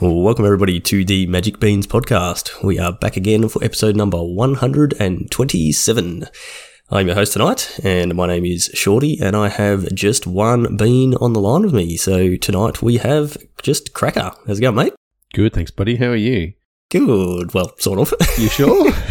Well, 0.00 0.22
welcome 0.22 0.46
everybody 0.46 0.80
to 0.80 1.04
the 1.04 1.26
Magic 1.26 1.60
Beans 1.60 1.86
podcast. 1.86 2.64
We 2.64 2.78
are 2.78 2.90
back 2.90 3.18
again 3.18 3.46
for 3.50 3.62
episode 3.62 3.96
number 3.96 4.22
127. 4.22 6.24
I'm 6.90 7.06
your 7.06 7.14
host 7.14 7.34
tonight, 7.34 7.78
and 7.84 8.14
my 8.14 8.26
name 8.26 8.46
is 8.46 8.70
Shorty, 8.72 9.18
and 9.20 9.36
I 9.36 9.48
have 9.48 9.94
just 9.94 10.26
one 10.26 10.78
bean 10.78 11.16
on 11.16 11.34
the 11.34 11.40
line 11.40 11.64
with 11.64 11.74
me. 11.74 11.98
So 11.98 12.36
tonight 12.36 12.80
we 12.80 12.96
have 12.96 13.36
just 13.60 13.92
Cracker. 13.92 14.32
How's 14.46 14.58
it 14.58 14.62
going, 14.62 14.76
mate? 14.76 14.94
Good, 15.34 15.52
thanks, 15.52 15.70
buddy. 15.70 15.96
How 15.96 16.06
are 16.06 16.16
you? 16.16 16.54
Good. 16.88 17.52
Well, 17.52 17.76
sort 17.76 17.98
of. 17.98 18.14
You 18.38 18.48
sure? 18.48 18.90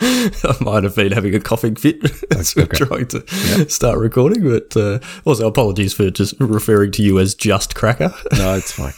I 0.02 0.56
might 0.60 0.84
have 0.84 0.96
been 0.96 1.12
having 1.12 1.34
a 1.34 1.40
coughing 1.40 1.76
fit 1.76 1.98
as 2.32 2.54
we're 2.56 2.62
Okay. 2.64 2.78
trying 2.84 3.06
to 3.08 3.20
start 3.70 3.98
recording, 3.98 4.42
but 4.48 4.76
uh, 4.76 4.98
also 5.24 5.46
apologies 5.46 5.92
for 5.92 6.10
just 6.10 6.34
referring 6.40 6.90
to 6.92 7.02
you 7.02 7.18
as 7.18 7.34
just 7.34 7.74
Cracker. 7.74 8.12
no, 8.36 8.54
it's 8.54 8.72
fine. 8.72 8.92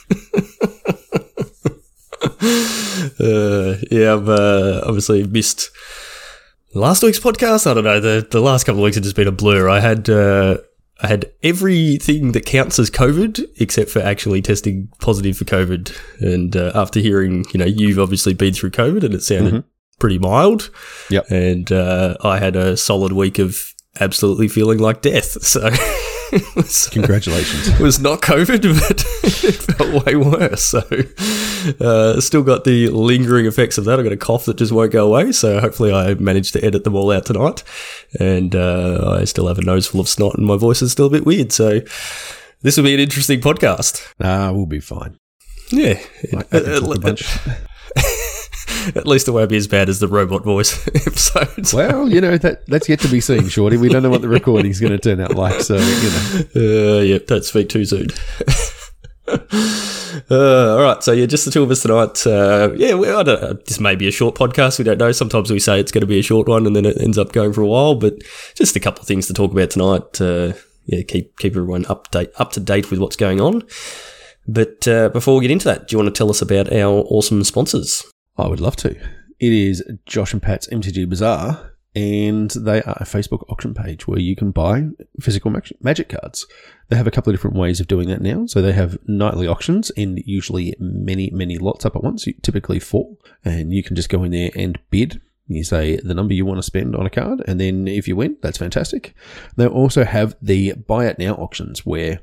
Uh, 3.19 3.77
yeah, 3.91 4.15
I've 4.15 4.29
uh, 4.29 4.83
obviously 4.87 5.27
missed 5.27 5.71
last 6.75 7.03
week's 7.03 7.19
podcast. 7.19 7.69
I 7.69 7.75
don't 7.75 7.85
know. 7.85 8.01
The 8.01 8.27
the 8.31 8.41
last 8.41 8.65
couple 8.65 8.81
of 8.81 8.85
weeks 8.85 8.97
have 8.97 9.05
just 9.05 9.17
been 9.17 9.27
a 9.29 9.33
blur. 9.33 9.69
I 9.69 9.81
had 9.81 10.09
uh, 10.09 10.59
I 11.01 11.09
had 11.09 11.33
everything 11.43 12.33
that 12.33 12.47
counts 12.47 12.79
as 12.79 12.91
COVID 12.91 13.45
except 13.61 13.91
for 13.91 14.01
actually 14.01 14.41
testing 14.43 14.89
positive 15.01 15.37
for 15.37 15.45
COVID. 15.45 15.97
And 16.21 16.57
uh, 16.57 16.71
after 16.75 17.01
hearing, 17.01 17.45
you 17.53 17.59
know, 17.59 17.65
you've 17.67 17.99
obviously 17.99 18.35
been 18.35 18.55
through 18.55 18.71
COVID 18.71 19.03
and 19.03 19.15
it 19.15 19.23
sounded 19.23 19.65
pretty 20.03 20.19
mild. 20.19 20.69
Yep. 21.11 21.31
And 21.31 21.71
uh, 21.71 22.17
I 22.25 22.39
had 22.39 22.57
a 22.57 22.77
solid 22.77 23.13
week 23.13 23.39
of 23.39 23.57
absolutely 24.01 24.49
feeling 24.49 24.79
like 24.79 25.01
death. 25.01 25.39
So. 25.53 25.69
it 26.35 26.57
was- 26.57 26.89
Congratulations. 26.89 27.69
it 27.69 27.79
was 27.79 28.01
not 28.01 28.23
COVID, 28.23 28.63
but 28.89 29.05
it 29.45 29.55
felt 29.55 30.05
way 30.07 30.17
worse. 30.17 30.63
So, 30.65 30.81
uh, 31.79 32.21
still 32.23 32.43
got 32.43 32.65
the 32.65 32.89
lingering 32.89 33.45
effects 33.47 33.77
of 33.79 33.85
that. 33.85 34.01
I 34.01 34.03
got 34.03 34.13
a 34.13 34.17
cough 34.17 34.47
that 34.47 34.57
just 34.57 34.73
won't 34.73 34.93
go 34.93 35.07
away. 35.07 35.31
So, 35.33 35.61
hopefully, 35.61 35.93
I 35.93 36.15
managed 36.15 36.55
to 36.55 36.65
edit 36.65 36.85
them 36.85 36.95
all 36.97 37.11
out 37.13 37.27
tonight. 37.27 37.63
And 38.19 38.57
uh, 38.57 39.19
I 39.21 39.25
still 39.25 39.47
have 39.47 39.59
a 39.59 39.63
nose 39.63 39.87
full 39.87 40.01
of 40.01 40.09
snot, 40.09 40.35
and 40.37 40.47
my 40.47 40.57
voice 40.57 40.81
is 40.83 40.91
still 40.91 41.07
a 41.07 41.11
bit 41.11 41.27
weird. 41.27 41.53
So, 41.53 41.81
this 42.63 42.77
will 42.79 42.85
be 42.85 42.95
an 42.95 43.01
interesting 43.01 43.41
podcast. 43.43 44.03
nah, 44.19 44.53
we'll 44.53 44.65
be 44.67 44.81
fine. 44.81 45.19
Yeah, 45.71 46.01
Like, 46.33 46.53
I 46.55 46.59
at, 46.59 46.65
can 46.65 46.81
talk 46.83 47.05
a 47.05 47.15
at- 48.89 49.07
least 49.07 49.29
it 49.29 49.33
won't 49.33 49.51
be 49.51 49.57
as 49.57 49.67
bad 49.67 49.89
as 49.89 50.01
the 50.01 50.09
robot 50.09 50.45
voice 50.45 50.87
episodes. 51.07 51.73
Well, 51.75 52.09
you 52.09 52.21
know 52.21 52.37
that 52.39 52.67
that's 52.67 52.89
yet 52.89 53.01
to 53.01 53.09
be 53.09 53.21
seen, 53.21 53.49
Shorty. 53.49 53.77
We 53.77 53.89
don't 53.89 54.03
know 54.03 54.11
what 54.11 54.23
the 54.23 54.29
recording's 54.29 54.81
going 54.81 54.93
to 54.93 54.99
turn 54.99 55.21
out 55.21 55.35
like, 55.35 55.61
so 55.61 55.77
you 55.77 56.11
know. 56.11 56.99
Uh, 56.99 57.03
yep, 57.03 57.27
don't 57.27 57.45
speak 57.45 57.69
too 57.69 57.85
soon. 57.85 58.09
uh, 60.31 60.77
all 60.77 60.83
right, 60.83 61.03
so 61.03 61.13
yeah, 61.13 61.27
just 61.27 61.45
the 61.45 61.51
two 61.51 61.63
of 61.63 61.71
us 61.71 61.83
tonight. 61.83 62.27
Uh, 62.27 62.73
yeah, 62.77 62.95
we, 62.95 63.09
I 63.09 63.23
don't, 63.23 63.43
uh, 63.43 63.55
this 63.67 63.81
may 63.81 63.95
be 63.95 64.09
a 64.09 64.13
short 64.13 64.35
podcast. 64.35 64.79
We 64.79 64.85
don't 64.85 64.99
know. 64.99 65.13
Sometimes 65.13 65.51
we 65.51 65.59
say 65.59 65.81
it's 65.81 65.93
going 65.93 66.03
to 66.03 66.07
be 66.07 66.19
a 66.19 66.23
short 66.23 66.49
one, 66.49 66.67
and 66.67 66.75
then 66.75 66.85
it 66.85 67.01
ends 67.01 67.19
up 67.19 67.33
going 67.33 67.53
for 67.53 67.63
a 67.63 67.67
while. 67.67 67.95
But 67.95 68.15
just 68.55 68.77
a 68.77 68.81
couple 68.81 69.03
of 69.03 69.07
things 69.07 69.27
to 69.29 69.35
talk 69.35 69.53
about 69.53 69.71
tonight. 69.71 70.21
Uh, 70.21 70.53
yeah, 70.87 71.03
keep 71.03 71.39
keep 71.39 71.53
everyone 71.53 71.85
update 71.85 72.33
up 72.37 72.53
to 72.53 72.61
date 72.61 72.91
with 72.91 73.01
what's 73.01 73.17
going 73.17 73.41
on. 73.41 73.63
But 74.49 74.89
uh, 74.89 75.09
before 75.11 75.37
we 75.37 75.43
get 75.43 75.53
into 75.53 75.67
that, 75.67 75.87
do 75.87 75.95
you 75.95 75.99
want 75.99 76.13
to 76.13 76.19
tell 76.19 76.31
us 76.31 76.43
about 76.43 76.73
our 76.73 77.05
awesome 77.09 77.45
sponsors? 77.45 78.05
I 78.37 78.49
would 78.49 78.61
love 78.61 78.77
to. 78.77 78.91
It 78.91 79.53
is 79.53 79.83
Josh 80.07 80.33
and 80.33 80.43
Pat's 80.43 80.69
MTG 80.69 81.09
Bazaar, 81.09 81.73
and 81.95 82.51
they 82.51 82.83
are 82.83 82.97
a 82.99 83.05
Facebook 83.05 83.45
auction 83.51 83.75
page 83.75 84.09
where 84.09 84.19
you 84.19 84.35
can 84.35 84.51
buy 84.51 84.85
physical 85.21 85.51
mag- 85.51 85.77
magic 85.81 86.09
cards. 86.09 86.47
They 86.89 86.97
have 86.97 87.07
a 87.07 87.11
couple 87.11 87.31
of 87.31 87.35
different 87.35 87.57
ways 87.57 87.81
of 87.81 87.89
doing 87.89 88.09
that 88.09 88.23
now. 88.23 88.47
So 88.47 88.63
they 88.63 88.73
have 88.73 88.99
nightly 89.07 89.47
auctions 89.47 89.91
and 89.91 90.23
usually 90.25 90.75
many, 90.79 91.31
many 91.31 91.59
lots 91.59 91.85
up 91.85 91.97
at 91.97 92.03
once, 92.03 92.27
typically 92.41 92.81
four, 92.81 93.17
and 93.45 93.73
you 93.73 93.83
can 93.83 93.97
just 93.97 94.09
go 94.09 94.25
in 94.25 94.31
there 94.31 94.51
and 94.57 94.79
bid. 94.91 95.21
You 95.49 95.65
say 95.65 95.97
the 95.97 96.15
number 96.15 96.33
you 96.33 96.47
want 96.47 96.59
to 96.59 96.63
spend 96.63 96.97
on 96.97 97.05
a 97.05 97.11
card, 97.11 97.43
and 97.47 97.61
then 97.61 97.87
if 97.87 98.09
you 98.09 98.17
win, 98.17 98.37
that's 98.41 98.59
fantastic. 98.59 99.15
They 99.57 99.67
also 99.67 100.05
have 100.05 100.35
the 100.41 100.73
buy 100.73 101.07
it 101.07 101.19
now 101.19 101.35
auctions 101.35 101.85
where 101.85 102.21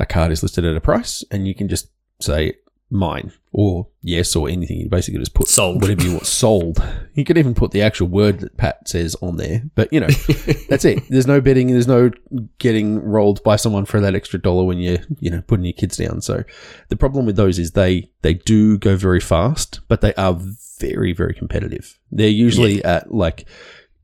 a 0.00 0.06
card 0.06 0.32
is 0.32 0.42
listed 0.42 0.64
at 0.64 0.76
a 0.76 0.80
price, 0.80 1.22
and 1.30 1.46
you 1.46 1.54
can 1.54 1.68
just 1.68 1.90
say 2.20 2.54
mine 2.90 3.32
or 3.52 3.88
yes 4.00 4.36
or 4.36 4.48
anything. 4.48 4.78
You 4.78 4.88
basically 4.88 5.18
just 5.18 5.34
put 5.34 5.48
Sold. 5.48 5.82
whatever 5.82 6.02
you 6.02 6.12
want 6.12 6.26
sold. 6.26 6.82
You 7.14 7.24
could 7.24 7.38
even 7.38 7.54
put 7.54 7.72
the 7.72 7.82
actual 7.82 8.08
word 8.08 8.40
that 8.40 8.56
Pat 8.56 8.88
says 8.88 9.16
on 9.20 9.36
there, 9.36 9.62
but 9.74 9.92
you 9.92 10.00
know 10.00 10.06
that's 10.68 10.84
it. 10.84 11.02
There's 11.08 11.26
no 11.26 11.40
betting. 11.40 11.68
There's 11.68 11.88
no 11.88 12.10
getting 12.58 13.02
rolled 13.02 13.42
by 13.42 13.56
someone 13.56 13.84
for 13.86 14.00
that 14.00 14.14
extra 14.14 14.40
dollar 14.40 14.64
when 14.64 14.78
you're 14.78 14.98
you 15.18 15.30
know 15.30 15.42
putting 15.42 15.64
your 15.64 15.72
kids 15.72 15.96
down. 15.96 16.20
So 16.20 16.44
the 16.88 16.96
problem 16.96 17.26
with 17.26 17.36
those 17.36 17.58
is 17.58 17.72
they 17.72 18.10
they 18.22 18.34
do 18.34 18.78
go 18.78 18.96
very 18.96 19.20
fast, 19.20 19.80
but 19.88 20.00
they 20.00 20.14
are 20.14 20.38
very 20.78 21.12
very 21.12 21.34
competitive. 21.34 21.98
They're 22.12 22.28
usually 22.28 22.84
at 22.84 23.12
like 23.12 23.48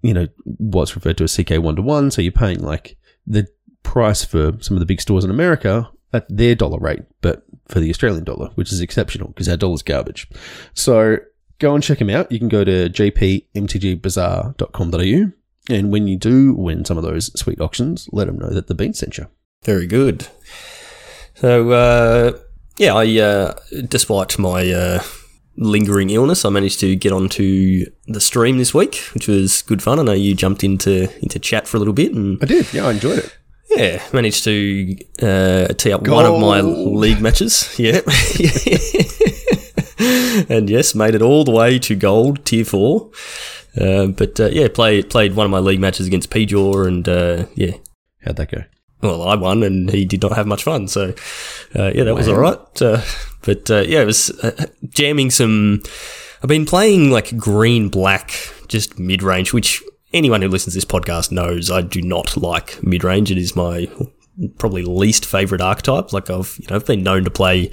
you 0.03 0.15
know 0.15 0.27
what's 0.45 0.97
referred 0.97 1.19
to 1.19 1.25
as 1.25 1.37
CK 1.37 1.59
one 1.59 1.77
to 1.77 1.83
one. 1.83 2.11
So 2.11 2.23
you're 2.23 2.33
paying 2.33 2.61
like 2.63 2.97
the 3.27 3.47
price 3.83 4.25
for 4.25 4.53
some 4.61 4.77
of 4.77 4.81
the 4.81 4.87
big 4.87 5.01
stores 5.01 5.25
in 5.25 5.31
America 5.31 5.91
at 6.13 6.27
their 6.29 6.55
dollar 6.55 6.79
rate, 6.79 7.03
but 7.21 7.43
for 7.69 7.81
the 7.81 7.91
Australian 7.91 8.23
dollar, 8.25 8.51
which 8.55 8.73
is 8.73 8.81
exceptional 8.81 9.29
because 9.29 9.49
our 9.49 9.57
dollar's 9.57 9.83
garbage. 9.83 10.29
So 10.75 11.17
go 11.59 11.75
and 11.75 11.83
check 11.83 11.99
them 11.99 12.11
out. 12.11 12.31
You 12.31 12.39
can 12.39 12.49
go 12.49 12.63
to 12.65 12.91
jpmtgbazaar.com.au. 12.91 15.33
And 15.71 15.93
when 15.93 16.09
you 16.09 16.17
do 16.17 16.55
win 16.55 16.85
some 16.85 16.99
of 16.99 17.05
those 17.05 17.31
sweet 17.39 17.61
auctions, 17.61 18.09
let 18.13 18.27
them 18.27 18.37
know 18.39 18.51
that 18.51 18.67
the 18.67 18.75
bean 18.75 18.95
sent 18.95 19.17
you. 19.17 19.29
Very 19.65 19.87
good. 19.87 20.27
So, 21.35 21.71
uh, 21.71 22.33
yeah, 22.79 22.95
I, 22.95 23.19
uh, 23.19 23.55
despite 23.89 24.41
my 24.41 24.69
uh, 24.71 25.03
lingering 25.57 26.11
illness, 26.11 26.45
I 26.45 26.51
managed 26.51 26.81
to 26.81 26.97
get 26.97 27.13
onto 27.13 27.87
the 28.07 28.21
stream 28.21 28.59
this 28.59 28.75
week, 28.75 28.97
which 29.15 29.29
was 29.29 29.63
good 29.63 29.81
fun. 29.83 30.01
I 30.01 30.03
know 30.03 30.13
you 30.13 30.35
jumped 30.35 30.65
into 30.65 31.09
into 31.21 31.39
chat 31.39 31.69
for 31.69 31.77
a 31.77 31.81
little 31.81 31.95
bit, 31.95 32.13
and 32.13 32.39
I 32.43 32.47
did. 32.47 32.75
Yeah, 32.75 32.87
I 32.87 32.91
enjoyed 32.93 33.21
it. 33.21 33.39
Yeah, 33.77 34.03
managed 34.13 34.45
to 34.45 34.97
uh, 35.23 35.69
tee 35.75 35.93
up 35.93 36.07
one 36.07 36.25
of 36.27 36.41
my 36.41 36.61
league 36.61 37.21
matches. 37.21 37.75
Yeah. 37.79 38.01
and 40.49 40.69
yes, 40.69 40.95
made 40.95 41.15
it 41.15 41.23
all 41.23 41.45
the 41.45 41.53
way 41.53 41.79
to 41.81 41.95
gold, 41.95 42.45
tier 42.45 42.65
four. 42.65 43.11
Uh, 43.81 44.07
but 44.07 44.39
uh, 44.41 44.47
yeah, 44.47 44.69
played 44.69 45.11
played 45.11 45.35
one 45.35 45.47
of 45.47 45.51
my 45.51 45.59
league 45.59 45.81
matches 45.81 46.07
against 46.07 46.31
Pjaw, 46.31 46.87
and 46.87 47.09
uh, 47.09 47.47
yeah, 47.55 47.73
How'd 48.25 48.37
that 48.37 48.51
go? 48.51 48.65
well, 49.03 49.23
I 49.23 49.35
won 49.35 49.63
and 49.65 49.91
he 49.91 50.05
did 50.05 50.23
not 50.23 50.33
have 50.33 50.47
much 50.47 50.63
fun. 50.63 50.87
So, 50.87 51.13
uh, 51.75 51.91
yeah, 51.93 52.05
that 52.05 52.15
was 52.15 52.29
all 52.29 52.37
right. 52.39 52.83
Uh, 52.83 53.03
but 53.43 53.69
uh, 53.71 53.81
yeah, 53.81 54.03
it 54.03 54.07
was 54.07 54.31
uh, 54.43 54.67
jamming 54.91 55.31
some. 55.31 55.83
I've 56.43 56.49
been 56.49 56.67
playing 56.67 57.11
like 57.11 57.37
green 57.37 57.89
black, 57.89 58.33
just 58.69 58.99
mid 58.99 59.23
range, 59.23 59.53
which 59.53 59.83
anyone 60.13 60.43
who 60.43 60.49
listens 60.49 60.75
to 60.75 60.77
this 60.79 60.85
podcast 60.85 61.33
knows 61.33 61.71
I 61.71 61.83
do 61.83 62.03
not 62.03 62.37
like 62.37 62.83
mid 62.83 63.05
range. 63.05 63.31
It 63.31 63.39
is 63.39 63.57
my 63.57 63.89
probably 64.59 64.83
least 64.83 65.27
favorite 65.27 65.61
archetype. 65.61 66.13
Like 66.13 66.31
I've 66.31 66.57
you 66.59 66.67
know 66.69 66.77
I've 66.77 66.87
been 66.87 67.03
known 67.03 67.25
to 67.25 67.31
play 67.31 67.71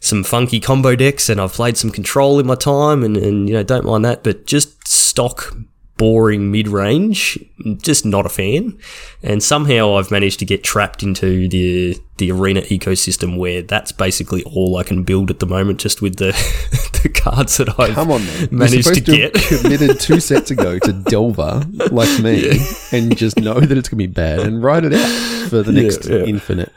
some 0.00 0.22
funky 0.22 0.60
combo 0.60 0.94
decks 0.94 1.28
and 1.28 1.40
I've 1.40 1.52
played 1.52 1.76
some 1.76 1.90
control 1.90 2.38
in 2.38 2.46
my 2.46 2.54
time 2.54 3.02
and, 3.02 3.16
and 3.16 3.48
you 3.48 3.54
know 3.54 3.62
don't 3.62 3.86
mind 3.86 4.04
that, 4.04 4.22
but 4.22 4.46
just 4.46 4.86
stock 4.86 5.54
boring 5.96 6.50
mid 6.50 6.68
range, 6.68 7.38
just 7.82 8.04
not 8.04 8.26
a 8.26 8.28
fan. 8.28 8.78
And 9.22 9.42
somehow 9.42 9.96
I've 9.96 10.10
managed 10.10 10.38
to 10.40 10.44
get 10.44 10.64
trapped 10.64 11.02
into 11.02 11.48
the 11.48 11.98
the 12.16 12.30
arena 12.30 12.60
ecosystem 12.62 13.38
where 13.38 13.62
that's 13.62 13.90
basically 13.90 14.44
all 14.44 14.76
I 14.76 14.84
can 14.84 15.02
build 15.02 15.30
at 15.30 15.40
the 15.40 15.46
moment, 15.46 15.80
just 15.80 16.00
with 16.02 16.16
the 16.16 16.32
the 17.02 17.08
cards 17.08 17.56
that 17.58 17.68
I've 17.78 17.94
Come 17.94 18.10
on, 18.10 18.24
man. 18.24 18.48
managed 18.50 18.94
to 18.94 19.00
get. 19.00 19.34
committed 19.34 20.00
two 20.00 20.20
sets 20.20 20.50
ago 20.50 20.78
to 20.78 20.92
Delver, 20.92 21.64
like 21.90 22.22
me, 22.22 22.50
and 22.92 23.16
just 23.16 23.38
know 23.38 23.58
that 23.60 23.76
it's 23.76 23.88
going 23.88 23.98
to 23.98 24.06
be 24.06 24.06
bad 24.06 24.40
and 24.40 24.62
write 24.62 24.84
it 24.84 24.92
out 24.92 25.48
for 25.48 25.62
the 25.62 25.72
next 25.72 26.06
yeah. 26.06 26.24
infinite 26.24 26.72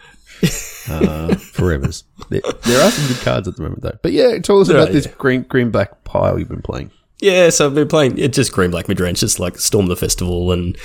uh, 0.90 1.36
forevers. 1.54 2.04
There, 2.30 2.42
there 2.42 2.82
are 2.86 2.92
some 2.92 3.08
good 3.08 3.24
cards 3.24 3.48
at 3.48 3.56
the 3.56 3.64
moment, 3.64 3.82
though. 3.82 3.98
But 4.02 4.12
yeah, 4.12 4.38
tell 4.40 4.60
us 4.60 4.70
about 4.70 4.88
Yeah, 4.88 4.94
this 4.94 5.08
green 5.08 5.44
green 5.44 5.72
black 5.72 6.04
pile 6.04 6.38
you've 6.40 6.50
been 6.50 6.62
playing. 6.62 6.92
Yeah, 7.20 7.50
so 7.50 7.66
I've 7.66 7.76
been 7.76 7.88
playing 7.88 8.18
yeah, 8.18 8.28
just 8.28 8.52
green 8.52 8.72
black 8.72 8.88
mid 8.88 9.00
range, 9.00 9.20
just 9.20 9.40
like 9.40 9.58
Storm 9.58 9.88
the 9.88 9.96
Festival 9.96 10.52
and 10.52 10.78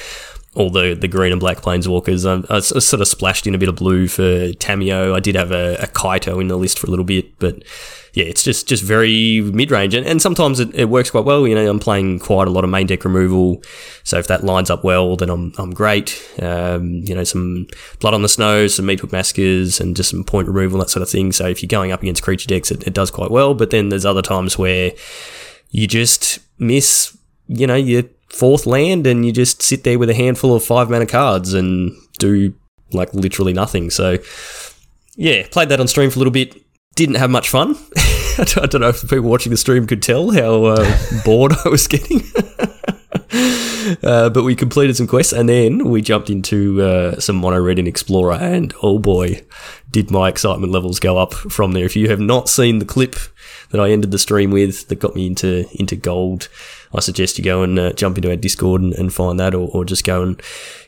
all 0.54 0.70
the, 0.70 0.94
the 0.94 1.08
green 1.08 1.32
and 1.32 1.40
black 1.40 1.58
planeswalkers. 1.58 2.26
I 2.50 2.60
sort 2.60 3.00
of 3.00 3.08
splashed 3.08 3.46
in 3.46 3.54
a 3.54 3.58
bit 3.58 3.68
of 3.68 3.76
blue 3.76 4.06
for 4.06 4.52
Tamiyo. 4.52 5.14
I 5.14 5.20
did 5.20 5.34
have 5.34 5.50
a, 5.50 5.76
a 5.76 5.86
Kaito 5.86 6.40
in 6.40 6.48
the 6.48 6.56
list 6.56 6.78
for 6.78 6.86
a 6.86 6.90
little 6.90 7.04
bit, 7.04 7.38
but 7.38 7.62
yeah, 8.14 8.24
it's 8.24 8.42
just 8.42 8.68
just 8.68 8.82
very 8.82 9.40
mid 9.40 9.70
range, 9.70 9.94
and, 9.94 10.06
and 10.06 10.20
sometimes 10.20 10.60
it, 10.60 10.74
it 10.74 10.86
works 10.90 11.10
quite 11.10 11.24
well. 11.24 11.48
You 11.48 11.54
know, 11.54 11.68
I'm 11.70 11.78
playing 11.78 12.18
quite 12.18 12.46
a 12.46 12.50
lot 12.50 12.64
of 12.64 12.68
main 12.68 12.86
deck 12.86 13.04
removal, 13.04 13.62
so 14.04 14.18
if 14.18 14.26
that 14.26 14.44
lines 14.44 14.68
up 14.68 14.84
well, 14.84 15.16
then 15.16 15.30
I'm 15.30 15.54
I'm 15.56 15.72
great. 15.72 16.22
Um, 16.40 17.02
you 17.04 17.14
know, 17.14 17.24
some 17.24 17.66
blood 18.00 18.12
on 18.12 18.20
the 18.20 18.28
snow, 18.28 18.66
some 18.66 18.84
meat 18.84 19.00
hook 19.00 19.12
massacres, 19.12 19.80
and 19.80 19.96
just 19.96 20.10
some 20.10 20.24
point 20.24 20.48
removal, 20.48 20.78
that 20.80 20.90
sort 20.90 21.02
of 21.02 21.08
thing. 21.08 21.32
So 21.32 21.46
if 21.46 21.62
you're 21.62 21.68
going 21.68 21.92
up 21.92 22.02
against 22.02 22.22
creature 22.22 22.48
decks, 22.48 22.70
it, 22.70 22.86
it 22.86 22.92
does 22.92 23.10
quite 23.10 23.30
well. 23.30 23.54
But 23.54 23.70
then 23.70 23.88
there's 23.88 24.04
other 24.04 24.22
times 24.22 24.58
where 24.58 24.92
you 25.72 25.88
just 25.88 26.38
miss, 26.58 27.16
you 27.48 27.66
know, 27.66 27.74
your 27.74 28.04
fourth 28.28 28.66
land 28.66 29.06
and 29.06 29.26
you 29.26 29.32
just 29.32 29.62
sit 29.62 29.84
there 29.84 29.98
with 29.98 30.08
a 30.10 30.14
handful 30.14 30.54
of 30.54 30.62
five 30.62 30.88
mana 30.88 31.06
cards 31.06 31.52
and 31.54 31.96
do 32.18 32.54
like 32.92 33.12
literally 33.14 33.52
nothing. 33.52 33.90
So, 33.90 34.18
yeah, 35.16 35.46
played 35.50 35.70
that 35.70 35.80
on 35.80 35.88
stream 35.88 36.10
for 36.10 36.16
a 36.16 36.20
little 36.20 36.32
bit. 36.32 36.62
didn't 36.94 37.16
have 37.16 37.30
much 37.30 37.48
fun. 37.48 37.76
I 38.38 38.66
don't 38.66 38.80
know 38.80 38.88
if 38.88 39.00
the 39.00 39.08
people 39.08 39.28
watching 39.28 39.50
the 39.50 39.56
stream 39.56 39.86
could 39.86 40.02
tell 40.02 40.30
how 40.30 40.64
uh, 40.64 40.98
bored 41.24 41.52
I 41.64 41.68
was 41.68 41.88
getting. 41.88 42.20
uh, 44.02 44.30
but 44.30 44.44
we 44.44 44.54
completed 44.54 44.96
some 44.96 45.06
quests 45.06 45.32
and 45.32 45.48
then 45.48 45.88
we 45.88 46.02
jumped 46.02 46.30
into 46.30 46.82
uh, 46.82 47.18
some 47.20 47.36
Mono 47.36 47.60
Red 47.60 47.78
in 47.78 47.86
Explorer, 47.86 48.34
and 48.34 48.74
oh 48.82 48.98
boy, 48.98 49.42
did 49.90 50.10
my 50.10 50.28
excitement 50.28 50.72
levels 50.72 51.00
go 51.00 51.18
up 51.18 51.32
from 51.32 51.72
there. 51.72 51.84
If 51.84 51.96
you 51.96 52.08
have 52.08 52.20
not 52.20 52.48
seen 52.48 52.78
the 52.78 52.84
clip 52.84 53.16
that 53.70 53.80
I 53.80 53.90
ended 53.90 54.10
the 54.10 54.18
stream 54.18 54.50
with 54.50 54.88
that 54.88 54.96
got 54.96 55.14
me 55.14 55.26
into 55.26 55.66
into 55.78 55.96
gold, 55.96 56.48
I 56.94 57.00
suggest 57.00 57.38
you 57.38 57.44
go 57.44 57.62
and 57.62 57.78
uh, 57.78 57.92
jump 57.92 58.18
into 58.18 58.30
our 58.30 58.36
Discord 58.36 58.82
and, 58.82 58.92
and 58.94 59.12
find 59.12 59.40
that, 59.40 59.54
or, 59.54 59.68
or, 59.68 59.84
just 59.84 60.04
go 60.04 60.22
and 60.22 60.40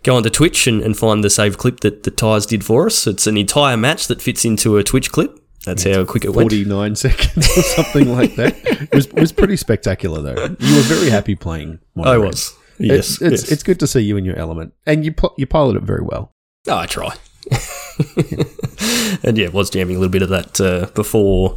go 0.03 0.17
onto 0.17 0.31
Twitch 0.31 0.67
and, 0.67 0.83
and 0.83 0.97
find 0.97 1.25
the 1.25 1.31
save 1.31 1.59
clip 1.59 1.81
that 1.81 2.03
the 2.03 2.11
Tyres 2.11 2.47
did 2.47 2.65
for 2.65 2.87
us. 2.87 3.07
It's 3.07 3.27
an 3.27 3.37
entire 3.37 3.77
match 3.77 4.07
that 4.09 4.21
fits 4.21 4.45
into 4.45 4.77
a 4.77 4.85
Twitch 4.85 5.11
clip. 5.11 5.41
That's 5.65 5.85
how 5.85 6.05
quick 6.05 6.27
it 6.27 6.33
49 6.33 6.37
went. 6.37 6.51
49 6.51 6.97
seconds 6.97 7.57
or 7.57 7.63
something 7.63 8.13
like 8.13 8.37
that. 8.37 8.55
It 8.65 8.95
was, 8.95 9.07
it 9.07 9.15
was 9.15 9.33
pretty 9.33 9.57
spectacular, 9.57 10.21
though. 10.21 10.57
You 10.59 10.77
were 10.77 10.83
very 10.83 11.09
happy 11.09 11.35
playing. 11.35 11.79
Mono 11.95 12.11
I 12.11 12.19
was. 12.19 12.55
Yes, 12.79 12.99
it's, 12.99 13.23
it's, 13.23 13.43
yes. 13.43 13.53
it's 13.53 13.63
good 13.63 13.81
to 13.81 13.87
see 13.87 14.01
you 14.01 14.17
in 14.17 14.25
your 14.25 14.37
element, 14.37 14.75
and 14.87 15.05
you 15.05 15.15
you 15.37 15.47
pilot 15.47 15.77
it 15.77 15.83
very 15.83 16.03
well. 16.03 16.33
Oh, 16.67 16.79
I 16.79 16.87
try. 16.87 17.15
and 19.23 19.37
yeah, 19.37 19.49
was 19.49 19.71
jamming 19.71 19.97
a 19.97 19.99
little 19.99 20.13
bit 20.13 20.23
of 20.23 20.31
that 20.31 20.61
uh, 20.61 20.87
before. 20.95 21.57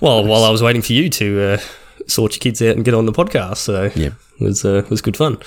Well, 0.00 0.22
nice. 0.22 0.30
while 0.30 0.44
I 0.44 0.50
was 0.50 0.62
waiting 0.62 0.82
for 0.82 0.92
you 0.92 1.10
to 1.10 1.40
uh, 1.42 1.58
sort 2.06 2.34
your 2.34 2.40
kids 2.40 2.62
out 2.62 2.76
and 2.76 2.84
get 2.84 2.94
on 2.94 3.06
the 3.06 3.12
podcast, 3.12 3.58
so 3.58 3.90
yeah, 3.94 4.12
it 4.40 4.44
was 4.44 4.64
uh, 4.64 4.84
was 4.90 5.02
good 5.02 5.16
fun. 5.16 5.38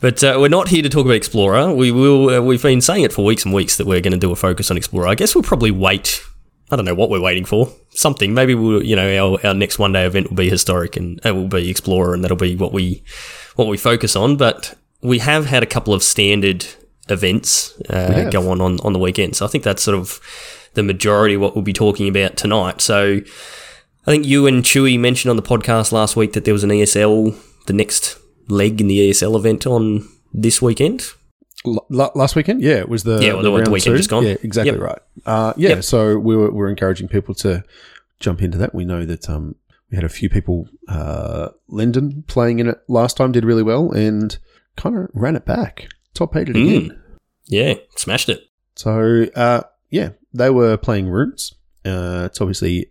But 0.00 0.22
uh, 0.24 0.36
we're 0.38 0.48
not 0.48 0.68
here 0.68 0.82
to 0.82 0.88
talk 0.88 1.04
about 1.04 1.16
Explorer. 1.16 1.74
We 1.74 1.90
will. 1.90 2.30
Uh, 2.30 2.40
we've 2.40 2.62
been 2.62 2.80
saying 2.80 3.04
it 3.04 3.12
for 3.12 3.24
weeks 3.24 3.44
and 3.44 3.52
weeks 3.52 3.76
that 3.76 3.86
we're 3.86 4.00
going 4.00 4.12
to 4.12 4.18
do 4.18 4.32
a 4.32 4.36
focus 4.36 4.70
on 4.70 4.76
Explorer. 4.76 5.08
I 5.08 5.14
guess 5.14 5.34
we'll 5.34 5.44
probably 5.44 5.70
wait 5.70 6.22
I 6.72 6.76
don't 6.76 6.86
know 6.86 6.94
what 6.94 7.10
we're 7.10 7.20
waiting 7.20 7.44
for. 7.44 7.70
Something. 7.90 8.32
Maybe 8.32 8.54
we'll, 8.54 8.82
you 8.82 8.96
know, 8.96 9.34
our, 9.34 9.46
our 9.46 9.54
next 9.54 9.78
one 9.78 9.92
day 9.92 10.06
event 10.06 10.30
will 10.30 10.36
be 10.36 10.48
historic 10.48 10.96
and 10.96 11.20
it 11.22 11.32
will 11.32 11.46
be 11.46 11.68
explorer 11.68 12.14
and 12.14 12.24
that'll 12.24 12.36
be 12.36 12.56
what 12.56 12.72
we, 12.72 13.04
what 13.56 13.68
we 13.68 13.76
focus 13.76 14.16
on. 14.16 14.36
But 14.36 14.78
we 15.00 15.18
have 15.18 15.46
had 15.46 15.62
a 15.62 15.66
couple 15.66 15.94
of 15.94 16.02
standard 16.02 16.66
events 17.08 17.78
uh, 17.90 18.30
go 18.30 18.50
on, 18.50 18.60
on 18.60 18.78
on 18.80 18.92
the 18.92 18.98
weekend. 18.98 19.36
So 19.36 19.44
I 19.44 19.48
think 19.48 19.64
that's 19.64 19.82
sort 19.82 19.98
of 19.98 20.20
the 20.74 20.82
majority 20.82 21.34
of 21.34 21.40
what 21.40 21.54
we'll 21.54 21.64
be 21.64 21.72
talking 21.72 22.08
about 22.08 22.36
tonight. 22.36 22.80
So 22.80 23.20
I 24.06 24.10
think 24.10 24.26
you 24.26 24.46
and 24.46 24.62
Chewy 24.62 24.98
mentioned 24.98 25.30
on 25.30 25.36
the 25.36 25.42
podcast 25.42 25.92
last 25.92 26.16
week 26.16 26.32
that 26.32 26.44
there 26.44 26.54
was 26.54 26.64
an 26.64 26.70
ESL, 26.70 27.36
the 27.66 27.72
next 27.72 28.18
leg 28.48 28.80
in 28.80 28.88
the 28.88 29.10
ESL 29.10 29.36
event 29.36 29.66
on 29.66 30.08
this 30.32 30.60
weekend. 30.60 31.04
L- 31.64 31.86
last 31.90 32.34
weekend, 32.34 32.60
yeah, 32.60 32.78
it 32.78 32.88
was 32.88 33.04
the 33.04 33.20
yeah, 33.22 33.34
well, 33.34 33.42
the, 33.42 33.64
the, 33.64 33.70
weekend 33.70 33.94
two. 33.94 33.96
just 33.96 34.10
gone. 34.10 34.24
Yeah, 34.24 34.34
exactly 34.42 34.72
yep. 34.72 34.80
right. 34.80 34.98
Uh, 35.24 35.52
yeah, 35.56 35.70
yep. 35.70 35.84
so 35.84 36.18
we 36.18 36.34
were, 36.34 36.50
we 36.50 36.56
were 36.56 36.68
encouraging 36.68 37.06
people 37.06 37.34
to 37.36 37.62
jump 38.18 38.42
into 38.42 38.58
that. 38.58 38.74
We 38.74 38.84
know 38.84 39.04
that 39.04 39.30
um, 39.30 39.54
we 39.92 39.96
had 39.96 40.04
a 40.04 40.08
few 40.08 40.30
people, 40.30 40.66
uh, 40.88 41.50
Linden 41.68 42.24
playing 42.26 42.60
in 42.60 42.68
it 42.68 42.78
last 42.88 43.18
time 43.18 43.30
did 43.30 43.44
really 43.44 43.62
well 43.62 43.92
and 43.92 44.36
kind 44.74 44.96
of 44.96 45.10
ran 45.12 45.36
it 45.36 45.44
back, 45.44 45.88
top 46.14 46.34
eight 46.34 46.48
it 46.48 46.56
mm. 46.56 46.66
again. 46.66 47.02
Yeah, 47.44 47.74
smashed 47.96 48.30
it. 48.30 48.40
So 48.74 49.26
uh, 49.36 49.62
yeah, 49.90 50.10
they 50.32 50.48
were 50.48 50.78
playing 50.78 51.08
runes. 51.08 51.52
Uh, 51.84 52.22
it's 52.24 52.40
obviously 52.40 52.86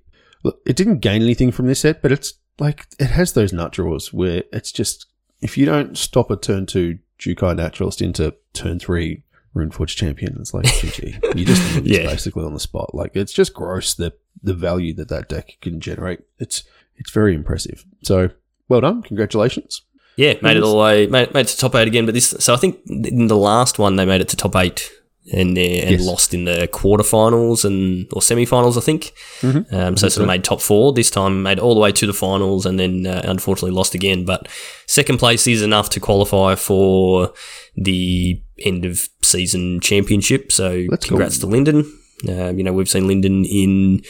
it 0.66 0.76
didn't 0.76 1.00
gain 1.00 1.24
anything 1.24 1.52
from 1.52 1.66
this 1.66 1.80
set, 1.80 2.04
but 2.04 2.12
it's 2.12 2.36
like 2.60 2.86
it 3.00 3.10
has 3.10 3.34
those 3.34 3.52
nut 3.52 3.72
draws 3.72 4.14
where 4.14 4.44
it's 4.54 4.72
just 4.72 5.08
if 5.42 5.58
you 5.58 5.66
don't 5.66 5.98
stop 5.98 6.30
a 6.30 6.38
turn 6.38 6.68
two 6.68 7.00
Jukai 7.20 7.56
Naturalist 7.56 8.02
into 8.02 8.36
turn 8.54 8.78
three 8.78 9.24
Runeforge 9.56 9.96
champion. 9.96 10.38
It's 10.40 10.54
like, 10.54 10.66
GG. 10.66 11.36
You 11.38 11.46
just 11.46 11.76
lose 11.76 11.88
yeah. 11.88 12.04
basically 12.04 12.46
on 12.46 12.54
the 12.54 12.60
spot. 12.60 12.96
Like, 12.96 13.16
it's 13.16 13.34
just 13.34 13.54
gross 13.54 13.94
the 13.94 14.14
the 14.42 14.54
value 14.54 14.94
that 14.94 15.10
that 15.10 15.30
deck 15.30 15.58
can 15.62 15.80
generate. 15.80 16.22
It's 16.40 16.64
it's 17.02 17.12
very 17.12 17.36
impressive. 17.36 17.84
So, 18.04 18.30
well 18.70 18.82
done. 18.82 19.02
Congratulations. 19.04 19.82
Yeah, 20.16 20.36
made 20.42 20.58
it 20.58 20.64
all 20.64 20.74
the 20.74 20.78
way, 20.78 21.08
made, 21.08 21.34
made 21.34 21.42
it 21.42 21.50
to 21.50 21.58
top 21.58 21.76
eight 21.76 21.88
again. 21.88 22.06
But 22.06 22.14
this, 22.14 22.30
so 22.30 22.54
I 22.54 22.58
think 22.58 22.80
in 22.88 23.28
the 23.28 23.38
last 23.38 23.80
one 23.80 23.96
they 23.96 24.06
made 24.06 24.22
it 24.22 24.30
to 24.30 24.36
top 24.36 24.56
eight 24.56 24.90
and 25.34 25.58
and 25.58 25.92
yes. 25.92 26.06
lost 26.06 26.34
in 26.34 26.46
the 26.46 26.68
quarterfinals 26.72 27.64
and 27.64 28.08
or 28.14 28.22
semifinals, 28.22 28.78
I 28.78 28.82
think. 28.82 29.14
Mm-hmm. 29.40 29.74
Um, 29.74 29.98
so 29.98 30.10
sort 30.10 30.24
of 30.24 30.28
made 30.28 30.44
top 30.44 30.62
four. 30.62 30.94
This 30.94 31.10
time 31.10 31.44
made 31.44 31.60
all 31.60 31.74
the 31.74 31.80
way 31.80 31.92
to 31.92 32.06
the 32.06 32.14
finals 32.14 32.66
and 32.66 32.80
then 32.80 33.08
uh, 33.08 33.22
unfortunately 33.24 33.72
lost 33.72 33.96
again. 33.96 34.26
But 34.26 34.48
second 34.86 35.18
place 35.18 35.48
is 35.48 35.62
enough 35.62 35.90
to 35.92 36.00
qualify 36.00 36.56
for 36.56 37.34
the 37.76 38.42
end 38.60 38.86
of 38.86 39.08
season 39.22 39.80
championship. 39.80 40.52
So 40.52 40.86
Let's 40.90 41.06
congrats 41.06 41.38
go. 41.38 41.48
to 41.48 41.52
Linden. 41.52 41.98
Um, 42.28 42.58
you 42.58 42.64
know 42.64 42.74
we've 42.74 42.90
seen 42.90 43.08
Linden 43.08 43.46
in 43.46 44.04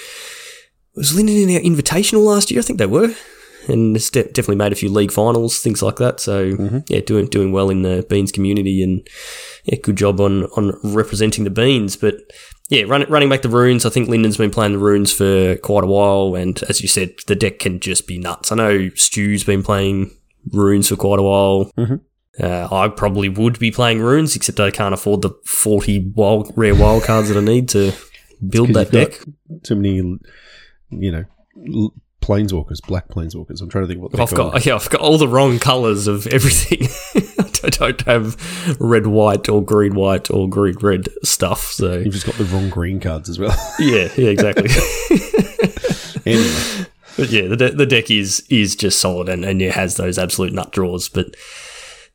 was 0.95 1.15
Linden 1.15 1.49
in 1.49 1.55
our 1.55 1.61
invitational 1.61 2.25
last 2.25 2.51
year? 2.51 2.59
I 2.59 2.63
think 2.63 2.79
they 2.79 2.85
were 2.85 3.13
and 3.67 3.95
it's 3.95 4.09
de- 4.09 4.23
definitely 4.23 4.55
made 4.55 4.71
a 4.71 4.75
few 4.75 4.89
league 4.89 5.11
finals, 5.11 5.59
things 5.59 5.81
like 5.81 5.97
that. 5.97 6.19
So 6.19 6.53
mm-hmm. 6.53 6.79
yeah, 6.87 7.01
doing 7.01 7.27
doing 7.27 7.51
well 7.51 7.69
in 7.69 7.81
the 7.81 8.05
beans 8.09 8.31
community, 8.31 8.81
and 8.83 9.07
yeah, 9.65 9.79
good 9.81 9.95
job 9.95 10.19
on 10.19 10.45
on 10.57 10.77
representing 10.83 11.43
the 11.43 11.49
beans. 11.49 11.95
But 11.95 12.15
yeah, 12.69 12.83
run, 12.83 13.05
running 13.09 13.29
back 13.29 13.41
the 13.41 13.49
runes, 13.49 13.85
I 13.85 13.89
think 13.89 14.09
Linden's 14.09 14.37
been 14.37 14.51
playing 14.51 14.73
the 14.73 14.79
runes 14.79 15.11
for 15.11 15.57
quite 15.57 15.83
a 15.83 15.87
while, 15.87 16.35
and 16.35 16.61
as 16.69 16.81
you 16.81 16.87
said, 16.87 17.13
the 17.27 17.35
deck 17.35 17.59
can 17.59 17.79
just 17.79 18.07
be 18.07 18.17
nuts. 18.17 18.51
I 18.51 18.55
know 18.55 18.89
Stu's 18.95 19.43
been 19.43 19.63
playing 19.63 20.11
runes 20.51 20.89
for 20.89 20.95
quite 20.95 21.19
a 21.19 21.23
while. 21.23 21.71
Mm-hmm. 21.77 21.95
Uh, 22.41 22.67
I 22.71 22.87
probably 22.87 23.27
would 23.27 23.59
be 23.59 23.71
playing 23.71 23.99
runes, 23.99 24.35
except 24.35 24.59
I 24.59 24.71
can't 24.71 24.93
afford 24.93 25.21
the 25.21 25.31
forty 25.45 25.99
wild 25.99 26.51
rare 26.55 26.75
wild 26.75 27.03
cards 27.03 27.27
that 27.29 27.37
I 27.37 27.41
need 27.41 27.69
to 27.69 27.91
build 28.47 28.69
that 28.73 28.91
deck. 28.91 29.19
Too 29.63 29.75
many, 29.75 30.17
you 30.91 31.11
know, 31.11 31.93
planeswalkers, 32.21 32.85
black 32.85 33.09
planeswalkers. 33.09 33.61
I'm 33.61 33.69
trying 33.69 33.83
to 33.83 33.87
think 33.87 34.01
what 34.01 34.19
I've 34.19 34.29
called. 34.29 34.53
got. 34.53 34.65
Yeah, 34.65 34.75
I've 34.75 34.89
got 34.89 35.01
all 35.01 35.17
the 35.17 35.27
wrong 35.27 35.59
colors 35.59 36.07
of 36.07 36.27
everything. 36.27 36.87
I 37.63 37.69
don't 37.69 38.01
have 38.01 38.79
red 38.79 39.07
white 39.07 39.49
or 39.49 39.63
green 39.63 39.93
white 39.95 40.31
or 40.31 40.49
green 40.49 40.75
red 40.81 41.09
stuff. 41.23 41.63
So 41.63 41.97
you've 41.97 42.13
just 42.13 42.25
got 42.25 42.35
the 42.35 42.45
wrong 42.45 42.69
green 42.69 42.99
cards 42.99 43.29
as 43.29 43.39
well. 43.39 43.55
yeah, 43.79 44.09
yeah, 44.15 44.29
exactly. 44.29 44.69
anyway. 46.31 46.87
But 47.17 47.29
yeah, 47.29 47.47
the, 47.47 47.57
de- 47.57 47.75
the 47.75 47.85
deck 47.85 48.09
is 48.09 48.45
is 48.49 48.75
just 48.75 48.99
solid 48.99 49.29
and, 49.29 49.43
and 49.43 49.61
it 49.61 49.73
has 49.73 49.97
those 49.97 50.17
absolute 50.17 50.53
nut 50.53 50.71
draws. 50.71 51.09
But 51.09 51.35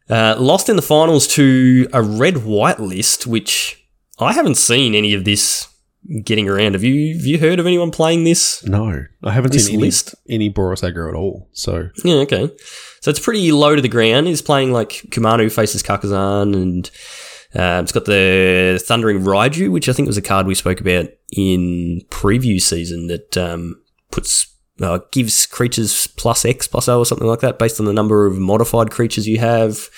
uh, 0.08 0.36
lost 0.38 0.68
in 0.68 0.76
the 0.76 0.82
finals 0.82 1.26
to 1.28 1.88
a 1.92 2.02
red 2.02 2.44
white 2.44 2.80
list, 2.80 3.26
which 3.26 3.86
I 4.18 4.32
haven't 4.32 4.56
seen 4.56 4.94
any 4.94 5.14
of 5.14 5.24
this 5.24 5.68
getting 6.22 6.48
around. 6.48 6.74
Have 6.74 6.84
you 6.84 7.16
have 7.16 7.26
you 7.26 7.38
heard 7.38 7.58
of 7.58 7.66
anyone 7.66 7.90
playing 7.90 8.24
this? 8.24 8.64
No, 8.64 9.04
I 9.22 9.32
haven't 9.32 9.52
seen 9.52 9.74
any, 9.74 9.84
list? 9.84 10.14
any 10.28 10.52
Boros 10.52 10.82
aggro 10.82 11.08
at 11.08 11.14
all. 11.14 11.48
So 11.52 11.88
yeah, 12.04 12.16
okay. 12.16 12.50
So 13.00 13.10
it's 13.10 13.20
pretty 13.20 13.52
low 13.52 13.74
to 13.74 13.82
the 13.82 13.88
ground. 13.88 14.26
He's 14.26 14.42
playing 14.42 14.72
like 14.72 14.90
Kumano 15.10 15.50
faces 15.50 15.82
Kakkazan, 15.82 16.54
and 16.54 16.90
uh, 17.54 17.82
it's 17.82 17.92
got 17.92 18.04
the 18.04 18.82
Thundering 18.84 19.22
Raiju, 19.22 19.70
which 19.70 19.88
I 19.88 19.92
think 19.92 20.06
was 20.06 20.18
a 20.18 20.22
card 20.22 20.46
we 20.46 20.54
spoke 20.54 20.80
about 20.80 21.08
in 21.32 22.02
preview 22.10 22.60
season 22.60 23.06
that 23.08 23.36
um, 23.36 23.82
puts. 24.10 24.52
Uh, 24.78 24.98
gives 25.10 25.46
creatures 25.46 26.06
plus 26.18 26.44
X 26.44 26.68
plus 26.68 26.86
O 26.86 26.98
or 26.98 27.06
something 27.06 27.26
like 27.26 27.40
that 27.40 27.58
based 27.58 27.80
on 27.80 27.86
the 27.86 27.94
number 27.94 28.26
of 28.26 28.36
modified 28.36 28.90
creatures 28.90 29.26
you 29.26 29.38
have. 29.38 29.88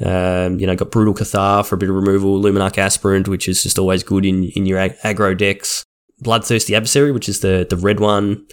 Um, 0.00 0.58
you 0.58 0.66
know, 0.66 0.74
got 0.74 0.90
Brutal 0.90 1.14
Cathar 1.14 1.64
for 1.64 1.76
a 1.76 1.78
bit 1.78 1.88
of 1.88 1.94
removal, 1.94 2.40
Luminarch 2.40 2.78
Aspirant, 2.78 3.28
which 3.28 3.48
is 3.48 3.62
just 3.62 3.78
always 3.78 4.02
good 4.02 4.24
in, 4.24 4.44
in 4.56 4.66
your 4.66 4.78
ag- 4.78 4.98
aggro 5.04 5.36
decks, 5.36 5.84
Bloodthirsty 6.20 6.74
Adversary, 6.74 7.12
which 7.12 7.28
is 7.28 7.40
the, 7.40 7.66
the 7.68 7.76
red 7.76 8.00
one. 8.00 8.46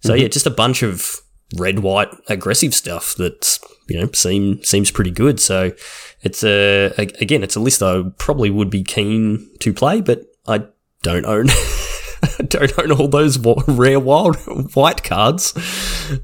So 0.00 0.12
mm-hmm. 0.12 0.22
yeah, 0.22 0.28
just 0.28 0.46
a 0.46 0.50
bunch 0.50 0.82
of 0.82 1.20
red 1.56 1.80
white 1.80 2.08
aggressive 2.28 2.74
stuff 2.74 3.14
that 3.16 3.58
you 3.88 4.00
know 4.00 4.10
seem 4.12 4.62
seems 4.64 4.90
pretty 4.90 5.10
good. 5.10 5.40
So 5.40 5.72
it's 6.22 6.42
a 6.44 6.92
again, 6.96 7.42
it's 7.42 7.56
a 7.56 7.60
list 7.60 7.82
I 7.82 8.02
probably 8.18 8.50
would 8.50 8.70
be 8.70 8.82
keen 8.82 9.50
to 9.60 9.72
play, 9.72 10.00
but 10.00 10.22
I 10.46 10.66
don't 11.02 11.26
own. 11.26 11.48
don't 12.48 12.78
own 12.78 12.92
all 12.92 13.08
those 13.08 13.38
rare 13.68 14.00
wild 14.00 14.36
white 14.74 15.04
cards 15.04 15.52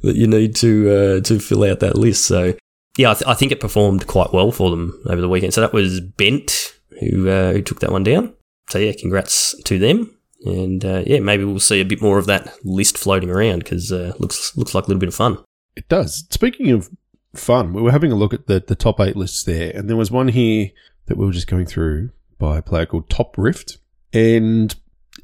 that 0.02 0.16
you 0.16 0.26
need 0.26 0.56
to 0.56 0.90
uh, 0.90 1.20
to 1.20 1.38
fill 1.38 1.64
out 1.64 1.80
that 1.80 1.96
list. 1.96 2.24
So 2.26 2.54
yeah, 2.96 3.10
I, 3.10 3.14
th- 3.14 3.26
I, 3.26 3.34
think 3.34 3.52
it 3.52 3.60
performed 3.60 4.06
quite 4.06 4.32
well 4.32 4.52
for 4.52 4.70
them 4.70 5.02
over 5.06 5.20
the 5.20 5.28
weekend. 5.28 5.54
So 5.54 5.60
that 5.60 5.72
was 5.72 6.00
Bent 6.00 6.74
who 7.00 7.28
uh, 7.28 7.52
who 7.52 7.62
took 7.62 7.80
that 7.80 7.92
one 7.92 8.02
down. 8.02 8.34
So 8.68 8.78
yeah, 8.78 8.92
congrats 8.98 9.60
to 9.62 9.78
them. 9.78 10.16
And 10.44 10.84
uh, 10.84 11.02
yeah, 11.06 11.20
maybe 11.20 11.44
we'll 11.44 11.60
see 11.60 11.80
a 11.80 11.84
bit 11.84 12.02
more 12.02 12.18
of 12.18 12.26
that 12.26 12.52
list 12.64 12.98
floating 12.98 13.30
around 13.30 13.60
because 13.60 13.92
uh, 13.92 14.12
looks 14.18 14.56
looks 14.56 14.74
like 14.74 14.84
a 14.84 14.86
little 14.88 15.00
bit 15.00 15.08
of 15.08 15.14
fun. 15.14 15.38
It 15.76 15.88
does. 15.88 16.26
Speaking 16.30 16.70
of 16.70 16.90
fun, 17.34 17.72
we 17.72 17.80
were 17.80 17.92
having 17.92 18.12
a 18.12 18.16
look 18.16 18.34
at 18.34 18.46
the 18.46 18.62
the 18.66 18.74
top 18.74 19.00
eight 19.00 19.16
lists 19.16 19.44
there, 19.44 19.70
and 19.74 19.88
there 19.88 19.96
was 19.96 20.10
one 20.10 20.28
here 20.28 20.70
that 21.06 21.16
we 21.16 21.24
were 21.24 21.32
just 21.32 21.46
going 21.46 21.66
through 21.66 22.10
by 22.38 22.58
a 22.58 22.62
player 22.62 22.86
called 22.86 23.08
Top 23.08 23.36
Rift, 23.38 23.78
and 24.12 24.74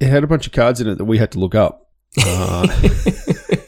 it 0.00 0.08
had 0.08 0.24
a 0.24 0.28
bunch 0.28 0.46
of 0.46 0.52
cards 0.52 0.80
in 0.80 0.88
it 0.88 0.98
that 0.98 1.04
we 1.04 1.18
had 1.18 1.32
to 1.32 1.38
look 1.38 1.54
up. 1.54 1.84
Uh, 2.24 2.66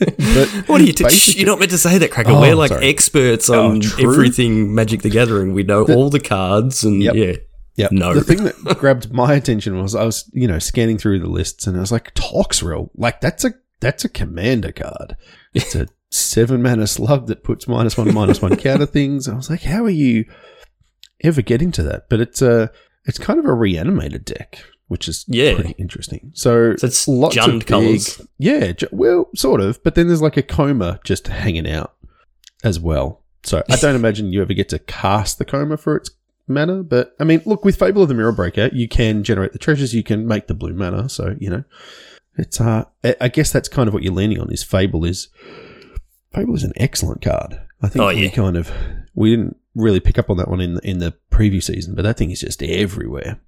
what 0.67 0.81
are 0.81 0.85
you? 0.85 0.93
T- 0.93 1.39
you're 1.39 1.47
not 1.47 1.59
meant 1.59 1.71
to 1.73 1.79
say 1.79 1.99
that, 1.99 2.11
Cracker. 2.11 2.31
Oh, 2.31 2.41
We're 2.41 2.55
like 2.55 2.71
sorry. 2.71 2.87
experts 2.87 3.51
oh, 3.51 3.69
on 3.69 3.83
oh, 3.85 3.97
everything 3.99 4.75
Magic 4.75 5.03
the 5.03 5.11
Gathering. 5.11 5.53
We 5.53 5.63
know 5.63 5.85
the, 5.85 5.95
all 5.95 6.09
the 6.09 6.21
cards, 6.21 6.85
and 6.85 7.03
yep. 7.03 7.15
yeah, 7.15 7.35
yeah. 7.77 7.89
No. 7.91 8.15
The 8.15 8.23
thing 8.23 8.45
that 8.45 8.79
grabbed 8.79 9.13
my 9.13 9.35
attention 9.35 9.81
was 9.81 9.95
I 9.95 10.05
was, 10.05 10.31
you 10.33 10.49
know, 10.49 10.59
scanning 10.59 10.97
through 10.97 11.19
the 11.19 11.29
lists, 11.29 11.67
and 11.67 11.77
I 11.77 11.81
was 11.81 11.93
like, 11.93 12.15
Toxrill, 12.15 12.89
like 12.95 13.21
that's 13.21 13.45
a 13.45 13.53
that's 13.81 14.05
a 14.05 14.09
commander 14.09 14.73
card. 14.73 15.17
It's 15.53 15.75
a 15.75 15.87
seven 16.11 16.63
mana 16.63 16.87
slug 16.87 17.27
that 17.27 17.45
puts 17.45 17.69
minus 17.69 17.99
one, 17.99 18.15
minus 18.15 18.41
one 18.41 18.57
counter 18.57 18.87
things. 18.87 19.29
I 19.29 19.35
was 19.35 19.51
like, 19.51 19.63
how 19.63 19.85
are 19.85 19.91
you 19.91 20.25
ever 21.23 21.43
getting 21.43 21.73
to 21.73 21.83
that? 21.83 22.09
But 22.09 22.21
it's 22.21 22.41
a, 22.41 22.71
it's 23.05 23.19
kind 23.19 23.39
of 23.39 23.45
a 23.45 23.53
reanimated 23.53 24.25
deck, 24.25 24.65
which 24.91 25.09
is 25.09 25.25
Yeah. 25.29 25.55
pretty 25.55 25.75
interesting. 25.79 26.33
So, 26.35 26.75
So 26.77 26.87
it's 26.87 27.07
lots 27.07 27.37
of 27.37 27.65
colours. 27.65 28.21
Yeah, 28.39 28.73
well, 28.91 29.29
sort 29.37 29.61
of. 29.61 29.81
But 29.85 29.95
then 29.95 30.09
there's 30.09 30.21
like 30.23 30.37
a 30.37 30.43
Koma 30.43 30.99
just 31.05 31.29
hanging 31.29 31.69
out 31.69 31.95
as 32.65 32.79
well. 32.81 33.23
So 33.45 33.63
I 33.71 33.77
don't 33.77 33.95
imagine 34.03 34.33
you 34.33 34.43
ever 34.43 34.53
get 34.53 34.69
to 34.71 34.79
cast 34.81 35.39
the 35.39 35.45
Koma 35.45 35.77
for 35.77 35.97
its 35.97 36.11
mana. 36.49 36.83
But 36.83 37.15
I 37.21 37.25
mean, 37.25 37.41
look, 37.47 37.65
with 37.65 37.77
Fable 37.79 38.03
of 38.03 38.09
the 38.09 38.15
Mirror 38.15 38.33
Breaker, 38.33 38.69
you 38.73 38.89
can 38.89 39.23
generate 39.23 39.53
the 39.53 39.59
treasures, 39.59 39.95
you 39.95 40.03
can 40.03 40.27
make 40.27 40.49
the 40.49 40.55
blue 40.55 40.75
mana. 40.75 41.09
So 41.09 41.37
you 41.39 41.49
know, 41.51 41.65
it's 42.37 42.61
uh, 42.61 42.85
I- 43.05 43.17
I 43.21 43.29
guess 43.29 43.53
that's 43.53 43.69
kind 43.69 43.87
of 43.87 43.95
what 43.95 44.03
you're 44.03 44.13
leaning 44.13 44.41
on. 44.41 44.51
Is 44.51 44.65
Fable 44.65 45.05
is 45.05 45.29
Fable 46.35 46.55
is 46.57 46.65
an 46.65 46.73
excellent 46.77 47.23
card. 47.23 47.61
I 47.83 47.89
think 47.89 48.03
Oh, 48.05 48.09
we 48.09 48.25
yeah. 48.25 48.31
kind 48.31 48.57
of 48.57 48.71
we 49.15 49.31
didn't 49.31 49.57
really 49.75 50.01
pick 50.01 50.19
up 50.19 50.29
on 50.31 50.37
that 50.37 50.49
one 50.49 50.61
in 50.61 50.75
the, 50.75 50.81
in 50.89 50.99
the 50.99 51.15
preview 51.31 51.63
season, 51.63 51.95
but 51.95 52.03
that 52.03 52.17
thing 52.19 52.31
is 52.33 52.41
just 52.41 52.61
everywhere. 52.63 53.39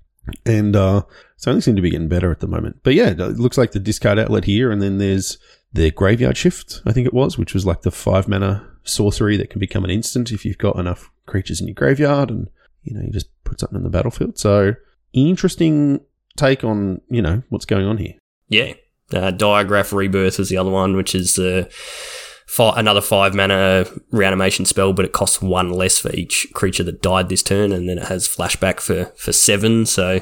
And 0.47 0.77
uh, 0.77 1.03
it's 1.35 1.47
only 1.47 1.61
seemed 1.61 1.77
to 1.77 1.83
be 1.83 1.91
getting 1.91 2.09
better 2.09 2.31
at 2.31 2.41
the 2.41 2.47
moment. 2.47 2.81
But 2.83 2.95
yeah, 2.95 3.11
it 3.11 3.19
looks 3.19 3.59
like 3.59 3.73
the 3.73 3.81
discard 3.81 4.19
outlet 4.19 4.45
here, 4.45 4.71
and 4.71 4.81
then 4.81 4.99
there's 4.99 5.39
the 5.73 5.91
graveyard 5.91 6.37
shift, 6.37 6.81
I 6.87 6.93
think 6.93 7.07
it 7.07 7.15
was, 7.15 7.39
which 7.39 7.55
was 7.55 7.67
like 7.67 7.83
the 7.83 7.91
five 7.91 8.29
mana 8.29 8.69
sorcery 8.85 9.37
that 9.37 9.51
can 9.51 9.59
become 9.59 9.85
an 9.85 9.91
instant 9.91 10.33
if 10.33 10.45
you've 10.45 10.59
got 10.59 10.77
enough 10.77 11.11
creatures 11.27 11.61
in 11.61 11.67
your 11.67 11.75
graveyard, 11.75 12.31
and 12.31 12.49
you 12.83 12.95
know 12.95 13.03
you 13.03 13.11
just 13.11 13.29
put 13.45 13.61
something 13.61 13.79
in 13.79 13.85
the 13.85 13.91
battlefield. 13.91 14.39
So 14.39 14.75
interesting 15.13 16.01
take 16.37 16.65
on 16.65 17.01
you 17.09 17.23
know 17.23 17.43
what's 17.49 17.67
going 17.67 17.87
on 17.87 17.99
here. 17.99 18.15
Yeah. 18.49 18.75
Uh, 19.13 19.31
Diagraph 19.31 19.93
Rebirth 19.93 20.39
was 20.39 20.49
the 20.49 20.57
other 20.57 20.71
one, 20.71 20.97
which 20.97 21.15
is 21.15 21.39
uh, 21.39 21.69
fi- 22.53 22.79
another 22.79 23.01
five 23.01 23.35
mana 23.35 23.87
reanimation 24.11 24.65
spell, 24.67 24.93
but 24.93 25.05
it 25.05 25.13
costs 25.13 25.41
one 25.41 25.71
less 25.71 25.99
for 25.99 26.13
each 26.15 26.47
creature 26.53 26.85
that 26.85 27.01
died 27.03 27.29
this 27.29 27.43
turn, 27.43 27.73
and 27.73 27.89
then 27.89 27.99
it 27.99 28.05
has 28.09 28.29
flashback 28.29 28.81
for, 28.81 29.07
for 29.17 29.33
seven. 29.33 29.87
So 29.87 30.21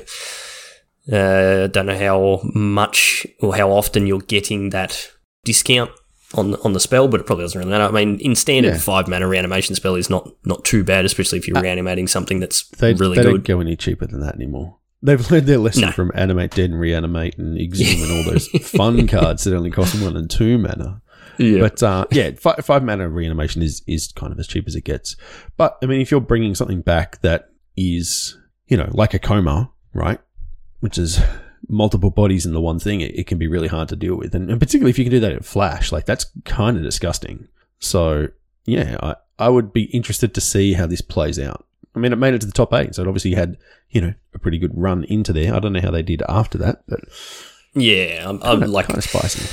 uh, 1.12 1.66
don't 1.68 1.87
know 1.87 1.99
how 1.99 2.40
much 2.54 3.26
or 3.40 3.56
how 3.56 3.70
often 3.70 4.06
you're 4.06 4.20
getting 4.20 4.70
that 4.70 5.10
discount 5.44 5.90
on 6.34 6.54
on 6.56 6.72
the 6.72 6.80
spell, 6.80 7.08
but 7.08 7.20
it 7.20 7.26
probably 7.26 7.44
doesn't 7.44 7.58
really 7.58 7.70
matter. 7.70 7.84
I 7.84 7.90
mean, 7.90 8.20
in 8.20 8.37
standard 8.37 8.75
Yeah. 8.75 8.78
five 8.78 9.08
mana 9.08 9.26
reanimation 9.26 9.75
spell 9.75 9.96
is 9.96 10.08
not 10.08 10.28
not 10.44 10.64
too 10.64 10.84
bad, 10.84 11.04
especially 11.04 11.38
if 11.38 11.49
you're 11.49 11.60
reanimating 11.60 12.06
something 12.06 12.38
that's 12.38 12.68
They, 12.78 12.94
really 12.94 13.16
they 13.16 13.25
don't 13.25 13.44
go 13.44 13.60
any 13.60 13.75
cheaper 13.76 14.06
than 14.06 14.20
that 14.20 14.37
anymore. 14.37 14.76
They've 15.02 15.30
learned 15.30 15.46
their 15.46 15.56
lesson 15.58 15.82
No. 15.87 15.92
from 15.92 16.12
Animate 16.14 16.50
Dead 16.50 16.70
and 16.70 16.78
Reanimate 16.78 17.38
and 17.38 17.58
Exhume 17.58 18.02
and 18.02 18.12
all 18.12 18.22
those 18.32 18.49
fun 18.49 19.08
cards 19.08 19.44
that 19.44 19.56
only 19.56 19.70
cost 19.70 20.00
one 20.00 20.14
and 20.16 20.30
two 20.30 20.58
mana. 20.58 21.00
Yeah. 21.40 21.61
But 21.61 21.82
uh, 21.82 22.04
yeah, 22.11 22.32
five, 22.32 22.64
five 22.64 22.85
mana 22.85 23.09
reanimation 23.09 23.62
is 23.62 23.82
is 23.87 24.12
kind 24.12 24.30
of 24.32 24.38
as 24.38 24.47
cheap 24.47 24.66
as 24.66 24.75
it 24.75 24.85
gets. 24.85 25.16
But 25.56 25.78
I 25.82 25.87
mean, 25.87 26.00
if 26.00 26.11
you're 26.11 26.20
bringing 26.20 26.54
something 26.54 26.82
back 26.82 27.20
that 27.23 27.49
is 27.76 28.37
you 28.68 28.76
know 28.76 28.90
like 28.92 29.14
a 29.14 29.18
Koma, 29.18 29.70
right, 29.94 30.20
which 30.80 30.99
is 30.99 31.18
multiple 31.66 32.11
bodies 32.11 32.44
in 32.44 32.52
the 32.52 32.61
one 32.61 32.78
thing, 32.78 33.00
it, 33.00 33.18
it 33.18 33.26
can 33.26 33.38
be 33.38 33.47
really 33.47 33.68
hard 33.68 33.88
to 33.88 33.97
deal 33.97 34.16
with, 34.16 34.35
and, 34.35 34.50
and 34.50 34.61
particularly 34.61 34.90
if 34.90 34.99
you 34.99 35.04
can 35.04 35.12
do 35.12 35.20
that 35.20 35.32
in 35.32 35.40
Flash, 35.40 35.92
like 35.92 36.04
that's 36.04 36.26
kind 36.44 36.76
of 36.76 36.82
disgusting. 36.82 37.49
So 37.78 38.28
yeah, 38.66 38.99
I 39.02 39.16
I 39.38 39.49
would 39.49 39.73
be 39.73 39.85
interested 39.85 40.35
to 40.35 40.42
see 40.42 40.75
how 40.75 40.87
this 40.87 41.00
plays 41.00 41.38
out. 41.38 41.64
I 41.94 41.99
mean, 42.00 42.12
it 42.12 42.16
made 42.16 42.35
it 42.35 42.42
to 42.42 42.47
the 42.47 42.52
top 42.52 42.75
eight, 42.75 42.94
so 42.94 43.02
it 43.02 43.09
obviously 43.09 43.32
had 43.32 43.56
you 43.88 44.02
know 44.02 44.12
a 44.35 44.38
pretty 44.38 44.59
good 44.59 44.73
run 44.75 45.04
into 45.04 45.32
there. 45.32 45.54
I 45.54 45.59
don't 45.59 45.73
know 45.73 45.80
how 45.80 45.90
they 45.90 46.02
did 46.02 46.23
after 46.28 46.59
that, 46.59 46.82
but 46.87 47.00
yeah, 47.73 48.28
I'm, 48.28 48.42
I'm 48.42 48.61
like 48.70 48.88
kind 48.88 48.99
of 48.99 49.04
spicy. 49.04 49.49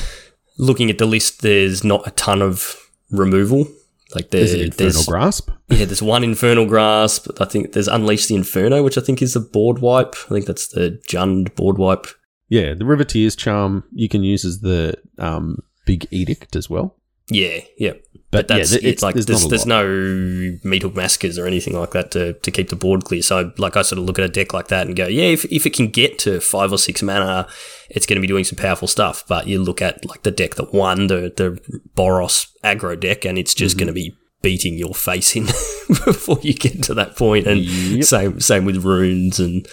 Looking 0.58 0.90
at 0.90 0.98
the 0.98 1.06
list, 1.06 1.42
there's 1.42 1.84
not 1.84 2.08
a 2.08 2.12
ton 2.12 2.42
of 2.42 2.76
removal. 3.12 3.68
Like 4.16 4.30
there, 4.32 4.42
Is 4.42 4.54
it 4.54 4.62
Infernal 4.62 4.78
there's 4.94 5.06
Grasp? 5.06 5.50
yeah, 5.68 5.86
there's 5.86 6.02
one 6.02 6.24
Infernal 6.24 6.66
Grasp. 6.66 7.28
I 7.42 7.46
think 7.46 7.74
there's 7.74 7.90
Unleash 7.90 8.28
the 8.28 8.36
Inferno, 8.36 8.82
which 8.82 8.98
I 8.98 9.02
think 9.02 9.22
is 9.22 9.34
the 9.34 9.42
board 9.42 9.80
wipe. 9.80 10.16
I 10.26 10.30
think 10.30 10.46
that's 10.46 10.68
the 10.70 11.02
Jund 11.10 11.54
board 11.56 11.78
wipe. 11.78 12.08
Yeah, 12.50 12.74
the 12.74 12.86
Riveteers 12.86 13.38
charm 13.38 13.84
you 13.92 14.08
can 14.08 14.24
use 14.24 14.46
as 14.46 14.62
the 14.62 14.96
um, 15.18 15.62
big 15.86 16.08
edict 16.12 16.56
as 16.56 16.70
well. 16.70 16.96
Yeah, 17.30 17.60
yeah. 17.78 17.94
But, 18.32 18.48
But 18.48 18.48
that's 18.48 18.72
yeah, 18.72 18.80
th- 18.80 18.94
it's 18.94 19.04
like 19.04 19.16
there's, 19.16 19.26
there's, 19.26 19.48
there's 19.48 19.66
no 19.66 19.86
Meathook 19.86 20.96
Massacres 20.96 21.38
or 21.38 21.46
anything 21.46 21.78
like 21.78 21.92
that 21.92 22.12
to, 22.12 22.34
to 22.34 22.52
keep 22.52 22.70
the 22.70 22.76
board 22.78 23.04
clear. 23.04 23.22
So 23.22 23.52
like 23.58 23.76
I 23.76 23.82
sort 23.82 24.00
of 24.00 24.06
look 24.06 24.20
at 24.20 24.26
a 24.26 24.30
deck 24.30 24.54
like 24.54 24.70
that 24.70 24.88
and 24.88 24.96
go, 24.96 25.08
yeah, 25.08 25.26
if, 25.26 25.44
if 25.46 25.66
it 25.66 25.74
can 25.74 25.88
get 25.88 26.18
to 26.20 26.40
five 26.40 26.72
or 26.72 26.78
six 26.78 27.02
mana, 27.04 27.48
it's 27.90 28.06
going 28.06 28.16
to 28.18 28.22
be 28.22 28.28
doing 28.28 28.44
some 28.44 28.58
powerful 28.58 28.88
stuff. 28.88 29.24
But 29.28 29.48
you 29.48 29.62
look 29.62 29.82
at 29.82 30.06
like 30.06 30.24
the 30.24 30.32
deck 30.32 30.56
that 30.56 30.74
won 30.74 31.08
the 31.08 31.34
the 31.36 31.60
Boros 31.96 32.48
aggro 32.64 33.00
deck, 33.00 33.26
and 33.26 33.38
it's 33.38 33.54
Mm-hmm. 33.54 33.60
just 33.60 33.78
going 33.78 33.88
to 33.88 33.94
be 33.94 34.16
beating 34.42 34.78
your 34.78 34.94
face 34.94 35.36
in 35.36 35.46
before 36.06 36.38
you 36.42 36.54
get 36.54 36.84
to 36.84 36.94
that 36.94 37.16
point. 37.16 37.48
And 37.48 37.62
Yep. 37.62 38.04
same 38.04 38.40
same 38.40 38.66
with 38.66 38.84
runes 38.84 39.40
and 39.40 39.68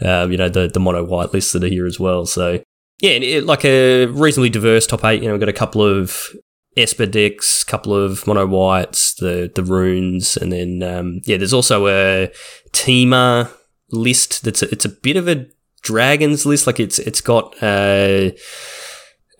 um, 0.00 0.30
you 0.32 0.38
know 0.38 0.48
the 0.48 0.68
the 0.68 0.80
mono 0.80 1.04
white 1.04 1.32
lists 1.32 1.52
that 1.52 1.64
are 1.64 1.68
here 1.68 1.86
as 1.86 1.98
well. 2.00 2.26
So 2.26 2.62
yeah, 3.00 3.12
and 3.12 3.24
it, 3.24 3.44
like 3.44 3.64
a 3.64 4.06
reasonably 4.06 4.50
diverse 4.50 4.86
top 4.86 5.04
eight. 5.04 5.22
You 5.22 5.28
know, 5.28 5.34
we've 5.34 5.40
got 5.40 5.48
a 5.48 5.52
couple 5.52 5.82
of 5.82 6.28
Esper 6.76 7.04
decks, 7.06 7.64
couple 7.64 7.94
of 7.94 8.26
mono 8.26 8.46
whites, 8.46 9.14
the 9.14 9.50
the 9.54 9.62
runes, 9.62 10.36
and 10.36 10.52
then 10.52 10.82
um, 10.82 11.20
yeah, 11.24 11.36
there's 11.36 11.52
also 11.52 11.86
a 11.88 12.30
Temur 12.72 13.50
list 13.90 14.44
that's 14.44 14.62
a, 14.62 14.70
it's 14.70 14.84
a 14.84 14.88
bit 14.88 15.16
of 15.16 15.28
a 15.28 15.46
dragons 15.82 16.46
list. 16.46 16.66
Like 16.66 16.80
it's 16.80 16.98
it's 16.98 17.20
got 17.20 17.54
uh, 17.62 18.30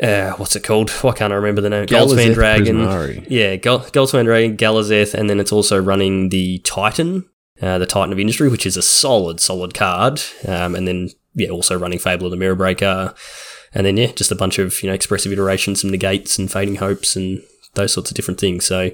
uh 0.03 0.33
what's 0.33 0.57
it 0.57 0.65
called? 0.65 0.91
Why 1.03 1.13
can't 1.13 1.33
I 1.33 1.37
remember 1.37 1.61
the 1.61 1.71
name? 1.71 1.87
Galazeth 1.87 2.35
Dragon. 2.35 2.77
Prismari. 2.77 3.27
Yeah, 3.29 3.57
Gal- 3.57 3.81
Goldspan 3.81 4.25
Dragon, 4.25 4.57
Galazeth, 4.57 5.15
and 5.15 5.31
then 5.31 5.41
it's 5.41 5.53
also 5.53 5.81
running 5.81 6.29
the 6.29 6.59
Titan, 6.61 7.29
uh, 7.61 7.79
the 7.79 7.87
Titan 7.87 8.13
of 8.13 8.19
Industry, 8.19 8.49
which 8.49 8.67
is 8.67 8.77
a 8.77 8.83
solid, 8.83 9.41
solid 9.41 9.75
card. 9.75 10.21
Um, 10.47 10.75
and 10.75 10.87
then, 10.87 11.11
yeah, 11.35 11.49
also 11.49 11.79
running 11.79 11.99
Fable 11.99 12.27
of 12.27 12.31
the 12.31 12.37
Mirror 12.37 12.57
Breaker. 12.57 13.15
And 13.75 13.87
then, 13.87 13.97
yeah, 13.97 14.13
just 14.13 14.31
a 14.31 14.35
bunch 14.35 14.59
of, 14.59 14.83
you 14.83 14.89
know, 14.89 14.95
expressive 14.95 15.33
iterations, 15.33 15.81
some 15.81 15.91
negates 15.91 16.39
and 16.39 16.53
fading 16.53 16.77
hopes 16.77 17.17
and 17.17 17.43
those 17.75 17.93
sorts 17.93 18.11
of 18.11 18.17
different 18.17 18.39
things. 18.39 18.67
So, 18.67 18.91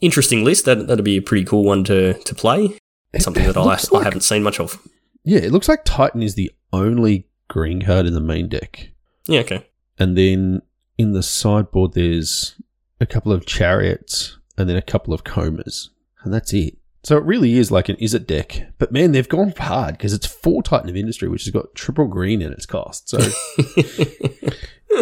interesting 0.00 0.44
list. 0.44 0.66
That, 0.66 0.86
that'd 0.86 1.04
be 1.04 1.16
a 1.16 1.22
pretty 1.22 1.44
cool 1.44 1.64
one 1.64 1.82
to, 1.84 2.14
to 2.14 2.34
play. 2.34 2.78
Something 3.18 3.44
that 3.44 3.56
I, 3.56 3.64
looks 3.64 3.92
I 3.92 4.04
haven't 4.04 4.20
seen 4.20 4.44
much 4.44 4.60
of. 4.60 4.78
Yeah, 5.24 5.40
it 5.40 5.52
looks 5.52 5.68
like 5.68 5.84
Titan 5.84 6.22
is 6.22 6.34
the 6.34 6.52
only 6.72 7.26
green 7.48 7.82
card 7.82 8.06
in 8.06 8.14
the 8.14 8.20
main 8.20 8.48
deck. 8.48 8.90
Yeah, 9.26 9.40
okay. 9.40 9.66
And 9.98 10.16
then 10.16 10.62
in 10.96 11.12
the 11.12 11.22
sideboard, 11.22 11.92
there's 11.92 12.60
a 13.00 13.06
couple 13.06 13.32
of 13.32 13.46
chariots 13.46 14.38
and 14.56 14.68
then 14.68 14.76
a 14.76 14.82
couple 14.82 15.12
of 15.12 15.24
Komas. 15.24 15.88
And 16.22 16.32
that's 16.32 16.52
it. 16.52 16.76
So 17.02 17.16
it 17.16 17.24
really 17.24 17.56
is 17.56 17.70
like 17.70 17.88
an 17.88 17.96
Izzet 17.96 18.26
deck. 18.26 18.72
But 18.78 18.92
man, 18.92 19.12
they've 19.12 19.28
gone 19.28 19.54
hard 19.56 19.96
because 19.96 20.12
it's 20.12 20.26
for 20.26 20.62
Titan 20.62 20.90
of 20.90 20.96
Industry, 20.96 21.28
which 21.28 21.44
has 21.44 21.52
got 21.52 21.74
triple 21.74 22.06
green 22.06 22.42
in 22.42 22.52
its 22.52 22.66
cost. 22.66 23.08
So 23.08 23.18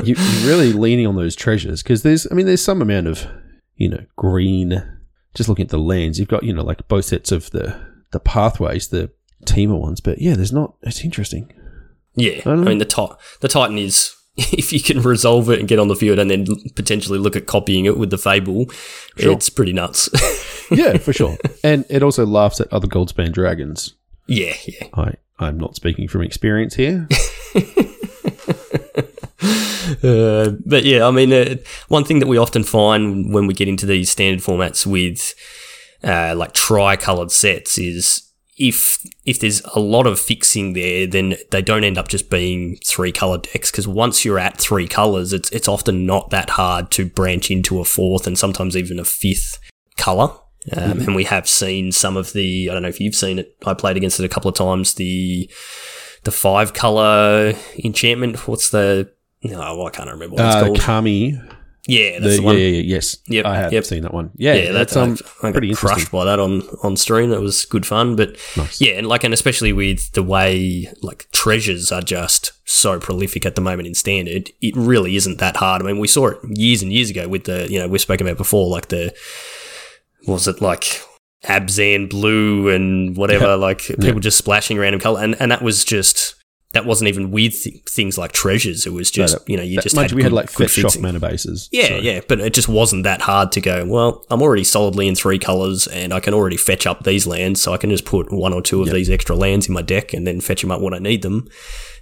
you, 0.04 0.14
you're 0.14 0.46
really 0.46 0.72
leaning 0.72 1.06
on 1.06 1.16
those 1.16 1.34
treasures 1.34 1.82
because 1.82 2.02
there's, 2.02 2.26
I 2.30 2.34
mean, 2.34 2.46
there's 2.46 2.64
some 2.64 2.82
amount 2.82 3.08
of, 3.08 3.26
you 3.76 3.88
know, 3.88 4.04
green. 4.16 4.82
Just 5.34 5.48
looking 5.48 5.64
at 5.64 5.70
the 5.70 5.78
lands, 5.78 6.18
you've 6.18 6.28
got, 6.28 6.44
you 6.44 6.52
know, 6.52 6.64
like 6.64 6.86
both 6.88 7.06
sets 7.06 7.32
of 7.32 7.50
the, 7.50 7.78
the 8.12 8.20
pathways, 8.20 8.88
the 8.88 9.10
Temur 9.44 9.78
ones. 9.80 10.00
But 10.00 10.20
yeah, 10.20 10.34
there's 10.34 10.52
not, 10.52 10.74
it's 10.82 11.04
interesting. 11.04 11.52
Yeah, 12.14 12.38
I 12.40 12.50
don't 12.50 12.64
mean 12.64 12.78
the 12.78 12.84
ti- 12.84 13.14
the 13.40 13.48
Titan 13.48 13.78
is 13.78 14.14
if 14.36 14.72
you 14.72 14.80
can 14.80 15.00
resolve 15.02 15.48
it 15.50 15.58
and 15.60 15.68
get 15.68 15.78
on 15.78 15.88
the 15.88 15.94
field 15.96 16.18
and 16.18 16.30
then 16.30 16.46
potentially 16.74 17.18
look 17.18 17.36
at 17.36 17.46
copying 17.46 17.84
it 17.84 17.96
with 17.98 18.10
the 18.10 18.18
Fable, 18.18 18.66
Sure. 19.16 19.32
it's 19.32 19.48
pretty 19.48 19.72
nuts. 19.72 20.08
Yeah, 20.70 20.98
for 20.98 21.14
sure. 21.14 21.38
and 21.64 21.86
it 21.88 22.02
also 22.02 22.26
laughs 22.26 22.60
at 22.60 22.70
other 22.70 22.86
Goldspan 22.86 23.32
dragons. 23.32 23.94
yeah, 24.26 24.52
yeah. 24.66 24.88
I, 24.92 25.14
I'm 25.38 25.56
not 25.58 25.74
speaking 25.76 26.08
from 26.08 26.20
experience 26.20 26.74
here. 26.74 27.08
Uh, 30.02 30.50
but 30.66 30.84
yeah, 30.84 31.06
I 31.06 31.10
mean, 31.10 31.32
uh, 31.32 31.54
one 31.88 32.04
thing 32.04 32.18
that 32.18 32.26
we 32.26 32.36
often 32.36 32.62
find 32.62 33.32
when 33.32 33.46
we 33.46 33.54
get 33.54 33.68
into 33.68 33.86
these 33.86 34.10
standard 34.10 34.44
formats 34.44 34.84
with 34.86 35.34
uh, 36.04 36.34
like 36.36 36.52
tri-colored 36.52 37.30
sets 37.32 37.78
is 37.78 38.27
if 38.58 38.98
if 39.24 39.38
there's 39.40 39.60
a 39.74 39.80
lot 39.80 40.06
of 40.06 40.18
fixing 40.18 40.72
there, 40.72 41.06
then 41.06 41.36
they 41.50 41.62
don't 41.62 41.84
end 41.84 41.96
up 41.98 42.08
just 42.08 42.28
being 42.30 42.76
three 42.84 43.12
color 43.12 43.38
decks. 43.38 43.70
Because 43.70 43.86
once 43.88 44.24
you're 44.24 44.38
at 44.38 44.58
three 44.58 44.88
colors, 44.88 45.32
it's 45.32 45.50
it's 45.50 45.68
often 45.68 46.04
not 46.06 46.30
that 46.30 46.50
hard 46.50 46.90
to 46.92 47.06
branch 47.06 47.50
into 47.50 47.80
a 47.80 47.84
fourth 47.84 48.26
and 48.26 48.38
sometimes 48.38 48.76
even 48.76 48.98
a 48.98 49.04
fifth 49.04 49.58
color. 49.96 50.30
Um, 50.76 51.00
And 51.00 51.14
we 51.14 51.24
have 51.24 51.48
seen 51.48 51.92
some 51.92 52.16
of 52.16 52.32
the 52.32 52.68
I 52.68 52.72
don't 52.74 52.82
know 52.82 52.88
if 52.88 53.00
you've 53.00 53.14
seen 53.14 53.38
it. 53.38 53.56
I 53.64 53.74
played 53.74 53.96
against 53.96 54.18
it 54.20 54.24
a 54.24 54.28
couple 54.28 54.48
of 54.48 54.56
times. 54.56 54.94
The 54.94 55.48
the 56.24 56.32
five 56.32 56.74
color 56.74 57.54
enchantment. 57.84 58.48
What's 58.48 58.70
the 58.70 59.10
no? 59.44 59.86
I 59.86 59.90
can't 59.90 60.10
remember 60.10 60.34
what 60.34 60.44
it's 60.46 60.56
Uh, 60.56 60.64
called. 60.64 60.80
Kami. 60.80 61.40
Yeah, 61.88 62.18
that's 62.20 62.34
The- 62.34 62.36
the, 62.36 62.42
one. 62.42 62.56
Yeah, 62.58 62.64
yeah, 62.64 62.76
yeah, 62.76 62.82
yes. 62.82 63.16
Yep, 63.28 63.46
I 63.46 63.56
have 63.56 63.72
yep. 63.72 63.84
seen 63.84 64.02
that 64.02 64.12
one. 64.12 64.30
Yeah, 64.36 64.54
yeah, 64.54 64.72
that's 64.72 64.92
that, 64.94 65.02
um 65.02 65.16
I, 65.42 65.52
pretty 65.52 65.74
crushed 65.74 66.10
by 66.12 66.24
that 66.26 66.38
on 66.38 66.62
on 66.82 66.96
stream. 66.96 67.30
That 67.30 67.40
was 67.40 67.64
good 67.64 67.86
fun, 67.86 68.14
but 68.14 68.36
Nice. 68.56 68.80
yeah, 68.80 68.92
and 68.92 69.06
like 69.06 69.24
and 69.24 69.32
especially 69.32 69.72
with 69.72 70.12
the 70.12 70.22
way 70.22 70.92
like 71.02 71.26
treasures 71.32 71.90
are 71.90 72.02
just 72.02 72.52
so 72.66 73.00
prolific 73.00 73.46
at 73.46 73.54
the 73.54 73.62
moment 73.62 73.88
in 73.88 73.94
standard, 73.94 74.50
it 74.60 74.76
really 74.76 75.16
isn't 75.16 75.38
that 75.38 75.56
hard. 75.56 75.80
I 75.80 75.86
mean, 75.86 75.98
we 75.98 76.08
saw 76.08 76.26
it 76.28 76.38
years 76.58 76.82
and 76.82 76.92
years 76.92 77.08
ago 77.08 77.26
with 77.26 77.44
the 77.44 77.66
you 77.70 77.78
know 77.78 77.88
we've 77.88 78.00
spoken 78.00 78.26
about 78.26 78.36
before, 78.36 78.68
like 78.68 78.88
the 78.88 79.14
was 80.26 80.46
it 80.46 80.60
like 80.60 81.00
Abzan 81.44 82.10
blue 82.10 82.68
and 82.68 83.16
whatever, 83.16 83.56
like 83.56 83.80
people 84.00 84.20
just 84.20 84.36
splashing 84.36 84.76
random 84.78 85.00
color, 85.00 85.22
and 85.22 85.34
and 85.40 85.50
that 85.50 85.62
was 85.62 85.84
just. 85.84 86.34
That 86.74 86.84
wasn't 86.84 87.08
even 87.08 87.30
with 87.30 87.62
th- 87.62 87.82
things 87.88 88.18
like 88.18 88.32
treasures. 88.32 88.84
It 88.86 88.92
was 88.92 89.10
just, 89.10 89.38
that- 89.38 89.48
you 89.50 89.56
know, 89.56 89.62
you 89.62 89.80
just 89.80 89.96
had 89.96 90.12
we 90.12 90.22
had 90.22 90.32
like 90.34 90.52
good 90.54 90.68
shock 90.68 91.00
mana 91.00 91.18
bases. 91.18 91.66
Yeah, 91.72 91.86
so- 91.88 91.96
yeah, 91.96 92.20
but 92.28 92.40
it 92.40 92.52
just 92.52 92.68
wasn't 92.68 93.04
that 93.04 93.22
hard 93.22 93.52
to 93.52 93.60
go. 93.62 93.86
Well, 93.86 94.22
I'm 94.28 94.42
already 94.42 94.64
solidly 94.64 95.08
in 95.08 95.14
three 95.14 95.38
colors, 95.38 95.86
and 95.86 96.12
I 96.12 96.20
can 96.20 96.34
already 96.34 96.58
fetch 96.58 96.86
up 96.86 97.04
these 97.04 97.26
lands, 97.26 97.62
so 97.62 97.72
I 97.72 97.78
can 97.78 97.88
just 97.88 98.04
put 98.04 98.30
one 98.30 98.52
or 98.52 98.60
two 98.60 98.82
of 98.82 98.88
Yep. 98.88 98.94
these 98.94 99.08
extra 99.10 99.34
lands 99.34 99.66
in 99.66 99.72
my 99.72 99.80
deck, 99.80 100.12
and 100.12 100.26
then 100.26 100.42
fetch 100.42 100.60
them 100.60 100.70
up 100.70 100.82
when 100.82 100.92
I 100.92 100.98
need 100.98 101.22
them, 101.22 101.48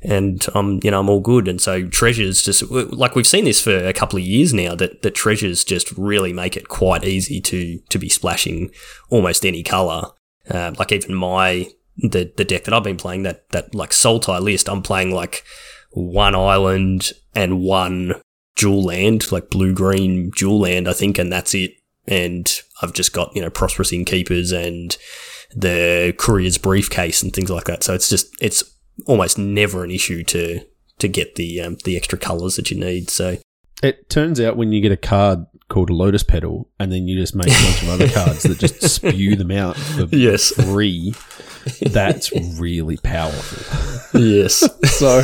and 0.03 0.45
I'm, 0.53 0.81
you 0.83 0.91
know, 0.91 0.99
I'm 0.99 1.09
all 1.09 1.21
good. 1.21 1.47
And 1.47 1.61
so 1.61 1.87
treasures 1.87 2.43
just 2.43 2.69
like 2.71 3.15
we've 3.15 3.27
seen 3.27 3.45
this 3.45 3.61
for 3.63 3.77
a 3.77 3.93
couple 3.93 4.19
of 4.19 4.25
years 4.25 4.53
now 4.53 4.75
that 4.75 5.03
that 5.03 5.15
treasures 5.15 5.63
just 5.63 5.93
really 5.97 6.33
make 6.33 6.57
it 6.57 6.67
quite 6.69 7.05
easy 7.05 7.41
to 7.43 7.79
to 7.89 7.99
be 8.01 8.09
splashing 8.09 8.73
almost 9.11 9.47
any 9.47 9.63
color. 9.63 10.11
Uh, 10.51 10.73
like 10.77 10.91
even 10.91 11.15
my 11.15 11.69
the 11.99 12.33
the 12.37 12.45
deck 12.45 12.65
that 12.65 12.75
I've 12.75 12.85
been 12.85 12.97
playing 12.97 13.23
that 13.25 13.49
that 13.51 13.75
like 13.75 13.91
Sultai 13.91 14.41
list, 14.41 14.69
I'm 14.69 14.83
playing 14.83 15.13
like 15.13 15.45
one 15.91 16.35
island 16.35 17.13
and 17.35 17.61
one 17.61 18.15
dual 18.57 18.85
land, 18.85 19.31
like 19.33 19.51
blue 19.51 19.75
green 19.75 20.31
dual 20.31 20.61
land, 20.61 20.89
I 20.89 20.93
think, 20.93 21.19
and 21.19 21.33
that's 21.33 21.55
it. 21.55 21.73
And 22.07 22.49
I've 22.83 22.93
just 22.93 23.13
got 23.13 23.35
you 23.35 23.43
know 23.43 23.51
prosperous 23.51 23.93
innkeepers 23.93 24.53
and 24.53 24.97
the 25.55 26.15
courier's 26.19 26.59
briefcase 26.59 27.23
and 27.23 27.33
things 27.33 27.51
like 27.51 27.65
that. 27.65 27.83
So 27.83 27.95
it's 27.95 28.09
just 28.09 28.35
it's 28.41 28.65
almost 29.07 29.39
never 29.39 29.85
an 29.85 29.91
issue 29.91 30.23
to 30.25 30.61
to 30.99 31.09
get 31.09 31.35
the 31.35 31.61
um, 31.61 31.77
the 31.85 31.97
extra 31.97 32.19
colors 32.19 32.57
that 32.57 32.71
you 32.71 32.79
need. 32.79 33.11
So 33.11 33.37
It 33.83 34.09
turns 34.09 34.41
out 34.41 34.57
when 34.57 34.73
you 34.73 34.81
get 34.81 34.93
a 34.93 34.97
card 34.97 35.47
called 35.69 35.91
a 35.91 35.95
lotus 35.95 36.23
petal, 36.23 36.69
and 36.79 36.93
then 36.93 37.09
you 37.09 37.19
just 37.19 37.35
make 37.35 37.49
a 37.49 37.63
bunch 37.63 37.83
of 37.83 37.89
other 37.89 38.09
cards 38.13 38.43
that 38.45 38.59
just 38.59 38.83
spew 38.83 39.37
them 39.37 39.51
out 39.51 39.77
for 39.77 40.07
yes, 40.15 40.51
free, 40.51 41.15
that's 41.91 42.33
really 42.59 42.97
powerful. 42.99 44.21
yes, 44.21 44.63
So, 44.99 45.19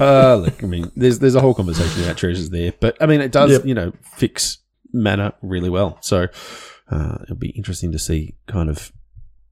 uh, 0.00 0.36
look, 0.36 0.62
I 0.62 0.66
mean, 0.66 0.90
there's 0.96 1.18
there's 1.18 1.34
a 1.34 1.40
whole 1.40 1.54
conversation 1.54 2.04
about 2.04 2.16
treasures 2.16 2.50
there, 2.50 2.72
but 2.80 2.96
I 3.00 3.06
mean, 3.06 3.20
it 3.20 3.32
does 3.32 3.50
Yep. 3.50 3.64
you 3.66 3.74
know 3.74 3.92
fix 4.16 4.58
mana 4.92 5.34
really 5.42 5.70
well. 5.70 5.98
So, 6.00 6.28
uh, 6.90 7.18
it'll 7.22 7.36
be 7.36 7.50
interesting 7.50 7.92
to 7.92 7.98
see 7.98 8.34
kind 8.46 8.70
of 8.70 8.92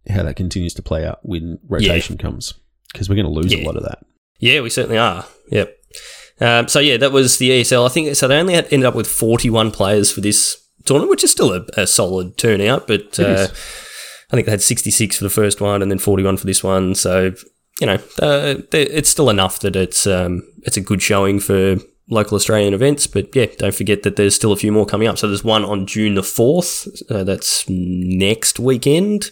how 0.08 0.22
that 0.22 0.36
continues 0.36 0.74
to 0.74 0.82
play 0.82 1.04
out 1.06 1.20
when 1.22 1.58
rotation 1.68 2.16
comes, 2.18 2.54
because 2.92 3.08
we're 3.08 3.16
going 3.16 3.26
to 3.26 3.32
lose 3.32 3.52
a 3.52 3.64
lot 3.64 3.76
of 3.76 3.82
that. 3.84 3.98
yeah, 4.38 4.60
we 4.60 4.70
certainly 4.70 4.98
are. 4.98 5.24
Yep. 5.50 5.76
Um, 6.40 6.66
so 6.66 6.80
yeah, 6.80 6.96
that 6.96 7.12
was 7.12 7.38
the 7.38 7.50
ESL. 7.50 7.86
I 7.86 7.88
think 7.88 8.16
so. 8.16 8.26
They 8.26 8.38
only 8.38 8.54
had, 8.54 8.64
ended 8.72 8.86
up 8.86 8.94
with 8.96 9.06
41 9.06 9.70
players 9.70 10.10
for 10.10 10.20
this 10.20 10.56
tournament, 10.84 11.10
which 11.10 11.22
is 11.22 11.30
still 11.30 11.52
a, 11.52 11.64
a 11.76 11.86
solid 11.86 12.36
turnout. 12.36 12.86
But 12.88 13.18
uh. 13.20 13.46
I 14.32 14.36
think 14.36 14.46
they 14.46 14.52
had 14.52 14.62
66 14.62 15.18
for 15.18 15.24
the 15.24 15.30
first 15.30 15.60
one 15.60 15.82
and 15.82 15.90
then 15.90 15.98
41 15.98 16.38
for 16.38 16.46
this 16.46 16.64
one. 16.64 16.94
So, 16.94 17.34
you 17.80 17.86
know, 17.86 17.98
uh, 18.20 18.56
it's 18.72 19.10
still 19.10 19.28
enough 19.28 19.60
that 19.60 19.76
it's 19.76 20.06
um, 20.06 20.42
it's 20.62 20.78
a 20.78 20.80
good 20.80 21.02
showing 21.02 21.38
for 21.38 21.76
local 22.08 22.36
Australian 22.36 22.72
events. 22.72 23.06
But 23.06 23.34
yeah, 23.36 23.46
don't 23.58 23.74
forget 23.74 24.02
that 24.04 24.16
there's 24.16 24.34
still 24.34 24.52
a 24.52 24.56
few 24.56 24.72
more 24.72 24.86
coming 24.86 25.06
up. 25.06 25.18
So 25.18 25.28
there's 25.28 25.44
one 25.44 25.64
on 25.64 25.86
June 25.86 26.14
the 26.14 26.22
4th. 26.22 27.02
Uh, 27.10 27.24
that's 27.24 27.68
next 27.68 28.58
weekend. 28.58 29.30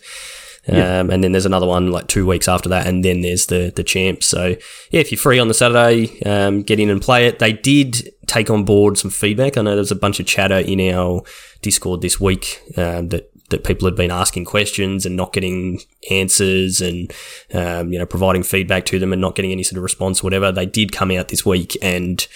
Yeah. 0.69 1.00
Um, 1.00 1.11
and 1.11 1.25
then 1.25 1.33
there's 1.33 1.47
another 1.47 1.66
one 1.66 1.90
like 1.90 2.07
two 2.07 2.26
weeks 2.26 2.47
after 2.47 2.69
that, 2.69 2.87
and 2.87 3.02
then 3.04 3.23
there's 3.23 3.47
the 3.47 3.73
the 3.75 3.83
champ. 3.83 4.23
So 4.23 4.56
yeah, 4.91 5.00
if 5.00 5.10
you're 5.10 5.19
free 5.19 5.39
on 5.39 5.49
the 5.49 5.54
Saturday, 5.54 6.23
um, 6.25 6.63
get 6.63 6.78
in 6.78 6.91
and 6.91 7.00
play 7.00 7.26
it. 7.26 7.39
They 7.39 7.54
did 7.54 8.10
take 8.26 8.50
on 8.50 8.65
board 8.65 8.99
some 8.99 9.10
feedback. 9.10 9.56
I 9.56 9.63
know 9.63 9.75
there's 9.75 9.91
a 9.91 9.97
bunch 9.97 10.21
of 10.21 10.26
chatter 10.26 10.58
in 10.58 10.80
our 10.95 11.23
Discord 11.63 12.02
this 12.02 12.21
week 12.21 12.63
um, 12.76 13.08
that 13.08 13.29
that 13.50 13.65
people 13.65 13.86
had 13.86 13.97
been 13.97 14.10
asking 14.10 14.45
questions 14.45 15.04
and 15.04 15.17
not 15.17 15.32
getting 15.32 15.80
answers, 16.10 16.80
and 16.80 17.13
um, 17.52 17.93
you 17.93 17.99
know 17.99 18.06
providing 18.06 18.43
feedback 18.43 18.84
to 18.86 18.99
them 18.99 19.13
and 19.13 19.21
not 19.21 19.34
getting 19.34 19.52
any 19.52 19.63
sort 19.63 19.76
of 19.76 19.82
response, 19.82 20.21
or 20.21 20.25
whatever. 20.25 20.50
They 20.50 20.67
did 20.67 20.93
come 20.93 21.10
out 21.10 21.28
this 21.28 21.45
week 21.45 21.76
and 21.82 22.26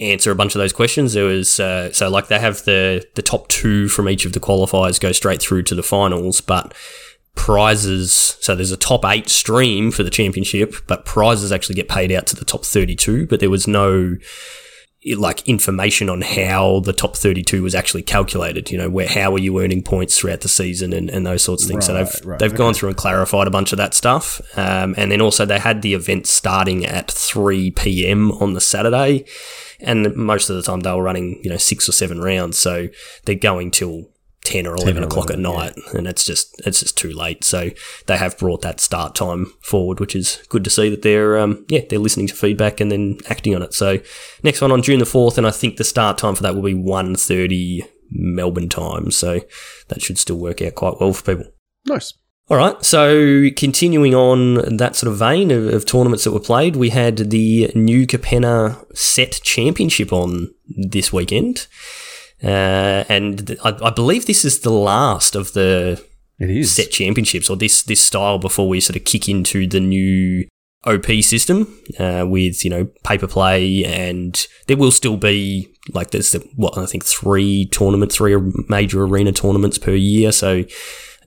answer 0.00 0.32
a 0.32 0.34
bunch 0.34 0.54
of 0.54 0.58
those 0.58 0.72
questions. 0.72 1.12
There 1.12 1.24
was 1.24 1.60
uh, 1.60 1.92
so 1.92 2.08
like 2.08 2.28
they 2.28 2.38
have 2.38 2.64
the 2.64 3.06
the 3.14 3.22
top 3.22 3.48
two 3.48 3.88
from 3.88 4.08
each 4.08 4.24
of 4.26 4.32
the 4.32 4.40
qualifiers 4.40 5.00
go 5.00 5.12
straight 5.12 5.40
through 5.40 5.62
to 5.64 5.74
the 5.74 5.82
finals, 5.82 6.40
but 6.40 6.74
prizes. 7.34 8.36
So 8.40 8.54
there's 8.54 8.70
a 8.70 8.76
top 8.76 9.04
eight 9.04 9.28
stream 9.28 9.90
for 9.90 10.02
the 10.02 10.10
championship, 10.10 10.74
but 10.86 11.04
prizes 11.04 11.52
actually 11.52 11.74
get 11.74 11.88
paid 11.88 12.12
out 12.12 12.26
to 12.28 12.36
the 12.36 12.44
top 12.44 12.64
32. 12.64 13.26
But 13.26 13.40
there 13.40 13.50
was 13.50 13.66
no 13.66 14.16
like 15.16 15.46
information 15.46 16.08
on 16.08 16.22
how 16.22 16.80
the 16.80 16.92
top 16.92 17.16
32 17.16 17.62
was 17.62 17.74
actually 17.74 18.02
calculated. 18.02 18.70
You 18.70 18.78
know, 18.78 18.88
where 18.88 19.08
how 19.08 19.34
are 19.34 19.38
you 19.38 19.60
earning 19.60 19.82
points 19.82 20.18
throughout 20.18 20.40
the 20.40 20.48
season 20.48 20.92
and, 20.92 21.10
and 21.10 21.26
those 21.26 21.42
sorts 21.42 21.64
of 21.64 21.68
things. 21.68 21.86
so 21.86 21.94
they've 21.94 22.26
right, 22.26 22.38
they've 22.38 22.54
gone 22.54 22.72
through 22.72 22.88
and 22.90 22.96
clarified 22.96 23.46
a 23.46 23.50
bunch 23.50 23.72
of 23.72 23.76
that 23.78 23.92
stuff. 23.94 24.40
Um, 24.56 24.94
and 24.96 25.12
then 25.12 25.20
also 25.20 25.44
they 25.44 25.58
had 25.58 25.82
the 25.82 25.94
event 25.94 26.26
starting 26.26 26.86
at 26.86 27.10
3 27.10 27.72
p.m. 27.72 28.32
on 28.32 28.54
the 28.54 28.60
Saturday. 28.60 29.26
And 29.80 30.14
most 30.16 30.48
of 30.48 30.56
the 30.56 30.62
time 30.62 30.80
they 30.80 30.92
were 30.92 31.02
running, 31.02 31.40
you 31.42 31.50
know, 31.50 31.58
six 31.58 31.88
or 31.88 31.92
seven 31.92 32.20
rounds. 32.20 32.58
So 32.58 32.88
they're 33.24 33.34
going 33.34 33.70
till 33.70 34.08
10 34.44 34.66
or 34.66 34.76
11 34.76 35.02
or 35.02 35.06
o'clock 35.06 35.30
at 35.30 35.38
11, 35.38 35.42
night. 35.42 35.94
And 35.94 36.06
it's 36.06 36.24
just, 36.24 36.54
it's 36.66 36.80
just 36.80 36.96
too 36.96 37.12
late. 37.12 37.44
So 37.44 37.70
they 38.06 38.16
have 38.16 38.38
brought 38.38 38.62
that 38.62 38.80
start 38.80 39.14
time 39.14 39.46
forward, 39.62 40.00
which 40.00 40.14
is 40.14 40.42
good 40.48 40.64
to 40.64 40.70
see 40.70 40.88
that 40.90 41.02
they're, 41.02 41.38
um, 41.38 41.64
yeah, 41.68 41.80
they're 41.88 41.98
listening 41.98 42.26
to 42.28 42.34
feedback 42.34 42.80
and 42.80 42.92
then 42.92 43.18
acting 43.28 43.54
on 43.54 43.62
it. 43.62 43.74
So 43.74 43.98
next 44.42 44.60
one 44.60 44.70
on 44.70 44.82
June 44.82 45.00
the 45.00 45.04
4th. 45.04 45.38
And 45.38 45.46
I 45.46 45.50
think 45.50 45.76
the 45.76 45.84
start 45.84 46.18
time 46.18 46.34
for 46.34 46.42
that 46.42 46.54
will 46.54 46.62
be 46.62 46.74
1.30 46.74 47.88
Melbourne 48.10 48.68
time. 48.68 49.10
So 49.10 49.40
that 49.88 50.02
should 50.02 50.18
still 50.18 50.38
work 50.38 50.62
out 50.62 50.74
quite 50.74 51.00
well 51.00 51.12
for 51.12 51.34
people. 51.34 51.52
Nice. 51.86 52.14
All 52.50 52.58
right, 52.58 52.84
so 52.84 53.48
continuing 53.56 54.14
on 54.14 54.76
that 54.76 54.96
sort 54.96 55.10
of 55.10 55.18
vein 55.18 55.50
of, 55.50 55.64
of 55.68 55.86
tournaments 55.86 56.24
that 56.24 56.32
were 56.32 56.40
played, 56.40 56.76
we 56.76 56.90
had 56.90 57.16
the 57.16 57.72
New 57.74 58.06
Capenna 58.06 58.84
Set 58.94 59.40
Championship 59.42 60.12
on 60.12 60.52
this 60.68 61.10
weekend. 61.10 61.66
Uh, 62.42 63.04
and 63.08 63.56
I, 63.64 63.76
I 63.82 63.90
believe 63.90 64.26
this 64.26 64.44
is 64.44 64.60
the 64.60 64.70
last 64.70 65.34
of 65.34 65.52
the 65.52 66.04
set 66.62 66.90
championships 66.90 67.48
or 67.48 67.56
this 67.56 67.82
this 67.84 68.00
style 68.00 68.38
before 68.38 68.68
we 68.68 68.80
sort 68.80 68.96
of 68.96 69.04
kick 69.04 69.28
into 69.28 69.66
the 69.66 69.80
new 69.80 70.46
OP 70.84 71.06
system 71.22 71.78
uh, 71.98 72.26
with 72.28 72.64
you 72.64 72.70
know 72.70 72.86
paper 73.04 73.26
play 73.26 73.84
and 73.84 74.46
there 74.66 74.76
will 74.76 74.90
still 74.90 75.16
be 75.16 75.74
like 75.92 76.10
there's 76.10 76.34
what 76.56 76.78
I 76.78 76.86
think 76.86 77.04
three 77.04 77.66
tournaments, 77.66 78.16
three 78.16 78.36
major 78.68 79.04
arena 79.04 79.32
tournaments 79.32 79.78
per 79.78 79.92
year. 79.92 80.32
So 80.32 80.64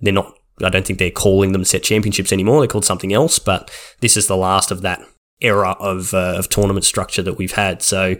they're 0.02 0.14
not. 0.14 0.34
I 0.64 0.70
don't 0.70 0.88
think 0.88 0.98
they're 0.98 1.12
calling 1.12 1.52
them 1.52 1.64
set 1.64 1.84
championships 1.84 2.34
anymore. 2.34 2.62
They're 2.62 2.68
called 2.68 2.86
something 2.86 3.14
else. 3.14 3.38
But 3.38 3.70
this 4.00 4.18
is 4.18 4.28
the 4.28 4.38
last 4.38 4.72
of 4.72 4.82
that 4.82 5.02
era 5.42 5.72
of 5.80 6.14
uh, 6.14 6.36
of 6.38 6.50
tournament 6.50 6.86
structure 6.86 7.22
that 7.24 7.38
we've 7.38 7.54
had. 7.54 7.82
So. 7.82 8.16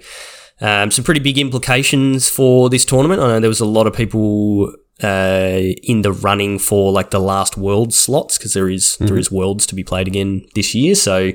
Um, 0.60 0.90
some 0.92 1.06
pretty 1.06 1.20
big 1.20 1.38
implications 1.38 2.30
for 2.30 2.70
this 2.70 2.84
tournament. 2.86 3.22
I 3.22 3.28
know 3.28 3.40
there 3.40 3.50
was 3.50 3.60
a 3.60 3.66
lot 3.66 3.86
of 3.88 3.94
people 3.94 4.74
uh, 5.04 5.60
in 5.84 6.02
the 6.02 6.12
running 6.12 6.58
for 6.58 6.92
like 6.92 7.12
the 7.12 7.20
last 7.20 7.56
world 7.58 7.94
slots 7.94 8.38
because 8.38 8.54
there 8.54 8.68
is- 8.70 8.98
there 9.00 9.18
is 9.20 9.32
worlds 9.32 9.68
to 9.68 9.76
be 9.76 9.84
played 9.84 10.08
again 10.08 10.42
this 10.56 10.74
year. 10.74 10.96
So 10.96 11.30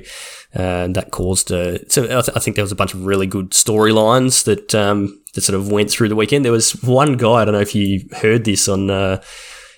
uh, 0.55 0.87
that 0.89 1.11
caused 1.11 1.49
a, 1.51 1.79
so 1.89 2.03
I, 2.03 2.07
th- 2.21 2.29
I 2.35 2.39
think 2.39 2.55
there 2.57 2.63
was 2.63 2.73
a 2.73 2.75
bunch 2.75 2.93
of 2.93 3.05
really 3.05 3.25
good 3.25 3.51
storylines 3.51 4.43
that 4.43 4.75
um, 4.75 5.17
that 5.33 5.41
sort 5.41 5.55
of 5.55 5.71
went 5.71 5.89
through 5.89 6.09
the 6.09 6.15
weekend. 6.17 6.43
There 6.43 6.51
was 6.51 6.73
one 6.83 7.15
guy 7.15 7.35
I 7.41 7.45
don't 7.45 7.53
know 7.53 7.61
if 7.61 7.73
you 7.73 8.05
heard 8.21 8.43
this 8.43 8.67
on 8.67 8.89
uh, 8.91 9.21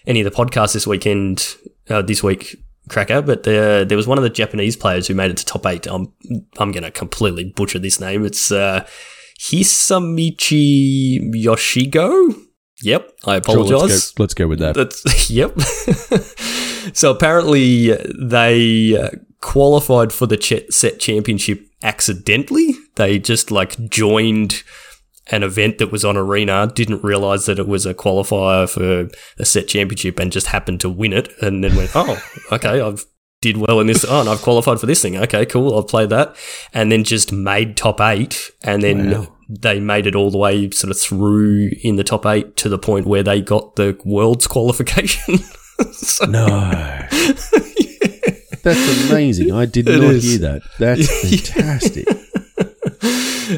any 0.08 0.22
of 0.22 0.26
the 0.26 0.36
podcasts 0.36 0.74
this 0.74 0.88
weekend 0.88 1.56
uh, 1.90 2.02
this 2.02 2.24
week. 2.24 2.58
Cracker, 2.90 3.22
but 3.24 3.48
uh, 3.48 3.84
there 3.84 3.98
was 3.98 4.06
one 4.08 4.20
of 4.20 4.24
the 4.24 4.30
Japanese 4.30 4.76
players 4.76 5.08
who 5.08 5.16
made 5.16 5.32
it 5.32 5.38
to 5.38 5.46
top 5.46 5.66
eight. 5.66 5.88
I'm 5.88 6.12
I'm 6.60 6.72
going 6.72 6.84
to 6.84 6.92
completely 6.92 7.44
butcher 7.56 7.80
this 7.80 8.00
name. 8.00 8.24
It's 8.26 8.52
uh, 8.52 8.86
Hisamichi 9.40 11.20
Yoshigo. 11.34 12.36
Yep, 12.82 13.12
I 13.26 13.32
Sure, 13.32 13.38
apologize. 13.38 13.82
let's, 13.82 14.12
go, 14.12 14.24
let's 14.24 14.34
go 14.34 14.48
with 14.48 14.60
that. 14.60 14.76
That's 14.76 15.30
yep. 15.30 15.60
so 16.94 17.12
apparently 17.12 17.92
they 18.20 18.98
uh, 18.98 19.10
qualified 19.42 20.12
for 20.12 20.28
the 20.28 20.38
ch- 20.38 20.70
set 20.70 21.00
championship 21.00 21.62
accidentally. 21.82 22.72
They 22.96 23.18
just 23.18 23.50
like 23.50 23.90
joined 23.90 24.64
an 25.32 25.42
event 25.42 25.78
that 25.80 25.92
was 25.92 26.06
on 26.06 26.18
arena, 26.18 26.72
didn't 26.76 27.04
realize 27.04 27.46
that 27.48 27.58
it 27.60 27.68
was 27.68 27.86
a 27.86 27.94
qualifier 27.94 28.70
for 28.70 29.10
a 29.40 29.46
set 29.46 29.68
championship, 29.68 30.20
and 30.20 30.32
just 30.32 30.48
happened 30.48 30.82
to 30.82 30.90
win 30.90 31.14
it, 31.14 31.30
and 31.42 31.64
then 31.64 31.76
went, 31.76 31.92
"Oh, 31.96 32.22
okay, 32.52 32.82
I've." 32.82 33.06
Did 33.46 33.58
well 33.58 33.80
in 33.80 33.86
this. 33.86 34.04
Oh, 34.10 34.22
and 34.22 34.28
I've 34.30 34.42
qualified 34.42 34.80
for 34.80 34.88
this 34.88 35.04
thing. 35.04 35.18
Okay, 35.18 35.46
cool. 35.46 35.78
I've 35.78 35.88
played 35.88 36.10
that, 36.10 36.36
and 36.74 36.92
then 36.92 37.04
just 37.04 37.32
made 37.32 37.78
top 37.78 38.02
eight, 38.02 38.50
and 38.64 38.82
then 38.82 39.12
Wow. 39.12 39.28
they 39.48 39.80
made 39.80 40.08
it 40.08 40.16
all 40.16 40.32
the 40.32 40.38
way 40.40 40.72
sort 40.72 40.90
of 40.90 41.00
through 41.00 41.70
in 41.84 41.96
the 41.96 42.04
top 42.04 42.26
eight 42.26 42.56
to 42.58 42.70
the 42.70 42.80
point 42.80 43.06
where 43.06 43.22
they 43.22 43.42
got 43.42 43.76
the 43.76 43.96
world's 44.04 44.48
qualification. 44.56 45.38
so, 45.92 46.26
no. 46.26 46.48
That's 48.64 49.10
amazing. 49.12 49.52
I 49.52 49.66
did 49.66 49.88
it 49.90 50.00
not 50.02 50.16
is. 50.16 50.24
hear 50.24 50.40
that. 50.40 50.62
That's 50.80 51.08
fantastic. 51.54 52.08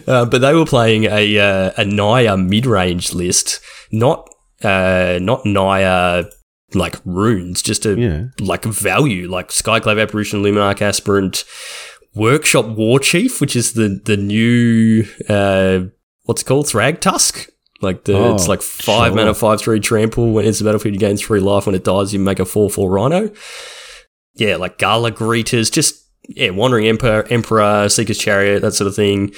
uh, 0.05 0.25
but 0.25 0.39
they 0.39 0.53
were 0.53 0.65
playing 0.65 1.05
a 1.05 1.39
uh, 1.39 1.71
a 1.77 1.85
Naya 1.85 2.35
mid 2.35 2.65
range 2.65 3.13
list, 3.13 3.61
not 3.89 4.29
uh, 4.63 5.17
not 5.21 5.45
Naya 5.45 6.25
like 6.73 6.95
runes, 7.05 7.61
just 7.61 7.85
a 7.85 7.97
yeah. 7.97 8.23
like 8.39 8.65
value, 8.65 9.29
like 9.29 9.49
Skyclave 9.49 10.01
Apparition, 10.01 10.43
Luminarch 10.43 10.81
Aspirant, 10.81 11.43
Workshop 12.13 12.65
War 12.67 12.99
Chief, 12.99 13.39
which 13.39 13.55
is 13.55 13.73
the 13.73 14.01
the 14.03 14.17
new 14.17 15.05
uh, 15.29 15.89
what's 16.23 16.41
it 16.41 16.45
called 16.45 16.65
Thragtusk. 16.65 17.49
Like 17.81 18.05
the 18.05 18.17
oh, 18.17 18.33
it's 18.33 18.47
like 18.47 18.61
five 18.61 19.09
sure. 19.09 19.15
mana, 19.15 19.33
five 19.33 19.61
three 19.61 19.79
trample. 19.79 20.31
When 20.31 20.45
it's 20.45 20.59
the 20.59 20.65
battlefield, 20.65 20.95
you 20.95 20.99
gain 20.99 21.17
three 21.17 21.39
life. 21.39 21.65
When 21.67 21.75
it 21.75 21.83
dies, 21.83 22.11
you 22.11 22.19
make 22.19 22.39
a 22.39 22.45
four 22.45 22.69
four 22.69 22.89
rhino. 22.89 23.31
Yeah, 24.33 24.55
like 24.57 24.77
Gala 24.77 25.11
Greeters, 25.11 25.71
just 25.71 26.06
yeah, 26.29 26.49
Wandering 26.49 26.87
Emperor, 26.87 27.25
Emperor, 27.29 27.85
Esika's 27.85 28.17
Chariot, 28.17 28.61
that 28.61 28.73
sort 28.73 28.87
of 28.87 28.95
thing. 28.95 29.33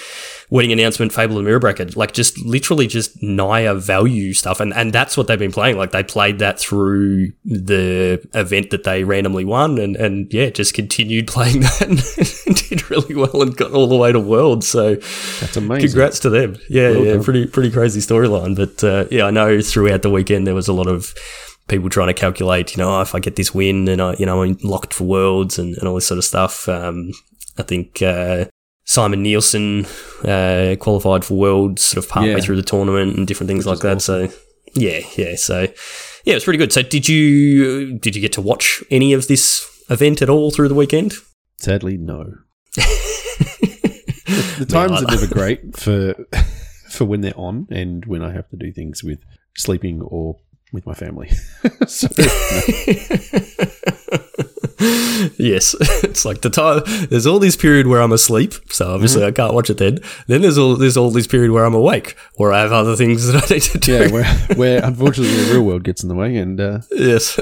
Wedding 0.52 0.72
announcement, 0.72 1.14
Fable 1.14 1.38
and 1.38 1.46
Mirror 1.46 1.60
Breaker, 1.60 1.86
like 1.96 2.12
just 2.12 2.44
literally 2.44 2.88
just 2.88 3.22
Naya 3.22 3.76
value 3.76 4.34
stuff, 4.34 4.60
and 4.60 4.74
and 4.74 4.92
that's 4.92 5.16
what 5.16 5.28
they've 5.28 5.38
been 5.38 5.52
playing. 5.52 5.78
Like 5.78 5.92
they 5.92 6.02
played 6.02 6.40
that 6.40 6.60
through 6.60 7.34
the 7.46 8.28
event 8.34 8.72
that 8.72 8.84
they 8.84 9.04
randomly 9.04 9.46
won, 9.46 9.78
and 9.78 9.96
and 9.96 10.34
yeah, 10.34 10.50
just 10.50 10.74
continued 10.74 11.28
playing 11.36 11.60
that 11.60 11.82
and 12.48 12.56
did 12.56 12.90
really 12.90 13.14
well 13.14 13.44
and 13.44 13.56
got 13.56 13.74
all 13.74 13.86
the 13.86 13.96
way 13.96 14.12
to 14.12 14.20
World. 14.20 14.64
So 14.64 14.96
that's 14.96 15.56
amazing. 15.56 15.90
Congrats 15.90 16.20
to 16.22 16.32
them. 16.32 16.58
Yeah, 16.68 16.92
well 16.92 17.06
yeah, 17.06 17.14
done. 17.14 17.24
pretty 17.24 17.46
pretty 17.46 17.70
crazy 17.70 18.00
storyline. 18.00 18.56
But 18.56 18.84
uh, 18.84 19.06
yeah, 19.12 19.26
I 19.26 19.32
know 19.32 19.62
throughout 19.62 20.02
the 20.02 20.10
weekend 20.10 20.48
there 20.48 20.56
was 20.56 20.68
a 20.68 20.74
lot 20.74 20.88
of 20.88 21.14
people 21.70 21.90
trying 21.90 22.08
to 22.08 22.14
calculate, 22.14 22.76
you 22.76 22.84
know, 22.84 22.98
oh, 22.98 23.02
if 23.02 23.16
I 23.16 23.20
get 23.20 23.36
this 23.36 23.54
win 23.54 23.88
and 23.88 24.02
I, 24.02 24.16
you 24.20 24.26
know, 24.26 24.44
I'm 24.44 24.58
locked 24.64 24.94
for 24.94 25.06
worlds 25.06 25.58
and, 25.58 25.78
and 25.78 25.88
all 25.88 25.96
this 25.96 26.08
sort 26.08 26.18
of 26.18 26.26
stuff. 26.26 26.68
Um, 26.68 27.12
I 27.58 27.64
think, 27.64 28.02
uh, 28.02 28.46
Simon 28.86 29.22
Nielsen, 29.22 29.86
uh, 30.24 30.76
qualified 30.80 31.24
for 31.24 31.36
worlds 31.36 31.84
sort 31.84 32.04
of 32.04 32.10
partway 32.10 32.32
yeah. 32.32 32.40
through 32.40 32.56
the 32.56 32.64
tournament 32.64 33.16
and 33.16 33.28
different 33.28 33.48
things 33.48 33.66
Which 33.66 33.76
like 33.76 33.80
that. 33.84 33.98
Awesome. 33.98 34.30
So 34.30 34.38
yeah, 34.74 35.02
yeah. 35.16 35.36
So 35.36 35.62
yeah, 36.26 36.36
it's 36.36 36.44
pretty 36.44 36.58
good. 36.58 36.74
So 36.74 36.82
did 36.82 37.08
you, 37.08 38.00
did 38.00 38.16
you 38.16 38.22
get 38.22 38.34
to 38.34 38.42
watch 38.42 38.84
any 38.90 39.14
of 39.14 39.28
this 39.28 39.66
event 39.90 40.22
at 40.24 40.30
all 40.30 40.50
through 40.50 40.70
the 40.70 40.76
weekend? 40.76 41.14
Sadly, 41.58 41.98
no. 41.98 42.34
the, 42.76 44.56
the 44.60 44.66
times 44.66 45.04
are 45.04 45.12
never 45.12 45.28
great 45.34 45.78
for, 45.78 46.16
for 46.90 47.06
when 47.06 47.22
they're 47.22 47.38
on 47.38 47.68
and 47.70 48.06
when 48.06 48.24
I 48.24 48.32
have 48.32 48.50
to 48.50 48.58
do 48.58 48.72
things 48.72 49.04
with 49.04 49.20
sleeping 49.56 50.02
or 50.02 50.38
with 50.72 50.86
my 50.86 50.94
family. 50.94 51.30
so, 51.88 52.08
yes, 55.38 55.76
it's 56.04 56.26
like 56.26 56.42
the 56.42 56.50
time. 56.50 56.82
There's 57.10 57.28
all 57.28 57.40
this 57.40 57.56
period 57.56 57.88
where 57.88 58.02
I'm 58.02 58.12
asleep, 58.12 58.54
so 58.70 58.94
obviously 58.94 59.22
mm-hmm. 59.22 59.30
I 59.30 59.32
can't 59.32 59.54
watch 59.54 59.70
it 59.70 59.78
then. 59.78 60.00
Then 60.28 60.42
there's 60.42 60.58
all 60.58 60.76
there's 60.76 60.98
all 60.98 61.12
this 61.12 61.28
period 61.28 61.52
where 61.52 61.66
I'm 61.66 61.74
awake, 61.74 62.16
or 62.36 62.54
I 62.54 62.62
have 62.62 62.72
other 62.72 62.96
things 62.96 63.28
that 63.28 63.44
I 63.44 63.54
need 63.54 63.64
to 63.64 63.78
do. 63.78 63.94
Yeah, 63.94 64.12
where, 64.12 64.26
where 64.56 64.84
unfortunately 64.84 65.36
the 65.36 65.54
real 65.54 65.64
world 65.64 65.84
gets 65.84 66.04
in 66.04 66.10
the 66.10 66.16
way, 66.16 66.38
and 66.38 66.60
uh, 66.60 66.80
yes, 66.92 67.40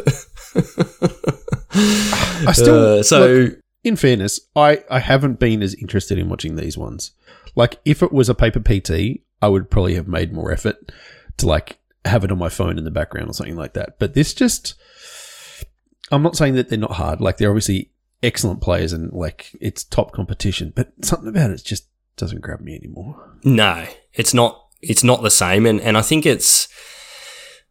I 2.47 2.51
still. 2.53 2.99
Uh, 2.99 3.03
so, 3.03 3.27
look, 3.27 3.59
in 3.83 3.95
fairness, 3.95 4.39
I 4.55 4.83
I 4.89 4.99
haven't 4.99 5.39
been 5.39 5.61
as 5.61 5.73
interested 5.75 6.17
in 6.17 6.29
watching 6.29 6.55
these 6.55 6.77
ones. 6.77 7.11
Like, 7.55 7.79
if 7.85 8.03
it 8.03 8.11
was 8.11 8.29
a 8.29 8.35
paper 8.35 8.59
PT, 8.59 9.21
I 9.41 9.47
would 9.47 9.71
probably 9.71 9.95
have 9.95 10.07
made 10.07 10.31
more 10.31 10.51
effort 10.51 10.91
to 11.37 11.47
like 11.47 11.79
have 12.08 12.24
it 12.24 12.32
on 12.32 12.38
my 12.38 12.50
phone 12.50 12.78
in 12.78 12.84
the 12.84 12.91
background 12.91 13.30
or 13.30 13.34
something 13.34 13.56
like 13.56 13.74
that. 13.74 14.00
But 14.00 14.13
this 14.13 14.34
just, 14.34 14.76
I'm 16.12 16.24
not 16.24 16.36
saying 16.36 16.56
that 16.56 16.70
they're 16.70 16.78
not 16.78 16.93
hard. 16.93 17.22
Like 17.22 17.38
they're 17.38 17.50
obviously 17.50 17.91
excellent 18.24 18.62
players 18.62 18.93
and 18.93 19.12
like 19.13 19.52
it's 19.62 19.84
top 19.84 20.12
competition, 20.12 20.74
but 20.76 20.91
something 21.02 21.30
about 21.30 21.52
it 21.52 21.63
just 21.63 21.88
doesn't 22.15 22.41
grab 22.41 22.62
me 22.62 22.76
anymore. 22.76 23.38
No, 23.43 23.86
it's 24.13 24.34
not. 24.34 24.63
It's 24.82 25.04
not 25.04 25.24
the 25.24 25.32
same, 25.32 25.65
and 25.65 25.82
and 25.82 25.98
I 25.98 26.02
think 26.02 26.26
it's 26.26 26.67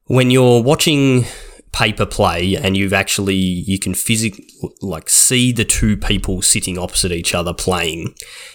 when 0.06 0.30
you're 0.30 0.62
watching 0.62 1.24
paper 1.72 2.06
play 2.06 2.56
and 2.56 2.74
you've 2.76 2.94
actually 2.94 3.34
you 3.34 3.78
can 3.78 3.92
physically 3.92 4.48
like 4.80 5.10
see 5.10 5.52
the 5.52 5.64
two 5.64 5.96
people 5.96 6.40
sitting 6.40 6.78
opposite 6.78 7.12
each 7.12 7.34
other 7.34 7.52
playing 7.52 8.14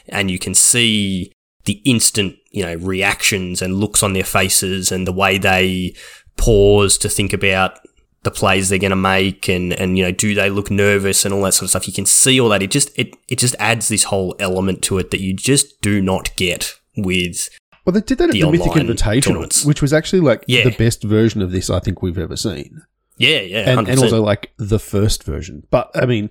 and 0.10 0.32
you 0.32 0.40
can 0.40 0.56
see 0.56 1.32
the 1.66 1.82
instant, 1.86 2.36
you 2.52 2.64
know, 2.64 2.76
reactions 2.76 3.62
and 3.62 3.76
looks 3.76 4.04
on 4.04 4.14
their 4.14 4.24
faces 4.24 4.92
and 4.92 5.08
the 5.08 5.12
way 5.12 5.38
they 5.38 5.96
pause 6.38 6.98
to 7.00 7.10
think 7.10 7.34
about 7.34 7.80
the 8.24 8.32
plays 8.32 8.70
they're 8.70 8.78
going 8.78 8.92
to 8.92 8.96
make 8.96 9.50
and, 9.50 9.74
and, 9.74 9.98
you 9.98 10.04
know, 10.04 10.12
do 10.12 10.36
they 10.36 10.50
look 10.50 10.70
nervous 10.70 11.26
and 11.26 11.34
all 11.34 11.42
that 11.42 11.54
sort 11.54 11.64
of 11.64 11.70
stuff. 11.72 11.88
You 11.88 11.94
can 11.94 12.06
see 12.06 12.40
all 12.40 12.50
that. 12.50 12.62
It 12.62 12.70
just, 12.70 12.92
it, 12.98 13.16
it 13.28 13.40
just 13.40 13.56
adds 13.58 13.88
this 13.88 14.04
whole 14.04 14.36
element 14.40 14.84
to 14.84 15.00
it 15.00 15.10
that 15.10 15.22
you 15.22 15.34
just 15.34 15.82
do 15.82 16.02
not 16.02 16.36
get 16.36 16.76
with 16.96 17.50
well, 17.86 17.94
they 17.94 18.02
did 18.02 18.20
that 18.20 18.30
at 18.30 18.34
the, 18.34 18.42
the 18.42 18.52
Mythic 18.52 18.74
Invitational, 18.74 19.66
which 19.66 19.82
was 19.82 19.92
actually 19.92 20.20
like 20.20 20.44
yeah. 20.48 20.64
the 20.64 20.72
best 20.72 21.04
version 21.04 21.42
of 21.42 21.52
this 21.52 21.70
I 21.70 21.80
think 21.80 22.02
we've 22.02 22.18
ever 22.18 22.38
seen. 22.38 22.84
Yeah, 23.18 23.40
yeah, 23.40 23.70
and, 23.70 23.88
and, 23.88 24.00
also 24.00 24.22
like 24.22 24.52
the 24.58 24.80
first 24.80 25.24
version. 25.24 25.66
But 25.72 25.90
I 25.96 26.06
mean, 26.06 26.30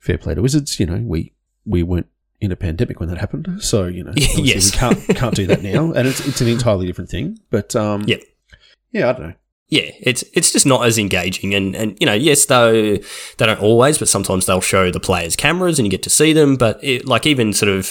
fair 0.00 0.18
play 0.18 0.34
to 0.34 0.42
Wizards. 0.42 0.80
You 0.80 0.86
know, 0.86 1.02
we 1.04 1.32
we 1.64 1.82
weren't 1.82 2.08
in 2.40 2.52
a 2.52 2.56
pandemic 2.56 3.00
when 3.00 3.08
that 3.08 3.18
happened. 3.18 3.62
So 3.62 3.86
you 3.86 4.04
know, 4.04 4.12
yes. 4.16 4.72
we 4.72 4.78
can't 4.78 5.08
can't 5.16 5.34
do 5.34 5.46
that 5.46 5.62
now, 5.62 5.92
and 5.92 6.06
it's 6.08 6.26
it's 6.26 6.40
an 6.40 6.48
entirely 6.48 6.86
different 6.86 7.10
thing. 7.10 7.38
But 7.50 7.74
um, 7.76 8.04
yeah, 8.06 8.18
yeah, 8.92 9.10
I 9.10 9.12
don't 9.12 9.28
know 9.28 9.34
yeah, 9.70 9.90
it's 10.00 10.24
it's 10.32 10.50
just 10.50 10.64
not 10.64 10.86
as 10.86 10.96
engaging. 10.96 11.54
And, 11.54 11.76
and 11.76 11.94
you 12.00 12.06
know, 12.06 12.14
yes, 12.14 12.46
though 12.46 12.72
they 12.72 13.02
don't 13.38 13.60
always, 13.60 13.98
but 13.98 14.08
sometimes 14.08 14.46
they'll 14.46 14.62
show 14.62 14.90
the 14.90 14.98
players' 14.98 15.36
cameras 15.36 15.78
and 15.78 15.84
you 15.84 15.90
get 15.90 16.02
to 16.04 16.10
see 16.10 16.32
them. 16.32 16.56
But 16.56 16.82
it, 16.82 17.04
like 17.04 17.26
even 17.26 17.52
sort 17.52 17.68
of 17.68 17.84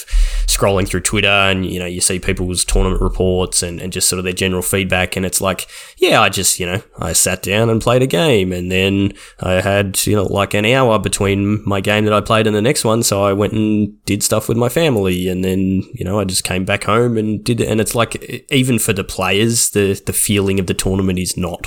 scrolling 0.48 0.88
through 0.88 1.02
Twitter 1.02 1.28
and 1.28 1.68
you 1.68 1.78
know 1.78 1.86
you 1.86 2.02
see 2.02 2.18
people's 2.18 2.66
tournament 2.66 3.00
reports 3.00 3.62
and, 3.62 3.80
and 3.80 3.94
just 3.94 4.10
sort 4.10 4.18
of 4.18 4.24
their 4.24 4.34
general 4.34 4.64
feedback, 4.64 5.16
and 5.16 5.24
it's 5.24 5.40
like, 5.40 5.68
yeah, 5.98 6.20
I 6.20 6.30
just 6.30 6.60
you 6.60 6.66
know 6.66 6.82
I 6.98 7.14
sat 7.14 7.44
down 7.44 7.70
and 7.70 7.80
played 7.80 8.02
a 8.02 8.08
game, 8.08 8.52
and 8.52 8.72
then 8.72 9.14
I 9.40 9.62
had 9.62 10.04
you 10.08 10.16
know 10.16 10.24
like 10.24 10.56
an 10.56 10.66
hour 10.66 10.98
between 10.98 11.62
my 11.64 11.80
game 11.80 12.06
that 12.06 12.14
I 12.14 12.22
played 12.22 12.48
and 12.48 12.56
the 12.56 12.62
next 12.62 12.86
one, 12.86 13.04
so 13.04 13.24
I 13.24 13.34
went 13.34 13.54
and 13.54 14.04
did 14.06 14.24
stuff 14.24 14.50
with 14.50 14.58
my 14.58 14.70
family, 14.70 15.28
and 15.28 15.46
then 15.46 15.84
you 15.94 16.04
know 16.04 16.20
I 16.20 16.24
just 16.24 16.44
came 16.44 16.66
back 16.66 16.86
home 16.86 17.18
and 17.18 17.44
did 17.44 17.62
it. 17.62 17.68
And 17.68 17.80
it's 17.80 17.94
like 17.94 18.48
even 18.50 18.80
for 18.80 18.94
the 18.94 19.04
players, 19.04 19.70
the 19.70 20.02
the 20.04 20.14
feeling 20.14 20.60
of 20.60 20.66
the 20.66 20.74
tournament 20.74 21.20
is 21.20 21.38
not 21.38 21.67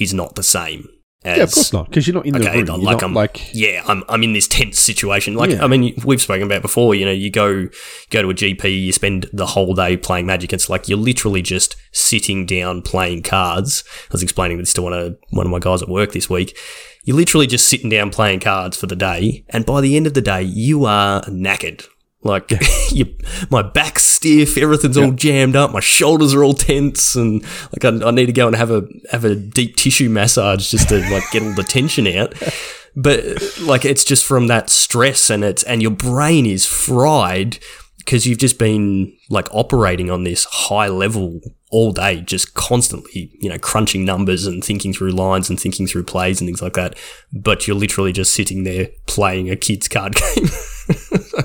is 0.00 0.14
not 0.14 0.34
the 0.34 0.42
same. 0.42 0.88
As, 1.24 1.36
yeah, 1.36 1.42
of 1.42 1.52
course 1.52 1.72
not, 1.72 1.88
because 1.88 2.06
you're 2.06 2.14
not 2.14 2.26
in 2.26 2.32
the 2.32 2.48
okay, 2.48 2.62
room. 2.62 2.80
like 2.80 3.02
I'm 3.02 3.12
like 3.12 3.52
yeah, 3.52 3.82
I'm 3.88 4.04
I'm 4.08 4.22
in 4.22 4.34
this 4.34 4.46
tense 4.46 4.78
situation. 4.78 5.34
Like 5.34 5.50
yeah. 5.50 5.64
I 5.64 5.66
mean, 5.66 5.96
we've 6.04 6.22
spoken 6.22 6.44
about 6.44 6.62
before. 6.62 6.94
You 6.94 7.04
know, 7.06 7.10
you 7.10 7.28
go 7.28 7.66
go 8.10 8.22
to 8.22 8.30
a 8.30 8.34
GP, 8.34 8.84
you 8.84 8.92
spend 8.92 9.28
the 9.32 9.46
whole 9.46 9.74
day 9.74 9.96
playing 9.96 10.26
Magic. 10.26 10.52
It's 10.52 10.70
like 10.70 10.88
you're 10.88 10.96
literally 10.96 11.42
just 11.42 11.74
sitting 11.90 12.46
down 12.46 12.82
playing 12.82 13.24
cards. 13.24 13.82
I 14.04 14.12
was 14.12 14.22
explaining 14.22 14.58
this 14.58 14.72
to 14.74 14.82
one 14.82 14.92
of 14.92 15.18
one 15.30 15.44
of 15.44 15.50
my 15.50 15.58
guys 15.58 15.82
at 15.82 15.88
work 15.88 16.12
this 16.12 16.30
week. 16.30 16.56
You're 17.02 17.16
literally 17.16 17.48
just 17.48 17.68
sitting 17.68 17.90
down 17.90 18.10
playing 18.10 18.38
cards 18.38 18.76
for 18.76 18.86
the 18.86 18.96
day, 18.96 19.44
and 19.48 19.66
by 19.66 19.80
the 19.80 19.96
end 19.96 20.06
of 20.06 20.14
the 20.14 20.22
day, 20.22 20.42
you 20.42 20.84
are 20.84 21.22
knackered. 21.22 21.84
Like 22.22 22.52
you, 22.90 23.16
my 23.50 23.62
back's 23.62 24.04
stiff, 24.04 24.58
everything's 24.58 24.98
all 24.98 25.12
jammed 25.12 25.54
up, 25.54 25.72
my 25.72 25.80
shoulders 25.80 26.34
are 26.34 26.42
all 26.42 26.54
tense, 26.54 27.14
and 27.14 27.42
like 27.72 27.84
I, 27.84 28.06
I, 28.06 28.10
need 28.10 28.26
to 28.26 28.32
go 28.32 28.48
and 28.48 28.56
have 28.56 28.72
a 28.72 28.88
have 29.12 29.24
a 29.24 29.36
deep 29.36 29.76
tissue 29.76 30.08
massage 30.08 30.70
just 30.70 30.88
to 30.88 30.98
like 31.10 31.24
get 31.30 31.42
all 31.42 31.54
the 31.54 31.64
tension 31.64 32.06
out. 32.06 32.34
But 32.96 33.60
like 33.60 33.84
it's 33.84 34.02
just 34.02 34.24
from 34.24 34.48
that 34.48 34.70
stress, 34.70 35.30
and 35.30 35.44
it's 35.44 35.62
and 35.62 35.80
your 35.80 35.92
brain 35.92 36.46
is 36.46 36.66
fried 36.66 37.58
because 37.98 38.26
you've 38.26 38.38
just 38.38 38.58
been 38.58 39.16
like 39.30 39.46
operating 39.52 40.10
on 40.10 40.24
this 40.24 40.46
high 40.46 40.88
level 40.88 41.40
all 41.70 41.92
day, 41.92 42.22
just 42.22 42.54
constantly, 42.54 43.30
you 43.38 43.48
know, 43.48 43.58
crunching 43.58 44.04
numbers 44.04 44.46
and 44.46 44.64
thinking 44.64 44.92
through 44.92 45.10
lines 45.10 45.50
and 45.50 45.60
thinking 45.60 45.86
through 45.86 46.04
plays 46.04 46.40
and 46.40 46.48
things 46.48 46.62
like 46.62 46.72
that. 46.72 46.96
But 47.32 47.68
you're 47.68 47.76
literally 47.76 48.10
just 48.10 48.34
sitting 48.34 48.64
there 48.64 48.88
playing 49.06 49.48
a 49.50 49.56
kid's 49.56 49.86
card 49.86 50.16
game. 50.34 50.46
so, 50.46 51.42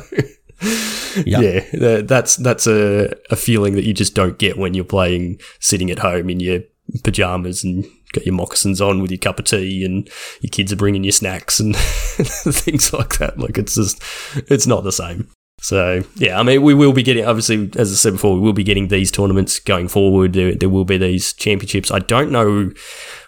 yep. 1.26 1.65
Yeah, 1.73 2.02
that's 2.02 2.36
that's 2.38 2.67
a, 2.67 3.15
a 3.30 3.36
feeling 3.36 3.76
that 3.76 3.86
you 3.86 3.93
just 3.93 4.15
don't 4.15 4.38
get 4.38 4.58
when 4.58 4.73
you're 4.73 4.86
playing 4.86 5.39
sitting 5.60 5.91
at 5.91 5.99
home 5.99 6.30
in 6.30 6.39
your 6.39 6.62
pajamas 7.04 7.63
and 7.63 7.86
got 8.12 8.26
your 8.26 8.36
moccasins 8.36 8.82
on 8.82 9.02
with 9.02 9.12
your 9.12 9.17
cup 9.17 9.39
of 9.39 9.45
tea 9.45 9.84
and 9.84 10.10
your 10.41 10.49
kids 10.52 10.71
are 10.71 10.78
bringing 10.78 11.04
you 11.04 11.12
snacks 11.12 11.60
and 11.60 11.76
things 11.76 12.93
like 12.93 13.17
that. 13.17 13.38
Like 13.38 13.58
it's 13.58 13.76
just, 13.76 14.02
it's 14.49 14.67
not 14.67 14.84
the 14.84 14.91
same. 14.91 15.28
So 15.62 16.04
yeah, 16.15 16.39
I 16.39 16.43
mean, 16.43 16.62
we 16.62 16.73
will 16.73 16.93
be 16.93 17.04
getting 17.04 17.26
obviously, 17.26 17.71
as 17.78 17.91
I 17.91 17.95
said 17.95 18.13
before, 18.13 18.36
we 18.36 18.41
will 18.41 18.54
be 18.54 18.65
getting 18.65 18.89
these 18.89 19.12
tournaments 19.12 19.60
going 19.60 19.88
forward. 19.88 20.34
There, 20.34 20.54
there 20.54 20.69
will 20.69 20.86
be 20.86 20.97
these 20.97 21.34
championships. 21.34 21.89
I 21.89 21.99
don't 21.99 22.32
know 22.32 22.71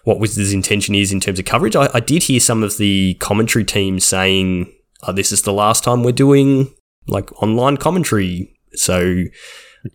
what 0.04 0.20
Wizards' 0.20 0.52
intention 0.54 0.96
is 0.96 1.12
in 1.12 1.20
terms 1.22 1.40
of 1.40 1.46
coverage. 1.46 1.76
I, 1.76 1.90
I 1.94 2.02
did 2.02 2.24
hear 2.24 2.40
some 2.40 2.62
of 2.62 2.78
the 2.78 3.14
commentary 3.16 3.64
teams 3.64 4.06
saying, 4.06 4.70
oh, 5.04 5.14
"This 5.14 5.32
is 5.32 5.44
the 5.44 5.54
last 5.54 5.86
time 5.86 6.04
we're 6.04 6.12
doing 6.12 6.74
like 7.08 7.32
online 7.42 7.78
commentary. 7.78 8.58
So 8.74 9.24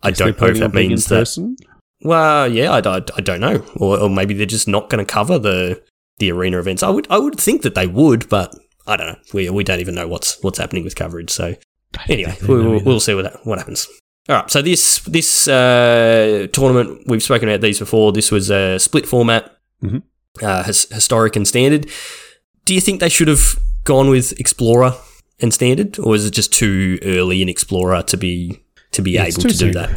I 0.03 0.11
they're 0.11 0.31
don't 0.31 0.41
know 0.41 0.47
if 0.47 0.57
that 0.57 0.63
on 0.65 0.71
being 0.71 0.85
in 0.85 0.89
means 0.91 1.05
that. 1.05 1.15
person. 1.19 1.55
Well, 2.03 2.51
yeah, 2.51 2.71
I, 2.71 2.77
I, 2.79 3.01
I 3.15 3.21
don't 3.21 3.39
know, 3.41 3.63
or, 3.75 3.99
or 3.99 4.09
maybe 4.09 4.33
they're 4.33 4.45
just 4.47 4.67
not 4.67 4.89
going 4.89 5.05
to 5.05 5.11
cover 5.13 5.37
the 5.37 5.81
the 6.19 6.31
arena 6.31 6.59
events. 6.59 6.83
I 6.83 6.89
would 6.89 7.07
I 7.09 7.17
would 7.19 7.39
think 7.39 7.61
that 7.61 7.75
they 7.75 7.87
would, 7.87 8.27
but 8.29 8.55
I 8.87 8.97
don't 8.97 9.07
know. 9.07 9.19
We 9.33 9.49
we 9.49 9.63
don't 9.63 9.79
even 9.79 9.95
know 9.95 10.07
what's 10.07 10.41
what's 10.43 10.57
happening 10.57 10.83
with 10.83 10.95
coverage. 10.95 11.29
So 11.29 11.55
anyway, 12.09 12.35
we, 12.47 12.55
we'll, 12.55 12.83
we'll 12.83 12.99
see 12.99 13.13
what 13.13 13.23
that, 13.23 13.45
what 13.45 13.59
happens. 13.59 13.87
All 14.29 14.37
right. 14.37 14.49
So 14.51 14.61
this 14.63 14.99
this 15.01 15.47
uh, 15.47 16.47
tournament 16.53 17.03
we've 17.07 17.21
spoken 17.23 17.49
about 17.49 17.61
these 17.61 17.79
before. 17.79 18.11
This 18.11 18.31
was 18.31 18.49
a 18.49 18.79
split 18.79 19.07
format, 19.07 19.55
Mhm. 19.83 20.01
uh, 20.41 20.63
his, 20.63 20.85
historic 20.91 21.35
and 21.35 21.47
standard. 21.47 21.87
Do 22.65 22.73
you 22.73 22.81
think 22.81 22.99
they 22.99 23.09
should 23.09 23.27
have 23.27 23.57
gone 23.83 24.09
with 24.09 24.39
explorer 24.39 24.95
and 25.41 25.53
standard, 25.53 25.97
or 25.99 26.15
is 26.15 26.25
it 26.25 26.31
just 26.31 26.53
too 26.53 26.99
early 27.03 27.41
in 27.41 27.49
explorer 27.49 28.03
to 28.03 28.17
be 28.17 28.61
to 28.91 29.01
be 29.01 29.11
Yeah, 29.11 29.23
able 29.25 29.41
to 29.41 29.47
do 29.47 29.53
soon. 29.53 29.71
that? 29.73 29.89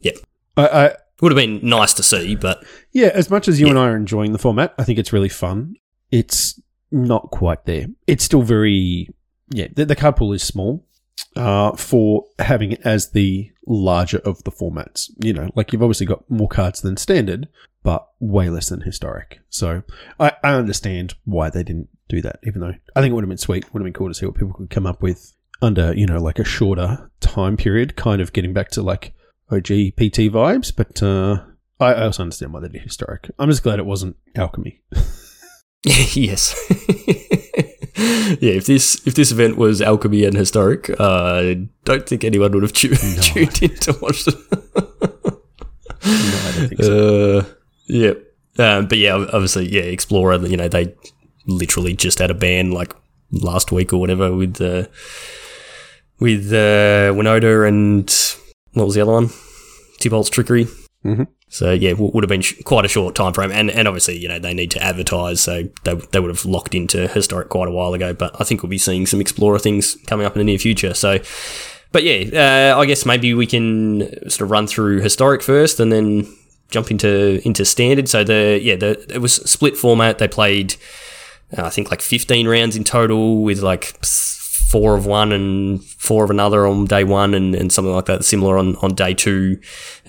Yeah, 0.00 0.12
I, 0.56 0.66
I, 0.66 0.92
Would 1.20 1.32
have 1.32 1.36
been 1.36 1.60
nice 1.62 1.92
to 1.94 2.02
see, 2.02 2.34
but 2.36 2.64
yeah, 2.92 3.10
as 3.12 3.28
much 3.30 3.48
as 3.48 3.60
you 3.60 3.66
Yeah. 3.66 3.70
and 3.70 3.78
I 3.78 3.88
are 3.88 3.96
enjoying 3.96 4.32
the 4.32 4.38
format, 4.38 4.74
I 4.78 4.84
think 4.84 4.98
it's 4.98 5.12
really 5.12 5.28
fun. 5.28 5.74
It's 6.10 6.60
not 6.90 7.30
quite 7.30 7.66
there. 7.66 7.86
It's 8.06 8.24
still 8.24 8.42
very 8.42 9.08
yeah. 9.50 9.68
The, 9.74 9.84
the 9.84 9.96
card 9.96 10.16
pool 10.16 10.32
is 10.32 10.42
small 10.42 10.86
uh, 11.36 11.72
for 11.76 12.24
having 12.38 12.72
it 12.72 12.80
as 12.84 13.10
the 13.10 13.50
larger 13.66 14.18
of 14.18 14.42
the 14.44 14.50
formats. 14.52 15.10
You 15.22 15.32
know, 15.32 15.50
like 15.54 15.72
you've 15.72 15.82
obviously 15.82 16.06
got 16.06 16.28
more 16.30 16.48
cards 16.48 16.80
than 16.80 16.96
standard, 16.96 17.48
but 17.82 18.06
way 18.20 18.48
less 18.48 18.68
than 18.70 18.80
historic. 18.82 19.40
So 19.50 19.82
I, 20.18 20.32
I 20.42 20.54
understand 20.54 21.14
why 21.24 21.50
they 21.50 21.62
didn't 21.62 21.88
do 22.10 22.22
that. 22.22 22.40
Even 22.46 22.60
though 22.60 22.72
I 22.96 23.00
think 23.00 23.12
it 23.12 23.14
would 23.14 23.24
have 23.24 23.28
been 23.28 23.38
sweet, 23.38 23.72
would 23.72 23.80
have 23.80 23.84
been 23.84 23.92
cool 23.92 24.08
to 24.08 24.14
see 24.14 24.26
what 24.26 24.34
people 24.34 24.52
could 24.52 24.70
come 24.70 24.86
up 24.86 25.02
with 25.02 25.34
under 25.62 25.94
you 25.94 26.06
know 26.06 26.20
like 26.20 26.38
a 26.38 26.44
shorter 26.44 27.10
time 27.20 27.56
period, 27.56 27.96
kind 27.96 28.20
of 28.20 28.32
getting 28.32 28.52
back 28.52 28.68
to 28.70 28.82
like 28.82 29.12
OG 29.50 29.66
PT 29.96 30.30
vibes. 30.32 30.74
But 30.74 31.02
uh, 31.02 31.42
I, 31.78 31.94
I 31.94 32.04
also 32.04 32.22
understand 32.22 32.52
why 32.52 32.60
they 32.60 32.68
did 32.68 32.82
historic. 32.82 33.30
I'm 33.38 33.48
just 33.50 33.62
glad 33.62 33.78
it 33.78 33.86
wasn't 33.86 34.16
alchemy. 34.36 34.82
yes. 35.84 36.54
yeah, 38.40 38.52
if 38.52 38.66
this 38.66 39.06
if 39.06 39.14
this 39.14 39.32
event 39.32 39.56
was 39.56 39.80
alchemy 39.80 40.24
and 40.24 40.36
historic, 40.36 40.90
uh, 41.00 41.40
I 41.40 41.68
don't 41.84 42.06
think 42.06 42.22
anyone 42.22 42.52
would 42.52 42.62
have 42.62 42.72
tu- 42.74 42.90
No. 42.90 43.22
tuned 43.22 43.62
in 43.62 43.74
to 43.76 43.96
watch 44.02 44.28
it. 44.28 44.34
No, 44.52 46.12
I 46.12 46.52
don't 46.56 46.68
think 46.68 46.82
so. 46.82 47.38
Uh, 47.38 47.44
yeah, 47.86 48.12
um, 48.58 48.86
but 48.88 48.98
yeah, 48.98 49.14
obviously, 49.14 49.68
yeah, 49.68 49.82
Explorer. 49.82 50.36
You 50.46 50.56
know, 50.58 50.68
they 50.68 50.94
literally 51.46 51.94
just 51.94 52.18
had 52.18 52.30
a 52.30 52.34
ban 52.34 52.70
like 52.72 52.94
last 53.32 53.72
week 53.72 53.92
or 53.92 53.98
whatever 53.98 54.34
with 54.34 54.60
uh, 54.60 54.86
with 56.18 56.52
uh, 56.52 57.12
Winota 57.14 57.66
and 57.66 58.10
what 58.74 58.86
was 58.86 58.94
the 58.94 59.00
other 59.00 59.12
one? 59.12 59.28
Tibalt's 60.00 60.30
trickery. 60.30 60.66
Mhm. 61.04 61.26
So 61.48 61.72
yeah, 61.72 61.90
w- 61.90 62.10
would 62.14 62.22
have 62.22 62.28
been 62.28 62.42
sh- 62.42 62.60
quite 62.64 62.84
a 62.84 62.88
short 62.88 63.14
time 63.14 63.32
frame, 63.32 63.50
and 63.50 63.70
and 63.70 63.88
obviously 63.88 64.16
you 64.18 64.28
know 64.28 64.38
they 64.38 64.54
need 64.54 64.70
to 64.72 64.82
advertise, 64.82 65.40
so 65.40 65.64
they 65.84 65.94
they 66.12 66.20
would 66.20 66.28
have 66.30 66.44
locked 66.44 66.74
into 66.74 67.08
historic 67.08 67.48
quite 67.48 67.68
a 67.68 67.72
while 67.72 67.94
ago. 67.94 68.12
But 68.12 68.38
I 68.40 68.44
think 68.44 68.62
we'll 68.62 68.70
be 68.70 68.78
seeing 68.78 69.06
some 69.06 69.20
Explorer 69.20 69.58
things 69.58 69.96
coming 70.06 70.26
up 70.26 70.34
in 70.36 70.40
the 70.40 70.44
near 70.44 70.58
future. 70.58 70.94
So. 70.94 71.18
But 71.92 72.04
yeah, 72.04 72.72
uh, 72.72 72.78
I 72.78 72.86
guess 72.86 73.04
maybe 73.04 73.34
we 73.34 73.46
can 73.48 74.30
sort 74.30 74.42
of 74.42 74.52
run 74.52 74.68
through 74.68 75.00
historic 75.00 75.42
first, 75.42 75.80
and 75.80 75.90
then 75.90 76.32
jump 76.70 76.88
into 76.92 77.40
into 77.44 77.64
standard. 77.64 78.08
So 78.08 78.22
the 78.22 78.60
yeah 78.62 78.76
the 78.76 78.90
it 79.12 79.18
was 79.18 79.34
split 79.50 79.76
format. 79.76 80.18
They 80.18 80.28
played 80.28 80.76
I 81.56 81.70
think 81.70 81.90
like 81.90 82.00
15 82.00 82.46
rounds 82.46 82.76
in 82.76 82.84
total 82.84 83.42
with 83.42 83.60
like 83.60 83.96
four 84.04 84.96
of 84.96 85.04
one 85.04 85.32
and 85.32 85.82
four 85.84 86.22
of 86.22 86.30
another 86.30 86.64
on 86.64 86.84
day 86.84 87.02
one 87.02 87.34
and, 87.34 87.56
and 87.56 87.72
something 87.72 87.92
like 87.92 88.06
that 88.06 88.24
similar 88.24 88.56
on, 88.56 88.76
on 88.76 88.94
day 88.94 89.14
two. 89.14 89.60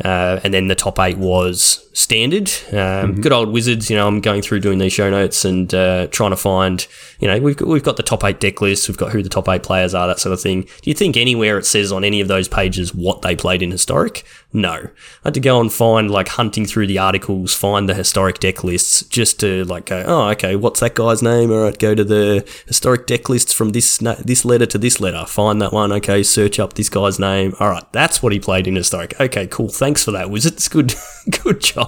Uh, 0.04 0.40
and 0.44 0.54
then 0.54 0.68
the 0.68 0.76
top 0.76 1.00
eight 1.00 1.18
was 1.18 1.90
standard. 1.94 2.50
Um, 2.72 3.20
good 3.20 3.34
old 3.34 3.50
wizards 3.50 3.90
you 3.90 3.98
know 3.98 4.08
i'm 4.08 4.22
going 4.22 4.42
through 4.42 4.62
doing 4.62 4.78
these 4.78 4.94
show 4.94 5.10
notes 5.10 5.44
and 5.44 5.74
uh, 5.74 6.08
trying 6.08 6.30
to 6.32 6.38
find 6.38 6.88
you 7.20 7.28
know 7.28 7.40
we've 7.40 7.58
got, 7.58 7.68
we've 7.68 7.84
got 7.84 7.98
the 7.98 8.04
top 8.04 8.24
eight 8.24 8.40
deck 8.40 8.62
lists 8.62 8.88
we've 8.88 8.98
got 8.98 9.12
who 9.12 9.22
the 9.22 9.30
top 9.30 9.50
eight 9.50 9.64
players 9.64 9.94
are 9.94 10.08
that 10.08 10.20
sort 10.20 10.32
of 10.32 10.42
thing. 10.42 10.62
Do 10.62 10.90
you 10.90 10.94
think 10.94 11.18
anywhere 11.18 11.58
it 11.58 11.66
says 11.66 11.92
on 11.92 12.04
any 12.04 12.22
of 12.22 12.28
those 12.28 12.48
pages 12.48 12.94
what 12.94 13.22
they 13.22 13.36
played 13.36 13.62
in 13.62 13.72
historic? 13.72 14.26
No. 14.54 14.74
I 14.74 14.90
had 15.26 15.34
to 15.34 15.40
go 15.40 15.60
and 15.60 15.72
find 15.72 16.10
like 16.10 16.30
hunting 16.30 16.66
through 16.66 16.88
the 16.88 16.98
articles 16.98 17.54
find 17.54 17.90
the 17.90 17.94
historic 17.94 18.40
deck 18.40 18.64
lists 18.64 19.04
just 19.04 19.40
to 19.42 19.66
like 19.66 19.86
go 19.86 20.04
oh 20.08 20.30
okay 20.30 20.56
what's 20.56 20.80
that 20.80 20.96
guy's 20.96 21.22
name? 21.22 21.52
All 21.52 21.64
right 21.64 21.78
go 21.78 21.94
to 21.94 22.04
the 22.04 22.48
historic 22.68 23.06
deck 23.08 23.28
lists 23.28 23.52
from 23.52 23.72
this 23.72 23.98
this 23.98 24.46
letter 24.46 24.66
to 24.68 24.78
this 24.78 25.02
letter. 25.02 25.26
Find 25.26 25.62
that 25.62 25.74
one. 25.74 25.92
Okay 25.92 26.24
search 26.24 26.58
up 26.60 26.74
this 26.74 26.90
guy's 26.90 27.20
name. 27.20 27.54
All 27.60 27.70
right 27.70 27.84
that's 27.92 28.24
what 28.24 28.32
he 28.32 28.40
played 28.40 28.68
in 28.68 28.76
historic. 28.76 29.20
Okay 29.20 29.48
cool. 29.48 29.70
Thanks 29.70 30.04
for 30.06 30.12
that 30.12 30.30
wizards. 30.30 30.68
Good 30.72 30.96
good 31.44 31.60
job 31.60 31.81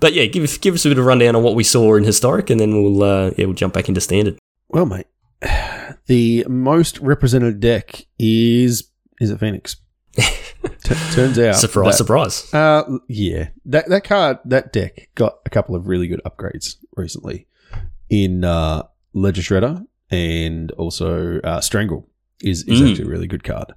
but 0.00 0.12
yeah 0.12 0.26
give 0.26 0.60
give 0.60 0.74
us 0.74 0.84
a 0.84 0.88
bit 0.88 0.98
of 0.98 1.04
rundown 1.04 1.36
on 1.36 1.42
what 1.42 1.54
we 1.54 1.64
saw 1.64 1.94
in 1.96 2.04
historic 2.04 2.50
and 2.50 2.60
then 2.60 2.82
we'll 2.82 3.02
uh, 3.02 3.30
yeah 3.36 3.44
we'll 3.46 3.54
jump 3.54 3.74
back 3.74 3.88
into 3.88 4.00
standard 4.00 4.38
Well, 4.68 4.86
mate, 4.86 5.06
the 6.06 6.44
most 6.48 6.98
represented 6.98 7.60
deck 7.60 8.06
is 8.18 8.90
is 9.20 9.30
it 9.30 9.40
Phoenix? 9.40 9.76
T- 10.16 10.94
turns 11.12 11.38
out, 11.38 11.56
surprise 11.56 11.92
that- 11.92 11.96
surprise 11.98 12.54
Uh, 12.54 12.98
yeah, 13.08 13.48
that 13.66 13.88
that 13.88 14.04
card, 14.04 14.38
that 14.44 14.72
deck 14.72 15.08
got 15.14 15.38
a 15.46 15.50
couple 15.50 15.74
of 15.74 15.86
really 15.86 16.06
good 16.08 16.20
upgrades 16.24 16.76
recently 16.96 17.46
in 18.10 18.44
uh, 18.44 18.82
Ledger 19.12 19.42
Shredder 19.42 19.86
and 20.10 20.70
also 20.72 21.40
uh, 21.40 21.60
Strangle 21.60 22.08
is 22.42 22.62
is 22.64 22.80
Mm. 22.80 22.90
actually 22.90 23.04
a 23.06 23.10
really 23.10 23.26
good 23.26 23.44
card. 23.44 23.72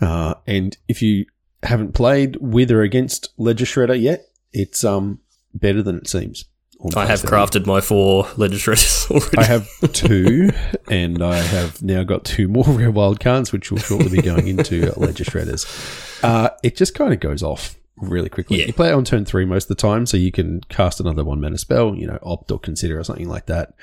Uh, 0.00 0.34
and 0.46 0.76
if 0.88 1.00
you 1.02 1.24
haven't 1.62 1.94
played 1.94 2.36
with 2.36 2.70
or 2.70 2.82
against 2.82 3.28
Ledger 3.36 3.64
Shredder 3.64 4.00
yet, 4.00 4.26
it's 4.52 4.84
um 4.84 5.20
better 5.54 5.82
than 5.82 5.96
it 5.96 6.08
seems. 6.08 6.44
I 6.94 7.06
have 7.06 7.22
crafted 7.22 7.66
my 7.66 7.80
four 7.80 8.28
legislators 8.36 9.06
already 9.10 9.38
I 9.38 9.44
have 9.44 9.68
two, 9.92 10.50
and 10.90 11.22
I 11.22 11.36
have 11.36 11.82
now 11.82 12.02
got 12.02 12.24
two 12.24 12.48
more 12.48 12.64
rare 12.68 12.90
wild 12.90 13.18
cards, 13.18 13.50
which 13.50 13.70
will 13.70 13.78
shortly 13.78 14.10
be 14.10 14.22
going 14.22 14.46
into 14.48 14.92
Ledger 14.96 15.24
Shredders. 15.24 16.22
Uh, 16.22 16.50
it 16.62 16.76
just 16.76 16.94
kind 16.94 17.14
of 17.14 17.20
goes 17.20 17.42
off 17.42 17.76
really 17.98 18.28
quickly. 18.28 18.60
Yeah. 18.60 18.66
You 18.66 18.72
play 18.72 18.88
it 18.88 18.94
on 18.94 19.04
turn 19.04 19.24
three 19.24 19.44
most 19.44 19.64
of 19.64 19.68
the 19.68 19.74
time, 19.80 20.06
so 20.06 20.16
you 20.16 20.32
can 20.32 20.60
cast 20.68 21.00
another 21.00 21.24
one 21.24 21.40
mana 21.40 21.58
spell, 21.58 21.94
you 21.94 22.06
know, 22.06 22.18
opt 22.22 22.50
or 22.50 22.58
consider 22.58 22.98
or 22.98 23.04
something 23.04 23.28
like 23.28 23.46
that. 23.46 23.74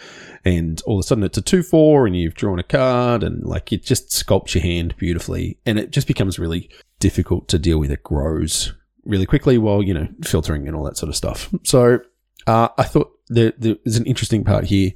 And 0.45 0.81
all 0.85 0.99
of 0.99 1.03
a 1.03 1.07
sudden 1.07 1.23
it's 1.23 1.37
a 1.37 1.41
2 1.41 1.63
4, 1.63 2.07
and 2.07 2.15
you've 2.15 2.35
drawn 2.35 2.59
a 2.59 2.63
card, 2.63 3.23
and 3.23 3.43
like 3.43 3.71
it 3.73 3.83
just 3.83 4.09
sculpts 4.09 4.53
your 4.53 4.63
hand 4.63 4.95
beautifully. 4.97 5.57
And 5.65 5.79
it 5.79 5.91
just 5.91 6.07
becomes 6.07 6.39
really 6.39 6.69
difficult 6.99 7.47
to 7.49 7.59
deal 7.59 7.79
with. 7.79 7.91
It 7.91 8.03
grows 8.03 8.73
really 9.05 9.25
quickly 9.25 9.57
while, 9.57 9.83
you 9.83 9.93
know, 9.93 10.07
filtering 10.23 10.67
and 10.67 10.75
all 10.75 10.83
that 10.83 10.97
sort 10.97 11.09
of 11.09 11.15
stuff. 11.15 11.53
So 11.63 11.99
uh, 12.47 12.69
I 12.77 12.83
thought 12.83 13.11
there, 13.29 13.53
there's 13.57 13.97
an 13.97 14.05
interesting 14.05 14.43
part 14.43 14.65
here. 14.65 14.91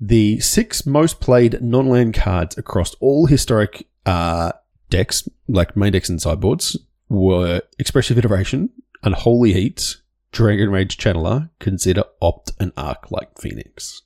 The 0.00 0.40
six 0.40 0.84
most 0.86 1.20
played 1.20 1.62
non 1.62 1.88
land 1.88 2.14
cards 2.14 2.58
across 2.58 2.94
all 2.96 3.26
historic 3.26 3.86
uh, 4.04 4.52
decks, 4.90 5.28
like 5.48 5.76
main 5.76 5.92
decks 5.92 6.08
and 6.08 6.20
sideboards, 6.20 6.76
were 7.08 7.62
Expressive 7.78 8.18
Iteration, 8.18 8.70
Unholy 9.02 9.52
Heat, 9.52 9.96
Dragon 10.32 10.70
Rage 10.70 10.96
Channeler, 10.96 11.50
Consider 11.60 12.04
Opt, 12.22 12.52
and 12.58 12.74
Arclight 12.74 13.38
Phoenix. 13.40 14.02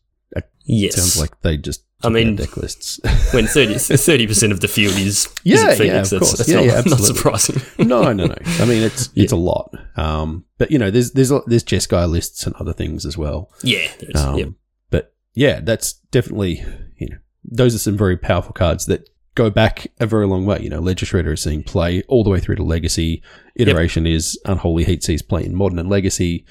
yes 0.64 0.94
Sounds 0.96 1.18
like 1.20 1.40
they 1.40 1.56
just 1.56 1.84
I 2.04 2.10
mean- 2.10 2.36
deck 2.36 2.56
lists. 2.56 3.00
when 3.32 3.46
30 3.46 4.26
percent 4.26 4.52
of 4.52 4.60
the 4.60 4.68
field 4.68 4.94
is 4.96 5.28
Yeah, 5.42 5.56
is 5.56 5.62
yeah, 5.62 5.74
Phoenix, 5.74 6.12
of 6.12 6.20
that's, 6.20 6.30
course. 6.30 6.38
that's 6.38 6.48
Yeah, 6.48 6.56
not, 6.56 6.64
yeah, 6.66 6.82
not 6.86 7.00
surprising. 7.00 7.62
no, 7.78 8.12
no, 8.12 8.26
no. 8.26 8.34
I 8.60 8.64
mean, 8.66 8.82
it's 8.82 9.10
it's 9.16 9.32
a 9.32 9.36
lot. 9.36 9.74
Um, 9.96 10.44
but 10.58 10.70
you 10.70 10.78
know, 10.78 10.90
there's 10.90 11.12
there's 11.12 11.30
there's 11.46 11.64
Jeskai 11.64 12.08
lists 12.08 12.46
and 12.46 12.54
other 12.56 12.72
things 12.72 13.04
as 13.06 13.16
well. 13.18 13.50
yeah. 13.62 13.88
Um, 14.14 14.38
yep. 14.38 14.48
But 14.90 15.14
yeah, 15.34 15.60
that's 15.60 15.94
definitely 16.12 16.62
you 16.98 17.08
know 17.08 17.18
those 17.44 17.74
are 17.74 17.78
some 17.78 17.96
very 17.96 18.16
powerful 18.16 18.52
cards 18.52 18.86
that 18.86 19.08
go 19.38 19.48
back 19.50 19.86
a 20.00 20.06
very 20.06 20.26
long 20.26 20.44
way. 20.44 20.58
You 20.60 20.68
know, 20.68 20.80
Ledger 20.80 21.06
Shredder 21.06 21.32
is 21.32 21.42
seeing 21.42 21.62
play 21.62 22.02
all 22.08 22.22
the 22.24 22.30
way 22.30 22.40
through 22.40 22.56
to 22.56 22.62
Legacy. 22.64 23.22
Iteration 23.54 24.06
is 24.06 24.38
Unholy 24.44 24.84
Heat 24.84 25.02
sees 25.02 25.22
play 25.22 25.44
in 25.44 25.54
Modern 25.54 25.78
and 25.78 25.88
Legacy. 25.88 26.44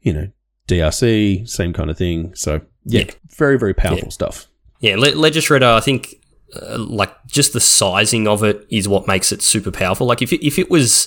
You 0.00 0.12
know, 0.14 0.28
DRC 0.66 1.48
same 1.48 1.72
kind 1.72 1.90
of 1.90 1.96
thing. 1.98 2.34
So 2.34 2.60
yeah, 2.84 3.00
Yeah. 3.06 3.10
very 3.36 3.58
very 3.58 3.74
powerful 3.74 4.06
Yeah. 4.08 4.18
stuff. 4.20 4.46
Yeah, 4.80 4.96
Le- 4.96 5.14
Ledger 5.14 5.40
Shredder, 5.40 5.74
I 5.74 5.80
think, 5.80 6.16
uh, 6.60 6.76
like, 6.78 7.12
just 7.28 7.52
the 7.52 7.60
sizing 7.60 8.26
of 8.26 8.42
it 8.42 8.66
is 8.68 8.88
what 8.88 9.06
makes 9.06 9.30
it 9.30 9.40
super 9.42 9.70
powerful. 9.70 10.08
Like, 10.08 10.22
if 10.22 10.32
it, 10.32 10.44
if 10.44 10.58
it 10.58 10.68
was, 10.70 11.06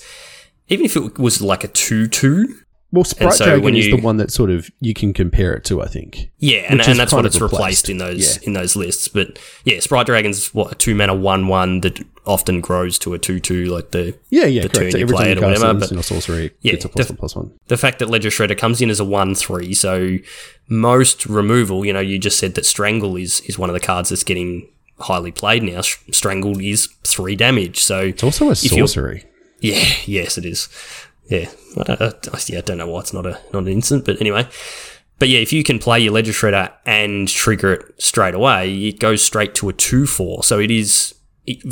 even 0.69 0.85
if 0.85 0.95
it 0.95 1.19
was 1.19 1.41
like 1.41 1.65
a 1.65 1.67
2 1.67 2.07
2, 2.07 2.55
Well, 2.95 3.03
Sprite 3.03 3.33
so 3.33 3.45
Dragon 3.45 3.75
is 3.75 3.87
you- 3.87 3.97
the 3.97 4.01
one 4.01 4.17
that 4.17 4.31
sort 4.31 4.49
of 4.49 4.69
you 4.79 4.93
can 4.93 5.13
compare 5.13 5.53
it 5.53 5.63
to. 5.65 5.81
I 5.81 5.87
think. 5.87 6.29
yeah, 6.39 6.59
and, 6.69 6.81
and 6.81 6.97
that's 6.99 7.13
what 7.13 7.25
it's 7.25 7.35
replaced, 7.39 7.87
replaced. 7.87 7.89
in 7.89 7.97
those 7.97 8.37
Yeah. 8.37 8.47
in 8.47 8.53
those 8.53 8.75
lists. 8.75 9.07
But 9.07 9.37
yeah, 9.65 9.79
Sprite 9.79 10.05
Dragon's 10.07 10.53
what 10.53 10.71
a 10.71 10.75
two 10.75 10.95
mana 10.95 11.13
one 11.13 11.47
one 11.47 11.81
that 11.81 12.03
often 12.25 12.59
grows 12.59 12.97
to 12.99 13.13
a 13.13 13.19
two 13.19 13.39
two, 13.39 13.65
like 13.65 13.91
the 13.91 14.15
Yeah, 14.31 14.45
yeah, 14.45 14.63
the 14.63 14.69
correct. 14.69 14.91
turn 14.93 14.99
you 14.99 15.05
every 15.05 15.15
play 15.15 15.31
it 15.31 15.37
or 15.37 15.41
whatever, 15.41 15.73
but- 15.75 16.03
sorcery, 16.05 16.51
Yeah, 16.61 16.71
gets 16.71 16.85
a 16.85 16.89
plus 16.89 17.05
def- 17.07 17.11
one 17.11 17.17
plus 17.17 17.35
one. 17.35 17.51
the 17.67 17.77
fact 17.77 17.99
that 17.99 18.09
Ledger 18.09 18.29
Shredder 18.29 18.57
comes 18.57 18.81
in 18.81 18.89
as 18.89 18.99
a 18.99 19.05
one 19.05 19.35
three, 19.35 19.73
so 19.75 20.17
most 20.67 21.25
removal, 21.25 21.85
you 21.85 21.93
know, 21.93 21.99
you 21.99 22.17
just 22.17 22.39
said 22.39 22.55
that 22.55 22.65
Strangle 22.65 23.15
is 23.15 23.41
is 23.41 23.59
one 23.59 23.69
of 23.69 23.73
the 23.73 23.79
cards 23.79 24.09
that's 24.09 24.23
getting 24.23 24.67
highly 24.99 25.31
played 25.31 25.61
now. 25.61 25.81
Strangle 25.81 26.59
is 26.59 26.87
three 27.03 27.35
damage, 27.35 27.79
so 27.79 27.99
it's 27.99 28.23
also 28.23 28.49
a 28.49 28.55
sorcery. 28.55 29.25
Yeah, 29.61 29.83
yes, 30.05 30.37
it 30.37 30.45
is. 30.45 30.67
Yeah, 31.27 31.49
I 31.77 31.83
don't, 31.83 32.01
I, 32.01 32.39
yeah, 32.47 32.59
I 32.59 32.61
don't 32.61 32.77
know 32.77 32.87
why 32.87 32.99
it's 32.99 33.13
not 33.13 33.25
a 33.25 33.39
not 33.53 33.63
an 33.63 33.67
instant, 33.67 34.05
but 34.05 34.19
anyway. 34.21 34.47
But 35.17 35.29
yeah, 35.29 35.39
if 35.39 35.53
you 35.53 35.63
can 35.63 35.79
play 35.79 36.01
your 36.01 36.13
Ledger 36.13 36.33
Shredder 36.33 36.73
and 36.85 37.27
trigger 37.27 37.73
it 37.73 38.01
straight 38.01 38.35
away, 38.35 38.73
it 38.89 38.99
goes 38.99 39.23
straight 39.23 39.55
to 39.55 39.69
a 39.69 39.73
2 39.73 40.05
4. 40.05 40.43
So 40.43 40.59
it 40.59 40.69
is 40.69 41.15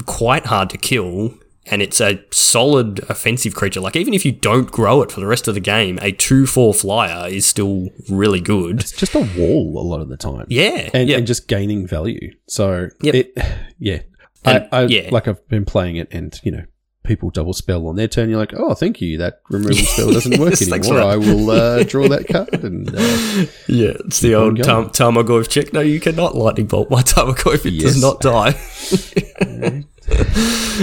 quite 0.06 0.46
hard 0.46 0.70
to 0.70 0.78
kill, 0.78 1.34
and 1.66 1.82
it's 1.82 2.00
a 2.00 2.24
solid 2.32 3.00
offensive 3.10 3.54
creature. 3.54 3.82
Like, 3.82 3.98
even 3.98 4.14
if 4.14 4.24
you 4.26 4.32
don't 4.32 4.72
grow 4.72 5.02
it 5.02 5.12
for 5.12 5.20
the 5.20 5.28
rest 5.28 5.48
of 5.50 5.56
the 5.56 5.60
game, 5.60 6.00
a 6.02 6.14
2 6.14 6.46
4 6.48 6.74
flyer 6.74 7.28
is 7.30 7.46
still 7.46 7.90
really 8.10 8.40
good. 8.40 8.80
It's 8.80 8.92
just 8.94 9.14
a 9.14 9.20
wall 9.38 9.78
a 9.78 9.86
lot 9.86 10.00
of 10.00 10.08
the 10.08 10.18
time. 10.18 10.46
Yeah. 10.50 10.90
And, 10.94 11.10
yep. 11.10 11.18
and 11.18 11.28
just 11.28 11.48
gaining 11.50 11.86
value. 11.86 12.34
So, 12.48 12.90
Yep. 13.02 13.16
it, 13.16 13.34
yeah. 13.78 14.00
And- 14.46 14.68
I, 14.72 14.78
I, 14.80 14.82
yeah. 14.86 15.10
Like, 15.12 15.28
I've 15.28 15.46
been 15.50 15.66
playing 15.66 15.98
it, 15.98 16.08
and, 16.12 16.40
you 16.44 16.52
know, 16.54 16.64
people 17.04 17.30
double 17.30 17.54
spell 17.54 17.88
on 17.88 17.96
their 17.96 18.08
turn. 18.08 18.30
You're 18.30 18.40
like, 18.40 18.54
oh, 18.56 18.74
thank 18.74 19.02
you. 19.02 19.18
That 19.18 19.42
removal 19.50 19.76
spell 19.76 20.12
doesn't 20.14 20.40
work 20.40 20.52
Yes, 20.52 20.72
anymore. 20.72 21.02
I 21.02 21.16
will 21.18 21.50
uh, 21.52 21.84
draw 21.88 22.08
that 22.08 22.28
card. 22.28 22.64
And 22.64 22.90
uh, 22.90 23.52
Yeah, 23.68 23.94
it's 24.06 24.20
the 24.22 24.36
old. 24.36 24.58
Tam- 24.64 24.90
Tarmogoyf 24.90 25.50
check. 25.50 25.74
No, 25.74 25.82
you 25.82 26.00
cannot 26.00 26.36
lightning 26.36 26.68
bolt 26.68 26.90
my 26.90 27.02
Tarmogoyf. 27.02 27.66
It 27.66 27.74
Yes. 27.74 27.94
does 27.94 28.02
not 28.02 28.20
die. 28.22 28.56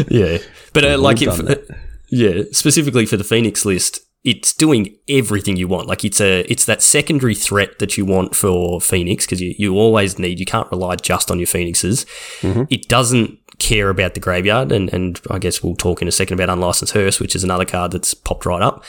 yeah, 0.08 0.38
but 0.72 0.84
uh, 0.84 0.98
like 0.98 1.22
if, 1.22 1.36
that. 1.38 1.76
yeah, 2.10 2.42
specifically 2.52 3.06
for 3.06 3.16
the 3.16 3.24
Phoenix 3.24 3.64
list, 3.64 4.00
it's 4.22 4.52
doing 4.52 4.94
everything 5.08 5.56
you 5.56 5.66
want. 5.68 5.88
Like 5.88 6.04
it's 6.04 6.20
a 6.20 6.40
it's 6.50 6.64
that 6.66 6.82
secondary 6.82 7.34
threat 7.34 7.78
that 7.78 7.96
you 7.96 8.04
want 8.04 8.34
for 8.34 8.80
Phoenix 8.80 9.24
because 9.26 9.40
you, 9.40 9.54
you 9.58 9.74
always 9.76 10.18
need. 10.18 10.38
You 10.38 10.46
can't 10.46 10.70
rely 10.70 10.96
just 10.96 11.30
on 11.30 11.38
your 11.38 11.46
Phoenixes. 11.46 12.04
Mm-hmm. 12.40 12.64
It 12.70 12.88
doesn't 12.88 13.39
care 13.60 13.88
about 13.88 14.14
the 14.14 14.20
graveyard, 14.20 14.72
and 14.72 14.92
and 14.92 15.20
I 15.30 15.38
guess 15.38 15.62
we'll 15.62 15.76
talk 15.76 16.02
in 16.02 16.08
a 16.08 16.12
second 16.12 16.34
about 16.40 16.52
unlicensed 16.52 16.94
hearse, 16.94 17.20
which 17.20 17.36
is 17.36 17.44
another 17.44 17.64
card 17.64 17.92
that's 17.92 18.14
popped 18.14 18.46
right 18.46 18.62
up. 18.62 18.84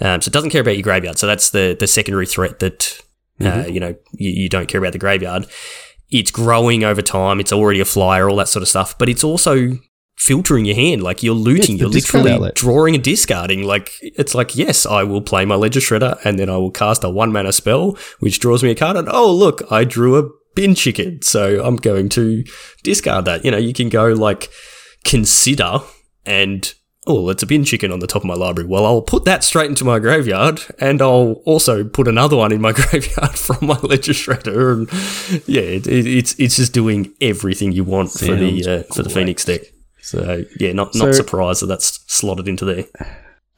Um, 0.00 0.22
so 0.22 0.28
it 0.28 0.32
doesn't 0.32 0.50
care 0.50 0.62
about 0.62 0.76
your 0.76 0.82
graveyard. 0.82 1.18
So 1.18 1.26
that's 1.26 1.50
the 1.50 1.76
the 1.78 1.86
secondary 1.86 2.26
threat 2.26 2.60
that 2.60 3.00
uh, 3.40 3.66
you 3.68 3.80
know 3.80 3.94
you, 4.12 4.30
you 4.30 4.48
don't 4.48 4.68
care 4.68 4.80
about 4.80 4.92
the 4.92 4.98
graveyard. 4.98 5.46
It's 6.10 6.30
growing 6.30 6.84
over 6.84 7.02
time. 7.02 7.40
It's 7.40 7.52
already 7.52 7.80
a 7.80 7.84
flyer, 7.84 8.28
all 8.28 8.36
that 8.36 8.48
sort 8.48 8.62
of 8.62 8.68
stuff. 8.68 8.96
But 8.98 9.08
it's 9.08 9.24
also 9.24 9.78
filtering 10.16 10.64
your 10.64 10.76
hand. 10.76 11.02
Like 11.02 11.22
you're 11.22 11.34
looting. 11.34 11.78
you're 11.78 11.88
literally 11.88 12.32
outlet. 12.32 12.54
drawing 12.54 12.94
and 12.94 13.02
discarding. 13.02 13.64
Like 13.64 13.92
it's 14.00 14.34
like 14.34 14.56
yes, 14.56 14.86
I 14.86 15.02
will 15.02 15.22
play 15.22 15.44
my 15.44 15.54
Ledger 15.56 15.80
Shredder, 15.80 16.18
and 16.24 16.38
then 16.38 16.48
I 16.48 16.56
will 16.56 16.70
cast 16.70 17.04
a 17.04 17.10
one 17.10 17.32
mana 17.32 17.52
spell, 17.52 17.96
which 18.20 18.38
draws 18.38 18.62
me 18.62 18.70
a 18.70 18.74
card. 18.74 18.96
And 18.96 19.08
oh 19.10 19.32
look, 19.32 19.62
I 19.70 19.84
drew 19.84 20.18
a 20.18 20.28
bin 20.54 20.74
chicken, 20.74 21.22
so 21.22 21.64
I'm 21.64 21.76
going 21.76 22.08
to 22.10 22.44
discard 22.82 23.24
that. 23.26 23.44
You 23.44 23.50
know, 23.50 23.58
you 23.58 23.72
can 23.72 23.88
go 23.88 24.08
like 24.12 24.50
consider 25.04 25.80
and 26.24 26.72
oh, 27.06 27.28
it's 27.30 27.42
a 27.42 27.46
bin 27.46 27.64
chicken 27.64 27.90
on 27.90 27.98
the 27.98 28.06
top 28.06 28.22
of 28.22 28.26
my 28.26 28.34
library. 28.34 28.68
Well, 28.68 28.86
I'll 28.86 29.02
put 29.02 29.24
that 29.24 29.42
straight 29.42 29.68
into 29.68 29.84
my 29.84 29.98
graveyard, 29.98 30.60
and 30.78 31.02
I'll 31.02 31.42
also 31.44 31.82
put 31.84 32.06
another 32.06 32.36
one 32.36 32.52
in 32.52 32.60
my 32.60 32.72
graveyard 32.72 33.32
from 33.32 33.66
my 33.66 33.78
ledger 33.82 34.12
shredder. 34.12 34.72
And 34.72 35.42
yeah, 35.48 35.62
it, 35.62 35.86
it, 35.86 36.06
it's 36.06 36.34
it's 36.38 36.56
just 36.56 36.72
doing 36.72 37.12
everything 37.20 37.72
you 37.72 37.84
want 37.84 38.12
for 38.12 38.34
the 38.36 38.64
uh, 38.64 38.94
for 38.94 39.02
the 39.02 39.08
great. 39.08 39.14
Phoenix 39.14 39.44
deck. 39.44 39.62
So 40.00 40.44
yeah, 40.60 40.72
not 40.72 40.94
So- 40.94 41.06
not 41.06 41.14
surprised 41.14 41.62
that 41.62 41.66
that's 41.66 42.00
slotted 42.06 42.48
into 42.48 42.64
there. 42.64 42.84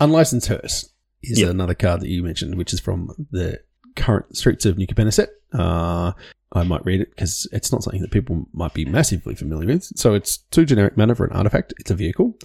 Unlicensed 0.00 0.48
Hearse 0.48 0.88
is 1.22 1.38
Yep. 1.38 1.50
another 1.50 1.74
card 1.74 2.00
that 2.00 2.08
you 2.08 2.22
mentioned, 2.22 2.56
which 2.56 2.72
is 2.72 2.80
from 2.80 3.10
the 3.30 3.60
current 3.96 4.36
Streets 4.36 4.66
of 4.66 4.76
New 4.76 4.86
Capenna 4.86 5.12
set. 5.12 5.30
Uh, 5.52 6.12
I 6.54 6.62
might 6.62 6.84
read 6.84 7.00
it 7.00 7.10
because 7.10 7.48
it's 7.52 7.72
not 7.72 7.82
something 7.82 8.00
that 8.00 8.10
people 8.10 8.46
might 8.52 8.74
be 8.74 8.84
massively 8.84 9.34
familiar 9.34 9.66
with. 9.66 9.84
So 9.96 10.14
it's 10.14 10.36
two 10.36 10.64
generic 10.64 10.96
mana 10.96 11.14
for 11.14 11.24
an 11.24 11.32
artifact. 11.32 11.74
It's 11.78 11.90
a 11.90 11.94
vehicle. 11.94 12.38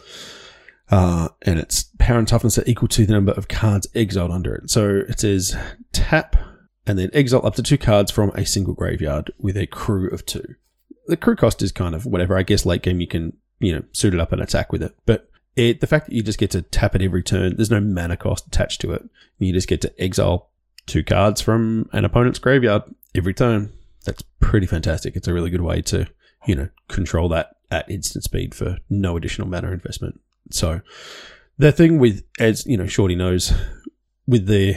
Uh, 0.92 1.30
and 1.44 1.60
its 1.60 1.86
power 2.00 2.18
and 2.18 2.28
toughness 2.28 2.58
are 2.58 2.64
equal 2.66 2.88
to 2.88 3.06
the 3.06 3.14
number 3.14 3.32
of 3.34 3.48
cards 3.48 3.88
exiled 3.94 4.32
under 4.32 4.56
it. 4.56 4.70
So 4.70 5.04
it 5.08 5.20
says 5.20 5.56
tap 5.92 6.36
and 6.88 6.98
then 6.98 7.12
exile 7.14 7.46
up 7.46 7.56
to 7.56 7.64
two 7.64 7.78
cards 7.78 8.10
from 8.10 8.32
a 8.32 8.46
single 8.46 8.74
graveyard 8.74 9.32
with 9.38 9.56
a 9.56 9.68
crew 9.68 10.10
of 10.10 10.26
two. 10.26 10.56
The 11.06 11.18
crew 11.18 11.36
cost 11.36 11.62
is 11.62 11.72
kind 11.72 11.94
of 11.94 12.06
whatever. 12.06 12.36
I 12.36 12.44
guess 12.44 12.66
late 12.66 12.82
game 12.82 13.00
you 13.00 13.08
can, 13.08 13.38
you 13.60 13.76
know, 13.76 13.84
suit 13.92 14.14
it 14.16 14.20
up 14.20 14.32
and 14.32 14.42
attack 14.42 14.72
with 14.72 14.82
it. 14.82 14.96
But 15.06 15.30
it, 15.56 15.82
the 15.82 15.88
fact 15.88 16.08
that 16.08 16.16
you 16.16 16.24
just 16.24 16.40
get 16.40 16.52
to 16.52 16.64
tap 16.64 16.96
it 16.96 17.02
every 17.02 17.22
turn, 17.22 17.56
there's 17.56 17.72
no 17.72 17.80
mana 17.80 18.18
cost 18.18 18.48
attached 18.48 18.82
to 18.82 18.92
it. 18.94 19.08
You 19.38 19.54
just 19.54 19.68
get 19.68 19.82
to 19.82 20.02
exile 20.02 20.50
two 20.88 21.04
cards 21.04 21.42
from 21.42 21.90
an 21.94 22.06
opponent's 22.06 22.40
graveyard 22.40 22.84
every 23.14 23.34
turn. 23.34 23.72
That's 24.06 24.24
pretty 24.40 24.68
fantastic. 24.68 25.16
It's 25.16 25.28
a 25.28 25.34
really 25.34 25.50
good 25.50 25.62
way 25.62 25.82
to, 25.84 26.08
you 26.46 26.56
know, 26.56 26.70
control 26.88 27.30
that 27.30 27.56
at 27.72 27.90
instant 27.90 28.24
speed 28.24 28.56
for 28.56 28.78
no 28.90 29.18
additional 29.18 29.48
mana 29.48 29.72
investment. 29.72 30.20
So 30.52 30.82
the 31.58 31.72
thing 31.72 32.00
with, 32.00 32.24
as 32.40 32.66
you 32.66 32.78
know, 32.78 32.88
Shorty 32.88 33.16
knows, 33.16 33.54
with 34.28 34.48
the 34.48 34.76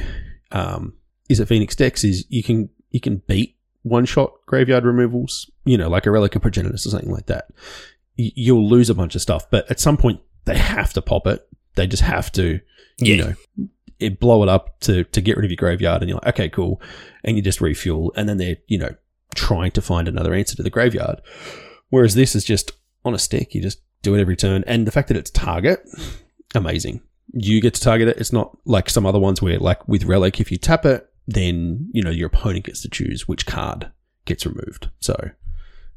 um, 0.50 0.94
is 1.28 1.40
it 1.40 1.48
Phoenix 1.48 1.74
decks 1.76 2.04
is 2.04 2.24
you 2.28 2.42
can 2.42 2.68
you 2.90 3.00
can 3.00 3.22
beat 3.26 3.56
one 3.82 4.04
shot 4.04 4.32
graveyard 4.46 4.84
removals, 4.84 5.50
you 5.64 5.78
know, 5.78 5.88
like 5.88 6.06
a 6.06 6.10
Relic 6.10 6.34
of 6.36 6.42
Progenitus 6.42 6.86
or 6.86 6.90
something 6.90 7.10
like 7.10 7.26
that. 7.26 7.48
Y- 8.18 8.32
You'll 8.34 8.68
lose 8.68 8.90
a 8.90 8.94
bunch 8.94 9.14
of 9.14 9.22
stuff, 9.22 9.48
but 9.50 9.70
at 9.70 9.80
some 9.80 9.96
point 9.96 10.20
they 10.44 10.56
have 10.58 10.92
to 10.94 11.02
pop 11.02 11.26
it. 11.26 11.46
They 11.74 11.86
just 11.86 12.02
have 12.02 12.30
to, 12.32 12.60
you 12.98 13.16
know, 13.16 13.34
it, 13.98 14.20
blow 14.20 14.42
it 14.42 14.48
up 14.48 14.78
to 14.80 15.04
to 15.04 15.20
get 15.20 15.36
rid 15.36 15.44
of 15.44 15.50
your 15.50 15.56
graveyard, 15.56 16.02
and 16.02 16.08
you're 16.10 16.18
like, 16.18 16.34
okay, 16.34 16.48
cool, 16.48 16.82
and 17.24 17.36
you 17.36 17.42
just 17.42 17.60
refuel, 17.60 18.12
and 18.16 18.28
then 18.28 18.36
they're 18.36 18.56
you 18.66 18.78
know 18.78 18.94
trying 19.34 19.70
to 19.72 19.82
find 19.82 20.08
another 20.08 20.34
answer 20.34 20.56
to 20.56 20.62
the 20.62 20.70
graveyard. 20.70 21.20
Whereas 21.90 22.14
this 22.14 22.34
is 22.34 22.44
just 22.44 22.72
on 23.04 23.14
a 23.14 23.18
stick, 23.18 23.54
you 23.54 23.62
just 23.62 23.80
do 24.02 24.14
it 24.14 24.20
every 24.20 24.36
turn, 24.36 24.64
and 24.66 24.86
the 24.86 24.90
fact 24.90 25.08
that 25.08 25.16
it's 25.16 25.30
target, 25.30 25.80
amazing. 26.54 27.02
You 27.32 27.60
get 27.60 27.74
to 27.74 27.80
target 27.80 28.08
it. 28.08 28.18
It's 28.18 28.32
not 28.32 28.56
like 28.64 28.90
some 28.90 29.06
other 29.06 29.18
ones 29.18 29.40
where, 29.40 29.58
like 29.58 29.86
with 29.88 30.04
Relic, 30.04 30.40
if 30.40 30.50
you 30.50 30.58
tap 30.58 30.84
it, 30.84 31.08
then 31.26 31.88
you 31.92 32.02
know 32.02 32.10
your 32.10 32.26
opponent 32.26 32.66
gets 32.66 32.82
to 32.82 32.90
choose 32.90 33.28
which 33.28 33.46
card 33.46 33.90
gets 34.24 34.44
removed. 34.44 34.90
So 35.00 35.16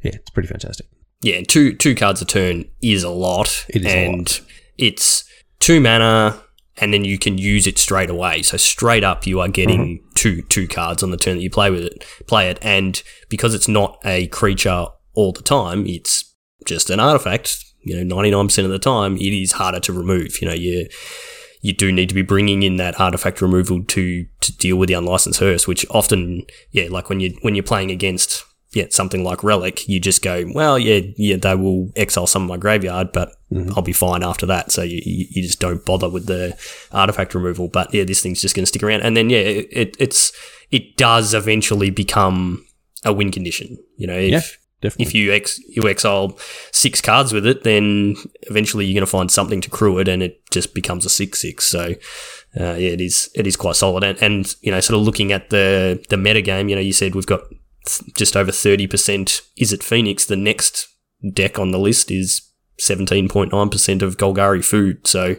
yeah, 0.01 0.11
it's 0.15 0.29
pretty 0.29 0.47
fantastic. 0.47 0.87
Yeah, 1.21 1.41
two 1.41 1.73
two 1.73 1.95
cards 1.95 2.21
a 2.21 2.25
turn 2.25 2.65
is 2.81 3.03
a 3.03 3.09
lot, 3.09 3.65
It 3.69 3.85
is 3.85 3.91
a 3.91 4.05
and 4.05 4.41
it's 4.77 5.27
two 5.59 5.79
mana, 5.81 6.41
and 6.77 6.93
then 6.93 7.03
you 7.03 7.17
can 7.17 7.37
use 7.37 7.67
it 7.67 7.77
straight 7.79 8.09
away. 8.09 8.41
So 8.43 8.57
straight 8.57 9.03
up, 9.03 9.25
you 9.25 9.39
are 9.39 9.47
getting 9.49 9.79
Mm-hmm. 9.79 10.04
Two 10.15 10.41
two 10.43 10.67
cards 10.67 11.03
on 11.03 11.11
the 11.11 11.17
turn 11.17 11.37
that 11.37 11.43
you 11.43 11.49
play 11.49 11.69
with 11.69 11.83
it. 11.83 12.05
Play 12.27 12.49
it, 12.49 12.57
and 12.61 13.01
because 13.29 13.53
it's 13.53 13.67
not 13.67 13.99
a 14.03 14.27
creature 14.27 14.87
all 15.13 15.31
the 15.31 15.43
time, 15.43 15.85
it's 15.85 16.33
just 16.65 16.89
an 16.89 16.99
artifact. 16.99 17.63
You 17.83 17.97
know, 17.97 18.15
ninety 18.15 18.31
nine 18.31 18.47
percent 18.47 18.65
of 18.65 18.71
the 18.71 18.79
time, 18.79 19.17
it 19.17 19.33
is 19.33 19.53
harder 19.53 19.79
to 19.81 19.93
remove. 19.93 20.41
You 20.41 20.47
know, 20.47 20.53
you 20.53 20.87
you 21.61 21.73
do 21.73 21.91
need 21.91 22.09
to 22.09 22.15
be 22.15 22.21
bringing 22.21 22.63
in 22.63 22.77
that 22.77 22.99
artifact 22.99 23.41
removal 23.41 23.83
to 23.83 24.25
to 24.41 24.57
deal 24.57 24.77
with 24.77 24.87
the 24.87 24.95
unlicensed 24.95 25.39
hearse, 25.39 25.67
which 25.67 25.85
often, 25.89 26.43
yeah, 26.71 26.87
like 26.89 27.09
when 27.09 27.19
you 27.19 27.37
when 27.41 27.55
you're 27.55 27.63
playing 27.63 27.91
against 27.91 28.43
yeah 28.75 28.85
something 28.89 29.23
like 29.23 29.43
relic, 29.43 29.87
you 29.87 29.99
just 29.99 30.21
go, 30.21 30.45
well, 30.53 30.77
yeah, 30.77 30.99
yeah, 31.17 31.37
they 31.37 31.55
will 31.55 31.91
exile 31.95 32.27
some 32.27 32.43
of 32.43 32.49
my 32.49 32.57
graveyard, 32.57 33.11
but 33.11 33.31
I'll 33.75 33.81
be 33.81 33.93
fine 33.93 34.21
after 34.21 34.45
that. 34.47 34.71
So 34.71 34.81
you, 34.81 35.01
you 35.05 35.41
just 35.41 35.61
don't 35.61 35.85
bother 35.85 36.09
with 36.09 36.25
the 36.25 36.57
artifact 36.91 37.33
removal. 37.33 37.69
But 37.69 37.93
yeah, 37.93 38.03
this 38.03 38.21
thing's 38.21 38.41
just 38.41 38.53
going 38.55 38.63
to 38.63 38.67
stick 38.67 38.83
around, 38.83 39.01
and 39.01 39.15
then 39.15 39.29
yeah, 39.29 39.39
it, 39.39 39.67
it 39.71 39.95
it's 39.99 40.31
it 40.71 40.97
does 40.97 41.33
eventually 41.33 41.89
become 41.89 42.65
a 43.05 43.13
win 43.13 43.31
condition. 43.31 43.77
You 43.97 44.07
know, 44.07 44.17
if 44.17 44.31
Yeah, 44.31 44.41
Definitely. 44.81 45.05
if 45.05 45.15
you 45.15 45.33
ex 45.33 45.59
you 45.69 45.87
exile 45.87 46.37
six 46.71 46.99
cards 47.01 47.31
with 47.31 47.45
it, 47.47 47.63
then 47.63 48.15
eventually 48.49 48.85
you're 48.85 48.99
going 48.99 49.05
to 49.07 49.11
find 49.11 49.31
something 49.31 49.61
to 49.61 49.69
crew 49.69 49.99
it, 49.99 50.07
and 50.09 50.21
it 50.21 50.41
just 50.51 50.73
becomes 50.73 51.05
a 51.05 51.09
six 51.09 51.39
six. 51.39 51.65
So 51.65 51.93
uh, 52.59 52.73
yeah, 52.73 52.91
it 52.91 52.99
is 53.01 53.29
it 53.35 53.47
is 53.47 53.55
quite 53.55 53.75
solid, 53.77 54.03
and, 54.03 54.21
and 54.21 54.55
you 54.61 54.71
know, 54.71 54.81
sort 54.81 54.99
of 54.99 55.05
looking 55.05 55.31
at 55.31 55.49
the 55.49 56.03
the 56.09 56.17
meta 56.17 56.41
game, 56.41 56.67
you 56.67 56.75
know, 56.75 56.81
you 56.81 56.93
said 56.93 57.15
we've 57.15 57.25
got 57.25 57.41
just 58.15 58.35
over 58.35 58.51
thirty 58.51 58.87
percent. 58.87 59.41
Is 59.57 59.73
it 59.73 59.83
Phoenix? 59.83 60.25
The 60.25 60.35
next 60.35 60.87
deck 61.33 61.57
on 61.59 61.71
the 61.71 61.79
list 61.79 62.11
is 62.11 62.41
seventeen 62.79 63.27
point 63.27 63.51
nine 63.51 63.69
percent 63.69 64.01
of 64.01 64.17
Golgari 64.17 64.63
food. 64.63 65.07
So 65.07 65.35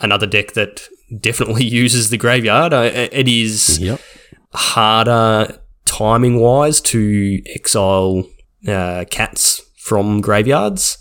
another 0.00 0.26
deck 0.26 0.52
that 0.52 0.88
definitely 1.18 1.64
uses 1.82 2.10
the 2.10 2.16
graveyard. 2.16 2.72
Uh, 2.72 2.90
it 2.92 3.28
is 3.28 3.78
yep. 3.78 4.00
harder 4.52 5.58
timing 5.84 6.40
wise 6.40 6.80
to 6.80 7.42
exile 7.54 8.24
uh, 8.66 9.04
cats 9.10 9.60
from 9.78 10.20
graveyards. 10.20 10.98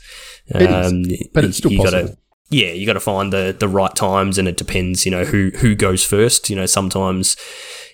It 0.47 0.69
is, 0.69 1.29
but 1.33 1.45
it's 1.45 1.57
still 1.57 1.71
you 1.71 1.77
possible. 1.77 2.01
Gotta, 2.07 2.17
yeah, 2.49 2.71
you 2.71 2.85
got 2.87 2.93
to 2.93 2.99
find 2.99 3.31
the 3.31 3.55
the 3.57 3.67
right 3.67 3.95
times, 3.95 4.37
and 4.37 4.47
it 4.47 4.57
depends. 4.57 5.05
You 5.05 5.11
know 5.11 5.25
who 5.25 5.51
who 5.57 5.75
goes 5.75 6.03
first. 6.03 6.49
You 6.49 6.55
know 6.55 6.65
sometimes 6.65 7.37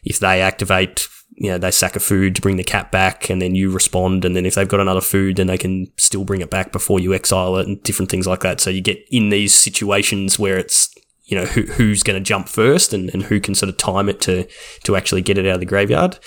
if 0.03 0.19
they 0.19 0.41
activate. 0.41 1.07
You 1.38 1.51
know, 1.51 1.57
they 1.57 1.71
sack 1.71 1.95
a 1.95 1.99
food 1.99 2.36
to 2.36 2.41
bring 2.41 2.55
the 2.55 2.63
cat 2.63 2.91
back, 2.91 3.29
and 3.29 3.41
then 3.41 3.55
you 3.55 3.69
respond. 3.69 4.23
And 4.23 4.36
then 4.36 4.45
if 4.45 4.55
they've 4.55 4.67
got 4.67 4.79
another 4.79 5.01
food, 5.01 5.36
then 5.36 5.47
they 5.47 5.57
can 5.57 5.88
still 5.97 6.23
bring 6.23 6.41
it 6.41 6.49
back 6.49 6.71
before 6.71 6.99
you 6.99 7.13
exile 7.13 7.57
it, 7.57 7.67
and 7.67 7.81
different 7.83 8.09
things 8.09 8.25
like 8.25 8.39
that. 8.41 8.61
So 8.61 8.69
you 8.69 8.81
get 8.81 9.05
in 9.11 9.29
these 9.29 9.53
situations 9.53 10.39
where 10.39 10.57
it's 10.57 10.93
you 11.25 11.38
know 11.38 11.45
who, 11.45 11.63
who's 11.63 12.03
going 12.03 12.17
to 12.17 12.23
jump 12.23 12.47
first, 12.47 12.93
and, 12.93 13.09
and 13.09 13.23
who 13.23 13.39
can 13.39 13.55
sort 13.55 13.69
of 13.69 13.77
time 13.77 14.07
it 14.09 14.21
to 14.21 14.47
to 14.83 14.95
actually 14.95 15.21
get 15.21 15.38
it 15.38 15.45
out 15.45 15.55
of 15.55 15.59
the 15.59 15.65
graveyard. 15.65 16.19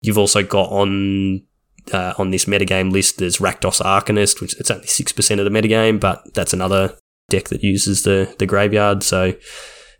You've 0.00 0.18
also 0.18 0.42
got 0.42 0.70
on 0.70 1.42
uh, 1.92 2.14
on 2.18 2.30
this 2.30 2.44
metagame 2.44 2.92
list, 2.92 3.18
there's 3.18 3.38
Rakdos 3.38 3.80
Arcanist, 3.80 4.40
which 4.40 4.58
it's 4.58 4.70
only 4.70 4.86
six 4.86 5.12
percent 5.12 5.40
of 5.40 5.50
the 5.50 5.60
metagame, 5.60 5.98
but 5.98 6.34
that's 6.34 6.52
another 6.52 6.96
deck 7.28 7.48
that 7.48 7.64
uses 7.64 8.02
the 8.04 8.34
the 8.38 8.46
graveyard. 8.46 9.02
So 9.02 9.34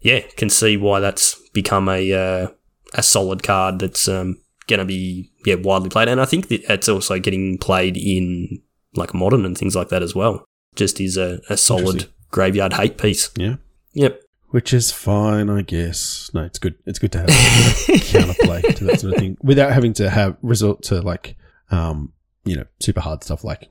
yeah, 0.01 0.20
can 0.37 0.51
see 0.51 0.76
why 0.76 1.01
that's 1.01 1.41
become 1.53 1.89
a 1.89 2.12
uh, 2.12 2.49
a 2.95 3.03
solid 3.03 3.43
card 3.43 3.78
that's 3.78 4.09
um, 4.09 4.38
going 4.66 4.78
to 4.78 4.84
be 4.84 5.30
yeah 5.45 5.57
widely 5.57 5.91
played, 5.91 6.09
and 6.09 6.20
I 6.20 6.24
think 6.24 6.49
that 6.49 6.62
it's 6.70 6.88
also 6.88 7.18
getting 7.18 7.59
played 7.59 7.97
in 7.97 8.62
like 8.95 9.14
modern 9.14 9.45
and 9.45 9.57
things 9.57 9.76
like 9.76 9.88
that 9.88 10.03
as 10.03 10.14
well. 10.14 10.45
Just 10.76 11.01
is 11.01 11.16
a, 11.16 11.41
a 11.49 11.57
solid 11.57 12.07
graveyard 12.30 12.72
hate 12.74 12.99
piece. 12.99 13.30
Yeah. 13.36 13.57
Yep. 13.95 14.22
Which 14.49 14.72
is 14.72 14.91
fine, 14.91 15.49
I 15.49 15.62
guess. 15.62 16.30
No, 16.34 16.43
it's 16.43 16.59
good. 16.59 16.74
It's 16.84 16.99
good 16.99 17.12
to 17.12 17.18
have 17.18 17.28
a 17.28 17.32
counterplay 17.32 18.74
to 18.76 18.84
that 18.84 19.01
sort 19.01 19.14
of 19.14 19.20
thing 19.20 19.36
without 19.43 19.72
having 19.72 19.93
to 19.95 20.11
have 20.11 20.36
resort 20.43 20.82
to 20.84 21.01
like, 21.01 21.36
um, 21.70 22.12
you 22.45 22.57
know, 22.57 22.64
super 22.80 23.01
hard 23.01 23.22
stuff 23.22 23.45
like 23.45 23.70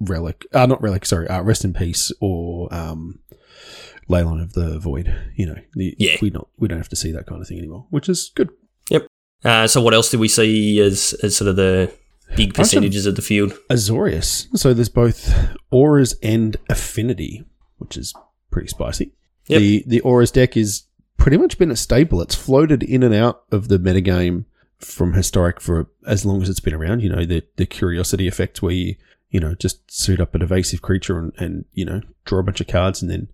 relic. 0.00 0.44
Uh, 0.52 0.66
not 0.66 0.82
relic. 0.82 1.06
Sorry, 1.06 1.28
uh, 1.28 1.42
rest 1.42 1.64
in 1.64 1.72
peace 1.72 2.10
or 2.20 2.72
um, 2.74 3.20
Leyline 4.08 4.42
of 4.42 4.52
the 4.54 4.78
Void. 4.78 5.14
You 5.34 5.46
know, 5.46 5.56
the, 5.74 5.94
Yeah. 5.98 6.16
we 6.22 6.30
not 6.30 6.48
we 6.58 6.68
don't 6.68 6.78
have 6.78 6.88
to 6.90 6.96
see 6.96 7.12
that 7.12 7.26
kind 7.26 7.40
of 7.40 7.48
thing 7.48 7.58
anymore, 7.58 7.86
which 7.90 8.08
is 8.08 8.30
good. 8.34 8.50
Uh, 9.44 9.66
so 9.66 9.80
what 9.82 9.92
else 9.94 10.10
did 10.10 10.18
we 10.18 10.28
see 10.28 10.80
as, 10.80 11.14
as 11.22 11.36
sort 11.36 11.48
of 11.48 11.56
the 11.56 11.92
big 12.36 12.54
percentages 12.54 13.04
of 13.06 13.14
the 13.14 13.22
field? 13.22 13.52
Azorius. 13.70 14.48
So 14.58 14.72
there's 14.72 14.88
both 14.88 15.32
auras 15.70 16.16
and 16.22 16.56
affinity, 16.70 17.44
which 17.76 17.96
is 17.98 18.14
pretty 18.50 18.68
spicy. 18.68 19.12
Yep. 19.48 19.60
The 19.60 19.84
the 19.86 20.00
auras 20.00 20.30
deck 20.32 20.56
is 20.56 20.84
pretty 21.18 21.36
much 21.36 21.58
been 21.58 21.70
a 21.70 21.76
staple. 21.76 22.20
It's 22.22 22.34
floated 22.34 22.82
in 22.82 23.02
and 23.02 23.14
out 23.14 23.42
of 23.52 23.68
the 23.68 23.78
metagame 23.78 24.46
from 24.78 25.12
historic 25.12 25.60
for 25.60 25.88
as 26.06 26.24
long 26.24 26.42
as 26.42 26.48
it's 26.48 26.58
been 26.60 26.74
around. 26.74 27.02
You 27.02 27.10
know, 27.10 27.24
the 27.24 27.42
the 27.56 27.66
curiosity 27.66 28.26
effect 28.26 28.62
where 28.62 28.72
you 28.72 28.96
you 29.30 29.38
know 29.38 29.54
just 29.54 29.88
suit 29.92 30.18
up 30.18 30.34
an 30.34 30.42
evasive 30.42 30.82
creature 30.82 31.18
and, 31.18 31.32
and 31.36 31.66
you 31.72 31.84
know 31.84 32.00
draw 32.24 32.40
a 32.40 32.42
bunch 32.42 32.60
of 32.60 32.66
cards 32.66 33.02
and 33.02 33.10
then 33.10 33.28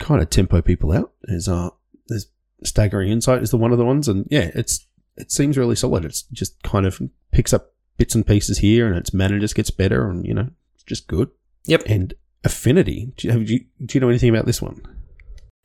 kind 0.00 0.20
of 0.20 0.28
tempo 0.30 0.60
people 0.60 0.90
out. 0.92 1.12
There's 1.22 1.46
uh 1.46 1.70
there's 2.08 2.26
staggering 2.64 3.10
insight 3.10 3.42
is 3.42 3.52
the 3.52 3.56
one 3.56 3.70
of 3.72 3.78
the 3.78 3.84
ones, 3.84 4.08
and 4.08 4.26
yeah, 4.30 4.50
it's 4.54 4.86
it 5.16 5.30
seems 5.30 5.56
really 5.56 5.76
solid. 5.76 6.04
It's 6.04 6.22
just 6.32 6.60
kind 6.64 6.86
of 6.86 7.00
picks 7.30 7.52
up 7.52 7.72
bits 7.98 8.14
and 8.16 8.26
pieces 8.26 8.58
here, 8.58 8.88
and 8.88 8.96
its 8.96 9.14
mana 9.14 9.38
just 9.38 9.54
gets 9.54 9.70
better, 9.70 10.10
and 10.10 10.26
you 10.26 10.34
know, 10.34 10.48
it's 10.74 10.84
just 10.84 11.06
good. 11.06 11.30
Yep. 11.66 11.82
And 11.86 12.14
affinity. 12.42 13.12
Do 13.16 13.28
you, 13.28 13.32
have 13.34 13.50
you, 13.50 13.66
do 13.84 13.96
you 13.96 14.00
know 14.00 14.08
anything 14.08 14.30
about 14.30 14.46
this 14.46 14.62
one? 14.62 14.80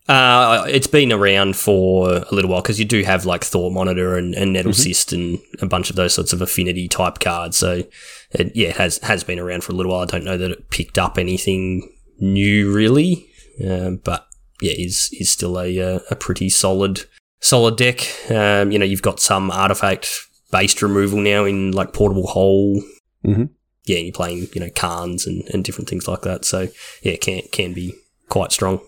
Uh, 0.07 0.65
it's 0.67 0.85
been 0.87 1.11
around 1.11 1.55
for 1.55 2.09
a 2.09 2.35
little 2.35 2.51
while 2.51 2.61
because 2.61 2.77
you 2.77 2.85
do 2.85 3.01
have 3.03 3.25
like 3.25 3.43
Thought 3.43 3.71
Monitor 3.71 4.17
and, 4.17 4.35
and 4.35 4.53
Nettle 4.53 4.71
Mhm. 4.71 4.75
Cyst 4.83 5.13
and 5.13 5.39
a 5.61 5.65
bunch 5.65 5.89
of 5.89 5.95
those 5.95 6.13
sorts 6.13 6.31
of 6.31 6.41
affinity 6.41 6.87
type 6.87 7.19
cards. 7.19 7.57
So, 7.57 7.83
it, 8.31 8.51
yeah, 8.55 8.67
it 8.69 8.75
has 8.75 8.99
has 8.99 9.23
been 9.23 9.39
around 9.39 9.63
for 9.63 9.71
a 9.71 9.75
little 9.75 9.91
while. 9.93 10.01
I 10.01 10.05
don't 10.05 10.25
know 10.25 10.37
that 10.37 10.51
it 10.51 10.69
picked 10.69 10.99
up 10.99 11.17
anything 11.17 11.91
new 12.19 12.71
really, 12.71 13.25
um, 13.69 13.97
but 14.03 14.27
yeah, 14.61 14.73
is 14.75 15.09
is 15.19 15.29
still 15.29 15.59
a 15.59 15.79
uh, 15.79 15.99
a 16.09 16.15
pretty 16.15 16.49
solid 16.49 17.01
solid 17.41 17.77
deck. 17.77 18.01
Um, 18.31 18.71
you 18.71 18.79
know, 18.79 18.85
you've 18.85 19.01
got 19.01 19.19
some 19.19 19.51
artifact 19.51 20.09
based 20.51 20.81
removal 20.81 21.19
now 21.19 21.45
in 21.45 21.71
like 21.71 21.93
Portable 21.93 22.27
Hole. 22.27 22.81
Mhm. 23.25 23.49
Yeah, 23.85 23.99
you're 23.99 24.13
playing 24.13 24.47
you 24.53 24.61
know 24.61 24.69
Carns 24.75 25.27
and, 25.27 25.43
and 25.53 25.63
different 25.63 25.89
things 25.89 26.07
like 26.07 26.21
that. 26.21 26.45
So 26.45 26.61
yeah, 27.01 27.13
it 27.13 27.21
can 27.21 27.41
can 27.51 27.73
be 27.73 27.93
quite 28.29 28.51
strong. 28.51 28.79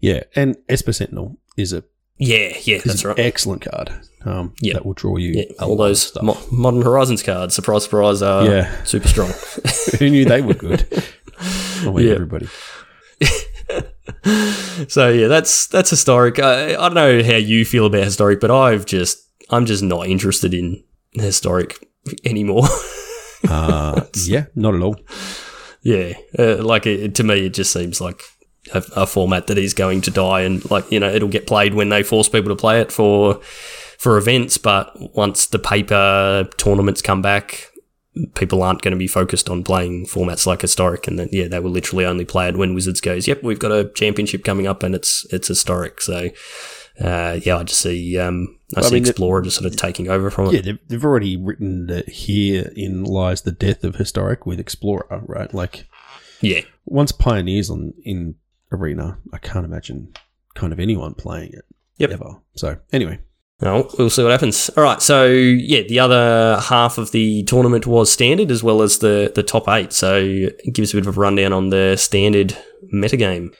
Yeah, 0.00 0.22
and 0.34 0.56
Esper 0.68 0.92
Sentinel 0.92 1.36
is 1.56 1.72
a 1.72 1.84
Yeah, 2.18 2.56
yeah, 2.62 2.78
that's 2.84 3.02
an 3.04 3.08
right. 3.10 3.18
excellent 3.18 3.62
card. 3.62 3.92
Um, 4.24 4.54
Yeah. 4.60 4.74
that 4.74 4.84
will 4.86 4.92
draw 4.94 5.16
you 5.16 5.32
Yeah, 5.32 5.64
all 5.64 5.76
those 5.76 6.12
mo- 6.22 6.38
modern 6.52 6.82
Horizons 6.82 7.22
cards, 7.22 7.54
surprise, 7.54 7.84
surprise, 7.84 8.20
are 8.22 8.44
Yeah. 8.44 8.84
super 8.84 9.08
strong. 9.08 9.32
Who 9.98 10.10
knew 10.10 10.24
they 10.26 10.42
were 10.42 10.54
good? 10.54 10.86
Oh, 11.86 11.92
wait, 11.92 12.04
Yeah. 12.06 12.12
everybody. 12.12 12.46
so 14.88 15.08
yeah, 15.08 15.28
that's 15.28 15.66
that's 15.66 15.90
historic. 15.90 16.38
I, 16.38 16.70
I 16.74 16.88
don't 16.88 16.94
know 16.94 17.22
how 17.22 17.36
you 17.36 17.64
feel 17.64 17.86
about 17.86 18.04
historic, 18.04 18.40
but 18.40 18.50
I've 18.50 18.86
just 18.86 19.18
I'm 19.50 19.66
just 19.66 19.82
not 19.82 20.06
interested 20.06 20.54
in 20.54 20.82
historic 21.12 21.76
anymore. 22.24 22.64
Uh, 23.48 24.04
yeah, 24.26 24.44
not 24.54 24.74
at 24.74 24.82
all. 24.82 24.96
yeah, 25.80 26.12
uh, 26.38 26.62
like 26.62 26.86
it, 26.86 27.14
to 27.14 27.24
me, 27.24 27.46
it 27.46 27.54
just 27.54 27.72
seems 27.72 27.98
like 27.98 28.22
a, 28.74 28.84
a 28.94 29.06
format 29.06 29.46
that 29.46 29.56
is 29.56 29.72
going 29.72 30.02
to 30.02 30.10
die, 30.10 30.42
and 30.42 30.70
like 30.70 30.90
you 30.92 31.00
know, 31.00 31.10
it'll 31.10 31.28
get 31.28 31.46
played 31.46 31.72
when 31.72 31.88
they 31.88 32.02
force 32.02 32.28
people 32.28 32.50
to 32.50 32.54
play 32.54 32.82
it 32.82 32.92
for 32.92 33.40
for 33.98 34.18
events. 34.18 34.58
But 34.58 34.92
once 35.16 35.46
the 35.46 35.58
paper 35.58 36.48
tournaments 36.58 37.00
come 37.00 37.22
back, 37.22 37.69
people 38.34 38.62
aren't 38.62 38.82
going 38.82 38.92
to 38.92 38.98
be 38.98 39.06
focused 39.06 39.48
on 39.48 39.64
playing 39.64 40.06
formats 40.06 40.46
like 40.46 40.62
historic, 40.62 41.06
and 41.06 41.18
then 41.18 41.28
yeah, 41.32 41.48
they 41.48 41.60
will 41.60 41.70
literally 41.70 42.04
only 42.04 42.24
play 42.24 42.48
it 42.48 42.56
when 42.56 42.74
Wizards 42.74 43.00
goes, 43.00 43.26
"Yep, 43.28 43.42
we've 43.42 43.58
got 43.58 43.72
a 43.72 43.90
championship 43.94 44.44
coming 44.44 44.66
up, 44.66 44.82
and 44.82 44.94
it's 44.94 45.26
it's 45.32 45.48
historic." 45.48 46.00
So. 46.00 46.30
Uh, 47.00 47.40
yeah, 47.46 47.56
I 47.56 47.62
just 47.62 47.80
see 47.80 48.18
um, 48.18 48.58
I 48.76 48.80
I 48.80 48.82
see 48.82 48.94
mean, 48.96 49.06
Explorer 49.06 49.40
just 49.40 49.56
sort 49.56 49.64
of 49.72 49.74
taking 49.78 50.08
over 50.10 50.28
from 50.30 50.48
it. 50.48 50.52
Yeah, 50.52 50.60
they've, 50.60 50.78
they've 50.88 51.04
already 51.04 51.34
written 51.38 51.86
that 51.86 52.06
here 52.10 52.70
in 52.76 53.04
lies 53.04 53.40
the 53.40 53.52
death 53.52 53.84
of 53.84 53.96
historic 53.96 54.44
with 54.44 54.60
Explorer, 54.60 55.22
right? 55.26 55.54
Like 55.54 55.86
Yeah, 56.42 56.60
once 56.84 57.10
Pioneers 57.10 57.70
on 57.70 57.94
in 58.04 58.34
Arena, 58.70 59.18
I 59.32 59.38
can't 59.38 59.64
imagine 59.64 60.12
kind 60.54 60.74
of 60.74 60.80
anyone 60.80 61.14
playing 61.14 61.52
it 61.54 61.64
Yep. 61.96 62.10
ever. 62.10 62.42
So 62.56 62.76
anyway, 62.92 63.20
Well, 63.60 63.90
we'll 63.98 64.08
see 64.08 64.22
what 64.22 64.32
happens. 64.32 64.70
All 64.70 64.82
right, 64.82 65.02
so 65.02 65.26
yeah, 65.26 65.82
the 65.82 66.00
other 66.00 66.58
half 66.60 66.96
of 66.96 67.12
the 67.12 67.42
tournament 67.44 67.86
was 67.86 68.10
standard 68.10 68.50
as 68.50 68.62
well 68.62 68.80
as 68.80 68.98
the 68.98 69.30
the 69.34 69.42
top 69.42 69.68
eight. 69.68 69.92
So 69.92 70.48
give 70.72 70.82
us 70.82 70.94
a 70.94 70.96
bit 70.96 71.06
of 71.06 71.16
a 71.16 71.20
rundown 71.20 71.52
on 71.52 71.68
the 71.68 71.96
standard 71.96 72.56
metagame. 72.92 73.54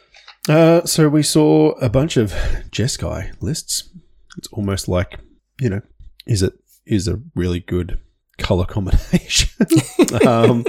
uh, 0.48 0.84
so 0.84 1.08
we 1.08 1.22
saw 1.22 1.72
a 1.80 1.90
bunch 1.90 2.16
of 2.16 2.30
Jeskai 2.70 3.30
lists. 3.42 3.90
It's 4.38 4.48
almost 4.52 4.88
like 4.88 5.20
you 5.60 5.68
know, 5.68 5.82
is 6.26 6.42
it 6.42 6.54
is 6.86 7.06
a 7.06 7.20
really 7.34 7.60
good 7.60 8.00
color 8.38 8.64
combination? 8.64 9.50
um, 10.26 10.64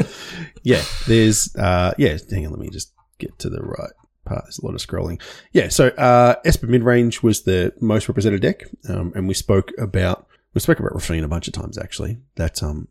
yeah, 0.63 0.83
there's 1.07 1.55
uh, 1.55 1.93
yeah. 1.97 2.17
Hang 2.29 2.47
on, 2.47 2.51
let 2.51 2.59
me 2.59 2.69
just 2.69 2.91
get 3.17 3.39
to 3.39 3.49
the 3.49 3.61
right 3.61 3.91
part. 4.25 4.43
There's 4.45 4.59
a 4.59 4.65
lot 4.65 4.75
of 4.75 4.81
scrolling. 4.81 5.21
Yeah, 5.51 5.69
so 5.69 5.87
uh, 5.89 6.35
Esper 6.45 6.67
midrange 6.67 7.23
was 7.23 7.43
the 7.43 7.73
most 7.79 8.07
represented 8.07 8.41
deck, 8.41 8.63
um, 8.89 9.11
and 9.15 9.27
we 9.27 9.33
spoke 9.33 9.71
about 9.77 10.27
we 10.53 10.61
spoke 10.61 10.79
about 10.79 10.93
Raffine 10.93 11.23
a 11.23 11.27
bunch 11.27 11.47
of 11.47 11.53
times 11.53 11.77
actually. 11.77 12.19
That 12.35 12.61
um, 12.63 12.87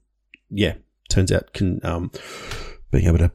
yeah, 0.50 0.74
turns 1.08 1.32
out 1.32 1.52
can 1.52 1.80
um, 1.84 2.10
being 2.90 3.06
able 3.06 3.18
to 3.18 3.32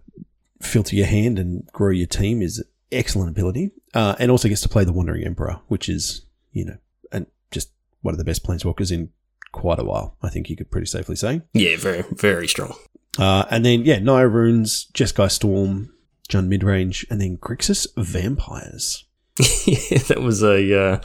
filter 0.61 0.95
your 0.95 1.07
hand 1.07 1.37
and 1.39 1.65
grow 1.67 1.91
your 1.91 2.07
team 2.07 2.41
is 2.41 2.63
excellent 2.91 3.29
ability, 3.29 3.71
uh, 3.93 4.15
and 4.19 4.31
also 4.31 4.47
gets 4.47 4.61
to 4.61 4.69
play 4.69 4.83
the 4.83 4.93
Wandering 4.93 5.23
Emperor, 5.23 5.59
which 5.67 5.89
is 5.89 6.25
you 6.51 6.65
know, 6.65 6.77
and 7.11 7.27
just 7.51 7.71
one 8.01 8.13
of 8.13 8.17
the 8.17 8.25
best 8.25 8.43
planeswalkers 8.45 8.91
in 8.91 9.09
quite 9.51 9.79
a 9.79 9.83
while. 9.83 10.17
I 10.21 10.29
think 10.29 10.49
you 10.49 10.55
could 10.55 10.71
pretty 10.71 10.87
safely 10.87 11.15
say. 11.15 11.41
Yeah, 11.53 11.77
very 11.77 12.03
very 12.11 12.47
strong. 12.47 12.75
Uh, 13.17 13.45
and 13.49 13.65
then, 13.65 13.85
yeah, 13.85 13.99
Naya 13.99 14.27
Runes, 14.27 14.87
Jeskai 14.93 15.31
Storm, 15.31 15.93
Jund 16.29 16.47
Midrange, 16.47 17.05
and 17.09 17.21
then 17.21 17.37
Grixis 17.37 17.87
Vampires. 17.97 19.05
yeah, 19.65 19.99
that 20.07 20.21
was 20.21 20.43
a 20.43 20.79
uh, 20.79 21.01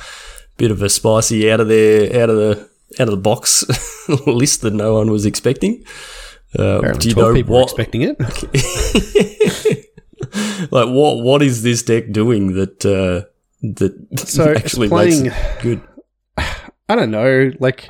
bit 0.57 0.71
of 0.71 0.83
a 0.83 0.89
spicy 0.89 1.51
out 1.51 1.59
of 1.61 1.68
there 1.68 2.23
out 2.23 2.31
of 2.31 2.37
the 2.37 2.68
out 3.01 3.09
of 3.09 3.12
the 3.12 3.16
box 3.16 3.64
list 4.27 4.62
that 4.62 4.73
no 4.73 4.95
one 4.95 5.11
was 5.11 5.27
expecting. 5.27 5.85
Uh, 6.59 6.79
Apparently, 6.79 7.01
do 7.01 7.09
you 7.09 7.14
12 7.14 7.29
know 7.29 7.35
people 7.35 7.55
were 7.55 7.61
what? 7.61 7.71
expecting 7.71 8.03
it. 8.03 8.18
like 10.73 10.89
what? 10.89 11.23
What 11.23 11.43
is 11.43 11.62
this 11.62 11.83
deck 11.83 12.11
doing 12.11 12.55
that 12.55 12.85
uh, 12.85 13.27
that 13.62 14.18
So 14.18 14.53
actually 14.53 14.89
makes 14.89 15.18
it 15.18 15.33
good? 15.62 15.81
I 16.37 16.97
don't 16.97 17.12
know, 17.12 17.53
like, 17.61 17.89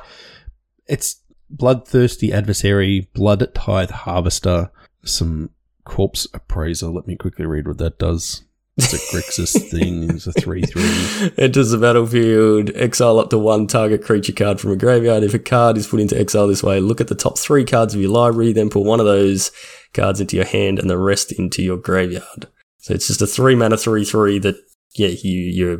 it's 0.85 1.15
Bloodthirsty 1.49 2.31
Adversary, 2.31 3.09
Blood 3.13 3.51
Tithe 3.55 3.89
Harvester, 3.89 4.69
some 5.03 5.49
Corpse 5.83 6.27
Appraiser. 6.33 6.87
Let 6.87 7.07
me 7.07 7.15
quickly 7.15 7.45
read 7.45 7.67
what 7.67 7.77
that 7.79 7.99
does. 7.99 8.43
It's 8.77 8.93
a 8.93 9.15
Grixis 9.15 9.69
thing. 9.69 10.09
It's 10.09 10.27
a 10.27 10.31
3 10.31 10.61
3. 10.63 11.31
Enters 11.37 11.71
the 11.71 11.77
battlefield, 11.77 12.71
exile 12.73 13.19
up 13.19 13.29
to 13.31 13.37
one 13.37 13.67
target 13.67 14.03
creature 14.03 14.31
card 14.31 14.59
from 14.59 14.71
a 14.71 14.77
graveyard. 14.77 15.23
If 15.23 15.33
a 15.33 15.39
card 15.39 15.77
is 15.77 15.87
put 15.87 15.99
into 15.99 16.19
exile 16.19 16.47
this 16.47 16.63
way, 16.63 16.79
look 16.79 17.01
at 17.01 17.07
the 17.07 17.15
top 17.15 17.37
three 17.37 17.65
cards 17.65 17.93
of 17.93 18.01
your 18.01 18.11
library, 18.11 18.53
then 18.53 18.69
put 18.69 18.85
one 18.85 18.99
of 18.99 19.05
those 19.05 19.51
cards 19.93 20.21
into 20.21 20.37
your 20.37 20.45
hand 20.45 20.79
and 20.79 20.89
the 20.89 20.97
rest 20.97 21.31
into 21.31 21.61
your 21.61 21.77
graveyard. 21.77 22.47
So 22.77 22.93
it's 22.93 23.07
just 23.07 23.21
a 23.21 23.27
three 23.27 23.55
mana 23.55 23.77
three 23.77 24.05
three 24.05 24.39
that 24.39 24.55
yeah, 24.95 25.09
you 25.09 25.31
you're 25.31 25.75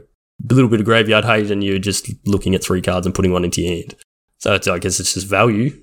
a 0.50 0.54
little 0.54 0.70
bit 0.70 0.82
of 0.82 0.86
graveyard 0.86 1.26
hate 1.26 1.50
and 1.50 1.64
you're 1.64 1.80
just 1.80 2.10
looking 2.26 2.56
at 2.56 2.64
three 2.64 2.82
cards 2.82 3.06
and 3.06 3.16
putting 3.16 3.32
one 3.32 3.46
into 3.46 3.62
your 3.62 3.72
hand. 3.72 3.96
So 4.40 4.54
I 4.54 4.80
guess 4.80 5.00
it's 5.00 5.14
just 5.14 5.28
value. 5.28 5.82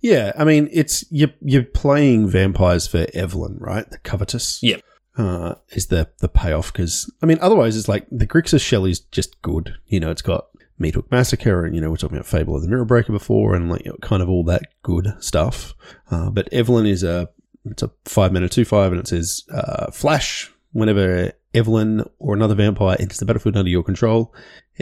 Yeah, 0.00 0.32
I 0.38 0.44
mean, 0.44 0.68
it's 0.72 1.04
you're, 1.10 1.32
you're 1.40 1.64
playing 1.64 2.28
vampires 2.28 2.86
for 2.86 3.06
Evelyn, 3.14 3.58
right? 3.60 3.88
The 3.88 3.98
covetous. 3.98 4.62
Yep. 4.62 4.82
Uh, 5.18 5.54
is 5.70 5.86
the 5.86 6.10
the 6.18 6.28
payoff 6.28 6.70
because 6.70 7.10
I 7.22 7.26
mean, 7.26 7.38
otherwise 7.40 7.74
it's 7.74 7.88
like 7.88 8.06
the 8.10 8.26
Grixis 8.26 8.60
shell 8.60 8.84
is 8.84 9.00
just 9.00 9.40
good. 9.40 9.74
You 9.86 9.98
know, 9.98 10.10
it's 10.10 10.20
got 10.20 10.48
Meathook 10.78 11.10
Massacre, 11.10 11.64
and 11.64 11.74
you 11.74 11.80
know 11.80 11.88
we're 11.88 11.96
talking 11.96 12.18
about 12.18 12.26
Fable 12.26 12.54
of 12.54 12.62
the 12.62 12.68
Mirror 12.68 12.84
Breaker 12.84 13.12
before, 13.12 13.54
and 13.54 13.70
like 13.70 13.84
you 13.84 13.90
know, 13.90 13.96
kind 14.02 14.22
of 14.22 14.28
all 14.28 14.44
that 14.44 14.62
good 14.82 15.14
stuff. 15.20 15.74
Uh, 16.10 16.28
but 16.28 16.52
Evelyn 16.52 16.86
is 16.86 17.02
a 17.02 17.30
it's 17.64 17.82
a 17.82 17.90
five 18.04 18.32
mana 18.32 18.48
two 18.48 18.64
five, 18.64 18.92
and 18.92 19.00
it 19.00 19.08
says 19.08 19.44
uh, 19.52 19.90
flash 19.90 20.52
whenever 20.72 21.32
Evelyn 21.54 22.04
or 22.18 22.34
another 22.34 22.54
vampire 22.54 22.96
enters 23.00 23.18
the 23.18 23.24
battlefield 23.24 23.56
under 23.56 23.70
your 23.70 23.82
control. 23.82 24.34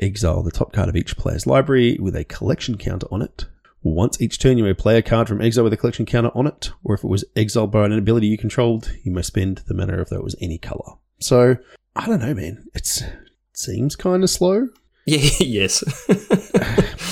Exile 0.03 0.43
the 0.43 0.51
top 0.51 0.73
card 0.73 0.89
of 0.89 0.97
each 0.97 1.17
player's 1.17 1.47
library 1.47 1.97
with 2.01 2.17
a 2.17 2.25
collection 2.25 2.77
counter 2.77 3.07
on 3.13 3.23
it. 3.23 3.47
Once 3.85 4.19
each 4.21 4.39
turn, 4.39 4.57
you 4.57 4.65
may 4.65 4.73
play 4.73 4.97
a 4.97 5.03
card 5.03 5.29
from 5.29 5.43
exile 5.43 5.63
with 5.63 5.73
a 5.73 5.77
collection 5.77 6.07
counter 6.07 6.31
on 6.35 6.47
it, 6.47 6.73
or 6.83 6.95
if 6.95 7.05
it 7.05 7.09
was 7.09 7.23
exiled 7.37 7.71
by 7.71 7.85
an 7.85 7.93
ability 7.93 8.27
you 8.27 8.39
controlled, 8.39 8.91
you 9.05 9.13
may 9.13 9.21
spend 9.21 9.59
the 9.69 9.75
mana 9.75 10.01
if 10.01 10.09
that 10.09 10.25
was 10.25 10.35
any 10.41 10.57
color. 10.57 10.95
So, 11.21 11.59
I 11.95 12.07
don't 12.07 12.21
know, 12.21 12.33
man. 12.33 12.65
It's, 12.75 13.03
it 13.03 13.13
seems 13.53 13.95
kind 13.95 14.25
of 14.25 14.31
slow. 14.31 14.69
Yeah, 15.07 15.29
yes. 15.39 15.85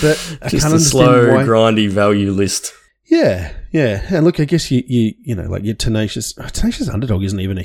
But 0.03 0.39
I 0.41 0.49
Just 0.49 0.63
can't 0.63 0.75
a 0.75 0.81
slow, 0.81 1.35
why. 1.35 1.45
grindy 1.45 1.91
value 1.91 2.33
list. 2.33 2.73
Yeah, 3.05 3.53
yeah. 3.71 4.03
And 4.11 4.25
look, 4.25 4.41
I 4.41 4.47
guess 4.47 4.71
you, 4.71 4.83
you, 4.87 5.15
you 5.23 5.35
know, 5.35 5.43
like 5.43 5.63
your 5.63 5.75
tenacious, 5.75 6.35
oh, 6.39 6.49
tenacious 6.49 6.89
underdog 6.89 7.23
isn't 7.23 7.39
even 7.39 7.59
a. 7.59 7.65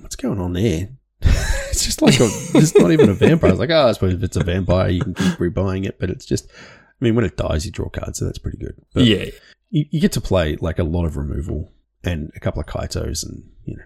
What's 0.00 0.16
going 0.16 0.40
on 0.40 0.52
there? 0.54 0.88
it's 1.22 1.84
just 1.84 2.02
like 2.02 2.18
a, 2.18 2.28
it's 2.54 2.74
not 2.74 2.90
even 2.90 3.08
a 3.08 3.14
vampire. 3.14 3.50
It's 3.50 3.60
like, 3.60 3.70
oh, 3.70 3.86
I 3.88 3.92
suppose 3.92 4.14
if 4.14 4.22
it's 4.24 4.36
a 4.36 4.42
vampire, 4.42 4.90
you 4.90 5.00
can 5.00 5.14
keep 5.14 5.38
rebuying 5.38 5.86
it, 5.86 6.00
but 6.00 6.10
it's 6.10 6.26
just. 6.26 6.50
I 7.00 7.04
mean, 7.04 7.14
when 7.14 7.24
it 7.24 7.36
dies, 7.36 7.64
you 7.64 7.72
draw 7.72 7.88
cards, 7.88 8.18
so 8.18 8.24
that's 8.24 8.38
pretty 8.38 8.58
good. 8.58 8.74
But 8.92 9.04
yeah. 9.04 9.26
you, 9.70 9.86
you 9.90 10.00
get 10.00 10.12
to 10.12 10.20
play 10.20 10.56
like 10.56 10.78
a 10.78 10.84
lot 10.84 11.04
of 11.04 11.16
removal 11.16 11.72
and 12.02 12.30
a 12.34 12.40
couple 12.40 12.60
of 12.60 12.66
kaitos, 12.66 13.24
and 13.24 13.48
you 13.64 13.76
know, 13.76 13.82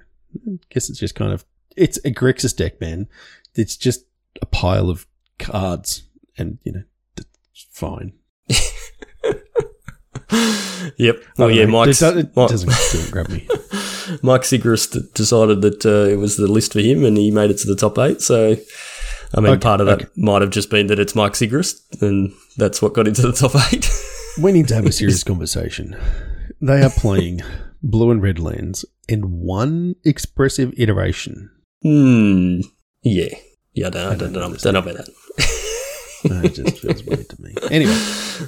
I 0.54 0.58
guess 0.70 0.88
it's 0.88 0.98
just 0.98 1.14
kind 1.14 1.32
of 1.32 1.44
it's 1.76 1.98
a 1.98 2.10
Grixis 2.10 2.56
deck, 2.56 2.80
man. 2.80 3.08
It's 3.54 3.76
just 3.76 4.04
a 4.40 4.46
pile 4.46 4.88
of 4.88 5.06
cards, 5.38 6.04
and 6.38 6.58
you 6.64 6.72
know, 6.72 6.82
it's 7.16 7.66
fine. 7.70 8.12
Yep. 10.96 11.22
Well, 11.38 11.50
yeah, 11.50 11.64
know. 11.64 11.72
Mike's, 11.72 12.02
it, 12.02 12.16
it 12.16 12.36
Mike, 12.36 12.48
doesn't, 12.48 12.68
doesn't 12.68 13.10
grab 13.12 13.28
me. 13.28 13.46
Mike 14.22 14.42
Sigrist 14.42 15.14
decided 15.14 15.62
that 15.62 15.86
uh, 15.86 16.10
it 16.10 16.16
was 16.16 16.36
the 16.36 16.48
list 16.48 16.72
for 16.72 16.80
him 16.80 17.04
and 17.04 17.16
he 17.16 17.30
made 17.30 17.50
it 17.50 17.58
to 17.58 17.66
the 17.66 17.76
top 17.76 17.98
eight. 17.98 18.20
So, 18.20 18.56
I 19.34 19.40
mean, 19.40 19.52
Okay, 19.52 19.60
part 19.60 19.80
of 19.80 19.86
that 19.86 20.02
okay. 20.02 20.10
might 20.16 20.42
have 20.42 20.50
just 20.50 20.70
been 20.70 20.88
that 20.88 20.98
it's 20.98 21.14
Mike 21.14 21.32
Sigrist 21.32 22.02
and 22.02 22.32
that's 22.56 22.82
what 22.82 22.92
got 22.92 23.08
into 23.08 23.22
the 23.22 23.32
top 23.32 23.52
eight. 23.72 23.88
We 24.42 24.52
need 24.52 24.68
to 24.68 24.74
have 24.74 24.86
a 24.86 24.92
serious 25.00 25.24
conversation. 25.24 25.96
They 26.60 26.82
are 26.82 26.90
playing 26.90 27.40
blue 27.82 28.10
and 28.10 28.22
red 28.22 28.38
lands 28.38 28.84
in 29.08 29.40
one 29.40 29.96
expressive 30.04 30.72
iteration. 30.76 31.50
hmm. 31.82 32.60
Yeah. 33.02 33.34
Yeah, 33.74 33.86
I 33.86 33.90
don't, 33.90 34.02
I 34.02 34.14
don't, 34.16 34.32
don't 34.32 34.52
know, 34.52 34.56
don't 34.56 34.72
know 34.74 34.78
about 34.80 34.96
that. 34.96 35.08
Uh, 36.30 36.40
it 36.44 36.54
just 36.54 36.78
feels 36.78 37.02
weird 37.04 37.28
to 37.28 37.42
me. 37.42 37.54
Anyway, 37.70 37.98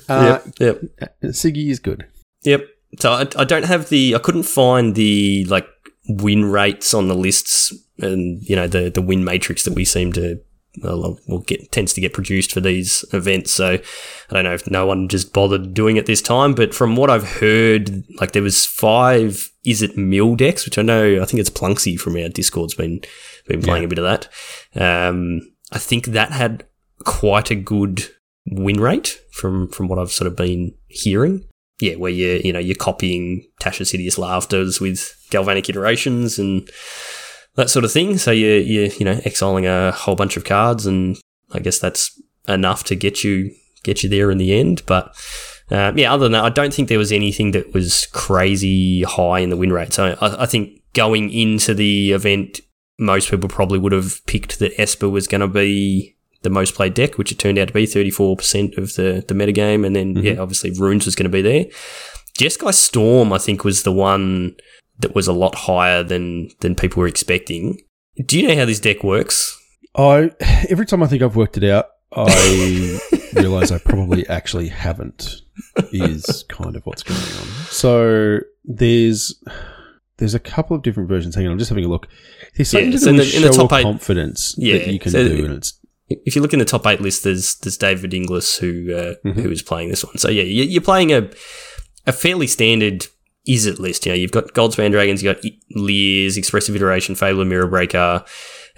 uh, 0.09 0.39
yep. 0.61 0.81
Yep. 1.01 1.21
Siggy 1.33 1.71
is 1.71 1.81
good. 1.81 2.07
Yep. 2.45 2.69
So 3.01 3.11
I, 3.11 3.27
I 3.37 3.45
don't 3.45 3.65
have 3.65 3.89
the, 3.89 4.15
I 4.15 4.19
couldn't 4.19 4.45
find 4.45 4.95
the 4.95 5.45
like 5.47 5.67
win 6.09 6.45
rates 6.45 6.95
on 6.95 7.09
the 7.09 7.15
lists 7.17 7.73
and, 7.99 8.43
you 8.43 8.55
know, 8.55 8.69
the, 8.69 8.91
the 8.91 9.03
win 9.03 9.25
matrix 9.25 9.65
that 9.65 9.75
we 9.75 9.85
seem 9.85 10.13
to, 10.13 10.41
well, 10.83 11.19
will 11.27 11.41
get, 11.41 11.71
tends 11.73 11.93
to 11.93 12.01
get 12.01 12.13
produced 12.13 12.53
for 12.53 12.61
these 12.61 13.05
events. 13.13 13.53
So 13.53 13.75
I 13.75 14.33
don't 14.33 14.45
know 14.45 14.55
if 14.55 14.71
no 14.71 14.87
one 14.87 15.09
just 15.09 15.33
bothered 15.33 15.75
doing 15.75 15.97
it 15.97 16.07
this 16.07 16.23
time, 16.23 16.55
but 16.55 16.75
from 16.75 16.97
what 16.97 17.11
I've 17.11 17.39
heard, 17.39 18.05
like 18.19 18.33
there 18.33 18.43
was 18.43 18.67
five, 18.67 19.51
is 19.65 19.83
it 19.83 19.97
mill 19.97 20.35
decks, 20.37 20.65
which 20.65 20.79
I 20.79 20.83
know, 20.83 21.23
I 21.23 21.25
think 21.25 21.41
it's 21.41 21.51
Plunksy 21.51 21.99
from 21.99 22.17
our 22.17 22.29
Discord's 22.29 22.75
been, 22.75 23.01
been 23.47 23.63
playing 23.63 23.85
a 23.85 23.89
bit 23.89 23.99
of 23.99 24.05
that. 24.05 24.29
Um, 24.75 25.41
I 25.73 25.79
think 25.79 26.07
that 26.07 26.33
had 26.33 26.67
quite 27.05 27.51
a 27.51 27.57
good 27.57 28.07
win 28.47 28.81
rate 28.81 29.21
from, 29.33 29.69
from 29.69 29.89
what 29.89 29.99
I've 29.99 30.13
sort 30.13 30.29
of 30.29 30.37
been 30.37 30.75
hearing 30.89 31.45
yeah, 31.81 31.97
where 31.97 32.11
you're 32.11 32.37
you 32.37 32.53
know 32.53 32.59
you're 32.59 32.77
copying 32.77 33.45
Tasha's 33.61 33.91
hideous 33.91 34.19
laughters 34.19 34.81
with 34.81 35.15
galvanic 35.31 35.69
iterations 35.69 36.39
and 36.39 36.69
that 37.57 37.71
sort 37.71 37.85
of 37.85 37.93
thing. 37.93 38.19
So 38.19 38.31
you're 38.31 38.59
you 38.59 38.91
you 38.99 39.05
know 39.05 39.21
exiling 39.25 39.67
a 39.67 39.93
whole 39.93 40.17
bunch 40.17 40.37
of 40.37 40.45
cards, 40.45 40.87
and 40.87 41.17
I 41.53 41.61
guess 41.61 41.79
that's 41.79 42.21
enough 42.49 42.85
to 42.85 42.95
get 42.95 43.25
you 43.25 43.53
get 43.83 44.03
you 44.03 44.09
there 44.09 44.31
in 44.31 44.39
the 44.39 44.59
end. 44.59 44.83
But 44.87 45.15
uh, 45.71 45.93
yeah, 45.95 46.13
other 46.13 46.25
than 46.25 46.33
that, 46.33 46.45
I 46.45 46.51
don't 46.51 46.75
think 46.75 46.89
there 46.89 46.99
was 46.99 47.13
anything 47.13 47.53
that 47.53 47.73
was 47.73 48.07
crazy 48.13 49.03
high 49.03 49.41
in 49.41 49.51
the 49.51 49.57
win 49.57 49.73
rate. 49.73 49.93
So 49.93 50.17
I, 50.21 50.43
I 50.43 50.47
think 50.47 50.81
going 50.95 51.31
into 51.31 51.75
the 51.75 52.13
event, 52.13 52.61
most 52.99 53.31
people 53.31 53.49
probably 53.49 53.79
would 53.79 53.93
have 53.93 54.25
picked 54.27 54.59
that 54.59 54.79
Esper 54.81 55.09
was 55.09 55.27
going 55.27 55.41
to 55.41 55.49
be 55.49 56.17
the 56.43 56.51
most 56.51 56.75
played 56.75 56.95
deck, 56.95 57.17
which 57.17 57.33
it 57.33 57.39
turned 57.39 57.59
out 57.59 57.69
to 57.69 57.75
be 57.75 57.87
34% 57.87 58.77
of 58.77 58.95
the, 58.95 59.25
the 59.27 59.35
metagame. 59.35 59.87
And 59.87 59.97
then, 59.97 60.17
yeah, 60.17 60.37
obviously 60.37 60.71
Runes 60.71 61.07
was 61.07 61.17
going 61.17 61.25
to 61.25 61.31
be 61.31 61.43
there. 61.43 61.65
Jeskai 62.39 62.75
Storm, 62.75 63.33
I 63.33 63.39
think, 63.39 63.65
was 63.65 63.83
the 63.83 63.93
one 63.93 64.55
that 65.01 65.15
was 65.15 65.27
a 65.29 65.33
lot 65.33 65.55
higher 65.55 66.03
than, 66.03 66.51
than 66.61 66.75
people 66.75 67.01
were 67.01 67.07
expecting. 67.09 67.79
Do 68.25 68.39
you 68.39 68.47
know 68.49 68.57
how 68.57 68.65
this 68.65 68.81
deck 68.81 69.03
works? 69.05 69.59
I 69.97 70.31
every 70.69 70.87
time 70.87 71.03
I 71.03 71.07
think 71.07 71.23
I've 71.23 71.37
worked 71.37 71.57
it 71.57 71.65
out, 71.65 71.87
I 72.13 72.99
realize 73.35 73.71
I 73.73 73.79
probably 73.79 74.27
actually 74.29 74.69
haven't. 74.69 75.41
Is 75.93 76.45
kind 76.49 76.75
of 76.77 76.85
what's 76.87 77.03
going 77.03 77.19
on. 77.21 77.47
So 77.71 78.39
there's 78.65 79.41
there's 80.19 80.35
a 80.35 80.41
couple 80.41 80.77
of 80.77 80.83
different 80.83 81.09
versions. 81.09 81.35
Hang 81.35 81.47
on, 81.47 81.53
I'm 81.53 81.59
just 81.59 81.69
having 81.69 81.85
a 81.85 81.89
look. 81.89 82.09
There's 82.57 82.71
something 82.71 82.93
Yeah, 82.93 82.99
so 82.99 83.05
do 83.07 83.11
in 83.11 83.17
with 83.19 83.31
the- 83.33 83.37
in 83.37 83.43
the 83.43 83.51
top 83.51 83.73
eight- 83.73 83.83
confidence 83.83 84.55
Yeah, 84.59 84.79
that 84.79 84.89
you 84.89 84.99
can 84.99 85.13
so- 85.13 85.29
do, 85.29 85.45
and 85.45 85.55
it's 85.55 85.79
if 86.09 86.37
you 86.37 86.43
look 86.43 86.53
in 86.53 86.59
the 86.59 86.65
top 86.65 86.87
eight 86.87 87.01
list, 87.01 87.25
there's 87.25 87.57
there's 87.57 87.77
David 87.77 88.15
Inglis 88.15 88.59
who 88.59 88.95
uh, 88.95 89.15
Mhm. 89.25 89.35
who 89.43 89.51
is 89.51 89.63
playing 89.63 89.89
this 89.91 90.05
one. 90.05 90.19
So 90.19 90.29
yeah, 90.29 90.43
you- 90.43 90.65
you're 90.65 90.83
playing 90.83 91.13
a 91.13 91.29
a 92.07 92.13
fairly 92.13 92.47
standard 92.47 93.07
is 93.47 93.67
it 93.67 93.79
list. 93.79 94.07
You 94.07 94.13
know, 94.13 94.17
you've 94.17 94.31
got 94.31 94.53
Goldspan 94.55 94.91
Dragons, 94.91 95.23
you've 95.23 95.37
got 95.37 95.45
Liers, 95.71 96.37
Expressive 96.37 96.75
Iteration, 96.75 97.15
Fable 97.15 97.45
Mirror 97.45 97.69
Breaker. 97.69 98.25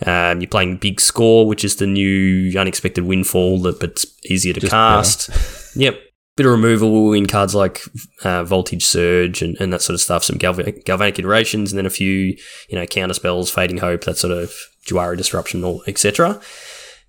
Um, 0.05 0.41
you're 0.41 0.49
playing 0.49 0.77
Big 0.77 1.01
Score, 1.01 1.47
which 1.47 1.65
is 1.65 1.77
the 1.77 1.87
new 1.87 2.53
unexpected 2.59 3.05
windfall, 3.05 3.61
that 3.63 3.81
but 3.81 4.05
easier 4.25 4.53
to 4.53 4.61
Just 4.61 4.71
cast. 4.71 5.31
Yep. 5.77 6.01
Bit 6.37 6.47
of 6.47 6.53
removal 6.53 7.13
in 7.13 7.27
cards 7.27 7.55
like 7.55 7.83
uh, 8.25 8.45
Voltage 8.45 8.85
Surge 8.85 9.43
and, 9.43 9.59
and 9.61 9.73
that 9.75 9.83
sort 9.83 9.95
of 9.95 10.01
stuff, 10.01 10.25
some 10.25 10.39
galvanic, 10.39 10.87
galvanic 10.87 11.19
iterations, 11.19 11.71
and 11.71 11.79
then 11.79 11.85
a 11.85 11.91
few, 11.91 12.37
you 12.69 12.79
know, 12.79 12.87
counter 12.87 13.13
spells, 13.13 13.51
Fading 13.51 13.79
Hope, 13.79 14.05
that 14.05 14.17
sort 14.17 14.33
of 14.33 14.55
Jwari 14.87 15.19
Disruption, 15.19 15.81
etc. 15.87 16.41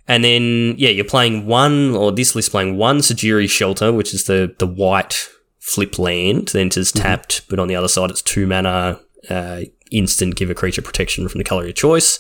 And 0.08 0.24
then, 0.24 0.76
yeah, 0.78 0.90
you're 0.90 1.06
playing 1.06 1.46
one, 1.46 1.96
or 1.96 2.12
this 2.12 2.36
list 2.36 2.52
playing 2.52 2.78
one 2.78 3.00
Sejiri 3.00 3.50
Shelter, 3.50 3.94
which 3.94 4.14
is 4.14 4.26
the, 4.26 4.54
the 4.60 4.68
white 4.68 5.30
flip 5.68 6.00
land, 6.00 6.48
then 6.50 6.68
it's 6.68 6.78
mm-hmm. 6.78 7.02
tapped, 7.04 7.48
but 7.50 7.60
on 7.60 7.68
the 7.68 7.76
other 7.76 7.90
side 7.90 8.10
it's 8.10 8.22
two 8.22 8.48
mana, 8.48 9.00
uh, 9.30 9.62
instant 9.92 10.36
give 10.36 10.50
a 10.50 10.56
creature 10.56 10.82
protection 10.82 11.28
from 11.28 11.40
the 11.40 11.44
color 11.44 11.64
of 11.64 11.68
your 11.68 11.74
choice. 11.74 12.20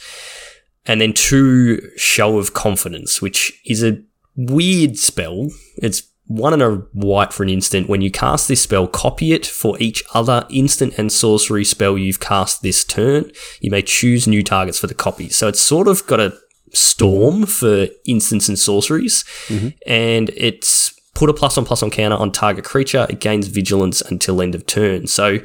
And 0.86 1.02
then 1.02 1.14
two 1.14 1.82
Show 1.98 2.39
of 2.39 2.54
Confidence, 2.54 3.22
which 3.22 3.60
is 3.66 3.84
a 3.84 4.02
weird 4.36 4.98
spell. 4.98 5.50
It's 5.78 6.04
one 6.26 6.54
and 6.54 6.62
a 6.62 6.76
white 6.91 7.32
for 7.32 7.43
an 7.43 7.50
instant. 7.50 7.89
When 7.89 8.02
you 8.02 8.12
cast 8.12 8.48
this 8.48 8.62
spell, 8.62 8.88
copy 8.88 9.32
it 9.32 9.45
for 9.45 9.78
each 9.80 10.04
other 10.14 10.45
instant 10.50 10.98
and 10.98 11.12
sorcery 11.12 11.64
spell 11.64 11.98
you've 11.98 12.20
cast 12.20 12.62
this 12.62 12.84
turn. 12.84 13.32
You 13.62 13.72
may 13.72 13.82
choose 13.82 14.28
new 14.28 14.43
targets 14.43 14.80
for 14.80 14.88
the 14.88 14.93
copy. 14.93 15.30
So 15.30 15.48
it's 15.48 15.62
sort 15.62 15.88
of 15.88 16.06
got 16.06 16.20
a 16.20 16.38
storm 16.74 17.43
mm-hmm. 17.43 17.43
for 17.45 17.88
instants 18.06 18.50
and 18.50 18.60
sorceries, 18.60 19.24
mm-hmm. 19.48 19.70
and 19.86 20.30
it's 20.36 20.97
put 21.18 21.32
a 21.32 21.34
plus 21.34 21.57
on 21.57 21.65
plus 21.65 21.82
on 21.82 21.89
counter 21.89 22.15
on 22.15 22.32
target 22.32 22.63
creature. 22.63 23.07
It 23.09 23.20
gains 23.20 23.47
vigilance 23.47 24.01
until 24.01 24.39
end 24.39 24.53
of 24.53 24.68
turn. 24.68 25.07
So 25.07 25.39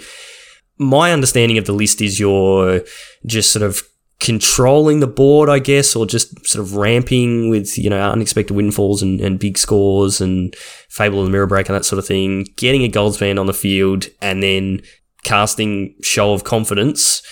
my 0.77 1.13
understanding 1.13 1.57
of 1.57 1.65
the 1.65 1.73
list 1.73 2.03
is 2.03 2.21
you're 2.21 2.83
just 3.25 3.51
sort 3.51 3.63
of 3.63 3.83
controlling 4.21 5.01
the 5.01 5.07
board, 5.07 5.49
I 5.49 5.61
guess, 5.61 5.97
or 5.97 6.05
just 6.05 6.47
sort 6.47 6.63
of 6.63 6.77
ramping 6.77 7.49
with, 7.49 7.79
you 7.79 7.89
know, 7.89 8.11
unexpected 8.11 8.55
windfalls 8.55 9.03
and, 9.03 9.19
and 9.23 9.39
big 9.39 9.57
scores 9.57 10.21
and 10.21 10.55
Fable 10.91 11.21
of 11.21 11.25
the 11.25 11.33
Mirror 11.33 11.47
Break 11.47 11.71
and 11.71 11.75
that 11.75 11.87
sort 11.87 11.99
of 11.99 12.07
thing, 12.07 12.47
getting 12.57 12.85
a 12.85 12.91
Goldspan 12.91 13.41
on 13.41 13.47
the 13.47 13.55
field 13.55 14.09
and 14.21 14.43
then 14.43 14.83
casting 15.25 15.95
Show 16.03 16.35
of 16.35 16.45
Confidence 16.45 17.23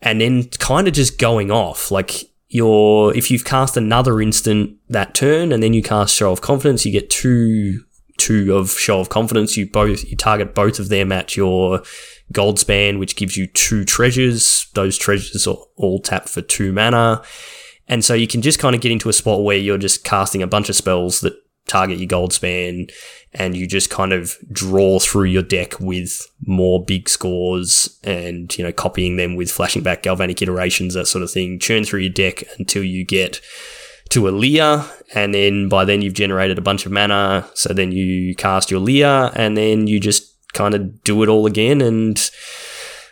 and 0.00 0.22
then 0.22 0.44
kind 0.58 0.88
of 0.88 0.94
just 0.94 1.18
going 1.18 1.50
off. 1.50 1.90
Like 1.90 2.24
you're, 2.48 3.14
if 3.14 3.30
you've 3.30 3.44
cast 3.44 3.76
another 3.76 4.20
instant 4.20 4.76
that 4.88 5.14
turn 5.14 5.52
and 5.52 5.62
then 5.62 5.74
you 5.74 5.82
cast 5.82 6.14
Show 6.14 6.32
of 6.32 6.40
Confidence, 6.40 6.86
you 6.86 6.92
get 6.92 7.10
two, 7.10 7.84
two 8.16 8.56
of 8.56 8.70
Show 8.70 9.00
of 9.00 9.08
Confidence. 9.08 9.56
You 9.56 9.68
both, 9.68 10.04
you 10.04 10.16
target 10.16 10.54
both 10.54 10.78
of 10.78 10.88
them 10.88 11.12
at 11.12 11.36
your 11.36 11.82
gold 12.32 12.58
span, 12.58 12.98
which 12.98 13.16
gives 13.16 13.36
you 13.36 13.46
two 13.46 13.84
treasures. 13.84 14.66
Those 14.74 14.96
treasures 14.96 15.46
are 15.46 15.56
all 15.76 16.00
tapped 16.00 16.28
for 16.28 16.40
two 16.40 16.72
mana. 16.72 17.22
And 17.86 18.04
so 18.04 18.14
you 18.14 18.26
can 18.26 18.42
just 18.42 18.58
kind 18.58 18.74
of 18.74 18.80
get 18.80 18.92
into 18.92 19.08
a 19.08 19.14
spot 19.14 19.42
where 19.42 19.56
you're 19.56 19.78
just 19.78 20.04
casting 20.04 20.42
a 20.42 20.46
bunch 20.46 20.68
of 20.68 20.76
spells 20.76 21.20
that 21.20 21.34
target 21.68 21.98
your 21.98 22.08
Goldspan 22.08 22.90
and 23.32 23.56
you 23.56 23.66
just 23.66 23.90
kind 23.90 24.12
of 24.12 24.36
draw 24.50 24.98
through 24.98 25.24
your 25.24 25.42
deck 25.42 25.78
with 25.78 26.26
more 26.46 26.82
big 26.84 27.08
scores 27.08 27.98
and, 28.02 28.56
you 28.56 28.64
know, 28.64 28.72
copying 28.72 29.16
them 29.16 29.36
with 29.36 29.50
flashing 29.50 29.82
back 29.82 30.02
galvanic 30.02 30.40
iterations, 30.42 30.94
that 30.94 31.06
sort 31.06 31.22
of 31.22 31.30
thing. 31.30 31.58
Churn 31.58 31.84
through 31.84 32.00
your 32.00 32.12
deck 32.12 32.42
until 32.58 32.82
you 32.82 33.04
get 33.04 33.40
to 34.10 34.28
a 34.28 34.30
Lier, 34.30 34.84
and 35.14 35.34
then 35.34 35.68
by 35.68 35.84
then 35.84 36.00
you've 36.00 36.14
generated 36.14 36.56
a 36.56 36.62
bunch 36.62 36.86
of 36.86 36.92
mana. 36.92 37.48
So 37.54 37.74
then 37.74 37.92
you 37.92 38.34
cast 38.34 38.70
your 38.70 38.80
Lier, 38.80 39.30
and 39.34 39.56
then 39.56 39.86
you 39.86 40.00
just 40.00 40.34
kind 40.54 40.74
of 40.74 41.04
do 41.04 41.22
it 41.22 41.28
all 41.28 41.46
again 41.46 41.82
and 41.82 42.18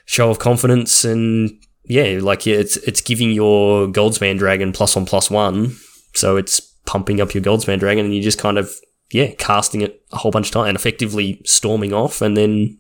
show 0.07 0.30
of 0.30 0.38
confidence 0.38 1.04
and 1.04 1.50
yeah, 1.88 2.18
like 2.20 2.46
it's 2.46 2.76
it's 2.78 3.00
giving 3.00 3.30
your 3.30 3.86
Goldspan 3.86 4.38
Dragon 4.38 4.72
plus 4.72 4.96
one 4.96 5.07
plus 5.07 5.30
one, 5.30 5.76
so 6.14 6.36
it's 6.36 6.65
pumping 6.87 7.20
up 7.20 7.34
your 7.34 7.43
Goldspan 7.43 7.78
Dragon, 7.78 8.05
and 8.05 8.14
you're 8.14 8.22
just 8.22 8.39
kind 8.39 8.59
of 8.59 8.72
yeah 9.12 9.32
casting 9.39 9.82
it 9.82 10.03
a 10.12 10.16
whole 10.16 10.30
bunch 10.30 10.49
of 10.49 10.53
time 10.53 10.66
and 10.66 10.76
effectively 10.76 11.41
storming 11.45 11.93
off 11.93 12.20
and 12.22 12.37
then 12.37 12.78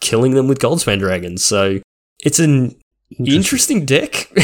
killing 0.00 0.32
them 0.32 0.48
with 0.48 0.58
Goldspan 0.58 0.98
Dragons. 0.98 1.44
So 1.44 1.80
it's 2.24 2.38
an 2.38 2.76
interesting, 3.18 3.78
interesting 3.78 3.84
deck. 3.84 4.32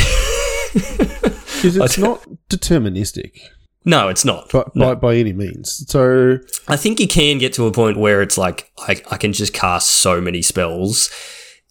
Because 1.64 1.76
it's 1.76 1.98
not 2.06 2.26
deterministic. 2.50 3.38
No, 3.86 4.08
it's 4.08 4.24
not. 4.24 4.50
But 4.50 4.74
no. 4.74 4.94
by, 4.94 4.94
by 4.94 5.16
any 5.16 5.32
means. 5.32 5.84
So 5.88 6.38
I 6.68 6.76
think 6.76 7.00
you 7.00 7.08
can 7.08 7.38
get 7.38 7.52
to 7.54 7.66
a 7.66 7.72
point 7.72 7.96
where 7.96 8.22
it's 8.22 8.38
like 8.38 8.70
I, 8.78 9.00
I 9.10 9.16
can 9.16 9.32
just 9.32 9.52
cast 9.52 9.88
so 9.88 10.20
many 10.20 10.42
spells 10.42 11.10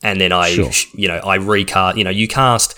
and 0.01 0.19
then 0.19 0.31
I 0.31 0.51
sure. 0.51 0.71
you 0.95 1.07
know, 1.07 1.17
I 1.17 1.35
recast 1.35 1.97
you 1.97 2.03
know, 2.03 2.09
you 2.09 2.27
cast 2.27 2.75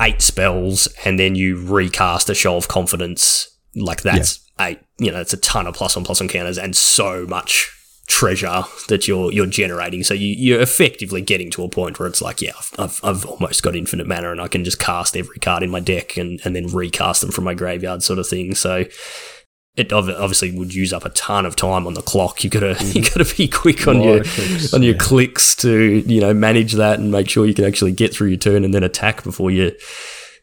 eight 0.00 0.22
spells 0.22 0.88
and 1.04 1.18
then 1.18 1.34
you 1.34 1.56
recast 1.56 2.28
a 2.30 2.34
show 2.34 2.56
of 2.56 2.68
confidence. 2.68 3.48
Like 3.74 4.02
that's 4.02 4.40
yeah. 4.58 4.66
eight 4.68 4.78
you 4.98 5.10
know, 5.10 5.20
it's 5.20 5.32
a 5.32 5.38
ton 5.38 5.66
of 5.66 5.74
plus 5.74 5.96
one 5.96 6.04
plus 6.04 6.20
one 6.20 6.28
counters 6.28 6.58
and 6.58 6.74
so 6.76 7.26
much 7.26 7.72
treasure 8.06 8.62
that 8.88 9.06
you're 9.08 9.32
you're 9.32 9.46
generating. 9.46 10.02
So 10.02 10.14
you, 10.14 10.28
you're 10.28 10.60
effectively 10.60 11.20
getting 11.20 11.50
to 11.52 11.64
a 11.64 11.68
point 11.68 11.98
where 11.98 12.08
it's 12.08 12.22
like, 12.22 12.40
yeah, 12.40 12.52
I've, 12.56 12.72
I've, 12.78 13.00
I've, 13.04 13.26
almost 13.26 13.62
got 13.62 13.76
infinite 13.76 14.06
mana 14.06 14.30
and 14.30 14.40
I 14.40 14.48
can 14.48 14.64
just 14.64 14.78
cast 14.78 15.16
every 15.16 15.38
card 15.38 15.62
in 15.62 15.70
my 15.70 15.80
deck 15.80 16.16
and, 16.16 16.40
and 16.44 16.54
then 16.54 16.68
recast 16.68 17.20
them 17.20 17.30
from 17.30 17.44
my 17.44 17.54
graveyard 17.54 18.02
sort 18.02 18.18
of 18.18 18.28
thing. 18.28 18.54
So 18.54 18.84
it 19.76 19.92
obviously 19.92 20.56
would 20.56 20.74
use 20.74 20.92
up 20.92 21.04
a 21.04 21.10
ton 21.10 21.44
of 21.44 21.54
time 21.54 21.86
on 21.86 21.94
the 21.94 22.02
clock. 22.02 22.42
You 22.42 22.50
gotta 22.50 22.76
you 22.94 23.02
gotta 23.02 23.26
be 23.36 23.46
quick 23.48 23.86
on 23.86 24.02
your 24.02 24.24
clicks, 24.24 24.74
on 24.74 24.82
your 24.82 24.94
yeah. 24.94 25.00
clicks 25.00 25.54
to 25.56 26.02
you 26.06 26.20
know 26.20 26.32
manage 26.32 26.72
that 26.74 26.98
and 26.98 27.12
make 27.12 27.28
sure 27.28 27.46
you 27.46 27.54
can 27.54 27.64
actually 27.64 27.92
get 27.92 28.14
through 28.14 28.28
your 28.28 28.38
turn 28.38 28.64
and 28.64 28.72
then 28.72 28.82
attack 28.82 29.22
before 29.22 29.50
you 29.50 29.72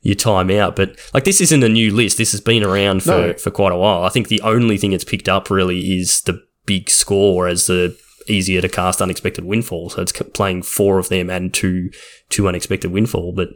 your 0.02 0.16
time 0.16 0.52
out. 0.52 0.76
But 0.76 1.00
like 1.14 1.24
this 1.24 1.42
isn't 1.42 1.64
a 1.64 1.70
new 1.70 1.94
list. 1.94 2.18
This 2.18 2.32
has 2.32 2.42
been 2.42 2.64
around 2.64 3.04
for, 3.04 3.10
no. 3.10 3.34
for 3.34 3.50
quite 3.52 3.72
a 3.72 3.78
while. 3.78 4.04
I 4.04 4.10
think 4.10 4.28
the 4.28 4.42
only 4.42 4.78
thing 4.78 4.92
it's 4.92 5.04
picked 5.04 5.30
up 5.30 5.50
really 5.50 5.98
is 5.98 6.22
the 6.22 6.44
big 6.66 6.90
score 6.90 7.48
as 7.48 7.68
the 7.68 7.98
easier 8.28 8.62
to 8.62 8.70
cast 8.70 9.02
unexpected 9.02 9.46
windfall. 9.46 9.90
So 9.90 10.02
it's 10.02 10.12
playing 10.12 10.64
four 10.64 11.00
of 11.00 11.10
them 11.10 11.30
and 11.30 11.54
two 11.54 11.90
two 12.30 12.48
unexpected 12.48 12.92
windfall, 12.92 13.34
but 13.34 13.50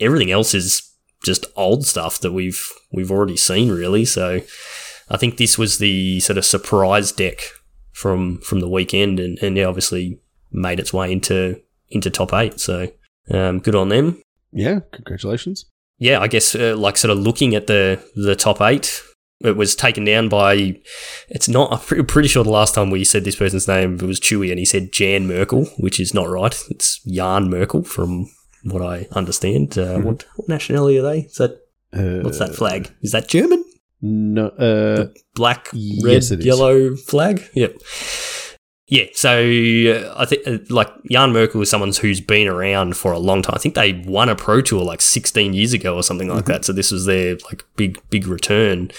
everything 0.00 0.30
else 0.30 0.54
is 0.54 0.90
just 1.24 1.46
old 1.56 1.86
stuff 1.86 2.18
that 2.20 2.32
we've 2.32 2.68
we've 2.92 3.10
already 3.10 3.36
seen 3.36 3.70
really. 3.70 4.04
So 4.04 4.40
I 5.08 5.16
think 5.16 5.36
this 5.36 5.58
was 5.58 5.78
the 5.78 6.20
sort 6.20 6.38
of 6.38 6.44
surprise 6.44 7.12
deck 7.12 7.40
from 7.92 8.38
from 8.38 8.60
the 8.60 8.68
weekend, 8.68 9.20
and 9.20 9.38
and 9.42 9.58
obviously 9.58 10.20
made 10.52 10.80
its 10.80 10.92
way 10.92 11.12
into 11.12 11.60
into 11.88 12.10
top 12.10 12.32
eight. 12.32 12.60
So 12.60 12.88
um, 13.30 13.60
good 13.60 13.74
on 13.74 13.88
them. 13.88 14.22
Yeah, 14.52 14.80
congratulations. 14.92 15.66
Yeah, 15.98 16.20
I 16.20 16.28
guess 16.28 16.54
uh, 16.54 16.76
like 16.76 16.96
sort 16.96 17.10
of 17.10 17.18
looking 17.18 17.54
at 17.54 17.66
the 17.66 18.02
the 18.16 18.36
top 18.36 18.60
eight, 18.60 19.02
it 19.40 19.56
was 19.56 19.74
taken 19.74 20.04
down 20.04 20.28
by. 20.28 20.80
It's 21.28 21.48
not. 21.48 21.72
I'm 21.92 22.06
pretty 22.06 22.28
sure 22.28 22.44
the 22.44 22.50
last 22.50 22.74
time 22.74 22.90
we 22.90 23.04
said 23.04 23.24
this 23.24 23.36
person's 23.36 23.68
name 23.68 23.94
it 23.94 24.02
was 24.02 24.20
Chewy, 24.20 24.50
and 24.50 24.58
he 24.58 24.64
said 24.64 24.92
Jan 24.92 25.26
Merkel, 25.26 25.66
which 25.78 26.00
is 26.00 26.14
not 26.14 26.28
right. 26.28 26.58
It's 26.70 27.00
Jan 27.04 27.50
Merkel, 27.50 27.84
from 27.84 28.28
what 28.64 28.82
I 28.82 29.06
understand. 29.12 29.78
Uh, 29.78 29.96
mm-hmm. 29.96 30.02
what, 30.02 30.26
what, 30.36 30.48
nationality 30.48 30.98
are 30.98 31.02
they? 31.02 31.20
Is 31.20 31.36
that 31.36 31.60
uh, 31.92 32.22
what's 32.22 32.38
that 32.38 32.54
flag? 32.54 32.92
Is 33.02 33.12
that 33.12 33.28
German? 33.28 33.63
No, 34.06 34.48
uh, 34.48 35.06
black, 35.34 35.70
red, 36.02 36.22
yellow 36.44 36.94
flag. 36.94 37.42
Yep. 37.54 37.78
Yeah, 38.86 39.06
so 39.14 39.30
uh, 39.30 40.14
I 40.14 40.26
think 40.26 40.46
uh, 40.46 40.58
like 40.68 40.88
Jan 41.10 41.32
Merkel 41.32 41.62
is 41.62 41.70
someone 41.70 41.90
who's 41.90 42.20
been 42.20 42.46
around 42.46 42.98
for 42.98 43.12
a 43.12 43.18
long 43.18 43.40
time. 43.40 43.54
I 43.54 43.58
think 43.58 43.74
they 43.76 43.94
won 44.06 44.28
a 44.28 44.36
pro 44.36 44.60
tour 44.60 44.84
like 44.84 45.00
16 45.00 45.54
years 45.54 45.72
ago 45.72 45.94
or 45.94 46.02
something 46.02 46.28
like 46.28 46.40
mm-hmm. 46.40 46.52
that. 46.52 46.66
So 46.66 46.74
this 46.74 46.90
was 46.90 47.06
their 47.06 47.36
like 47.46 47.64
big 47.76 47.98
big 48.10 48.26
return. 48.26 48.90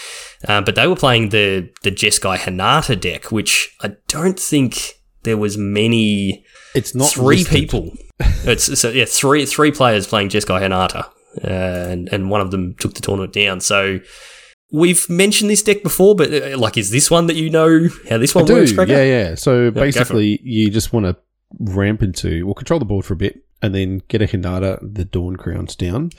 Uh, 0.47 0.62
but 0.62 0.74
they 0.74 0.88
were 0.88 0.95
playing 0.95 1.30
the 1.30 1.70
the 1.84 1.91
Jeskai 1.91 2.38
Hinata 2.38 2.99
deck, 2.99 3.32
which 3.32 3.76
I 3.82 3.95
don't 4.08 4.39
think 4.39 4.95
there 5.22 5.38
was 5.38 5.56
many. 5.56 6.43
It's 6.74 6.95
not 6.95 7.12
three 7.12 7.38
listed. 7.38 7.53
people. 7.53 7.93
it's 8.20 8.80
so 8.80 8.89
yeah, 8.89 9.06
three 9.06 9.45
three 9.45 9.72
players 9.72 10.08
playing 10.08 10.30
Jeskai 10.30 10.62
Hinata, 10.62 11.10
uh, 11.43 11.91
and 11.91 12.10
and 12.12 12.32
one 12.32 12.41
of 12.41 12.49
them 12.49 12.74
took 12.80 12.95
the 12.95 13.01
tournament 13.01 13.34
down. 13.34 13.62
So 13.62 13.99
We've 14.76 15.09
mentioned 15.09 15.49
this 15.49 15.63
deck 15.63 15.84
before, 15.84 16.15
but 16.15 16.34
uh, 16.34 16.57
like, 16.57 16.78
is 16.78 16.91
this 16.91 17.09
one 17.09 17.28
that 17.28 17.36
you 17.36 17.49
know 17.49 17.88
how 18.09 18.17
this 18.17 18.36
one 18.36 18.45
works? 18.45 18.71
Do. 18.71 18.86
Yeah, 18.86 19.03
yeah. 19.03 19.36
So 19.36 19.71
basically, 19.71 20.39
you 20.43 20.69
just 20.69 20.91
want 20.91 21.05
to 21.05 21.15
ramp 21.59 22.03
into, 22.03 22.45
well, 22.45 22.55
control 22.55 22.80
the 22.80 22.86
board 22.86 23.05
for 23.05 23.13
a 23.13 23.17
bit, 23.17 23.45
and 23.61 23.73
then 23.73 24.01
get 24.07 24.21
a 24.21 24.26
Hinata, 24.26 24.80
the 24.82 25.05
Dawn 25.05 25.36
Crowns 25.38 25.76
down, 25.76 26.11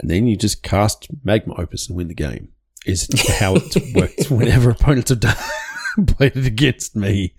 and 0.00 0.10
then 0.10 0.26
you 0.26 0.36
just 0.36 0.62
cast 0.62 1.08
Magma 1.24 1.54
Opus 1.58 1.88
and 1.88 1.96
win 1.96 2.08
the 2.08 2.14
game. 2.14 2.48
Is 2.84 3.08
how 3.40 3.56
it 3.56 3.76
works 3.94 4.30
whenever 4.30 4.70
opponents 4.70 5.10
have 5.10 5.18
done 5.18 5.36
played 6.06 6.36
it 6.36 6.46
against 6.46 6.94
me. 6.94 7.34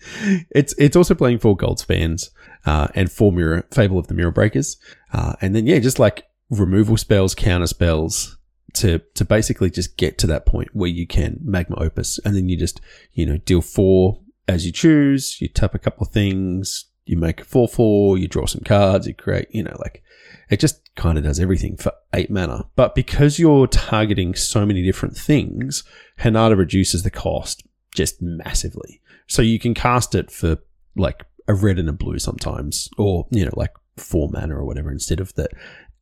It's 0.50 0.74
it's 0.78 0.96
also 0.96 1.16
playing 1.16 1.40
four 1.40 1.56
Goldspans 1.56 2.30
uh, 2.66 2.88
and 2.96 3.12
four 3.12 3.32
mirror 3.32 3.66
Fable 3.72 4.00
of 4.00 4.08
the 4.08 4.14
Mirror 4.14 4.32
Breakers, 4.32 4.78
uh, 5.14 5.34
and 5.42 5.56
then 5.56 5.68
yeah, 5.68 5.80
just 5.80 6.00
like 6.00 6.26
removal 6.50 6.98
spells, 6.98 7.36
counter 7.36 7.68
spells, 7.68 8.37
to 8.74 9.00
to 9.16 9.26
basically 9.26 9.70
just 9.70 9.98
get 9.98 10.18
to 10.20 10.28
that 10.28 10.46
point 10.46 10.70
where 10.74 10.90
you 10.90 11.08
can 11.08 11.40
magma 11.44 11.78
opus, 11.80 12.20
and 12.26 12.36
then 12.36 12.50
you 12.50 12.58
just 12.58 12.82
you 13.14 13.26
know 13.26 13.38
deal 13.38 13.62
four 13.62 14.22
as 14.48 14.66
you 14.66 14.72
choose. 14.72 15.40
You 15.42 15.48
tap 15.48 15.76
a 15.76 15.80
couple 15.80 16.06
of 16.06 16.14
things, 16.14 16.86
you 17.06 17.18
make 17.18 17.42
a 17.42 17.46
four 17.46 17.68
four, 17.68 18.18
you 18.18 18.28
draw 18.28 18.46
some 18.46 18.64
cards, 18.64 19.08
you 19.08 19.14
create 19.14 19.48
you 19.52 19.64
know 19.64 19.76
like 19.80 20.04
it 20.50 20.60
just 20.60 20.94
kind 20.96 21.18
of 21.18 21.24
does 21.24 21.40
everything 21.40 21.78
for 21.78 21.92
eight 22.14 22.30
mana. 22.30 22.66
But 22.76 22.96
because 22.96 23.40
you're 23.40 23.68
targeting 23.68 24.36
so 24.36 24.66
many 24.66 24.84
different 24.84 25.16
things, 25.16 25.84
Hinata 26.20 26.58
reduces 26.58 27.04
the 27.04 27.12
cost 27.12 27.64
just 27.94 28.22
massively. 28.22 29.02
So 29.28 29.42
you 29.42 29.60
can 29.60 29.74
cast 29.74 30.16
it 30.16 30.32
for 30.32 30.58
like 30.96 31.26
a 31.48 31.54
red 31.54 31.80
and 31.80 31.90
a 31.90 31.94
blue 31.94 32.20
sometimes, 32.20 32.90
or 32.98 33.28
you 33.32 33.46
know 33.46 33.54
like 33.56 33.74
four 33.98 34.30
mana 34.32 34.56
or 34.56 34.66
whatever 34.66 34.92
instead 34.92 35.20
of 35.20 35.34
the 35.36 35.50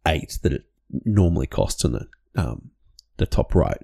eight 0.07 0.37
that 0.43 0.53
it 0.53 0.65
normally 1.03 1.47
costs 1.47 1.83
in 1.83 1.93
the 1.93 2.07
um, 2.35 2.71
the 3.17 3.25
top 3.25 3.55
right. 3.55 3.81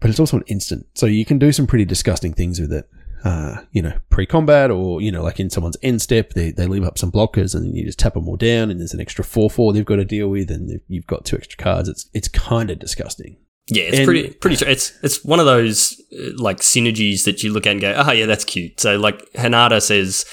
But 0.00 0.10
it's 0.10 0.20
also 0.20 0.36
an 0.36 0.44
instant, 0.46 0.86
so 0.94 1.06
you 1.06 1.24
can 1.24 1.38
do 1.38 1.50
some 1.50 1.66
pretty 1.66 1.84
disgusting 1.84 2.32
things 2.32 2.60
with 2.60 2.72
it. 2.72 2.88
Uh, 3.24 3.62
you 3.72 3.82
know, 3.82 3.98
pre-combat, 4.10 4.70
or 4.70 5.00
you 5.00 5.10
know, 5.10 5.24
like 5.24 5.40
in 5.40 5.50
someone's 5.50 5.76
end 5.82 6.00
step, 6.00 6.34
they 6.34 6.52
they 6.52 6.66
leave 6.66 6.84
up 6.84 6.96
some 6.96 7.10
blockers, 7.10 7.52
and 7.54 7.64
then 7.64 7.74
you 7.74 7.84
just 7.84 7.98
tap 7.98 8.14
them 8.14 8.28
all 8.28 8.36
down, 8.36 8.70
and 8.70 8.78
there's 8.78 8.94
an 8.94 9.00
extra 9.00 9.24
four 9.24 9.50
four 9.50 9.72
they've 9.72 9.84
got 9.84 9.96
to 9.96 10.04
deal 10.04 10.28
with, 10.28 10.52
and 10.52 10.80
you've 10.86 11.06
got 11.08 11.24
two 11.24 11.36
extra 11.36 11.56
cards. 11.56 11.88
It's 11.88 12.08
it's 12.14 12.28
kind 12.28 12.70
of 12.70 12.78
disgusting. 12.78 13.38
Yeah, 13.70 13.84
it's 13.84 13.98
and, 13.98 14.06
pretty 14.06 14.30
pretty. 14.34 14.64
It's 14.64 14.92
it's 15.02 15.24
one 15.24 15.40
of 15.40 15.46
those 15.46 16.00
uh, 16.12 16.30
like 16.36 16.58
synergies 16.58 17.24
that 17.24 17.42
you 17.42 17.52
look 17.52 17.66
at 17.66 17.72
and 17.72 17.80
go, 17.80 17.92
oh 17.96 18.12
yeah, 18.12 18.26
that's 18.26 18.44
cute. 18.44 18.78
So 18.78 18.96
like 18.96 19.20
Hinata 19.32 19.82
says, 19.82 20.24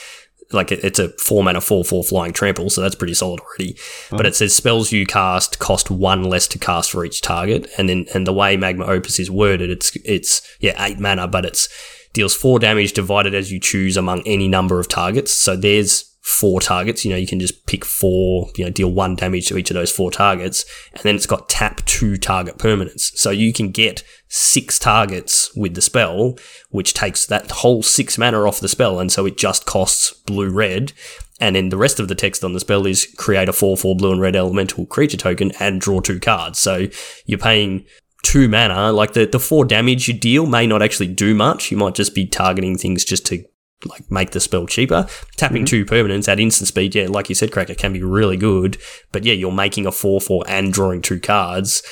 like 0.51 0.71
it's 0.71 0.99
a 0.99 1.09
four 1.17 1.43
mana 1.43 1.61
four 1.61 1.83
four 1.83 2.03
flying 2.03 2.33
trample, 2.33 2.69
so 2.69 2.81
that's 2.81 2.95
pretty 2.95 3.13
solid 3.13 3.39
already. 3.39 3.75
Oh. 4.11 4.17
But 4.17 4.25
mm. 4.25 4.29
it 4.29 4.35
says 4.35 4.55
spells 4.55 4.91
you 4.91 5.05
cast 5.05 5.59
cost 5.59 5.89
one 5.89 6.23
less 6.23 6.47
to 6.49 6.59
cast 6.59 6.91
for 6.91 7.05
each 7.05 7.21
target, 7.21 7.69
and 7.77 7.89
then 7.89 8.05
and 8.13 8.25
the 8.25 8.33
way 8.33 8.57
Magma 8.57 8.85
Opus 8.85 9.19
is 9.19 9.31
worded, 9.31 9.69
it's 9.69 9.95
it's 9.97 10.41
yeah 10.59 10.83
eight 10.83 10.99
mana, 10.99 11.27
but 11.27 11.45
it's 11.45 11.69
deals 12.13 12.33
four 12.33 12.59
damage 12.59 12.93
divided 12.93 13.35
as 13.35 13.51
you 13.51 13.59
choose 13.59 13.97
among 13.97 14.23
any 14.25 14.47
number 14.47 14.79
of 14.79 14.87
targets. 14.87 15.31
So 15.33 15.55
there's 15.55 16.14
four 16.25 16.59
targets. 16.59 17.05
You 17.05 17.11
know, 17.11 17.17
you 17.17 17.27
can 17.27 17.39
just 17.39 17.67
pick 17.67 17.85
four, 17.85 18.49
you 18.57 18.65
know, 18.65 18.71
deal 18.71 18.91
one 18.91 19.15
damage 19.15 19.47
to 19.47 19.57
each 19.57 19.69
of 19.69 19.75
those 19.75 19.91
four 19.91 20.09
targets. 20.09 20.65
And 20.93 21.03
then 21.03 21.15
it's 21.15 21.27
got 21.27 21.47
tap 21.47 21.85
two 21.85 22.17
target 22.17 22.57
permanents. 22.57 23.15
So 23.15 23.29
you 23.29 23.53
can 23.53 23.69
get 23.69 24.03
six 24.27 24.79
targets 24.79 25.55
with 25.55 25.75
the 25.75 25.81
spell, 25.81 26.35
which 26.71 26.95
takes 26.95 27.27
that 27.27 27.51
whole 27.51 27.83
six 27.83 28.17
mana 28.17 28.43
off 28.43 28.59
the 28.59 28.67
spell. 28.67 28.99
And 28.99 29.11
so 29.11 29.27
it 29.27 29.37
just 29.37 29.67
costs 29.67 30.13
blue 30.25 30.49
red. 30.49 30.93
And 31.39 31.55
then 31.55 31.69
the 31.69 31.77
rest 31.77 31.99
of 31.99 32.07
the 32.07 32.15
text 32.15 32.43
on 32.43 32.53
the 32.53 32.59
spell 32.59 32.87
is 32.87 33.05
create 33.17 33.47
a 33.47 33.53
4 33.53 33.77
4 33.77 33.95
blue 33.95 34.11
and 34.11 34.21
red 34.21 34.35
elemental 34.35 34.87
creature 34.87 35.17
token 35.17 35.51
and 35.59 35.79
draw 35.79 35.99
two 35.99 36.19
cards. 36.19 36.57
So 36.57 36.87
you're 37.27 37.37
paying 37.37 37.85
two 38.23 38.47
mana. 38.47 38.91
Like 38.91 39.13
the, 39.13 39.27
the 39.27 39.39
four 39.39 39.63
damage 39.63 40.07
you 40.07 40.15
deal 40.15 40.47
may 40.47 40.65
not 40.65 40.81
actually 40.81 41.09
do 41.09 41.35
much. 41.35 41.69
You 41.69 41.77
might 41.77 41.93
just 41.93 42.15
be 42.15 42.25
targeting 42.25 42.79
things 42.79 43.05
just 43.05 43.27
to 43.27 43.45
like 43.85 44.09
make 44.09 44.31
the 44.31 44.39
spell 44.39 44.65
cheaper. 44.67 45.07
Tapping 45.35 45.65
mm-hmm. 45.65 45.65
two 45.65 45.85
permanents 45.85 46.27
at 46.27 46.39
instant 46.39 46.67
speed, 46.67 46.95
yeah, 46.95 47.07
like 47.07 47.29
you 47.29 47.35
said, 47.35 47.51
Cracker 47.51 47.75
can 47.75 47.93
be 47.93 48.03
really 48.03 48.37
good. 48.37 48.77
But 49.11 49.23
yeah, 49.23 49.33
you're 49.33 49.51
making 49.51 49.85
a 49.85 49.91
four 49.91 50.21
four 50.21 50.43
and 50.47 50.71
drawing 50.71 51.01
two 51.01 51.19
cards 51.19 51.83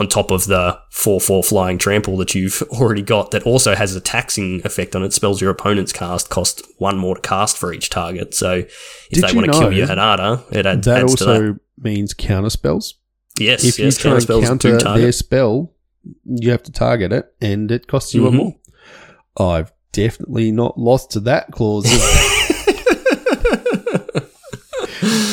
on 0.00 0.08
top 0.08 0.30
of 0.30 0.46
the 0.46 0.78
four 0.90 1.20
four 1.20 1.42
flying 1.42 1.76
trample 1.76 2.16
that 2.16 2.34
you've 2.34 2.62
already 2.70 3.02
got 3.02 3.30
that 3.32 3.42
also 3.42 3.74
has 3.74 3.94
a 3.94 4.00
taxing 4.00 4.62
effect 4.64 4.96
on 4.96 5.02
it. 5.02 5.12
Spells 5.12 5.40
your 5.40 5.50
opponent's 5.50 5.92
cast 5.92 6.30
cost 6.30 6.62
one 6.78 6.96
more 6.96 7.16
to 7.16 7.20
cast 7.20 7.58
for 7.58 7.72
each 7.72 7.90
target. 7.90 8.34
So 8.34 8.52
if 8.52 9.08
Did 9.10 9.24
they 9.24 9.34
want 9.34 9.52
to 9.52 9.58
kill 9.58 9.72
your 9.72 9.86
Hinata, 9.86 10.50
it 10.52 10.66
adds, 10.66 10.86
that 10.86 11.02
adds 11.02 11.12
also 11.12 11.52
that. 11.52 11.60
means 11.78 12.14
counter 12.14 12.50
spells. 12.50 12.94
Yes, 13.38 13.64
if 13.64 13.78
yes, 13.78 13.96
you 13.96 14.10
try 14.10 14.16
and 14.16 14.44
counter 14.44 14.78
their 14.78 15.12
spell, 15.12 15.72
you 16.24 16.50
have 16.50 16.62
to 16.64 16.72
target 16.72 17.12
it, 17.12 17.32
and 17.40 17.70
it 17.70 17.86
costs 17.86 18.12
you 18.14 18.22
Mhm. 18.22 18.28
a 18.28 18.30
more. 18.30 18.56
I've 19.38 19.72
definitely 19.92 20.50
not 20.52 20.78
lost 20.78 21.10
to 21.12 21.20
that 21.20 21.50
clause. 21.52 21.84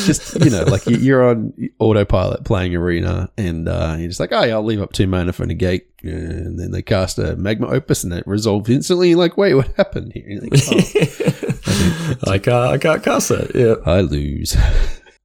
just 0.06 0.34
you 0.44 0.50
know, 0.50 0.64
like 0.64 0.86
you- 0.86 0.96
you're 0.96 1.28
on 1.28 1.52
autopilot 1.78 2.44
playing 2.44 2.74
arena, 2.74 3.30
and 3.36 3.68
uh, 3.68 3.96
you're 3.98 4.08
just 4.08 4.20
like, 4.20 4.32
oh 4.32 4.42
yeah, 4.44 4.54
I'll 4.54 4.64
leave 4.64 4.80
up 4.80 4.92
two 4.92 5.06
mana 5.06 5.32
for 5.32 5.46
negate, 5.46 5.86
and 6.02 6.58
then 6.58 6.70
they 6.70 6.82
cast 6.82 7.18
a 7.18 7.36
magma 7.36 7.68
opus, 7.68 8.04
and 8.04 8.12
it 8.12 8.26
resolves 8.26 8.68
instantly. 8.70 9.10
You're 9.10 9.18
like, 9.18 9.36
wait, 9.36 9.54
what 9.54 9.68
happened 9.76 10.12
here? 10.14 10.40
Like, 10.42 10.52
oh, 10.68 12.14
I 12.32 12.38
can't, 12.38 12.48
I 12.72 12.78
can't 12.78 13.02
cast 13.02 13.28
that. 13.28 13.52
Yeah. 13.54 13.74
I 13.90 14.00
lose. 14.00 14.56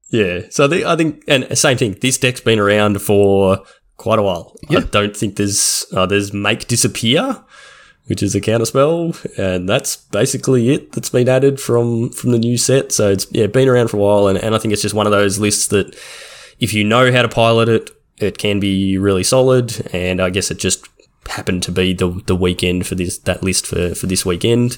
Yeah. 0.09 0.41
So 0.49 0.65
I 0.65 0.69
think, 0.69 0.85
I 0.85 0.95
think, 0.95 1.23
and 1.27 1.57
same 1.57 1.77
thing. 1.77 1.97
This 2.01 2.17
deck's 2.17 2.41
been 2.41 2.59
around 2.59 3.01
for 3.01 3.59
quite 3.97 4.19
a 4.19 4.23
while. 4.23 4.55
I 4.69 4.81
don't 4.81 5.15
think 5.15 5.37
there's 5.37 5.85
uh, 5.93 6.05
there's 6.05 6.33
make 6.33 6.67
disappear, 6.67 7.43
which 8.07 8.21
is 8.21 8.35
a 8.35 8.41
counter 8.41 8.65
spell, 8.65 9.13
and 9.37 9.67
that's 9.67 9.95
basically 9.95 10.69
it. 10.69 10.91
That's 10.91 11.09
been 11.09 11.29
added 11.29 11.59
from 11.59 12.11
from 12.11 12.31
the 12.31 12.39
new 12.39 12.57
set. 12.57 12.91
So 12.91 13.11
it's 13.11 13.27
yeah 13.31 13.47
been 13.47 13.67
around 13.67 13.89
for 13.89 13.97
a 13.97 13.99
while, 13.99 14.27
and, 14.27 14.37
and 14.37 14.55
I 14.55 14.59
think 14.59 14.73
it's 14.73 14.81
just 14.81 14.95
one 14.95 15.07
of 15.07 15.11
those 15.11 15.39
lists 15.39 15.67
that 15.67 15.95
if 16.59 16.73
you 16.73 16.83
know 16.83 17.11
how 17.11 17.21
to 17.21 17.29
pilot 17.29 17.69
it, 17.69 17.91
it 18.17 18.37
can 18.37 18.59
be 18.59 18.97
really 18.97 19.23
solid. 19.23 19.89
And 19.93 20.21
I 20.21 20.29
guess 20.29 20.51
it 20.51 20.59
just 20.59 20.87
happened 21.27 21.63
to 21.63 21.71
be 21.71 21.93
the 21.93 22.21
the 22.27 22.35
weekend 22.35 22.85
for 22.85 22.95
this 22.95 23.17
that 23.19 23.43
list 23.43 23.65
for 23.67 23.95
for 23.95 24.07
this 24.07 24.25
weekend. 24.25 24.77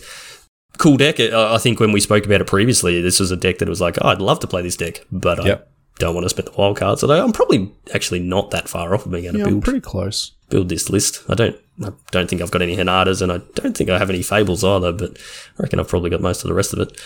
Cool 0.78 0.97
deck. 0.97 1.19
I 1.19 1.57
think 1.57 1.80
when 1.80 1.91
we 1.91 1.99
spoke 1.99 2.25
about 2.25 2.41
it 2.41 2.47
previously, 2.47 3.01
this 3.01 3.19
was 3.19 3.32
a 3.32 3.38
deck 3.38 3.57
that 3.57 3.67
was 3.69 3.82
like, 3.82 3.97
oh, 4.01 4.09
I'd 4.09 4.21
love 4.21 4.39
to 4.41 4.47
play 4.47 4.61
this 4.61 4.78
deck, 4.78 5.03
but 5.11 5.43
Yep. 5.43 5.67
I 5.67 5.99
don't 5.99 6.13
want 6.13 6.25
to 6.25 6.30
spend 6.30 6.47
the 6.49 6.51
wild 6.55 6.78
cards. 6.78 7.03
Although 7.03 7.23
I'm 7.23 7.32
probably 7.34 7.73
actually 7.95 8.19
not 8.19 8.51
that 8.51 8.69
far 8.69 8.93
off 8.93 9.05
of 9.05 9.11
being 9.11 9.25
able 9.25 9.34
to 9.34 9.39
Yeah, 9.39 9.47
I'm 9.47 9.61
pretty 9.61 9.82
close. 9.82 10.34
Build 10.50 10.70
this 10.70 10.89
list. 10.89 11.24
I 11.30 11.36
don't 11.36 11.58
I 11.84 11.91
don't 12.12 12.30
think 12.30 12.41
I've 12.41 12.52
got 12.52 12.62
any 12.62 12.76
Hinatas, 12.76 13.22
and 13.22 13.32
I 13.32 13.39
don't 13.56 13.76
think 13.76 13.89
I 13.89 13.98
have 13.98 14.10
any 14.10 14.24
Fables 14.24 14.64
either. 14.64 14.91
But 14.91 15.18
I 15.60 15.64
reckon 15.64 15.80
I've 15.80 15.88
probably 15.88 16.10
got 16.10 16.22
most 16.22 16.43
of 16.43 16.48
the 16.48 16.54
rest 16.54 16.74
of 16.74 16.80
it. 16.80 17.00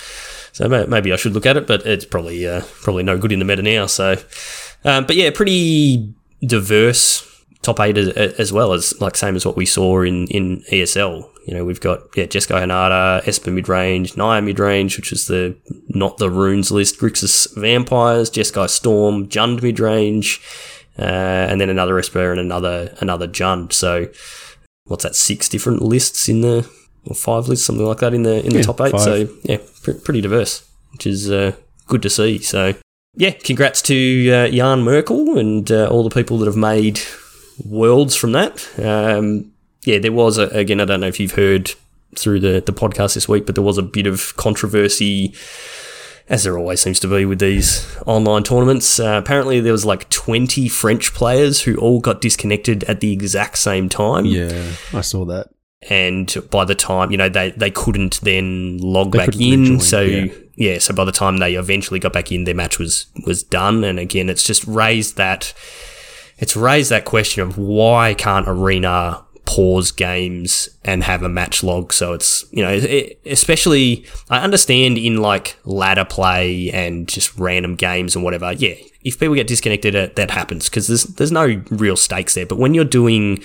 So 0.53 0.67
maybe 0.67 1.13
I 1.13 1.15
should 1.15 1.33
look 1.33 1.45
at 1.45 1.57
it, 1.57 1.65
but 1.65 1.85
it's 1.85 2.05
probably 2.05 2.45
uh, 2.45 2.61
probably 2.81 3.03
no 3.03 3.17
good 3.17 3.31
in 3.31 3.39
the 3.39 3.45
meta 3.45 3.61
now. 3.61 3.85
So, 3.85 4.15
um, 4.83 5.05
but 5.05 5.15
yeah, 5.15 5.31
pretty 5.33 6.13
diverse 6.45 7.27
top 7.61 7.79
eight 7.79 7.97
as, 7.97 8.09
as 8.09 8.51
well 8.51 8.73
as 8.73 8.99
like 8.99 9.15
same 9.15 9.35
as 9.35 9.45
what 9.45 9.55
we 9.55 9.65
saw 9.65 10.01
in 10.01 10.27
in 10.27 10.61
ESL. 10.71 11.27
You 11.47 11.55
know, 11.55 11.65
we've 11.65 11.81
got 11.81 12.01
yeah 12.15 12.25
Jeskai 12.25 12.61
Hinata, 12.61 13.27
Esper 13.27 13.51
mid 13.51 13.67
range, 13.67 14.17
Naya 14.17 14.41
mid 14.41 14.59
range, 14.59 14.97
which 14.97 15.11
is 15.11 15.27
the 15.27 15.55
not 15.89 16.17
the 16.17 16.29
runes 16.29 16.71
list, 16.71 16.99
Grixis 16.99 17.55
Vampires, 17.55 18.29
Jeskai 18.29 18.69
Storm, 18.69 19.27
Jund 19.27 19.61
mid 19.61 19.79
range, 19.79 20.41
uh, 20.99 21.01
and 21.49 21.59
then 21.61 21.69
another 21.69 21.97
Esper 21.99 22.31
and 22.31 22.39
another 22.39 22.95
another 22.99 23.27
Jund. 23.27 23.73
So 23.73 24.07
what's 24.85 25.03
that? 25.03 25.15
Six 25.15 25.49
different 25.49 25.81
lists 25.81 26.27
in 26.29 26.41
the 26.41 26.69
or 27.05 27.15
five 27.15 27.47
lists, 27.47 27.65
something 27.65 27.85
like 27.85 27.99
that 27.99 28.13
in 28.13 28.23
the 28.23 28.43
in 28.45 28.51
the 28.51 28.57
Yeah, 28.59 28.63
top 28.63 28.81
eight. 28.81 28.91
five. 28.91 29.01
So 29.01 29.27
yeah, 29.43 29.57
pr- 29.83 29.93
pretty 29.93 30.21
diverse, 30.21 30.67
which 30.91 31.07
is 31.07 31.31
uh, 31.31 31.53
good 31.87 32.01
to 32.03 32.09
see. 32.09 32.37
So 32.39 32.73
yeah, 33.15 33.31
congrats 33.31 33.81
to 33.83 34.29
uh, 34.31 34.47
Jan 34.49 34.83
Merkel 34.83 35.37
and 35.37 35.69
uh, 35.71 35.87
all 35.87 36.03
the 36.07 36.13
people 36.13 36.37
that 36.39 36.45
have 36.45 36.55
made 36.57 36.99
worlds 37.65 38.15
from 38.15 38.31
that. 38.33 38.67
Um, 38.79 39.51
yeah, 39.83 39.99
there 39.99 40.11
was 40.11 40.37
a, 40.37 40.43
again. 40.49 40.79
I 40.79 40.85
don't 40.85 41.01
know 41.01 41.07
if 41.07 41.19
you've 41.19 41.31
heard 41.33 41.71
through 42.15 42.39
the 42.41 42.61
the 42.65 42.73
podcast 42.73 43.15
this 43.15 43.27
week, 43.27 43.45
but 43.45 43.55
there 43.55 43.63
was 43.63 43.77
a 43.77 43.83
bit 43.83 44.05
of 44.07 44.35
controversy. 44.37 45.33
As 46.31 46.43
there 46.43 46.57
always 46.57 46.79
seems 46.79 46.97
to 47.01 47.07
be 47.07 47.25
with 47.25 47.39
these 47.39 47.85
online 48.05 48.43
tournaments. 48.43 48.99
Uh, 48.99 49.19
apparently, 49.23 49.59
there 49.59 49.73
was 49.73 49.83
like 49.85 50.09
20 50.09 50.69
French 50.69 51.13
players 51.13 51.61
who 51.63 51.75
all 51.75 51.99
got 51.99 52.21
disconnected 52.21 52.85
at 52.85 53.01
the 53.01 53.11
exact 53.11 53.57
same 53.57 53.89
time 53.89 54.25
Yeah, 54.25 54.71
I 54.93 55.01
saw 55.01 55.25
that. 55.25 55.49
and 55.89 56.33
by 56.49 56.63
the 56.63 56.75
time 56.75 57.11
you 57.11 57.17
know 57.17 57.27
they 57.27 57.51
they 57.51 57.69
couldn't 57.71 58.21
then 58.21 58.77
log 58.77 59.11
They 59.11 59.17
back 59.25 59.35
in 59.39 59.59
rejoin, 59.61 59.79
so 59.81 60.01
yeah. 60.01 60.27
yeah. 60.55 60.77
so 60.79 60.93
by 60.93 61.03
the 61.05 61.11
time 61.11 61.37
they 61.37 61.55
eventually 61.55 61.99
got 61.99 62.13
back 62.13 62.31
in 62.31 62.45
their 62.45 62.55
match 62.55 62.79
was 62.79 63.07
was 63.25 63.43
done 63.43 63.83
and 63.83 63.97
again 63.99 64.29
it's 64.29 64.45
just 64.45 64.63
raised 64.65 65.17
that 65.17 65.53
it's 66.37 66.55
raised 66.55 66.91
that 66.91 67.03
question 67.03 67.41
of 67.43 67.57
why 67.57 68.13
can't 68.13 68.47
arena 68.47 69.25
pause 69.45 69.91
games 69.91 70.69
and 70.83 71.03
have 71.03 71.23
a 71.23 71.29
match 71.29 71.63
log. 71.63 71.91
So 71.93 72.13
it's 72.13 72.45
you 72.51 72.63
know 72.63 72.71
it, 72.71 73.19
especially 73.25 74.05
i 74.29 74.39
understand 74.39 74.97
in 74.97 75.17
like 75.17 75.57
ladder 75.65 76.05
play 76.05 76.69
and 76.71 77.07
just 77.07 77.37
random 77.37 77.75
games 77.75 78.15
and 78.15 78.23
whatever 78.23 78.53
yeah 78.53 78.75
if 79.03 79.19
people 79.19 79.35
get 79.35 79.47
disconnected 79.47 80.15
that 80.15 80.31
happens 80.31 80.69
because 80.69 80.87
there's 80.87 81.03
there's 81.03 81.31
no 81.31 81.61
real 81.71 81.95
stakes 81.95 82.35
there. 82.35 82.45
But 82.45 82.59
when 82.59 82.73
you're 82.73 82.85
doing 82.85 83.43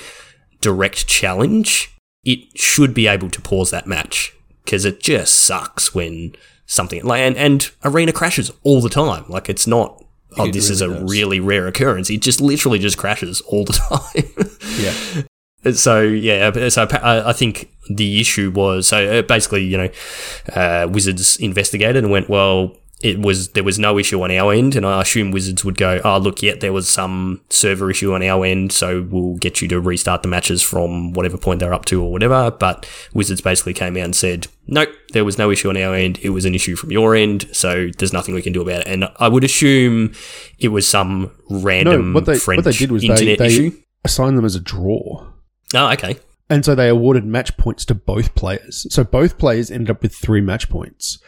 direct 0.61 1.07
challenge 1.07 1.93
it 2.25 2.41
should 2.59 2.93
be 2.93 3.07
able 3.07 3.31
to 3.31 3.41
pause 3.41 3.71
that 3.71 3.87
match 3.87 4.35
because 4.65 4.85
it 4.85 5.01
just 5.01 5.33
sucks 5.35 5.95
when 5.95 6.35
something 6.67 7.03
like 7.05 7.21
and, 7.21 7.37
and 7.37 7.71
arena 7.85 8.13
crashes 8.13 8.51
all 8.65 8.81
the 8.81 8.89
time. 8.91 9.25
Like 9.29 9.49
it's 9.49 9.67
not 9.67 10.03
oh 10.37 10.47
It 10.47 10.53
this 10.53 10.69
is 10.71 10.81
a 10.81 10.89
really 10.89 11.01
does. 11.01 11.11
really 11.13 11.41
rare 11.41 11.67
occurrence. 11.69 12.11
It 12.11 12.21
just 12.21 12.41
literally 12.41 12.79
just 12.79 12.99
crashes 12.99 13.41
all 13.43 13.65
the 13.65 13.73
time. 14.15 14.47
Yeah, 14.79 15.23
so 15.73 16.03
yeah, 16.03 16.69
so 16.69 16.87
I 16.91 17.31
I 17.31 17.33
think 17.33 17.71
the 17.89 18.21
issue 18.21 18.51
was 18.51 18.89
so 18.89 19.19
uh, 19.19 19.23
basically, 19.23 19.65
you 19.65 19.79
know, 19.79 19.89
uh, 20.55 20.89
Wizards 20.91 21.37
investigated 21.39 21.97
and 22.03 22.11
went, 22.11 22.29
well, 22.29 22.77
it 23.03 23.19
was 23.21 23.51
there 23.51 23.63
was 23.63 23.79
no 23.79 23.99
issue 23.99 24.23
on 24.23 24.31
our 24.31 24.53
end, 24.53 24.75
and 24.75 24.87
I 24.87 25.03
assume 25.03 25.31
Wizards 25.31 25.65
would 25.65 25.77
go, 25.77 26.01
oh 26.03 26.17
look, 26.19 26.43
yeah, 26.43 26.55
there 26.55 26.73
was 26.73 26.89
some 26.89 27.43
server 27.51 27.91
issue 27.91 28.15
on 28.15 28.23
our 28.23 28.45
end, 28.45 28.73
so 28.73 29.07
we'll 29.11 29.37
get 29.37 29.61
you 29.61 29.69
to 29.69 29.81
restart 29.81 30.23
the 30.23 30.29
matches 30.29 30.63
from 30.63 31.13
whatever 31.13 31.37
point 31.37 31.61
they're 31.61 31.75
up 31.75 31.85
to 31.87 32.03
or 32.03 32.11
whatever. 32.11 32.51
But 32.51 32.89
Wizards 33.13 33.43
basically 33.43 33.75
came 33.75 33.97
out 33.99 34.05
and 34.05 34.17
said, 34.17 34.47
nope, 34.67 34.89
there 35.13 35.27
was 35.27 35.37
no 35.37 35.51
issue 35.51 35.69
on 35.69 35.77
our 35.77 35.95
end, 35.95 36.19
it 36.23 36.31
was 36.31 36.47
an 36.47 36.55
issue 36.55 36.75
from 36.75 36.91
your 36.91 37.15
end, 37.15 37.47
so 37.53 37.89
there's 37.99 38.15
nothing 38.15 38.35
we 38.35 38.41
can 38.43 38.55
do 38.55 38.63
about 38.63 38.81
it. 38.81 38.87
And 38.89 39.05
I 39.19 39.29
would 39.29 39.45
assume 39.45 40.13
it 40.59 40.69
was 40.69 40.89
some 40.89 41.31
random 41.51 42.15
what 42.15 42.25
they- 42.25 42.39
French 42.39 42.65
what 42.65 42.65
they 42.65 42.79
did 42.79 42.91
was 42.91 43.03
they- 43.03 43.09
internet 43.09 43.39
they- 43.39 43.47
issue. 43.47 43.73
assign 44.05 44.37
them 44.37 44.45
as 44.47 44.55
a 44.55 44.61
draw. 44.61 45.27
Oh, 45.77 45.93
okay. 45.93 46.19
And 46.49 46.65
so 46.65 46.75
they 46.75 46.89
awarded 46.89 47.25
match 47.25 47.57
points 47.57 47.85
to 47.87 47.95
both 47.95 48.35
players. 48.35 48.87
So 48.91 49.05
both 49.05 49.37
players 49.37 49.71
ended 49.71 49.91
up 49.91 50.03
with 50.03 50.15
three 50.15 50.41
match 50.41 50.69
points. 50.69 51.19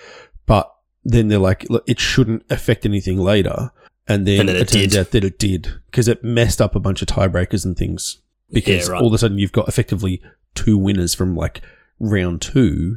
But 0.47 0.73
then 1.05 1.29
they're 1.29 1.39
like, 1.39 1.69
look, 1.69 1.85
it 1.89 1.99
shouldn't 1.99 2.45
affect 2.51 2.87
anything 2.87 3.19
later. 3.19 3.71
And 4.07 4.27
then, 4.27 4.41
And 4.41 4.49
then 4.49 4.57
it, 4.57 4.63
it 4.63 4.69
turns 4.69 4.97
out 4.97 5.11
that 5.11 5.25
it 5.25 5.39
did 5.39 5.75
because 5.87 6.09
it 6.09 6.25
messed 6.25 6.61
up 6.63 6.75
a 6.75 6.81
bunch 6.81 7.03
of 7.03 7.09
tiebreakers 7.09 7.65
and 7.65 7.77
things. 7.77 8.19
Because 8.51 8.87
Yeah, 8.87 8.93
right. 8.93 9.03
all 9.03 9.09
of 9.09 9.13
a 9.15 9.19
sudden 9.19 9.39
you've 9.39 9.53
got 9.53 9.69
effectively 9.69 10.23
two 10.55 10.79
winners 10.79 11.15
from 11.15 11.37
like 11.37 11.61
round 11.99 12.41
two 12.41 12.97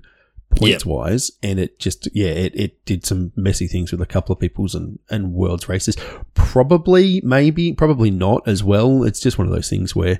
points 0.56 0.86
wise. 0.86 1.32
And 1.41 1.60
it 1.60 1.80
just, 1.80 2.08
yeah, 2.14 2.30
it, 2.30 2.54
it 2.56 2.86
did 2.86 3.06
some 3.06 3.32
messy 3.36 3.68
things 3.68 3.91
with 3.91 4.02
a 4.02 4.06
couple 4.06 4.32
of 4.32 4.39
people's 4.39 4.76
and, 4.76 4.99
and 5.10 5.34
world's 5.34 5.68
races. 5.68 5.97
Probably, 6.34 7.20
maybe, 7.24 7.74
probably 7.74 8.12
not 8.12 8.47
as 8.47 8.64
well. 8.64 9.04
It's 9.04 9.20
just 9.20 9.38
one 9.38 9.47
of 9.47 9.54
those 9.54 9.70
things 9.70 9.95
where 9.95 10.20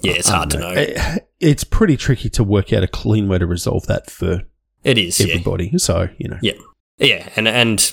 Yeah, 0.00 0.12
it's 0.12 0.28
hard 0.28 0.50
to 0.50 0.56
um, 0.56 0.62
know. 0.74 0.80
It- 0.80 1.24
it's 1.40 1.62
pretty 1.64 1.96
tricky 1.96 2.28
to 2.30 2.42
work 2.42 2.72
out 2.72 2.82
a 2.82 2.88
clean 2.88 3.28
way 3.28 3.38
to 3.38 3.46
resolve 3.46 3.86
that 3.86 4.10
for 4.10 4.42
It 4.82 4.98
is, 4.98 5.20
yeah. 5.20 5.34
everybody. 5.34 5.78
So, 5.78 6.08
you 6.18 6.28
know. 6.28 6.38
Yeah. 6.42 6.54
Yeah, 6.98 7.28
and 7.36 7.46
and 7.46 7.92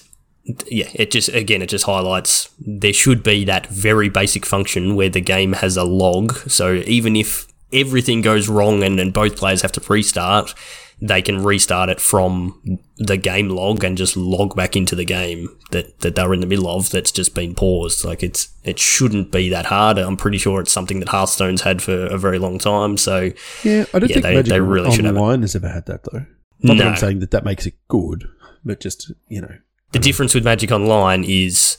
yeah, 0.67 0.89
it 0.95 1.11
just 1.11 1.29
again 1.29 1.61
it 1.61 1.69
just 1.69 1.85
highlights 1.85 2.49
there 2.59 2.93
should 2.93 3.21
be 3.21 3.45
that 3.45 3.67
very 3.67 4.09
basic 4.09 4.45
function 4.47 4.95
where 4.95 5.09
the 5.09 5.21
game 5.21 5.53
has 5.53 5.77
a 5.77 5.83
log. 5.83 6.33
So 6.49 6.73
even 6.87 7.15
if 7.15 7.47
everything 7.71 8.21
goes 8.23 8.47
wrong 8.49 8.81
and, 8.81 8.99
and 8.99 9.13
both 9.13 9.37
players 9.37 9.61
have 9.61 9.71
to 9.73 9.81
restart, 9.87 10.55
they 11.01 11.21
can 11.21 11.43
restart 11.43 11.89
it 11.89 11.99
from 11.99 12.79
the 12.97 13.17
game 13.17 13.49
log 13.49 13.83
and 13.83 13.97
just 13.97 14.15
log 14.15 14.55
back 14.55 14.75
into 14.77 14.95
the 14.95 15.03
game 15.03 15.49
that, 15.71 15.99
that 15.99 16.15
they 16.15 16.25
were 16.25 16.33
in 16.33 16.39
the 16.39 16.45
middle 16.47 16.67
of 16.69 16.89
that's 16.89 17.11
just 17.11 17.35
been 17.35 17.53
paused. 17.53 18.05
Like 18.05 18.23
it's 18.23 18.49
it 18.63 18.79
shouldn't 18.79 19.31
be 19.31 19.49
that 19.49 19.65
hard. 19.65 19.97
I'm 19.97 20.15
pretty 20.17 20.37
sure 20.37 20.61
it's 20.61 20.71
something 20.71 20.99
that 21.01 21.09
Hearthstone's 21.09 21.61
had 21.61 21.81
for 21.81 22.05
a 22.05 22.17
very 22.17 22.39
long 22.39 22.57
time. 22.59 22.97
So 22.97 23.31
Yeah, 23.63 23.85
I 23.93 23.99
don't 23.99 24.09
Yeah, 24.09 24.15
think 24.15 24.23
they- 24.23 24.35
Magic 24.35 24.49
they 24.49 24.61
really 24.61 24.91
should 24.91 25.05
have. 25.05 25.15
Online 25.17 25.41
has 25.41 25.55
ever 25.55 25.67
had 25.69 25.85
that, 25.87 26.03
though. 26.11 26.25
Not 26.61 26.77
that 26.77 26.87
I'm 26.87 26.95
saying 26.95 27.19
that 27.19 27.31
that 27.31 27.43
makes 27.43 27.65
it 27.65 27.73
good, 27.89 28.27
but 28.63 28.79
just, 28.79 29.11
you 29.27 29.41
know. 29.41 29.55
The 29.91 29.99
difference 29.99 30.33
with 30.33 30.45
Magic 30.45 30.71
Online 30.71 31.23
is 31.25 31.77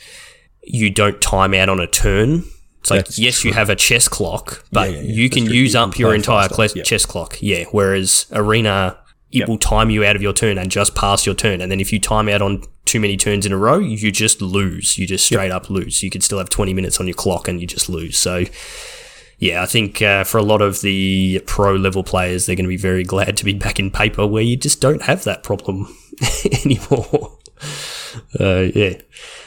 you 0.62 0.90
don't 0.90 1.20
time 1.20 1.54
out 1.54 1.68
on 1.70 1.80
a 1.80 1.86
turn. 1.86 2.44
It's 2.80 2.90
like 2.90 3.06
That's 3.06 3.18
yes, 3.18 3.44
you 3.44 3.52
have 3.54 3.68
a 3.70 3.74
chess 3.76 4.06
clock, 4.08 4.64
but 4.70 4.90
Yeah, 4.90 4.96
yeah, 4.98 5.02
yeah. 5.02 5.12
you 5.14 5.30
can 5.30 5.46
true. 5.46 5.54
use 5.54 5.74
up 5.74 5.98
your 5.98 6.14
entire 6.14 6.48
cl- 6.48 6.68
chess 6.84 7.04
clock. 7.06 7.38
Yeah, 7.40 7.64
whereas 7.72 8.26
Arena 8.32 8.98
it 9.36 9.40
Yep. 9.40 9.48
will 9.48 9.58
time 9.58 9.90
you 9.90 10.04
out 10.04 10.16
of 10.16 10.22
your 10.22 10.32
turn 10.32 10.58
and 10.58 10.70
just 10.70 10.94
pass 10.94 11.26
your 11.26 11.34
turn, 11.34 11.60
and 11.60 11.70
then 11.70 11.80
if 11.80 11.92
you 11.92 12.00
time 12.00 12.28
out 12.28 12.42
on 12.42 12.62
too 12.84 13.00
many 13.00 13.16
turns 13.16 13.44
in 13.46 13.52
a 13.52 13.56
row, 13.56 13.78
you 13.78 14.10
just 14.12 14.40
lose. 14.40 14.96
You 14.98 15.06
just 15.06 15.26
straight 15.26 15.50
up 15.50 15.68
lose. 15.70 16.02
You 16.02 16.10
could 16.10 16.22
still 16.22 16.38
have 16.38 16.48
twenty 16.48 16.74
minutes 16.74 16.98
on 17.00 17.06
your 17.06 17.14
clock 17.14 17.48
and 17.48 17.60
you 17.60 17.66
just 17.66 17.88
lose. 17.88 18.18
So. 18.18 18.44
Yeah, 19.38 19.62
I 19.62 19.66
think 19.66 20.00
uh, 20.00 20.24
for 20.24 20.38
a 20.38 20.42
lot 20.42 20.62
of 20.62 20.80
the 20.80 21.42
pro 21.44 21.74
level 21.74 22.02
players, 22.02 22.46
they're 22.46 22.56
going 22.56 22.64
to 22.64 22.70
be 22.70 22.78
very 22.78 23.04
glad 23.14 23.36
to 23.36 23.44
be 23.44 23.52
back 23.52 23.78
in 23.78 23.90
paper 23.90 24.26
where 24.26 24.42
you 24.42 24.56
just 24.56 24.80
don't 24.80 25.02
have 25.02 25.24
that 25.24 25.42
problem 25.42 25.94
anymore. 26.64 27.36
Uh, 28.40 28.68
yeah. 28.74 28.94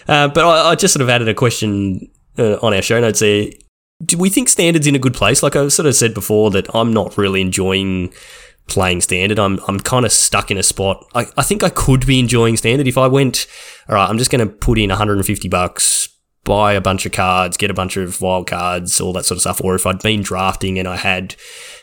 Uh, 0.07 0.27
but 0.27 0.45
I, 0.45 0.71
I 0.71 0.75
just 0.75 0.93
sort 0.93 1.01
of 1.01 1.09
added 1.09 1.27
a 1.27 1.33
question 1.33 2.07
uh, 2.37 2.57
on 2.61 2.73
our 2.73 2.81
show 2.83 2.99
notes 2.99 3.19
there. 3.19 3.47
do 4.05 4.17
we 4.17 4.29
think 4.29 4.47
standards 4.49 4.85
in 4.85 4.95
a 4.95 4.99
good 4.99 5.13
place? 5.13 5.41
Like 5.41 5.55
I 5.55 5.67
sort 5.69 5.87
of 5.87 5.95
said 5.95 6.13
before, 6.13 6.51
that 6.51 6.67
I'm 6.75 6.93
not 6.93 7.17
really 7.17 7.41
enjoying 7.41 8.13
playing 8.69 9.01
standard. 9.01 9.39
I'm 9.39 9.59
I'm 9.67 9.79
kind 9.79 10.05
of 10.05 10.11
stuck 10.11 10.51
in 10.51 10.57
a 10.57 10.63
spot. 10.63 11.05
I, 11.13 11.27
I 11.37 11.43
think 11.43 11.63
I 11.63 11.69
could 11.69 12.05
be 12.05 12.19
enjoying 12.19 12.57
standard 12.57 12.87
if 12.87 12.97
I 12.97 13.07
went. 13.07 13.47
All 13.87 13.95
right, 13.95 14.09
I'm 14.09 14.17
just 14.17 14.31
going 14.31 14.47
to 14.47 14.53
put 14.53 14.77
in 14.77 14.89
150 14.89 15.49
bucks, 15.49 16.07
buy 16.43 16.73
a 16.73 16.81
bunch 16.81 17.05
of 17.05 17.11
cards, 17.11 17.57
get 17.57 17.71
a 17.71 17.73
bunch 17.73 17.97
of 17.97 18.21
wild 18.21 18.47
cards, 18.47 19.01
all 19.01 19.13
that 19.13 19.25
sort 19.25 19.37
of 19.37 19.41
stuff. 19.41 19.61
Or 19.63 19.75
if 19.75 19.85
I'd 19.85 19.99
been 19.99 20.21
drafting 20.21 20.79
and 20.79 20.87
I 20.87 20.97
had 20.97 21.35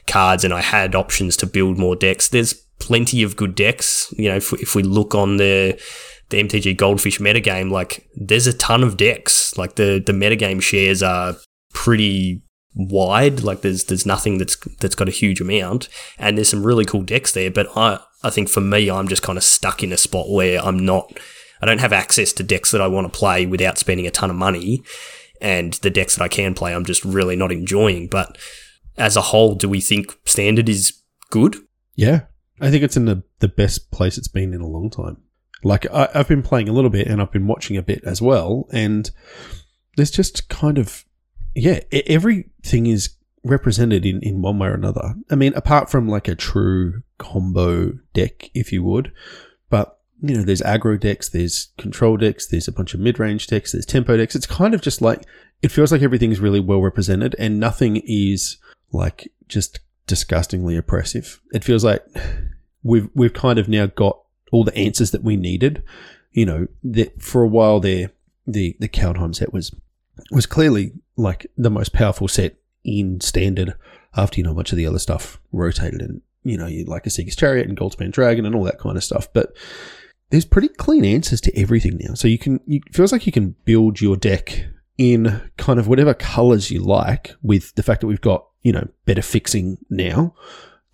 cards 0.07 0.45
and 0.45 0.55
I 0.55 0.61
had 0.61 0.95
options 0.95 1.37
to 1.39 1.47
build 1.47 1.78
more 1.78 1.97
decks, 1.97 2.28
there's 2.28 2.55
plenty 2.78 3.22
of 3.22 3.37
good 3.37 3.55
decks. 3.55 4.12
You 4.16 4.30
know, 4.30 4.37
if, 4.37 4.53
if 4.55 4.74
we 4.74 4.82
look 4.82 5.14
on 5.14 5.37
the 5.37 5.80
the 6.28 6.43
MTG 6.43 6.76
Goldfish 6.76 7.18
metagame, 7.18 7.70
like 7.70 8.09
there's 8.14 8.47
a 8.47 8.53
ton 8.53 8.82
of 8.82 8.97
decks. 8.97 9.57
Like 9.57 9.76
the 9.76 10.03
the 10.05 10.12
metagame 10.12 10.62
shares 10.62 11.03
are 11.03 11.37
pretty 11.72 12.43
wide. 12.76 13.42
Like 13.42 13.62
there's 13.62 13.84
there's 13.84 14.06
nothing 14.06 14.38
that's 14.38 14.56
that's 14.78 14.94
got 14.94 15.08
a 15.08 15.12
huge 15.12 15.40
amount, 15.40 15.88
and 16.18 16.36
there's 16.36 16.50
some 16.50 16.64
really 16.64 16.84
cool 16.84 17.02
decks 17.02 17.32
there. 17.32 17.50
But 17.50 17.68
I 17.76 17.98
I 18.22 18.30
think 18.30 18.48
for 18.48 18.60
me, 18.60 18.90
I'm 18.90 19.08
just 19.08 19.22
kind 19.22 19.38
of 19.38 19.44
stuck 19.44 19.82
in 19.82 19.92
a 19.92 19.96
spot 19.96 20.30
where 20.30 20.60
I'm 20.62 20.78
not. 20.78 21.18
I 21.60 21.66
don't 21.66 21.80
have 21.80 21.92
access 21.92 22.32
to 22.34 22.42
decks 22.42 22.70
that 22.70 22.82
I 22.82 22.86
want 22.86 23.10
to 23.10 23.18
play 23.18 23.46
without 23.46 23.78
spending 23.78 24.06
a 24.06 24.10
ton 24.10 24.30
of 24.30 24.36
money, 24.36 24.82
and 25.40 25.72
the 25.74 25.90
decks 25.90 26.16
that 26.16 26.22
I 26.22 26.28
can 26.28 26.54
play, 26.54 26.74
I'm 26.74 26.84
just 26.84 27.04
really 27.04 27.34
not 27.34 27.50
enjoying. 27.50 28.08
But 28.08 28.36
as 28.96 29.16
a 29.16 29.22
whole, 29.22 29.54
do 29.54 29.68
we 29.68 29.80
think 29.80 30.16
standard 30.24 30.68
is 30.68 30.92
good? 31.30 31.56
Yeah, 31.94 32.22
I 32.60 32.70
think 32.70 32.84
it's 32.84 32.96
in 32.96 33.06
the 33.06 33.22
the 33.40 33.48
best 33.48 33.90
place 33.90 34.18
it's 34.18 34.28
been 34.28 34.52
in 34.52 34.60
a 34.60 34.68
long 34.68 34.90
time. 34.90 35.16
Like 35.64 35.86
I, 35.92 36.08
I've 36.14 36.28
been 36.28 36.42
playing 36.42 36.68
a 36.68 36.72
little 36.72 36.90
bit, 36.90 37.08
and 37.08 37.22
I've 37.22 37.32
been 37.32 37.46
watching 37.46 37.78
a 37.78 37.82
bit 37.82 38.04
as 38.04 38.20
well, 38.20 38.68
and 38.70 39.10
there's 39.96 40.10
just 40.10 40.50
kind 40.50 40.76
of 40.76 41.06
yeah, 41.57 41.80
everything 41.90 42.86
is 42.86 43.11
represented 43.42 44.04
in, 44.04 44.20
in 44.22 44.42
one 44.42 44.59
way 44.59 44.68
or 44.68 44.74
another. 44.74 45.14
I 45.30 45.36
mean, 45.36 45.54
apart 45.54 45.90
from 45.90 46.09
like 46.09 46.28
a 46.28 46.34
true 46.34 47.02
combo 47.18 47.92
deck, 48.12 48.50
if 48.54 48.72
you 48.72 48.82
would, 48.84 49.11
but 49.70 49.98
you 50.20 50.36
know, 50.36 50.42
there's 50.42 50.61
aggro 50.61 51.00
decks, 51.00 51.30
there's 51.30 51.68
control 51.78 52.18
decks, 52.18 52.46
there's 52.46 52.68
a 52.68 52.72
bunch 52.72 52.92
of 52.92 53.00
mid 53.00 53.18
range 53.18 53.46
decks, 53.46 53.72
there's 53.72 53.86
tempo 53.86 54.16
decks. 54.16 54.34
It's 54.34 54.46
kind 54.46 54.74
of 54.74 54.82
just 54.82 55.00
like 55.00 55.24
it 55.62 55.72
feels 55.72 55.90
like 55.90 56.02
everything's 56.02 56.40
really 56.40 56.61
well 56.61 56.82
represented, 56.82 57.34
and 57.38 57.59
nothing 57.59 58.02
is 58.04 58.59
like 58.92 59.32
just 59.48 59.80
disgustingly 60.07 60.76
oppressive. 60.76 61.40
It 61.52 61.64
feels 61.64 61.84
like 61.84 62.04
we've 62.82 63.09
we've 63.14 63.34
kind 63.34 63.59
of 63.59 63.66
now 63.66 63.86
got 63.86 64.20
all 64.52 64.64
the 64.64 64.76
answers 64.76 65.11
that 65.12 65.24
we 65.24 65.36
needed. 65.36 65.82
You 66.32 66.44
know, 66.44 66.66
that 66.84 67.22
for 67.22 67.42
a 67.42 67.48
while 67.48 67.80
there, 67.80 68.11
the 68.46 68.76
the 68.78 68.88
Kaldheim 68.88 69.34
set 69.34 69.54
was 69.54 69.74
was 70.30 70.44
clearly 70.44 70.92
like 71.16 71.46
the 71.56 71.70
most 71.70 71.92
powerful 71.92 72.28
set 72.28 72.56
in 72.84 73.20
standard 73.20 73.74
after 74.16 74.38
you 74.38 74.44
know 74.44 74.54
much 74.54 74.72
of 74.72 74.78
the 74.78 74.86
other 74.86 74.98
stuff 74.98 75.40
rotated 75.52 76.00
and 76.00 76.20
you 76.44 76.56
know 76.56 76.66
you 76.66 76.84
like 76.84 77.06
a 77.06 77.10
Esika's 77.10 77.36
Chariot 77.36 77.68
and 77.68 77.76
Goldspan 77.76 78.12
Dragon 78.12 78.46
and 78.46 78.54
all 78.54 78.64
that 78.64 78.78
kind 78.78 78.96
of 78.96 79.04
stuff. 79.04 79.32
But 79.32 79.56
there's 80.30 80.44
pretty 80.44 80.68
clean 80.68 81.04
answers 81.04 81.40
to 81.42 81.58
everything 81.58 81.98
now. 82.00 82.14
So 82.14 82.28
you 82.28 82.38
can 82.38 82.60
you, 82.66 82.80
it 82.86 82.94
feels 82.94 83.12
like 83.12 83.26
you 83.26 83.32
can 83.32 83.56
build 83.64 84.00
your 84.00 84.16
deck 84.16 84.66
in 84.98 85.50
kind 85.58 85.78
of 85.78 85.88
whatever 85.88 86.14
colors 86.14 86.70
you 86.70 86.80
like 86.80 87.34
with 87.42 87.74
the 87.74 87.82
fact 87.82 88.00
that 88.00 88.06
we've 88.06 88.20
got 88.20 88.46
you 88.62 88.72
know 88.72 88.88
better 89.04 89.22
fixing 89.22 89.78
now 89.90 90.34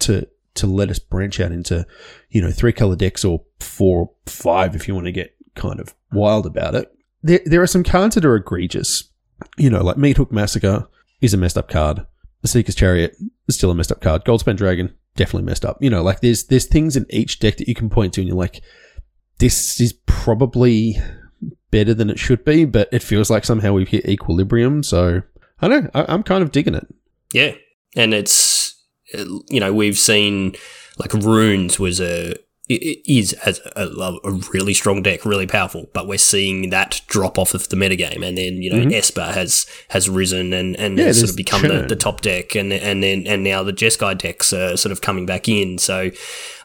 to 0.00 0.28
to 0.54 0.66
let 0.66 0.90
us 0.90 0.98
branch 0.98 1.40
out 1.40 1.52
into 1.52 1.86
you 2.30 2.40
know 2.40 2.50
three 2.50 2.72
color 2.72 2.96
decks 2.96 3.24
or 3.24 3.42
four 3.60 4.00
or 4.00 4.10
five 4.26 4.74
if 4.74 4.88
you 4.88 4.94
want 4.94 5.06
to 5.06 5.12
get 5.12 5.34
kind 5.54 5.80
of 5.80 5.94
wild 6.12 6.46
about 6.46 6.74
it. 6.74 6.92
There, 7.22 7.40
there 7.44 7.62
are 7.62 7.68
some 7.68 7.84
cards 7.84 8.16
that 8.16 8.24
are 8.24 8.34
egregious 8.34 9.04
you 9.56 9.70
know, 9.70 9.82
like 9.82 9.96
Meathook 9.96 10.30
Massacre 10.30 10.88
is 11.20 11.34
a 11.34 11.36
messed 11.36 11.58
up 11.58 11.68
card. 11.68 12.06
The 12.42 12.48
Esika's 12.48 12.74
Chariot 12.74 13.16
is 13.46 13.54
still 13.54 13.70
a 13.70 13.74
messed 13.74 13.92
up 13.92 14.00
card. 14.00 14.24
Goldspan 14.24 14.56
Dragon 14.56 14.92
definitely 15.16 15.46
messed 15.46 15.64
up. 15.64 15.78
You 15.80 15.90
know, 15.90 16.02
like 16.02 16.20
there's 16.20 16.44
there's 16.44 16.66
things 16.66 16.96
in 16.96 17.06
each 17.10 17.38
deck 17.38 17.56
that 17.58 17.68
you 17.68 17.74
can 17.74 17.90
point 17.90 18.14
to, 18.14 18.20
and 18.20 18.28
you're 18.28 18.36
like, 18.36 18.62
this 19.38 19.80
is 19.80 19.92
probably 20.06 20.96
better 21.70 21.94
than 21.94 22.10
it 22.10 22.18
should 22.18 22.44
be, 22.44 22.64
but 22.64 22.88
it 22.92 23.02
feels 23.02 23.30
like 23.30 23.44
somehow 23.44 23.72
we've 23.72 23.88
hit 23.88 24.08
equilibrium. 24.08 24.82
So 24.82 25.22
I 25.60 25.68
don't 25.68 25.84
know. 25.84 25.90
I, 25.94 26.12
I'm 26.12 26.22
kind 26.22 26.42
of 26.42 26.52
digging 26.52 26.74
it. 26.74 26.86
Yeah, 27.32 27.54
and 27.96 28.12
it's 28.14 28.82
you 29.14 29.60
know 29.60 29.72
we've 29.72 29.98
seen 29.98 30.54
like 30.98 31.12
runes 31.14 31.78
was 31.78 32.00
a 32.00 32.34
is 33.06 33.32
as 33.44 33.60
a, 33.76 33.86
a, 34.24 34.32
really 34.52 34.74
strong 34.74 35.02
deck, 35.02 35.24
really 35.24 35.46
powerful, 35.46 35.88
but 35.92 36.06
we're 36.06 36.18
seeing 36.18 36.70
that 36.70 37.00
drop 37.06 37.38
off 37.38 37.54
of 37.54 37.68
the 37.68 37.76
metagame, 37.76 38.26
and 38.26 38.36
then 38.36 38.62
you 38.62 38.70
know 38.70 38.78
mm-hmm. 38.78 38.92
Esper 38.92 39.32
has 39.32 39.66
has 39.88 40.08
risen 40.08 40.52
and 40.52 40.76
and 40.76 40.98
yeah, 40.98 41.12
sort 41.12 41.30
of 41.30 41.36
become 41.36 41.62
the, 41.62 41.86
the, 41.88 41.96
top 41.96 42.20
deck, 42.20 42.54
and 42.54 42.72
and 42.72 43.02
then 43.02 43.26
and 43.26 43.42
now 43.44 43.62
the 43.62 43.72
Jeskai 43.72 44.16
decks 44.18 44.52
are 44.52 44.76
sort 44.76 44.92
of 44.92 45.00
coming 45.00 45.26
back 45.26 45.48
in. 45.48 45.78
So 45.78 46.10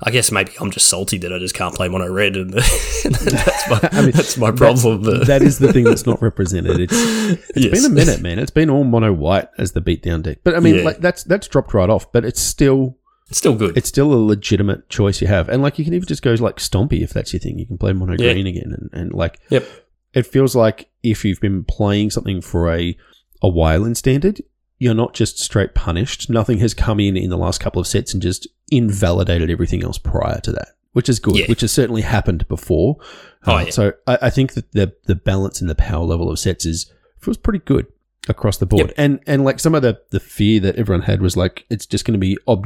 I 0.03 0.12
guess 0.12 0.32
maybe 0.32 0.51
I'm 0.60 0.72
just 0.72 0.88
salty 0.88 1.18
that 1.20 1.34
I 1.34 1.39
just 1.39 1.55
can't 1.55 1.74
play 1.74 1.88
mono 1.88 2.12
red, 2.12 2.36
and 2.36 2.53
that's 2.53 3.70
my 3.70 3.80
I 3.91 4.01
mean, 4.01 4.12
that's 4.12 4.38
my 4.38 4.51
problem. 4.51 5.03
that 5.26 5.41
is 5.43 5.60
the 5.60 5.74
thing 5.74 5.84
that's 5.84 6.05
not 6.05 6.22
represented. 6.22 6.80
It's 6.80 6.93
it's 6.93 7.66
yes. 7.66 7.82
been 7.82 7.91
a 7.91 7.93
minute, 7.93 8.22
man. 8.22 8.39
It's 8.39 8.51
been 8.51 8.70
all 8.70 8.84
mono 8.84 9.14
white 9.14 9.49
as 9.58 9.72
the 9.72 9.82
beatdown 9.82 10.24
deck, 10.24 10.39
but 10.43 10.55
I 10.55 10.60
mean, 10.60 10.76
yeah. 10.76 10.84
like 10.84 10.99
that's 10.99 11.24
that's 11.24 11.47
dropped 11.47 11.74
right 11.74 11.89
off, 11.89 12.12
but 12.12 12.26
it's 12.26 12.41
still 12.41 12.97
it's 13.30 13.38
still 13.38 13.56
good. 13.56 13.78
It's 13.78 13.90
still 13.90 14.14
a 14.14 14.16
legitimate 14.16 14.90
choice 14.90 15.22
you 15.22 15.28
have. 15.28 15.50
And 15.50 15.62
like 15.62 15.78
you 15.78 15.86
can 15.86 15.94
even 15.94 16.08
just 16.08 16.22
go 16.22 16.32
like 16.34 16.58
Stompy 16.58 17.02
if 17.02 17.12
that's 17.12 17.34
your 17.34 17.40
thing. 17.40 17.60
You 17.60 17.66
can 17.66 17.78
play 17.78 17.94
mono 17.94 18.16
yeah. 18.18 18.34
green 18.34 18.48
again 18.48 18.74
and, 18.74 18.90
and 18.94 19.14
like 19.14 19.40
Yep. 19.50 19.68
It 20.14 20.26
feels 20.26 20.56
like 20.56 20.90
if 21.04 21.26
you've 21.26 21.42
been 21.42 21.64
playing 21.64 22.12
something 22.12 22.42
for 22.42 22.74
a 22.74 22.98
a 23.42 23.50
while 23.50 23.84
in 23.86 23.96
standard, 23.96 24.42
you're 24.80 24.96
not 24.96 25.14
just 25.14 25.40
straight 25.40 25.76
punished. 25.76 26.30
Nothing 26.30 26.60
has 26.60 26.74
come 26.74 27.00
in 27.00 27.18
in 27.18 27.30
the 27.30 27.38
last 27.38 27.60
couple 27.60 27.80
of 27.80 27.88
sets 27.88 28.14
and 28.14 28.22
just 28.22 28.48
invalidated 28.72 29.50
everything 29.50 29.84
else 29.84 29.98
prior 29.98 30.40
to 30.42 30.52
that, 30.54 30.70
which 30.94 31.10
is 31.10 31.20
good, 31.20 31.38
yeah. 31.38 31.46
which 31.48 31.62
has 31.62 31.72
certainly 31.72 32.02
happened 32.02 32.48
before. 32.48 32.98
Oh, 33.46 33.58
uh, 33.58 33.64
yeah. 33.64 33.70
So 33.70 33.94
I, 34.08 34.18
I, 34.24 34.30
think 34.30 34.54
that 34.54 34.72
the 34.72 34.94
the 35.06 35.16
balance 35.16 35.62
and 35.62 35.70
the 35.70 35.76
power 35.76 36.06
level 36.06 36.32
of 36.32 36.40
sets 36.40 36.66
is 36.66 36.92
feels 37.20 37.38
pretty 37.38 37.60
good 37.60 37.88
across 38.30 38.58
the 38.58 38.66
board. 38.66 38.88
Yep. 38.88 38.94
And 38.98 39.20
and 39.28 39.44
like 39.44 39.60
some 39.60 39.76
of 39.76 39.82
the 39.82 40.02
the 40.12 40.20
fear 40.20 40.60
that 40.62 40.76
everyone 40.76 41.04
had 41.04 41.22
was 41.22 41.38
like 41.38 41.66
it's 41.70 41.86
just 41.86 42.06
going 42.06 42.14
to 42.14 42.20
be 42.20 42.38
Ob 42.48 42.66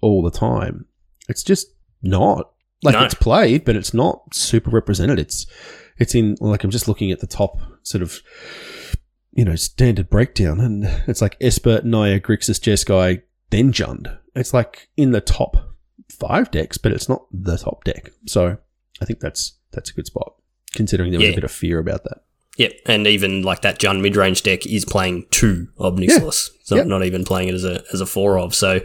all 0.00 0.22
the 0.22 0.30
time. 0.30 0.86
It's 1.28 1.42
just 1.42 1.68
not. 2.02 2.52
Like 2.82 2.94
no. 2.94 3.04
it's 3.04 3.14
played, 3.14 3.64
but 3.66 3.76
it's 3.76 3.92
not 3.92 4.34
super 4.34 4.70
represented. 4.70 5.18
It's 5.18 5.46
it's 5.98 6.14
in 6.14 6.36
like 6.40 6.64
I'm 6.64 6.70
just 6.70 6.88
looking 6.88 7.10
at 7.10 7.20
the 7.20 7.26
top 7.26 7.58
sort 7.82 8.02
of 8.02 8.20
you 9.32 9.44
know 9.44 9.56
standard 9.56 10.08
breakdown, 10.08 10.60
and 10.60 10.84
it's 11.06 11.20
like 11.20 11.36
Esper, 11.40 11.82
Naya, 11.84 12.18
Grixis, 12.20 12.58
Jeskai, 12.58 13.22
then 13.50 13.72
Jund. 13.72 14.18
It's 14.34 14.54
like 14.54 14.88
in 14.96 15.12
the 15.12 15.20
top 15.20 15.56
five 16.10 16.50
decks, 16.50 16.78
but 16.78 16.92
it's 16.92 17.08
not 17.08 17.26
the 17.32 17.58
top 17.58 17.84
deck. 17.84 18.12
So 18.26 18.56
I 19.00 19.04
think 19.04 19.20
that's 19.20 19.58
that's 19.72 19.90
a 19.90 19.94
good 19.94 20.06
spot, 20.06 20.34
considering 20.72 21.10
there 21.10 21.20
was 21.20 21.28
yeah. 21.28 21.32
a 21.32 21.36
bit 21.36 21.44
of 21.44 21.52
fear 21.52 21.78
about 21.78 22.04
that. 22.04 22.22
Yep, 22.60 22.72
and 22.84 23.06
even 23.06 23.40
like 23.40 23.62
that 23.62 23.78
Jund 23.78 24.02
mid 24.02 24.16
range 24.16 24.42
deck 24.42 24.66
is 24.66 24.84
playing 24.84 25.24
two 25.30 25.68
of 25.78 25.98
yeah. 25.98 26.18
so 26.28 26.76
yep. 26.76 26.86
not 26.86 27.02
even 27.02 27.24
playing 27.24 27.48
it 27.48 27.54
as 27.54 27.64
a 27.64 27.82
as 27.90 28.02
a 28.02 28.06
four 28.06 28.38
of. 28.38 28.54
So 28.54 28.80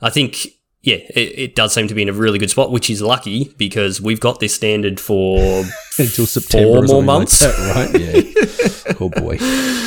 I 0.00 0.10
think 0.10 0.46
yeah, 0.82 0.98
it, 1.10 1.38
it, 1.38 1.54
does 1.56 1.74
seem 1.74 1.88
to 1.88 1.94
be 1.94 2.02
in 2.02 2.08
a 2.08 2.12
really 2.12 2.38
good 2.38 2.50
spot, 2.50 2.70
which 2.70 2.88
is 2.88 3.02
lucky 3.02 3.52
because 3.58 4.00
we've 4.00 4.20
got 4.20 4.38
this 4.38 4.54
standard 4.54 5.00
for 5.00 5.64
until 5.98 6.24
September 6.24 6.86
four 6.86 6.86
more 6.86 7.02
months, 7.02 7.42
like 7.42 7.56
that, 7.56 7.92
right? 7.92 8.86
Yeah. 8.86 8.96
oh 9.00 9.08
boy, 9.08 9.38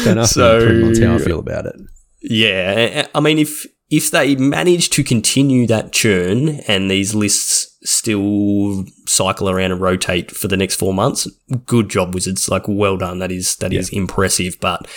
don't 0.03 0.17
ask 0.17 0.33
so, 0.33 0.59
me 0.59 0.99
how 0.99 1.15
I 1.15 1.19
feel 1.19 1.39
about 1.39 1.65
it. 1.65 1.77
Yeah, 2.21 3.07
I 3.15 3.21
mean, 3.21 3.37
if 3.37 3.65
if 3.89 4.11
they 4.11 4.35
manage 4.35 4.89
to 4.89 5.01
continue 5.01 5.65
that 5.67 5.93
churn 5.93 6.59
and 6.67 6.91
these 6.91 7.15
lists 7.15 7.68
still 7.83 8.85
cycle 9.05 9.49
around 9.49 9.71
and 9.71 9.81
rotate 9.81 10.31
for 10.31 10.47
the 10.47 10.57
next 10.57 10.75
four 10.75 10.93
months. 10.93 11.27
Good 11.65 11.89
job, 11.89 12.13
Wizards. 12.13 12.49
Like, 12.49 12.63
well 12.67 12.97
done. 12.97 13.19
That 13.19 13.31
is 13.31 13.55
that 13.57 13.71
yeah. 13.71 13.79
is 13.79 13.89
impressive. 13.89 14.57
But 14.59 14.87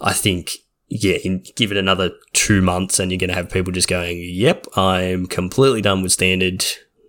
I 0.00 0.12
think, 0.12 0.52
yeah, 0.88 1.16
in, 1.24 1.44
give 1.56 1.70
it 1.70 1.76
another 1.76 2.10
two 2.32 2.62
months, 2.62 2.98
and 2.98 3.10
you're 3.10 3.18
going 3.18 3.28
to 3.28 3.36
have 3.36 3.50
people 3.50 3.72
just 3.72 3.88
going, 3.88 4.18
"Yep, 4.22 4.66
I'm 4.76 5.26
completely 5.26 5.82
done 5.82 6.02
with 6.02 6.12
standard," 6.12 6.64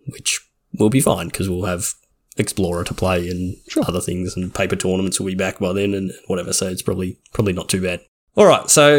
which 0.07 0.39
will 0.73 0.89
be 0.89 1.01
fine 1.01 1.27
because 1.27 1.49
we'll 1.49 1.65
have 1.65 1.93
Explorer 2.39 2.85
to 2.85 2.93
play 2.93 3.29
and 3.29 3.57
sure. 3.67 3.83
other 3.85 3.99
things, 3.99 4.37
and 4.37 4.55
paper 4.55 4.77
tournaments 4.77 5.19
will 5.19 5.27
be 5.27 5.35
back 5.35 5.59
by 5.59 5.73
then, 5.73 5.93
and 5.93 6.13
whatever. 6.27 6.53
So 6.53 6.67
it's 6.67 6.81
probably 6.81 7.17
probably 7.33 7.51
not 7.51 7.67
too 7.67 7.81
bad. 7.81 7.99
All 8.35 8.45
right, 8.45 8.69
so 8.69 8.97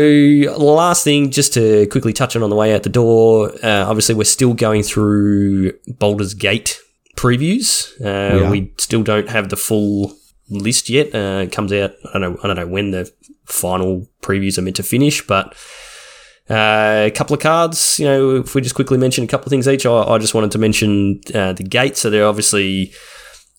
last 0.59 1.05
thing, 1.05 1.31
just 1.31 1.55
to 1.55 1.87
quickly 1.87 2.13
touch 2.13 2.37
on 2.37 2.43
on 2.43 2.51
the 2.51 2.57
way 2.57 2.75
out 2.75 2.83
the 2.83 2.89
door. 2.91 3.53
Uh, 3.63 3.87
obviously, 3.87 4.15
we're 4.15 4.25
still 4.25 4.55
going 4.55 4.83
through 4.83 5.73
Baldur's 5.99 6.35
Gate 6.35 6.79
previews. 7.17 7.91
Uh, 8.05 8.51
we, 8.51 8.61
we, 8.61 8.73
still 8.79 9.03
don't 9.03 9.29
have 9.29 9.49
the 9.49 9.57
full 9.57 10.13
list 10.51 10.91
yet. 10.91 11.15
Uh, 11.15 11.43
it 11.45 11.53
comes 11.53 11.73
out. 11.73 11.93
I 12.13 12.19
don't 12.19 12.35
know. 12.35 12.41
I 12.43 12.47
don't 12.49 12.57
know 12.57 12.67
when 12.67 12.91
the 12.91 13.11
final 13.45 14.07
previews 14.21 14.59
are 14.59 14.63
meant 14.63 14.77
to 14.77 14.83
finish, 14.83 15.27
but 15.27 15.55
uh, 16.51 17.07
a 17.07 17.13
couple 17.15 17.35
of 17.35 17.41
cards. 17.41 17.99
You 17.99 18.07
know, 18.07 18.37
if 18.37 18.55
we 18.55 18.61
just 18.61 18.75
quickly 18.75 18.99
mention 18.99 19.25
a 19.25 19.29
couple 19.29 19.47
of 19.47 19.51
things 19.51 19.69
each, 19.69 19.87
I, 19.87 20.03
I 20.03 20.19
just 20.19 20.35
wanted 20.35 20.51
to 20.51 20.59
mention 20.59 21.21
uh, 21.35 21.53
the 21.53 21.63
gates. 21.63 22.01
So 22.01 22.11
they're 22.11 22.27
obviously 22.27 22.93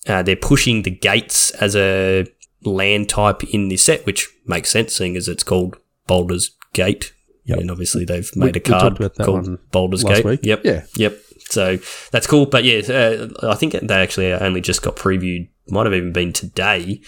uh, 0.07 0.21
they're 0.23 0.35
pushing 0.35 0.83
the 0.83 0.91
gates 0.91 1.51
as 1.51 1.75
a 1.75 2.25
land 2.63 3.09
type 3.09 3.43
in 3.53 3.69
this 3.69 3.83
set, 3.83 4.05
which 4.05 4.29
makes 4.45 4.69
sense 4.69 4.95
seeing 4.95 5.15
as 5.15 5.27
it's 5.27 5.43
called 5.43 5.77
Baldur's 6.07 6.51
Gate. 6.73 7.13
Yep. 7.45 7.59
And 7.59 7.71
obviously 7.71 8.05
they've 8.05 8.29
made 8.35 8.55
we 8.55 8.61
a 8.61 8.63
card 8.63 8.81
talked 8.81 8.97
about 8.97 9.15
that 9.15 9.25
called 9.25 9.71
Baldur's 9.71 10.03
Gate. 10.03 10.23
week. 10.23 10.39
Yep. 10.43 10.61
Yeah. 10.63 10.83
Yep. 10.95 11.17
So 11.49 11.77
that's 12.11 12.27
cool. 12.27 12.45
But 12.45 12.63
yeah, 12.63 12.81
uh, 12.87 13.27
I 13.49 13.55
think 13.55 13.73
they 13.73 13.95
actually 13.95 14.31
only 14.33 14.61
just 14.61 14.81
got 14.81 14.95
previewed. 14.95 15.49
Might 15.67 15.85
have 15.85 15.93
even 15.93 16.11
been 16.11 16.33
today. 16.33 17.01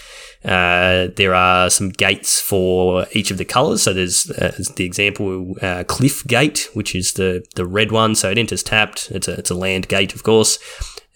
Uh, 0.43 1.07
there 1.15 1.33
are 1.33 1.69
some 1.69 1.89
gates 1.89 2.39
for 2.39 3.05
each 3.11 3.31
of 3.31 3.37
the 3.37 3.45
colors. 3.45 3.81
So 3.81 3.93
there's 3.93 4.29
uh, 4.31 4.57
the 4.75 4.85
example 4.85 5.55
uh, 5.61 5.83
Cliff 5.85 6.25
Gate, 6.27 6.69
which 6.73 6.95
is 6.95 7.13
the 7.13 7.45
the 7.55 7.65
red 7.65 7.91
one. 7.91 8.15
So 8.15 8.29
it 8.29 8.37
enters 8.37 8.63
tapped. 8.63 9.11
It's 9.11 9.27
a 9.27 9.33
it's 9.33 9.49
a 9.49 9.55
land 9.55 9.87
gate, 9.87 10.13
of 10.13 10.23
course. 10.23 10.59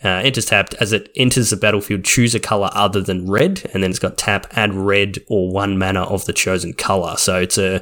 Uh, 0.04 0.22
enters 0.24 0.46
tapped 0.46 0.76
as 0.76 0.94
it 0.94 1.10
enters 1.16 1.50
the 1.50 1.58
battlefield. 1.58 2.04
Choose 2.04 2.36
a 2.36 2.40
color 2.40 2.70
other 2.74 3.02
than 3.02 3.30
red, 3.30 3.70
and 3.74 3.82
then 3.82 3.90
it's 3.90 4.00
got 4.00 4.18
tap, 4.18 4.46
add 4.52 4.74
red 4.74 5.18
or 5.28 5.52
one 5.52 5.78
mana 5.78 6.04
of 6.04 6.26
the 6.26 6.34
chosen 6.34 6.74
color. 6.74 7.18
So 7.18 7.40
it's 7.40 7.58
a 7.58 7.82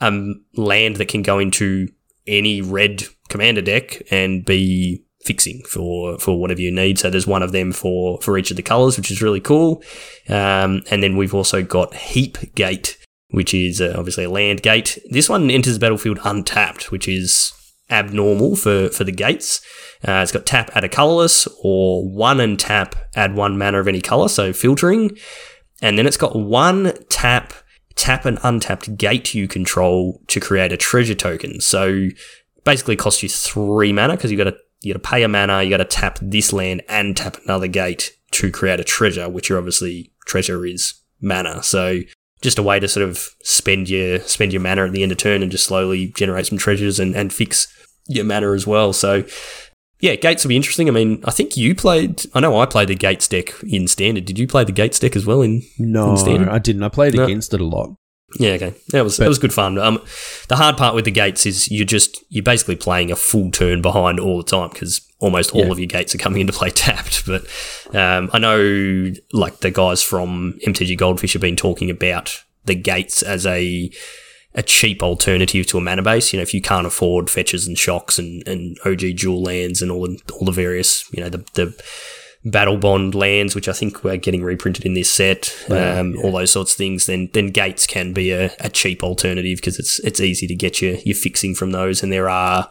um, 0.00 0.44
land 0.54 0.96
that 0.96 1.08
can 1.08 1.22
go 1.22 1.38
into 1.38 1.88
any 2.26 2.62
red 2.62 3.04
commander 3.28 3.62
deck 3.62 4.02
and 4.10 4.44
be 4.44 5.04
fixing 5.24 5.62
for 5.64 6.18
for 6.18 6.38
whatever 6.40 6.60
you 6.60 6.70
need. 6.70 6.98
So 6.98 7.10
there's 7.10 7.26
one 7.26 7.42
of 7.42 7.52
them 7.52 7.72
for 7.72 8.18
for 8.20 8.36
each 8.38 8.50
of 8.50 8.56
the 8.56 8.62
colors, 8.62 8.96
which 8.96 9.10
is 9.10 9.22
really 9.22 9.40
cool. 9.40 9.82
Um, 10.28 10.82
and 10.90 11.02
then 11.02 11.16
we've 11.16 11.34
also 11.34 11.62
got 11.62 11.94
Heap 11.94 12.54
Gate, 12.54 12.98
which 13.30 13.54
is 13.54 13.80
uh, 13.80 13.94
obviously 13.96 14.24
a 14.24 14.30
land 14.30 14.62
gate. 14.62 14.98
This 15.10 15.28
one 15.28 15.50
enters 15.50 15.74
the 15.74 15.80
battlefield 15.80 16.18
untapped, 16.24 16.90
which 16.90 17.08
is 17.08 17.52
abnormal 17.92 18.56
for 18.56 18.88
for 18.88 19.04
the 19.04 19.12
gates. 19.12 19.60
Uh, 20.06 20.20
it's 20.22 20.32
got 20.32 20.46
tap, 20.46 20.70
add 20.74 20.84
a 20.84 20.88
colorless, 20.88 21.46
or 21.62 22.08
one 22.08 22.40
and 22.40 22.58
tap, 22.58 22.96
add 23.14 23.36
one 23.36 23.56
mana 23.56 23.78
of 23.78 23.86
any 23.86 24.00
color, 24.00 24.28
so 24.28 24.52
filtering. 24.52 25.16
And 25.80 25.98
then 25.98 26.06
it's 26.06 26.16
got 26.16 26.34
one 26.34 26.94
tap, 27.08 27.52
tap 27.94 28.24
an 28.24 28.38
untapped 28.42 28.96
gate 28.96 29.34
you 29.34 29.46
control 29.46 30.20
to 30.28 30.40
create 30.40 30.72
a 30.72 30.76
treasure 30.76 31.14
token. 31.14 31.60
So 31.60 32.08
basically 32.64 32.96
costs 32.96 33.22
you 33.22 33.28
three 33.28 33.92
mana 33.92 34.16
because 34.16 34.30
you 34.30 34.38
got 34.38 34.44
to 34.44 34.56
you 34.80 34.92
got 34.92 35.02
to 35.02 35.08
pay 35.08 35.22
a 35.22 35.28
mana, 35.28 35.62
you 35.62 35.70
got 35.70 35.76
to 35.76 35.84
tap 35.84 36.18
this 36.20 36.52
land 36.52 36.82
and 36.88 37.16
tap 37.16 37.36
another 37.44 37.68
gate 37.68 38.16
to 38.32 38.50
create 38.50 38.80
a 38.80 38.84
treasure, 38.84 39.28
which 39.28 39.50
are 39.50 39.58
obviously 39.58 40.10
treasure 40.26 40.66
is 40.66 40.94
mana. 41.20 41.62
So 41.62 42.00
just 42.40 42.58
a 42.58 42.62
way 42.62 42.80
to 42.80 42.88
sort 42.88 43.08
of 43.08 43.28
spend 43.42 43.88
your 43.88 44.18
spend 44.20 44.52
your 44.52 44.60
mana 44.60 44.86
at 44.86 44.92
the 44.92 45.02
end 45.02 45.12
of 45.12 45.18
turn 45.18 45.42
and 45.42 45.52
just 45.52 45.64
slowly 45.64 46.08
generate 46.08 46.46
some 46.46 46.58
treasures 46.58 46.98
and, 46.98 47.14
and 47.14 47.32
fix 47.32 47.68
your 48.08 48.24
mana 48.24 48.52
as 48.52 48.66
well. 48.66 48.92
So 48.92 49.24
yeah, 50.00 50.16
gates 50.16 50.44
will 50.44 50.48
be 50.50 50.56
interesting. 50.56 50.88
I 50.88 50.92
mean, 50.92 51.22
I 51.24 51.30
think 51.30 51.56
you 51.56 51.74
played. 51.74 52.24
I 52.34 52.40
know 52.40 52.58
I 52.58 52.66
played 52.66 52.88
the 52.88 52.94
gates 52.96 53.28
deck 53.28 53.52
in 53.62 53.86
standard. 53.86 54.24
Did 54.24 54.38
you 54.38 54.46
play 54.48 54.64
the 54.64 54.72
gates 54.72 54.98
deck 54.98 55.14
as 55.14 55.24
well 55.26 55.42
in? 55.42 55.62
No, 55.78 56.10
In 56.10 56.16
standard? 56.16 56.48
I 56.48 56.58
didn't. 56.58 56.82
I 56.82 56.88
played 56.88 57.14
No. 57.14 57.24
against 57.24 57.54
it 57.54 57.60
a 57.60 57.64
lot. 57.64 57.94
Yeah, 58.40 58.52
okay. 58.52 58.72
That 58.88 59.04
was 59.04 59.18
that 59.18 59.28
was 59.28 59.38
good 59.38 59.52
fun. 59.52 59.76
Um, 59.78 60.02
the 60.48 60.56
hard 60.56 60.76
part 60.78 60.94
with 60.94 61.04
the 61.04 61.10
gates 61.10 61.44
is 61.46 61.70
you're 61.70 61.84
just 61.86 62.24
you're 62.30 62.42
basically 62.42 62.76
playing 62.76 63.12
a 63.12 63.16
full 63.16 63.50
turn 63.50 63.82
behind 63.82 64.18
all 64.18 64.38
the 64.38 64.42
time 64.50 64.70
because 64.70 65.02
almost 65.20 65.52
all 65.54 65.66
Yeah. 65.66 65.70
of 65.70 65.78
your 65.78 65.86
gates 65.86 66.14
are 66.14 66.18
coming 66.18 66.40
into 66.40 66.52
play 66.54 66.70
tapped. 66.74 67.26
But 67.26 67.42
um, 67.94 68.30
I 68.32 68.38
know 68.38 69.12
like 69.34 69.58
the 69.60 69.70
guys 69.70 70.02
from 70.02 70.58
MTG 70.66 70.96
Goldfish 70.96 71.34
have 71.34 71.42
been 71.42 71.56
talking 71.56 71.90
about 71.90 72.42
the 72.64 72.74
gates 72.74 73.22
as 73.22 73.44
a 73.46 73.90
a 74.54 74.62
cheap 74.62 75.02
alternative 75.02 75.66
to 75.66 75.78
a 75.78 75.80
mana 75.80 76.02
base. 76.02 76.32
You 76.32 76.38
know, 76.38 76.42
if 76.42 76.52
you 76.54 76.60
can't 76.60 76.86
afford 76.86 77.30
fetches 77.30 77.66
and 77.66 77.78
shocks 77.78 78.18
and, 78.18 78.46
and 78.46 78.76
OG 78.84 79.16
dual 79.16 79.42
lands 79.42 79.80
and 79.82 79.90
all 79.90 80.02
the 80.02 80.20
all 80.38 80.44
the 80.44 80.52
various 80.52 81.10
you 81.12 81.22
know 81.22 81.28
the 81.28 81.44
the 81.54 81.74
Battlebond 82.44 83.14
lands, 83.14 83.54
which 83.54 83.68
I 83.68 83.72
think 83.72 84.02
we're 84.02 84.16
getting 84.16 84.42
reprinted 84.42 84.84
in 84.84 84.94
this 84.94 85.08
set, 85.08 85.54
Yeah, 85.68 86.00
um, 86.00 86.16
all 86.24 86.32
those 86.32 86.50
sorts 86.50 86.72
of 86.72 86.76
things, 86.78 87.06
then 87.06 87.30
then 87.34 87.48
gates 87.48 87.86
can 87.86 88.12
be 88.12 88.32
a, 88.32 88.50
a 88.58 88.68
cheap 88.68 89.04
alternative 89.04 89.58
because 89.58 89.78
it's 89.78 90.00
it's 90.00 90.20
easy 90.20 90.46
to 90.48 90.54
get 90.54 90.82
your 90.82 90.94
your 90.96 91.14
fixing 91.14 91.54
from 91.54 91.70
those, 91.70 92.02
and 92.02 92.12
there 92.12 92.28
are 92.28 92.68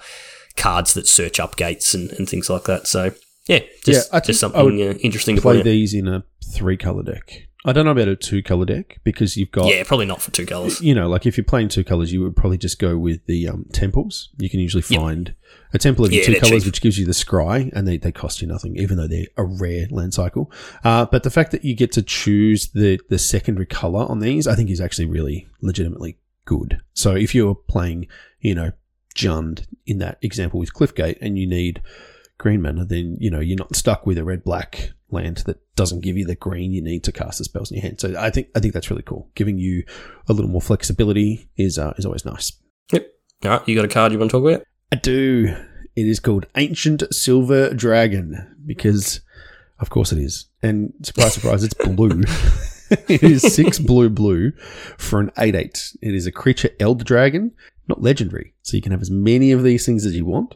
cards 0.57 0.93
that 0.95 1.07
search 1.07 1.39
up 1.39 1.55
gates 1.55 1.93
and, 1.93 2.11
and 2.13 2.27
things 2.27 2.49
like 2.49 2.65
that. 2.65 2.86
So 2.86 3.13
yeah, 3.47 3.59
just 3.86 4.11
Yeah, 4.11 4.19
just 4.19 4.41
something 4.41 4.82
uh, 4.82 4.93
interesting 4.99 5.38
to 5.38 5.41
Play 5.41 5.59
out. 5.59 5.63
these 5.63 5.93
in 5.93 6.07
a 6.07 6.25
three 6.53 6.75
color 6.77 7.03
deck. 7.03 7.47
I 7.64 7.74
don't 7.74 7.86
know 7.86 7.91
about 7.91 8.07
a 8.07 8.16
two 8.16 8.41
color 8.41 8.66
deck 8.66 8.99
because 9.03 9.38
you've 9.38 9.51
got 9.51 9.68
Yeah, 9.68 9.84
probably 9.84 10.07
not 10.07 10.22
for 10.22 10.32
two 10.32 10.45
colors. 10.47 10.82
you 10.82 10.95
know, 10.95 11.07
like 11.07 11.26
if 11.28 11.38
you're 11.38 11.43
playing 11.43 11.70
two 11.70 11.84
colors, 11.84 12.12
you 12.12 12.22
would 12.24 12.36
probably 12.36 12.57
just 12.57 12.80
go 12.80 12.97
with 12.97 13.24
the 13.28 13.47
um, 13.47 13.66
temples. 13.72 14.30
You 14.39 14.49
can 14.49 14.59
usually 14.59 14.84
Yep. 14.89 14.99
find 14.99 15.36
a 15.74 15.78
temple 15.78 16.05
of 16.05 16.12
your 16.12 16.22
Yeah, 16.22 16.34
two 16.34 16.39
colors, 16.39 16.64
cheap. 16.64 16.66
which 16.72 16.82
gives 16.82 16.97
you 16.97 17.05
the 17.05 17.12
scry, 17.14 17.70
and 17.74 17.88
they, 17.88 17.97
they 17.97 18.12
cost 18.12 18.41
you 18.41 18.47
nothing, 18.47 18.78
even 18.78 18.97
though 18.97 19.07
they're 19.07 19.28
a 19.38 19.43
rare 19.43 19.86
land 19.91 20.14
cycle. 20.14 20.51
Uh, 20.84 21.05
but 21.05 21.22
the 21.24 21.30
fact 21.30 21.51
that 21.51 21.64
you 21.64 21.76
get 21.76 21.91
to 21.93 22.01
choose 22.01 22.70
the 22.70 22.99
the 23.09 23.20
secondary 23.20 23.68
color 23.68 24.05
on 24.09 24.20
these, 24.20 24.47
I 24.47 24.55
think, 24.55 24.70
is 24.72 24.82
actually 24.82 25.05
really 25.05 25.47
legitimately 25.62 26.18
good. 26.45 26.82
So 26.93 27.16
if 27.16 27.36
you're 27.36 27.55
playing, 27.55 28.07
you 28.39 28.55
know, 28.55 28.72
Jund 29.16 29.68
in 29.86 29.99
that 29.99 30.18
example 30.22 30.59
with 30.59 30.74
Cliffgate, 30.74 31.18
and 31.22 31.38
you 31.38 31.45
need 31.45 31.82
green 32.42 32.62
mana, 32.62 32.84
then 32.84 33.18
you 33.20 33.30
know 33.30 33.39
you're 33.39 33.58
not 33.58 33.76
stuck 33.76 34.06
with 34.06 34.18
a 34.18 34.24
red 34.24 34.44
black 34.44 34.92
land 35.12 35.38
that 35.46 35.60
doesn't 35.76 36.02
give 36.02 36.18
you 36.18 36.26
the 36.26 36.36
green 36.36 36.72
you 36.72 36.82
need 36.82 37.04
to 37.04 37.12
cast 37.12 37.38
the 37.38 37.44
spells 37.44 37.70
in 37.70 37.78
your 37.78 37.84
hand. 37.84 38.02
So 38.02 38.16
I 38.18 38.32
think 38.32 38.48
I 38.56 38.60
think 38.60 38.74
that's 38.74 38.89
really 38.89 39.04
cool. 39.04 39.30
Giving 39.36 39.60
you 39.60 39.84
a 40.28 40.34
little 40.34 40.50
more 40.50 40.62
flexibility 40.62 41.50
is 41.56 41.78
uh, 41.78 41.94
is 41.98 42.06
always 42.06 42.26
nice. 42.26 42.52
Yep. 42.92 43.08
All 43.46 43.52
right, 43.52 43.68
you 43.68 43.76
got 43.76 43.86
a 43.86 43.88
card 43.88 44.12
you 44.12 44.18
want 44.18 44.32
to 44.32 44.38
talk 44.38 44.48
about? 44.48 44.66
I 44.92 44.96
do. 44.96 45.56
It 45.96 46.08
is 46.08 46.20
called 46.20 46.48
Ancient 46.56 47.04
Silver 47.14 47.74
Dragon 47.74 48.56
because, 48.66 49.22
of 49.80 49.89
course, 49.89 50.12
it 50.12 50.20
is. 50.20 50.46
And 50.64 50.94
surprise, 51.04 51.34
surprise, 51.34 51.64
it's 51.64 51.74
blue. 51.74 52.22
it 53.08 53.22
is 53.22 53.42
six 53.54 53.78
blue 53.78 54.10
blue 54.10 54.52
for 54.98 55.20
an 55.20 55.32
eight 55.38 55.56
eight. 55.56 55.96
It 56.02 56.16
is 56.16 56.26
a 56.26 56.32
creature 56.32 56.70
elder 56.80 57.04
dragon, 57.04 57.52
not 57.88 58.02
legendary, 58.02 58.56
so 58.64 58.78
you 58.78 58.82
can 58.82 58.94
have 58.94 59.02
as 59.02 59.12
many 59.12 59.52
of 59.52 59.64
these 59.64 59.86
things 59.86 60.06
as 60.06 60.16
you 60.16 60.26
want, 60.26 60.56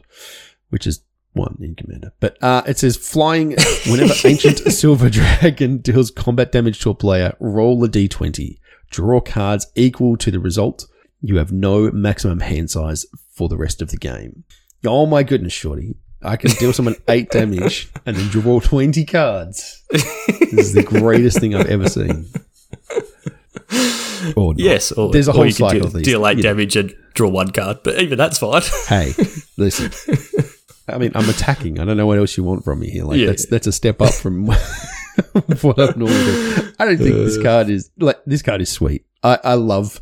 which 0.70 0.86
is 0.86 1.02
one 1.36 1.56
in 1.60 1.74
commander. 1.76 2.12
But 2.20 2.42
uh, 2.42 2.62
it 2.66 2.78
says 2.78 2.96
flying 2.96 3.50
whenever 3.88 4.14
Ancient 4.24 4.58
Silver 4.72 5.08
Dragon 5.10 5.78
deals 5.78 6.10
combat 6.10 6.50
damage 6.52 6.80
to 6.80 6.90
a 6.90 6.94
player, 6.94 7.36
roll 7.38 7.84
a 7.84 7.88
d20, 7.88 8.58
draw 8.90 9.20
cards 9.20 9.66
equal 9.76 10.16
to 10.16 10.30
the 10.30 10.40
result. 10.40 10.86
You 11.20 11.36
have 11.36 11.52
no 11.52 11.90
maximum 11.92 12.40
hand 12.40 12.70
size 12.70 13.06
for 13.32 13.48
the 13.48 13.56
rest 13.56 13.80
of 13.82 13.90
the 13.90 13.96
game. 13.96 14.44
Oh 14.84 15.06
my 15.06 15.22
goodness, 15.22 15.52
Shorty. 15.52 15.94
I 16.22 16.36
can 16.36 16.50
deal 16.52 16.72
someone 16.72 16.96
eight 17.08 17.30
damage 17.30 17.90
and 18.04 18.16
then 18.16 18.28
draw 18.28 18.58
20 18.60 19.04
cards. 19.04 19.82
This 19.90 20.52
is 20.52 20.72
the 20.72 20.82
greatest 20.82 21.38
thing 21.40 21.54
I've 21.54 21.66
ever 21.66 21.88
seen. 21.88 22.26
Or 24.34 24.54
not. 24.54 24.58
Yes. 24.58 24.92
Or, 24.92 25.10
There's 25.12 25.28
a 25.28 25.30
or 25.30 25.34
whole 25.34 25.46
you 25.46 25.52
could 25.52 25.56
cycle 25.58 25.78
deal, 25.78 25.86
of 25.86 25.92
these. 25.92 26.04
deal 26.04 26.26
eight 26.26 26.38
You 26.38 26.42
know. 26.42 26.50
damage 26.50 26.76
and 26.76 26.94
draw 27.14 27.28
one 27.28 27.52
card, 27.52 27.78
but 27.84 28.00
even 28.00 28.18
that's 28.18 28.38
fine. 28.38 28.62
Hey, 28.88 29.12
listen. 29.56 29.92
I 30.88 30.98
mean, 30.98 31.12
I'm 31.14 31.28
attacking. 31.28 31.80
I 31.80 31.84
don't 31.84 31.96
know 31.96 32.06
what 32.06 32.18
else 32.18 32.36
you 32.36 32.44
want 32.44 32.64
from 32.64 32.80
me 32.80 32.90
here. 32.90 33.04
Like 33.04 33.18
Yeah. 33.18 33.26
that's 33.26 33.46
that's 33.46 33.66
a 33.66 33.72
step 33.72 34.00
up 34.00 34.14
from 34.14 34.46
what 34.46 35.78
I 35.78 35.92
normally 35.96 36.08
do. 36.24 36.72
I 36.78 36.84
don't 36.84 36.98
think 36.98 37.14
Uh. 37.14 37.18
this 37.24 37.42
card 37.42 37.68
is 37.70 37.90
like 37.98 38.18
this 38.26 38.42
card 38.42 38.60
is 38.60 38.70
sweet. 38.70 39.04
I 39.22 39.38
I 39.42 39.54
love. 39.54 40.00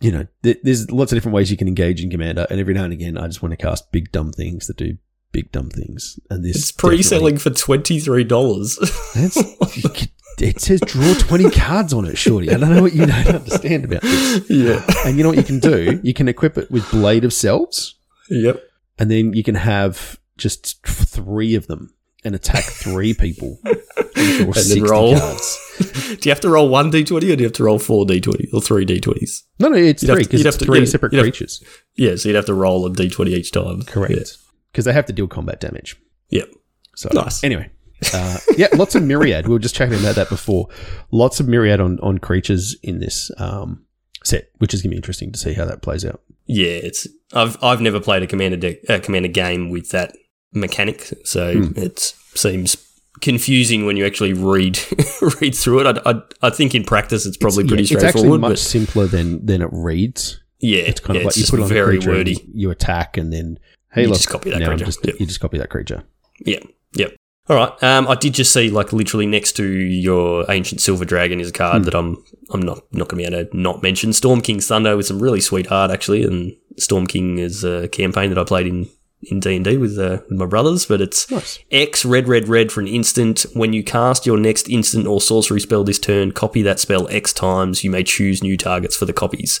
You 0.00 0.12
know, 0.12 0.26
th- 0.42 0.58
there's 0.62 0.90
lots 0.90 1.10
of 1.12 1.16
different 1.16 1.34
ways 1.34 1.50
you 1.50 1.56
can 1.56 1.68
engage 1.68 2.02
in 2.02 2.10
Commander, 2.10 2.46
and 2.50 2.60
every 2.60 2.74
now 2.74 2.84
and 2.84 2.92
again, 2.92 3.16
I 3.16 3.26
just 3.28 3.42
want 3.42 3.52
to 3.52 3.56
cast 3.56 3.90
big 3.92 4.12
dumb 4.12 4.30
things 4.30 4.66
that 4.66 4.76
do 4.76 4.98
big 5.32 5.50
dumb 5.52 5.70
things. 5.70 6.20
And 6.28 6.44
this 6.44 6.56
it's 6.56 6.72
pre-selling 6.72 7.38
for 7.38 7.48
twenty 7.50 7.98
three 7.98 8.22
dollars. 8.24 8.76
That's, 9.14 9.36
it 10.38 10.60
says 10.60 10.82
draw 10.82 11.14
20 11.14 11.48
cards 11.50 11.94
on 11.94 12.04
it, 12.04 12.18
shorty. 12.18 12.50
I 12.50 12.58
don't 12.58 12.74
know 12.74 12.82
what 12.82 12.92
you 12.92 13.06
don't 13.06 13.26
understand 13.26 13.86
about 13.86 14.02
this. 14.02 14.50
yeah. 14.50 14.84
And 15.06 15.16
you 15.16 15.22
know 15.22 15.30
what 15.30 15.38
you 15.38 15.44
can 15.44 15.60
do? 15.60 15.98
You 16.02 16.12
can 16.12 16.28
equip 16.28 16.58
it 16.58 16.70
with 16.70 16.88
Blade 16.90 17.24
of 17.24 17.32
Selves, 17.32 17.94
Yep. 18.28 18.62
And 18.98 19.10
then 19.10 19.32
you 19.32 19.42
can 19.42 19.54
have 19.54 20.18
just 20.36 20.84
three 20.86 21.54
of 21.54 21.66
them 21.66 21.94
and 22.24 22.34
attack 22.34 22.64
three 22.64 23.14
people. 23.18 23.58
And 23.64 23.76
then 24.16 24.52
60 24.52 24.80
roll. 24.82 25.18
cards. 25.18 25.58
Do 26.20 26.28
you 26.28 26.30
have 26.30 26.40
to 26.40 26.48
roll 26.48 26.68
one 26.68 26.90
d 26.90 27.04
twenty, 27.04 27.30
or 27.30 27.36
do 27.36 27.42
you 27.42 27.46
have 27.46 27.52
to 27.54 27.64
roll 27.64 27.78
four 27.78 28.06
d 28.06 28.20
twenty 28.20 28.48
or 28.52 28.60
three 28.62 28.84
d 28.86 28.98
twenties? 29.00 29.44
No, 29.58 29.68
no, 29.68 29.76
it's 29.76 30.02
You'd 30.02 30.12
three 30.12 30.22
because 30.22 30.40
it's 30.40 30.54
have 30.54 30.58
to- 30.60 30.64
three 30.64 30.78
yeah, 30.80 30.84
separate 30.86 31.12
you'd 31.12 31.18
have- 31.18 31.24
creatures. 31.24 31.62
Yeah, 31.96 32.16
so 32.16 32.28
you'd 32.28 32.36
have 32.36 32.46
to 32.46 32.54
roll 32.54 32.86
a 32.86 32.92
d 32.92 33.10
twenty 33.10 33.34
each 33.34 33.52
time. 33.52 33.82
Correct. 33.82 34.38
Because 34.72 34.84
they 34.86 34.92
have 34.92 35.06
to 35.06 35.12
deal 35.12 35.26
combat 35.28 35.60
damage. 35.60 35.96
Yep. 36.30 36.48
So 36.96 37.10
Nice. 37.12 37.44
Anyway, 37.44 37.70
uh, 38.14 38.38
yeah, 38.56 38.68
lots 38.74 38.94
of 38.94 39.02
myriad. 39.02 39.46
We 39.46 39.52
were 39.52 39.58
just 39.58 39.74
chatting 39.74 39.98
about 39.98 40.14
that 40.16 40.28
before. 40.30 40.68
Lots 41.10 41.40
of 41.40 41.48
myriad 41.48 41.80
on 41.80 41.98
on 42.00 42.18
creatures 42.18 42.74
in 42.82 42.98
this 43.00 43.30
um, 43.38 43.84
set, 44.24 44.48
which 44.58 44.72
is 44.72 44.80
going 44.80 44.90
to 44.90 44.94
be 44.94 44.96
interesting 44.96 45.30
to 45.32 45.38
see 45.38 45.52
how 45.52 45.66
that 45.66 45.82
plays 45.82 46.04
out. 46.06 46.22
Yeah, 46.46 46.66
it's 46.68 47.06
I've 47.32 47.56
I've 47.62 47.80
never 47.80 48.00
played 48.00 48.22
a 48.22 48.26
commander 48.26 48.56
deck, 48.56 48.76
a 48.88 49.00
commander 49.00 49.28
game 49.28 49.70
with 49.70 49.90
that 49.90 50.16
mechanic, 50.52 51.12
so 51.24 51.52
Hmm. 51.54 51.72
it 51.78 51.98
seems 52.34 52.76
confusing 53.20 53.86
when 53.86 53.96
you 53.96 54.04
actually 54.06 54.32
read 54.32 54.78
read 55.40 55.54
through 55.54 55.80
it. 55.88 55.98
I, 56.04 56.10
I, 56.10 56.22
I 56.42 56.50
think 56.50 56.74
in 56.74 56.84
practice 56.84 57.26
it's 57.26 57.36
probably 57.36 57.64
Yeah, 57.64 57.68
pretty 57.68 57.82
it's 57.84 57.92
actually 57.92 58.10
straightforward, 58.10 58.40
much 58.42 58.58
simpler 58.58 59.06
than 59.06 59.44
than 59.44 59.62
it 59.62 59.70
reads. 59.72 60.40
yeah, 60.60 60.82
It's 60.82 61.00
kind 61.00 61.14
yeah, 61.16 61.20
of 61.22 61.26
like 61.26 61.36
you 61.36 61.44
put 61.48 61.60
on 61.60 61.68
very 61.68 61.98
wordy. 61.98 62.36
you 62.54 62.70
attack, 62.70 63.16
and 63.16 63.32
then 63.32 63.58
hey, 63.92 64.02
You 64.02 64.08
look, 64.08 64.18
just 64.18 64.28
copy 64.28 64.50
that 64.50 64.62
creature. 64.64 64.84
just- 64.84 65.04
Yep. 65.06 65.16
You 65.20 65.26
just 65.26 65.40
copy 65.40 65.58
that 65.58 65.70
creature. 65.70 66.02
Yeah, 66.44 66.58
yep. 66.94 67.16
All 67.48 67.56
right. 67.56 67.82
Um, 67.82 68.08
I 68.08 68.16
did 68.16 68.34
just 68.34 68.52
see, 68.52 68.70
like, 68.70 68.92
literally 68.92 69.26
next 69.26 69.52
to 69.52 69.64
your 69.64 70.44
ancient 70.50 70.80
silver 70.80 71.04
dragon 71.04 71.38
is 71.40 71.50
a 71.50 71.52
card 71.52 71.84
that 71.84 71.94
I'm 71.94 72.22
I'm 72.50 72.60
not 72.60 72.78
not 72.92 73.08
going 73.08 73.24
to 73.24 73.30
be 73.30 73.36
able 73.36 73.48
to 73.48 73.56
not 73.56 73.82
mention. 73.82 74.12
Storm 74.12 74.40
King's 74.40 74.66
Thunder 74.66 74.96
with 74.96 75.06
some 75.06 75.20
really 75.20 75.40
sweet 75.40 75.70
art 75.70 75.90
actually, 75.92 76.24
and 76.24 76.56
Storm 76.76 77.06
King 77.06 77.38
is 77.38 77.62
a 77.62 77.86
campaign 77.88 78.30
that 78.30 78.38
I 78.38 78.44
played 78.44 78.66
in 78.66 78.88
in 79.30 79.38
D 79.40 79.56
and 79.56 79.64
D 79.64 79.76
with 79.76 79.96
uh, 79.96 80.18
with 80.28 80.38
my 80.38 80.46
brothers. 80.46 80.86
But 80.86 81.00
it's 81.00 81.30
Nice. 81.30 81.60
X 81.70 82.04
red 82.04 82.26
red 82.26 82.48
red 82.48 82.72
for 82.72 82.80
an 82.80 82.88
instant. 82.88 83.46
When 83.54 83.72
you 83.72 83.84
cast 83.84 84.26
your 84.26 84.38
next 84.38 84.68
instant 84.68 85.06
or 85.06 85.20
sorcery 85.20 85.60
spell 85.60 85.84
this 85.84 86.00
turn, 86.00 86.32
copy 86.32 86.62
that 86.62 86.80
spell 86.80 87.06
X 87.10 87.32
times. 87.32 87.84
You 87.84 87.90
may 87.90 88.02
choose 88.02 88.42
new 88.42 88.56
targets 88.56 88.96
for 88.96 89.04
the 89.04 89.12
copies. 89.12 89.60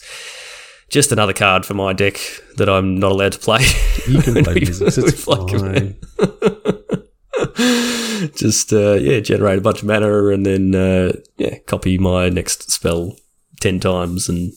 Just 0.88 1.10
another 1.12 1.32
card 1.32 1.64
for 1.64 1.74
my 1.74 1.92
deck 1.92 2.18
that 2.58 2.68
I'm 2.68 2.98
not 2.98 3.12
allowed 3.12 3.32
to 3.32 3.38
play. 3.38 3.64
You 4.08 4.22
can 4.22 4.34
play 4.44 4.54
We- 4.54 4.62
It's 4.62 5.24
fine. 5.24 5.96
just 8.34 8.72
uh, 8.72 8.94
yeah, 8.94 9.20
generate 9.20 9.58
a 9.58 9.62
bunch 9.62 9.80
of 9.82 9.88
mana 9.88 10.26
and 10.28 10.46
then 10.46 10.74
uh, 10.74 11.12
yeah, 11.36 11.58
copy 11.66 11.98
my 11.98 12.28
next 12.28 12.70
spell 12.70 13.16
ten 13.60 13.80
times 13.80 14.28
and 14.28 14.52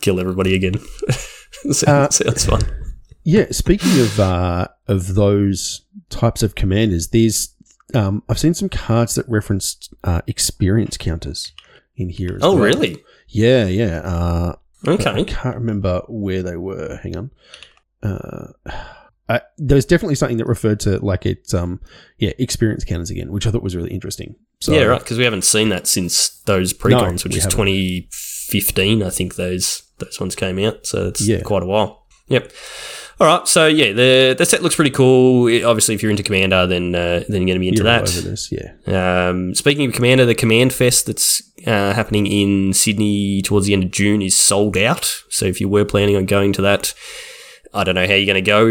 kill 0.00 0.20
everybody 0.20 0.54
again. 0.54 0.74
sounds, 1.70 1.84
Uh, 1.84 2.10
sounds 2.10 2.44
fun. 2.44 2.60
Yeah, 3.24 3.46
speaking 3.50 3.98
of 4.00 4.18
uh, 4.20 4.68
of 4.86 5.14
those 5.14 5.82
types 6.10 6.42
of 6.42 6.54
commanders, 6.54 7.08
there's 7.08 7.54
um, 7.94 8.22
I've 8.28 8.38
seen 8.38 8.54
some 8.54 8.68
cards 8.68 9.14
that 9.16 9.28
referenced 9.28 9.92
uh, 10.04 10.22
experience 10.26 10.96
counters 10.96 11.52
in 11.96 12.08
here. 12.10 12.36
As 12.36 12.42
Oh, 12.42 12.54
well. 12.54 12.64
really? 12.64 13.02
Yeah, 13.28 13.66
yeah. 13.66 14.00
Uh, 14.00 14.56
I 14.86 14.90
Okay. 14.92 15.24
can't 15.24 15.56
remember 15.56 16.02
where 16.08 16.42
they 16.42 16.56
were. 16.56 16.96
Hang 17.02 17.16
on. 17.16 17.30
Uh, 18.02 18.48
I, 19.28 19.42
there 19.58 19.74
was 19.76 19.84
definitely 19.84 20.14
something 20.14 20.38
that 20.38 20.46
referred 20.46 20.80
to 20.80 20.98
like 21.04 21.26
it's 21.26 21.52
um 21.52 21.80
yeah 22.18 22.30
experience 22.38 22.84
counters 22.84 23.10
again, 23.10 23.30
which 23.30 23.46
I 23.46 23.50
thought 23.50 23.62
was 23.62 23.76
really 23.76 23.90
interesting. 23.92 24.36
So 24.60 24.72
yeah, 24.72 24.84
right. 24.84 24.98
Because 25.00 25.18
we 25.18 25.24
haven't 25.24 25.44
seen 25.44 25.68
that 25.68 25.86
since 25.86 26.40
those 26.46 26.72
precons, 26.72 27.24
which 27.24 27.34
we 27.34 27.38
is 27.38 27.44
haven't. 27.44 27.66
2015. 27.66 29.02
I 29.02 29.10
think 29.10 29.34
those 29.36 29.82
those 29.98 30.18
ones 30.20 30.34
came 30.34 30.58
out, 30.58 30.86
so 30.86 31.06
it's 31.08 31.26
Yeah. 31.26 31.40
quite 31.42 31.62
a 31.62 31.66
while. 31.66 32.06
Yep. 32.28 32.52
All 33.20 33.26
right. 33.26 33.48
So 33.48 33.66
yeah, 33.66 33.92
the 33.92 34.34
the 34.38 34.46
set 34.46 34.62
looks 34.62 34.76
pretty 34.76 34.90
cool. 34.92 35.48
It- 35.48 35.64
obviously, 35.64 35.94
if 35.94 36.02
you're 36.02 36.10
into 36.10 36.22
Commander, 36.22 36.66
then 36.66 36.94
uh, 36.94 37.24
then 37.28 37.42
you're 37.42 37.46
going 37.46 37.56
to 37.56 37.60
be 37.60 37.68
into 37.68 37.82
you're 37.82 37.92
that. 37.92 38.06
this. 38.06 38.50
Yeah, 38.52 39.28
Um, 39.28 39.54
speaking 39.54 39.86
of 39.88 39.92
Commander, 39.94 40.24
the 40.24 40.34
Command 40.34 40.72
Fest 40.72 41.06
that's 41.06 41.42
uh, 41.66 41.92
happening 41.94 42.26
in 42.26 42.72
Sydney 42.72 43.42
towards 43.42 43.66
the 43.66 43.72
end 43.72 43.82
of 43.84 43.90
June 43.90 44.22
is 44.22 44.36
sold 44.36 44.76
out. 44.76 45.12
So 45.30 45.46
if 45.46 45.60
you 45.60 45.68
were 45.68 45.84
planning 45.84 46.16
on 46.16 46.26
going 46.26 46.52
to 46.54 46.62
that, 46.62 46.94
I 47.74 47.84
don't 47.84 47.94
know 47.94 48.06
how 48.06 48.14
you're 48.14 48.32
going 48.32 48.42
to 48.44 48.50
go 48.50 48.66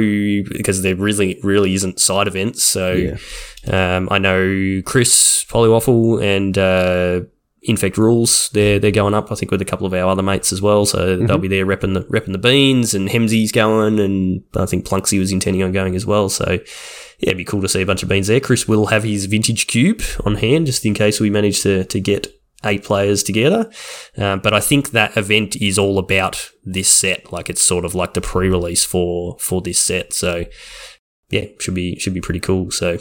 because 0.58 0.82
there 0.82 0.96
really 0.96 1.40
really 1.44 1.74
isn't 1.74 2.00
side 2.00 2.28
events. 2.28 2.64
So 2.64 2.94
yeah. 2.94 3.98
um, 3.98 4.08
I 4.12 4.18
know 4.18 4.82
Chris 4.86 5.46
Polywaffle 5.50 6.24
and 6.24 6.58
uh, 6.58 7.22
Infect 7.62 7.98
Rules. 7.98 8.50
They're 8.54 8.80
they're 8.80 8.92
going 8.92 9.14
up. 9.14 9.32
I 9.32 9.36
think 9.36 9.52
with 9.52 9.62
a 9.62 9.66
couple 9.66 9.86
of 9.86 9.94
our 9.94 10.10
other 10.10 10.24
mates 10.24 10.54
as 10.54 10.62
well. 10.62 10.86
So 10.86 11.18
they'll 11.18 11.38
be 11.38 11.48
there 11.48 11.66
repping 11.66 11.94
the 11.94 12.02
repping 12.06 12.32
the 12.32 12.38
beans 12.38 12.94
and 12.94 13.10
Hemsy's 13.10 13.52
going, 13.52 14.00
and 14.00 14.44
I 14.56 14.66
think 14.66 14.86
Plunksy 14.86 15.20
was 15.20 15.32
intending 15.32 15.64
on 15.64 15.72
going 15.72 15.96
as 15.96 16.06
well. 16.06 16.30
So 16.30 16.46
yeah, 16.52 17.30
it'd 17.30 17.38
be 17.38 17.46
cool 17.46 17.62
to 17.62 17.68
see 17.68 17.82
a 17.82 17.86
bunch 17.86 18.04
of 18.04 18.10
beans 18.10 18.28
there. 18.28 18.40
Chris 18.40 18.68
will 18.68 18.88
have 18.88 19.04
his 19.04 19.26
vintage 19.26 19.68
cube 19.68 20.02
on 20.26 20.36
hand 20.36 20.68
just 20.68 20.86
in 20.86 20.94
case 20.94 21.20
we 21.20 21.30
manage 21.30 21.62
to 21.64 21.84
to 21.86 22.00
get 22.00 22.37
eight 22.64 22.84
players 22.84 23.24
together. 23.24 23.72
Um, 24.18 24.40
but 24.40 24.54
I 24.54 24.60
think 24.60 24.92
that 24.92 25.16
event 25.16 25.56
is 25.58 25.78
all 25.78 26.00
about 26.00 26.50
this 26.64 26.90
set. 26.90 27.32
Like 27.32 27.50
it's 27.50 27.62
sort 27.62 27.86
of 27.86 27.96
like 27.96 28.14
the 28.14 28.22
pre-release 28.22 28.84
for 28.84 29.38
for 29.40 29.62
this 29.62 29.80
set. 29.80 30.14
So 30.14 30.46
yeah, 31.30 31.46
should 31.60 31.76
be 31.76 31.98
should 32.00 32.14
be 32.14 32.22
pretty 32.22 32.40
cool. 32.40 32.72
So 32.72 32.98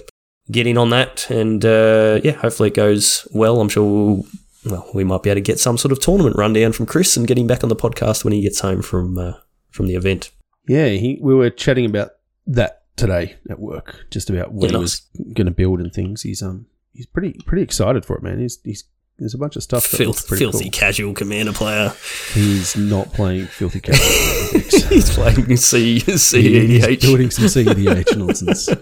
get 0.50 0.66
in 0.66 0.78
on 0.78 0.90
that, 0.90 1.30
and 1.30 1.64
uh, 1.64 2.20
yeah, 2.22 2.32
hopefully 2.32 2.68
it 2.68 2.74
goes 2.74 3.26
well. 3.32 3.60
I'm 3.60 3.68
sure 3.68 3.84
we'll. 3.84 4.26
Well, 4.64 4.90
we 4.94 5.04
might 5.04 5.22
be 5.22 5.30
able 5.30 5.36
to 5.36 5.42
get 5.42 5.60
some 5.60 5.78
sort 5.78 5.92
of 5.92 6.00
tournament 6.00 6.34
rundown 6.34 6.72
from 6.72 6.86
Chris 6.86 7.16
and 7.16 7.28
get 7.28 7.38
him 7.38 7.46
back 7.46 7.62
on 7.62 7.68
the 7.68 7.76
podcast 7.76 8.24
when 8.24 8.32
he 8.32 8.42
gets 8.42 8.58
home 8.58 8.82
from 8.82 9.16
uh, 9.16 9.34
from 9.70 9.86
the 9.86 9.94
event. 9.94 10.32
Yeah, 10.66 10.88
he, 10.88 11.20
we 11.22 11.36
were 11.36 11.50
chatting 11.50 11.86
about 11.86 12.10
that 12.48 12.82
today 12.96 13.36
at 13.48 13.60
work, 13.60 14.06
just 14.10 14.28
about 14.28 14.50
what 14.50 14.72
Yeah, 14.72 14.78
he 14.78 14.82
was 14.82 15.02
going 15.34 15.46
to 15.46 15.52
build 15.52 15.78
and 15.78 15.92
things. 15.92 16.22
He's 16.22 16.42
um 16.42 16.66
he's 16.92 17.06
pretty 17.06 17.38
pretty 17.46 17.62
excited 17.62 18.04
for 18.04 18.16
it, 18.16 18.24
man. 18.24 18.40
He's 18.40 18.58
he's 18.64 18.82
there's 19.18 19.34
a 19.34 19.38
bunch 19.38 19.56
of 19.56 19.62
stuff 19.62 19.88
that 19.90 19.96
Filth, 19.96 20.26
filthy 20.28 20.64
cool. 20.64 20.70
casual 20.70 21.14
commander 21.14 21.52
player. 21.52 21.92
He's 22.34 22.76
not 22.76 23.12
playing 23.12 23.46
filthy 23.46 23.80
casual. 23.82 24.60
He's 24.90 25.10
playing 25.14 25.56
C 25.56 25.98
CEDH. 26.00 27.00
building 27.00 27.30
some 27.30 27.44
CEDH 27.46 28.16
nonsense. 28.16 28.68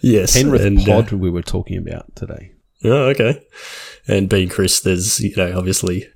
Yes, 0.00 0.32
Penrith 0.36 0.62
and, 0.62 0.80
uh, 0.80 0.84
Pod 0.84 1.12
we 1.12 1.30
were 1.30 1.42
talking 1.42 1.76
about 1.76 2.14
today. 2.16 2.52
Oh, 2.84 3.04
okay. 3.10 3.40
And 4.08 4.28
being 4.28 4.48
Chris, 4.48 4.80
there's 4.80 5.20
you 5.20 5.32
know 5.36 5.56
obviously 5.56 6.08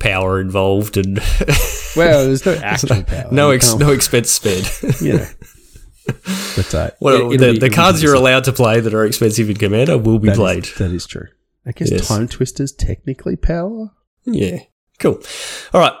power 0.00 0.40
involved 0.40 0.96
and 0.96 1.18
Well, 1.96 2.26
there's 2.26 2.44
no 2.44 2.54
actual 2.54 3.04
power. 3.04 3.28
no 3.30 3.50
ex- 3.52 3.74
no 3.76 3.92
expense 3.92 4.30
spared. 4.30 4.66
you 5.00 5.12
know. 5.18 5.26
But 6.56 6.74
uh, 6.74 6.90
well, 7.00 7.30
it- 7.32 7.38
the, 7.38 7.52
be- 7.52 7.58
the 7.60 7.70
cards 7.70 8.02
you're 8.02 8.14
allowed 8.14 8.44
to 8.44 8.52
play 8.52 8.80
that 8.80 8.92
are 8.92 9.04
expensive 9.04 9.48
in 9.48 9.56
Commander 9.56 9.96
will 9.96 10.18
be 10.18 10.30
is- 10.30 10.36
played. 10.36 10.64
that 10.78 10.90
is 10.90 11.06
true. 11.06 11.28
I 11.66 11.72
guess 11.72 11.90
Yes. 11.90 12.08
Timetwister's 12.08 12.72
technically 12.72 13.36
power. 13.36 13.90
Yeah, 14.24 14.60
cool. 14.98 15.20
All 15.72 15.80
right, 15.80 15.94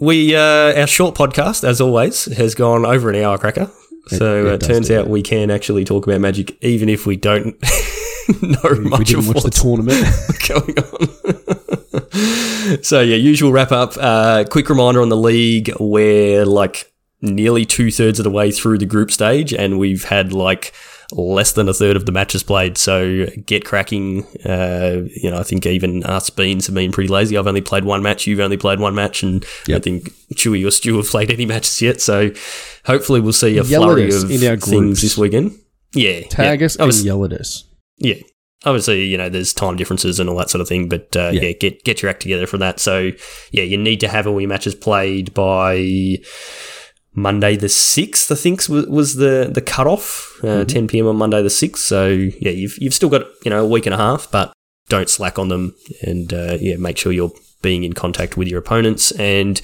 we 0.00 0.34
uh, 0.34 0.80
our 0.80 0.86
short 0.86 1.14
podcast, 1.14 1.62
as 1.62 1.80
always, 1.80 2.24
has 2.36 2.54
gone 2.54 2.84
over 2.86 3.10
an 3.10 3.16
hour 3.22 3.38
cracker. 3.38 3.70
So 4.06 4.46
it 4.46 4.48
uh, 4.48 4.56
does 4.56 4.68
turns 4.68 4.88
do 4.88 4.98
out 4.98 5.08
we 5.08 5.22
can 5.22 5.50
actually 5.50 5.84
talk 5.84 6.06
about 6.06 6.20
Magic, 6.20 6.56
even 6.62 6.88
if 6.88 7.06
we 7.06 7.16
don't 7.16 7.46
know 8.42 8.58
we 8.72 8.78
much 8.80 9.08
didn't 9.08 9.28
of 9.28 9.34
watch 9.34 9.44
the 9.44 9.50
tournament. 9.50 10.04
going 10.48 10.78
on. 12.78 12.82
so 12.82 13.00
yeah, 13.00 13.16
usual 13.16 13.52
wrap 13.52 13.72
up. 13.72 13.96
Uh, 13.98 14.44
quick 14.50 14.68
reminder 14.68 15.02
on 15.02 15.10
the 15.10 15.16
league: 15.16 15.70
we're 15.78 16.44
like 16.46 16.92
nearly 17.20 17.66
two 17.66 17.90
thirds 17.90 18.18
of 18.18 18.24
the 18.24 18.30
way 18.30 18.50
through 18.50 18.78
the 18.78 18.86
group 18.86 19.10
stage, 19.10 19.52
and 19.52 19.78
we've 19.78 20.04
had 20.04 20.32
like 20.32 20.72
less 21.12 21.52
than 21.52 21.68
a 21.68 21.74
third 21.74 21.96
of 21.96 22.06
the 22.06 22.12
matches 22.12 22.42
played. 22.42 22.78
So 22.78 23.26
get 23.46 23.64
cracking. 23.64 24.24
Uh, 24.44 25.02
you 25.16 25.30
know, 25.30 25.38
I 25.38 25.42
think 25.42 25.66
even 25.66 26.04
us 26.04 26.30
beans 26.30 26.66
have 26.66 26.74
been 26.74 26.92
pretty 26.92 27.08
lazy. 27.08 27.36
I've 27.36 27.46
only 27.46 27.60
played 27.60 27.84
one 27.84 28.02
match. 28.02 28.26
You've 28.26 28.40
only 28.40 28.56
played 28.56 28.80
one 28.80 28.94
match, 28.94 29.22
and 29.22 29.44
I 29.68 29.78
think 29.78 30.10
Chewy 30.34 30.66
or 30.66 30.70
Stu 30.70 30.96
have 30.98 31.06
played 31.06 31.30
any 31.30 31.46
matches 31.46 31.80
yet. 31.82 32.00
So 32.00 32.30
hopefully 32.84 33.20
we'll 33.20 33.32
see 33.32 33.58
a 33.58 33.62
Yell 33.64 33.82
flurry 33.82 34.08
of 34.08 34.30
in 34.30 34.44
our 34.48 34.56
things 34.56 34.64
groups. 34.70 35.02
this 35.02 35.18
weekend. 35.18 35.58
Yeah, 35.94 36.20
Tag 36.28 36.60
yeah. 36.60 36.66
us 36.66 36.78
I 36.78 36.84
was- 36.84 36.98
and 36.98 37.06
yell 37.06 37.24
at 37.24 37.32
us. 37.32 37.64
yeah. 37.98 38.14
Obviously, 38.66 39.04
you 39.06 39.16
know, 39.16 39.30
there's 39.30 39.54
time 39.54 39.76
differences 39.76 40.20
and 40.20 40.28
all 40.28 40.36
that 40.36 40.50
sort 40.50 40.60
of 40.60 40.68
thing, 40.68 40.86
but 40.86 41.16
uh, 41.16 41.30
yeah. 41.32 41.40
Yeah. 41.44 41.52
get 41.52 41.82
get 41.82 42.02
your 42.02 42.10
act 42.10 42.20
together 42.20 42.46
for 42.46 42.58
that. 42.58 42.78
So, 42.78 43.10
yeah, 43.52 43.62
you 43.62 43.78
need 43.78 44.00
to 44.00 44.08
have 44.08 44.26
all 44.26 44.38
your 44.38 44.50
matches 44.50 44.74
played 44.74 45.32
by 45.32 46.18
Monday 47.14 47.56
the 47.56 47.68
sixth. 47.68 48.30
I 48.30 48.34
think 48.34 48.68
was, 48.68 48.86
was 48.86 49.14
the 49.16 49.50
the 49.52 49.60
cutoff, 49.60 50.38
uh, 50.44 50.64
10 50.64 50.88
p.m. 50.88 51.06
on 51.06 51.16
Monday 51.16 51.42
the 51.42 51.50
sixth. 51.50 51.84
So, 51.84 52.08
yeah, 52.08 52.52
you've 52.52 52.78
you've 52.78 52.94
still 52.94 53.08
got 53.08 53.26
you 53.44 53.50
know 53.50 53.64
a 53.64 53.68
week 53.68 53.86
and 53.86 53.94
a 53.94 53.98
half, 53.98 54.30
but 54.30 54.52
don't 54.88 55.08
slack 55.08 55.38
on 55.38 55.48
them, 55.48 55.74
and 56.02 56.32
uh, 56.32 56.56
yeah, 56.60 56.76
make 56.76 56.98
sure 56.98 57.12
you're 57.12 57.32
being 57.62 57.84
in 57.84 57.92
contact 57.92 58.36
with 58.36 58.48
your 58.48 58.58
opponents 58.58 59.12
and 59.12 59.60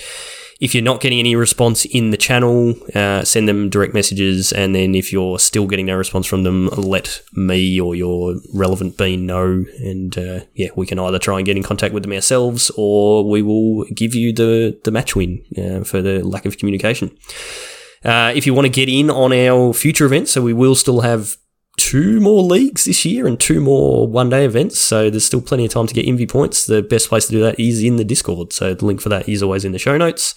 if 0.60 0.74
you're 0.74 0.84
not 0.84 1.00
getting 1.00 1.18
any 1.18 1.36
response 1.36 1.84
in 1.84 2.10
the 2.10 2.16
channel, 2.16 2.74
uh, 2.94 3.24
send 3.24 3.48
them 3.48 3.68
direct 3.68 3.92
messages. 3.92 4.52
And 4.52 4.74
then 4.74 4.94
if 4.94 5.12
you're 5.12 5.38
still 5.38 5.66
getting 5.66 5.86
no 5.86 5.96
response 5.96 6.26
from 6.26 6.44
them, 6.44 6.68
let 6.68 7.22
me 7.34 7.78
or 7.80 7.94
your 7.94 8.36
relevant 8.54 8.96
bean 8.96 9.26
know. 9.26 9.64
And 9.78 10.16
uh, 10.16 10.40
yeah, 10.54 10.68
we 10.74 10.86
can 10.86 10.98
either 10.98 11.18
try 11.18 11.36
and 11.36 11.46
get 11.46 11.56
in 11.56 11.62
contact 11.62 11.92
with 11.92 12.02
them 12.04 12.12
ourselves 12.12 12.70
or 12.76 13.28
we 13.28 13.42
will 13.42 13.84
give 13.94 14.14
you 14.14 14.32
the, 14.32 14.78
the 14.84 14.90
match 14.90 15.14
win 15.14 15.44
uh, 15.58 15.84
for 15.84 16.00
the 16.00 16.24
lack 16.24 16.46
of 16.46 16.58
communication. 16.58 17.16
Uh, 18.04 18.32
if 18.34 18.46
you 18.46 18.54
want 18.54 18.66
to 18.66 18.72
get 18.72 18.88
in 18.88 19.10
on 19.10 19.32
our 19.32 19.72
future 19.72 20.06
events, 20.06 20.30
so 20.30 20.40
we 20.40 20.52
will 20.52 20.74
still 20.74 21.00
have 21.00 21.36
two 21.86 22.18
more 22.18 22.42
leagues 22.42 22.84
this 22.84 23.04
year 23.04 23.28
and 23.28 23.38
two 23.38 23.60
more 23.60 24.08
one 24.08 24.28
day 24.28 24.44
events. 24.44 24.80
So 24.80 25.08
there's 25.08 25.24
still 25.24 25.40
plenty 25.40 25.66
of 25.66 25.70
time 25.70 25.86
to 25.86 25.94
get 25.94 26.04
Envy 26.04 26.26
points. 26.26 26.66
The 26.66 26.82
best 26.82 27.08
place 27.08 27.26
to 27.26 27.32
do 27.32 27.40
that 27.42 27.60
is 27.60 27.80
in 27.80 27.94
the 27.94 28.04
Discord. 28.04 28.52
So 28.52 28.74
the 28.74 28.84
link 28.84 29.00
for 29.00 29.08
that 29.08 29.28
is 29.28 29.40
always 29.40 29.64
in 29.64 29.70
the 29.70 29.78
show 29.78 29.96
notes. 29.96 30.34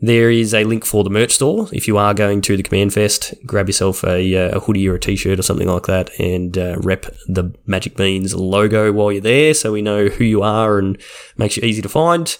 There 0.00 0.28
is 0.28 0.52
a 0.52 0.64
link 0.64 0.84
for 0.84 1.04
the 1.04 1.10
merch 1.10 1.30
store. 1.30 1.68
If 1.72 1.86
you 1.86 1.98
are 1.98 2.12
going 2.12 2.40
to 2.42 2.56
the 2.56 2.64
Command 2.64 2.92
Fest, 2.92 3.32
grab 3.46 3.68
yourself 3.68 4.02
a, 4.02 4.36
uh, 4.36 4.56
a 4.56 4.60
hoodie 4.60 4.88
or 4.88 4.96
a 4.96 4.98
t-shirt 4.98 5.38
or 5.38 5.42
something 5.42 5.68
like 5.68 5.84
that 5.84 6.10
and 6.18 6.58
uh, 6.58 6.76
rep 6.78 7.06
the 7.28 7.54
Magic 7.66 7.96
Beans 7.96 8.34
logo 8.34 8.92
while 8.92 9.12
you're 9.12 9.20
there 9.20 9.54
so 9.54 9.70
we 9.70 9.82
know 9.82 10.08
who 10.08 10.24
you 10.24 10.42
are 10.42 10.80
and 10.80 11.00
makes 11.36 11.56
you 11.56 11.62
easy 11.62 11.82
to 11.82 11.88
find. 11.88 12.36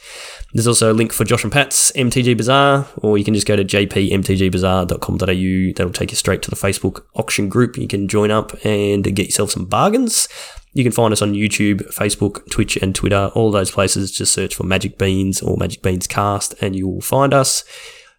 There's 0.54 0.66
also 0.66 0.92
a 0.92 0.94
link 0.94 1.12
for 1.12 1.24
Josh 1.24 1.44
and 1.44 1.52
Pat's 1.52 1.92
MTG 1.92 2.36
Bazaar, 2.36 2.86
or 2.96 3.16
you 3.16 3.24
can 3.24 3.32
just 3.32 3.46
go 3.46 3.56
to 3.56 3.64
jpmtgbazaar.com.au. 3.64 5.72
That'll 5.76 5.92
take 5.92 6.10
you 6.10 6.16
straight 6.16 6.42
to 6.42 6.50
the 6.50 6.56
Facebook 6.56 7.04
auction 7.14 7.48
group. 7.48 7.78
You 7.78 7.88
can 7.88 8.06
join 8.06 8.30
up 8.30 8.52
and 8.64 9.02
get 9.02 9.26
yourself 9.26 9.52
some 9.52 9.64
bargains. 9.64 10.28
You 10.74 10.84
can 10.84 10.92
find 10.92 11.12
us 11.12 11.22
on 11.22 11.32
YouTube, 11.32 11.94
Facebook, 11.94 12.50
Twitch, 12.50 12.76
and 12.76 12.94
Twitter. 12.94 13.30
All 13.34 13.50
those 13.50 13.70
places, 13.70 14.10
just 14.10 14.34
search 14.34 14.54
for 14.54 14.64
Magic 14.64 14.98
Beans 14.98 15.40
or 15.40 15.56
Magic 15.56 15.82
Beans 15.82 16.06
Cast, 16.06 16.54
and 16.60 16.76
you 16.76 16.88
will 16.88 17.00
find 17.00 17.32
us. 17.32 17.64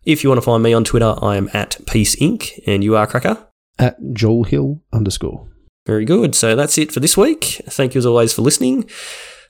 If 0.05 0.23
you 0.23 0.29
want 0.29 0.37
to 0.37 0.45
find 0.45 0.61
me 0.61 0.73
on 0.73 0.83
Twitter, 0.83 1.15
I 1.21 1.37
am 1.37 1.49
at 1.53 1.79
Peace 1.87 2.15
Inc. 2.17 2.59
And 2.67 2.83
you 2.83 2.95
are 2.95 3.07
Cracker. 3.07 3.47
At 3.79 3.97
Joel 4.13 4.43
Hill 4.43 4.81
underscore. 4.91 5.47
Very 5.85 6.05
good. 6.05 6.35
So 6.35 6.55
that's 6.55 6.77
it 6.77 6.91
for 6.91 6.99
this 6.99 7.17
week. 7.17 7.61
Thank 7.67 7.95
you 7.95 7.99
as 7.99 8.05
always 8.05 8.33
for 8.33 8.41
listening. 8.41 8.89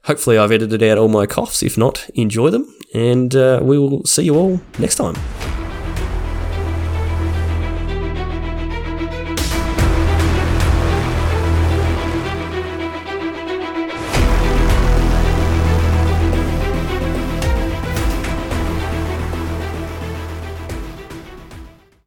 Hopefully, 0.05 0.37
I've 0.37 0.51
edited 0.51 0.83
out 0.83 0.97
all 0.97 1.07
my 1.07 1.25
coughs. 1.25 1.63
If 1.63 1.77
not, 1.77 2.09
enjoy 2.13 2.49
them. 2.49 2.73
And 2.93 3.35
uh, 3.35 3.59
we 3.63 3.77
will 3.79 4.03
see 4.05 4.23
you 4.23 4.35
all 4.35 4.61
next 4.77 4.95
time. 4.95 5.15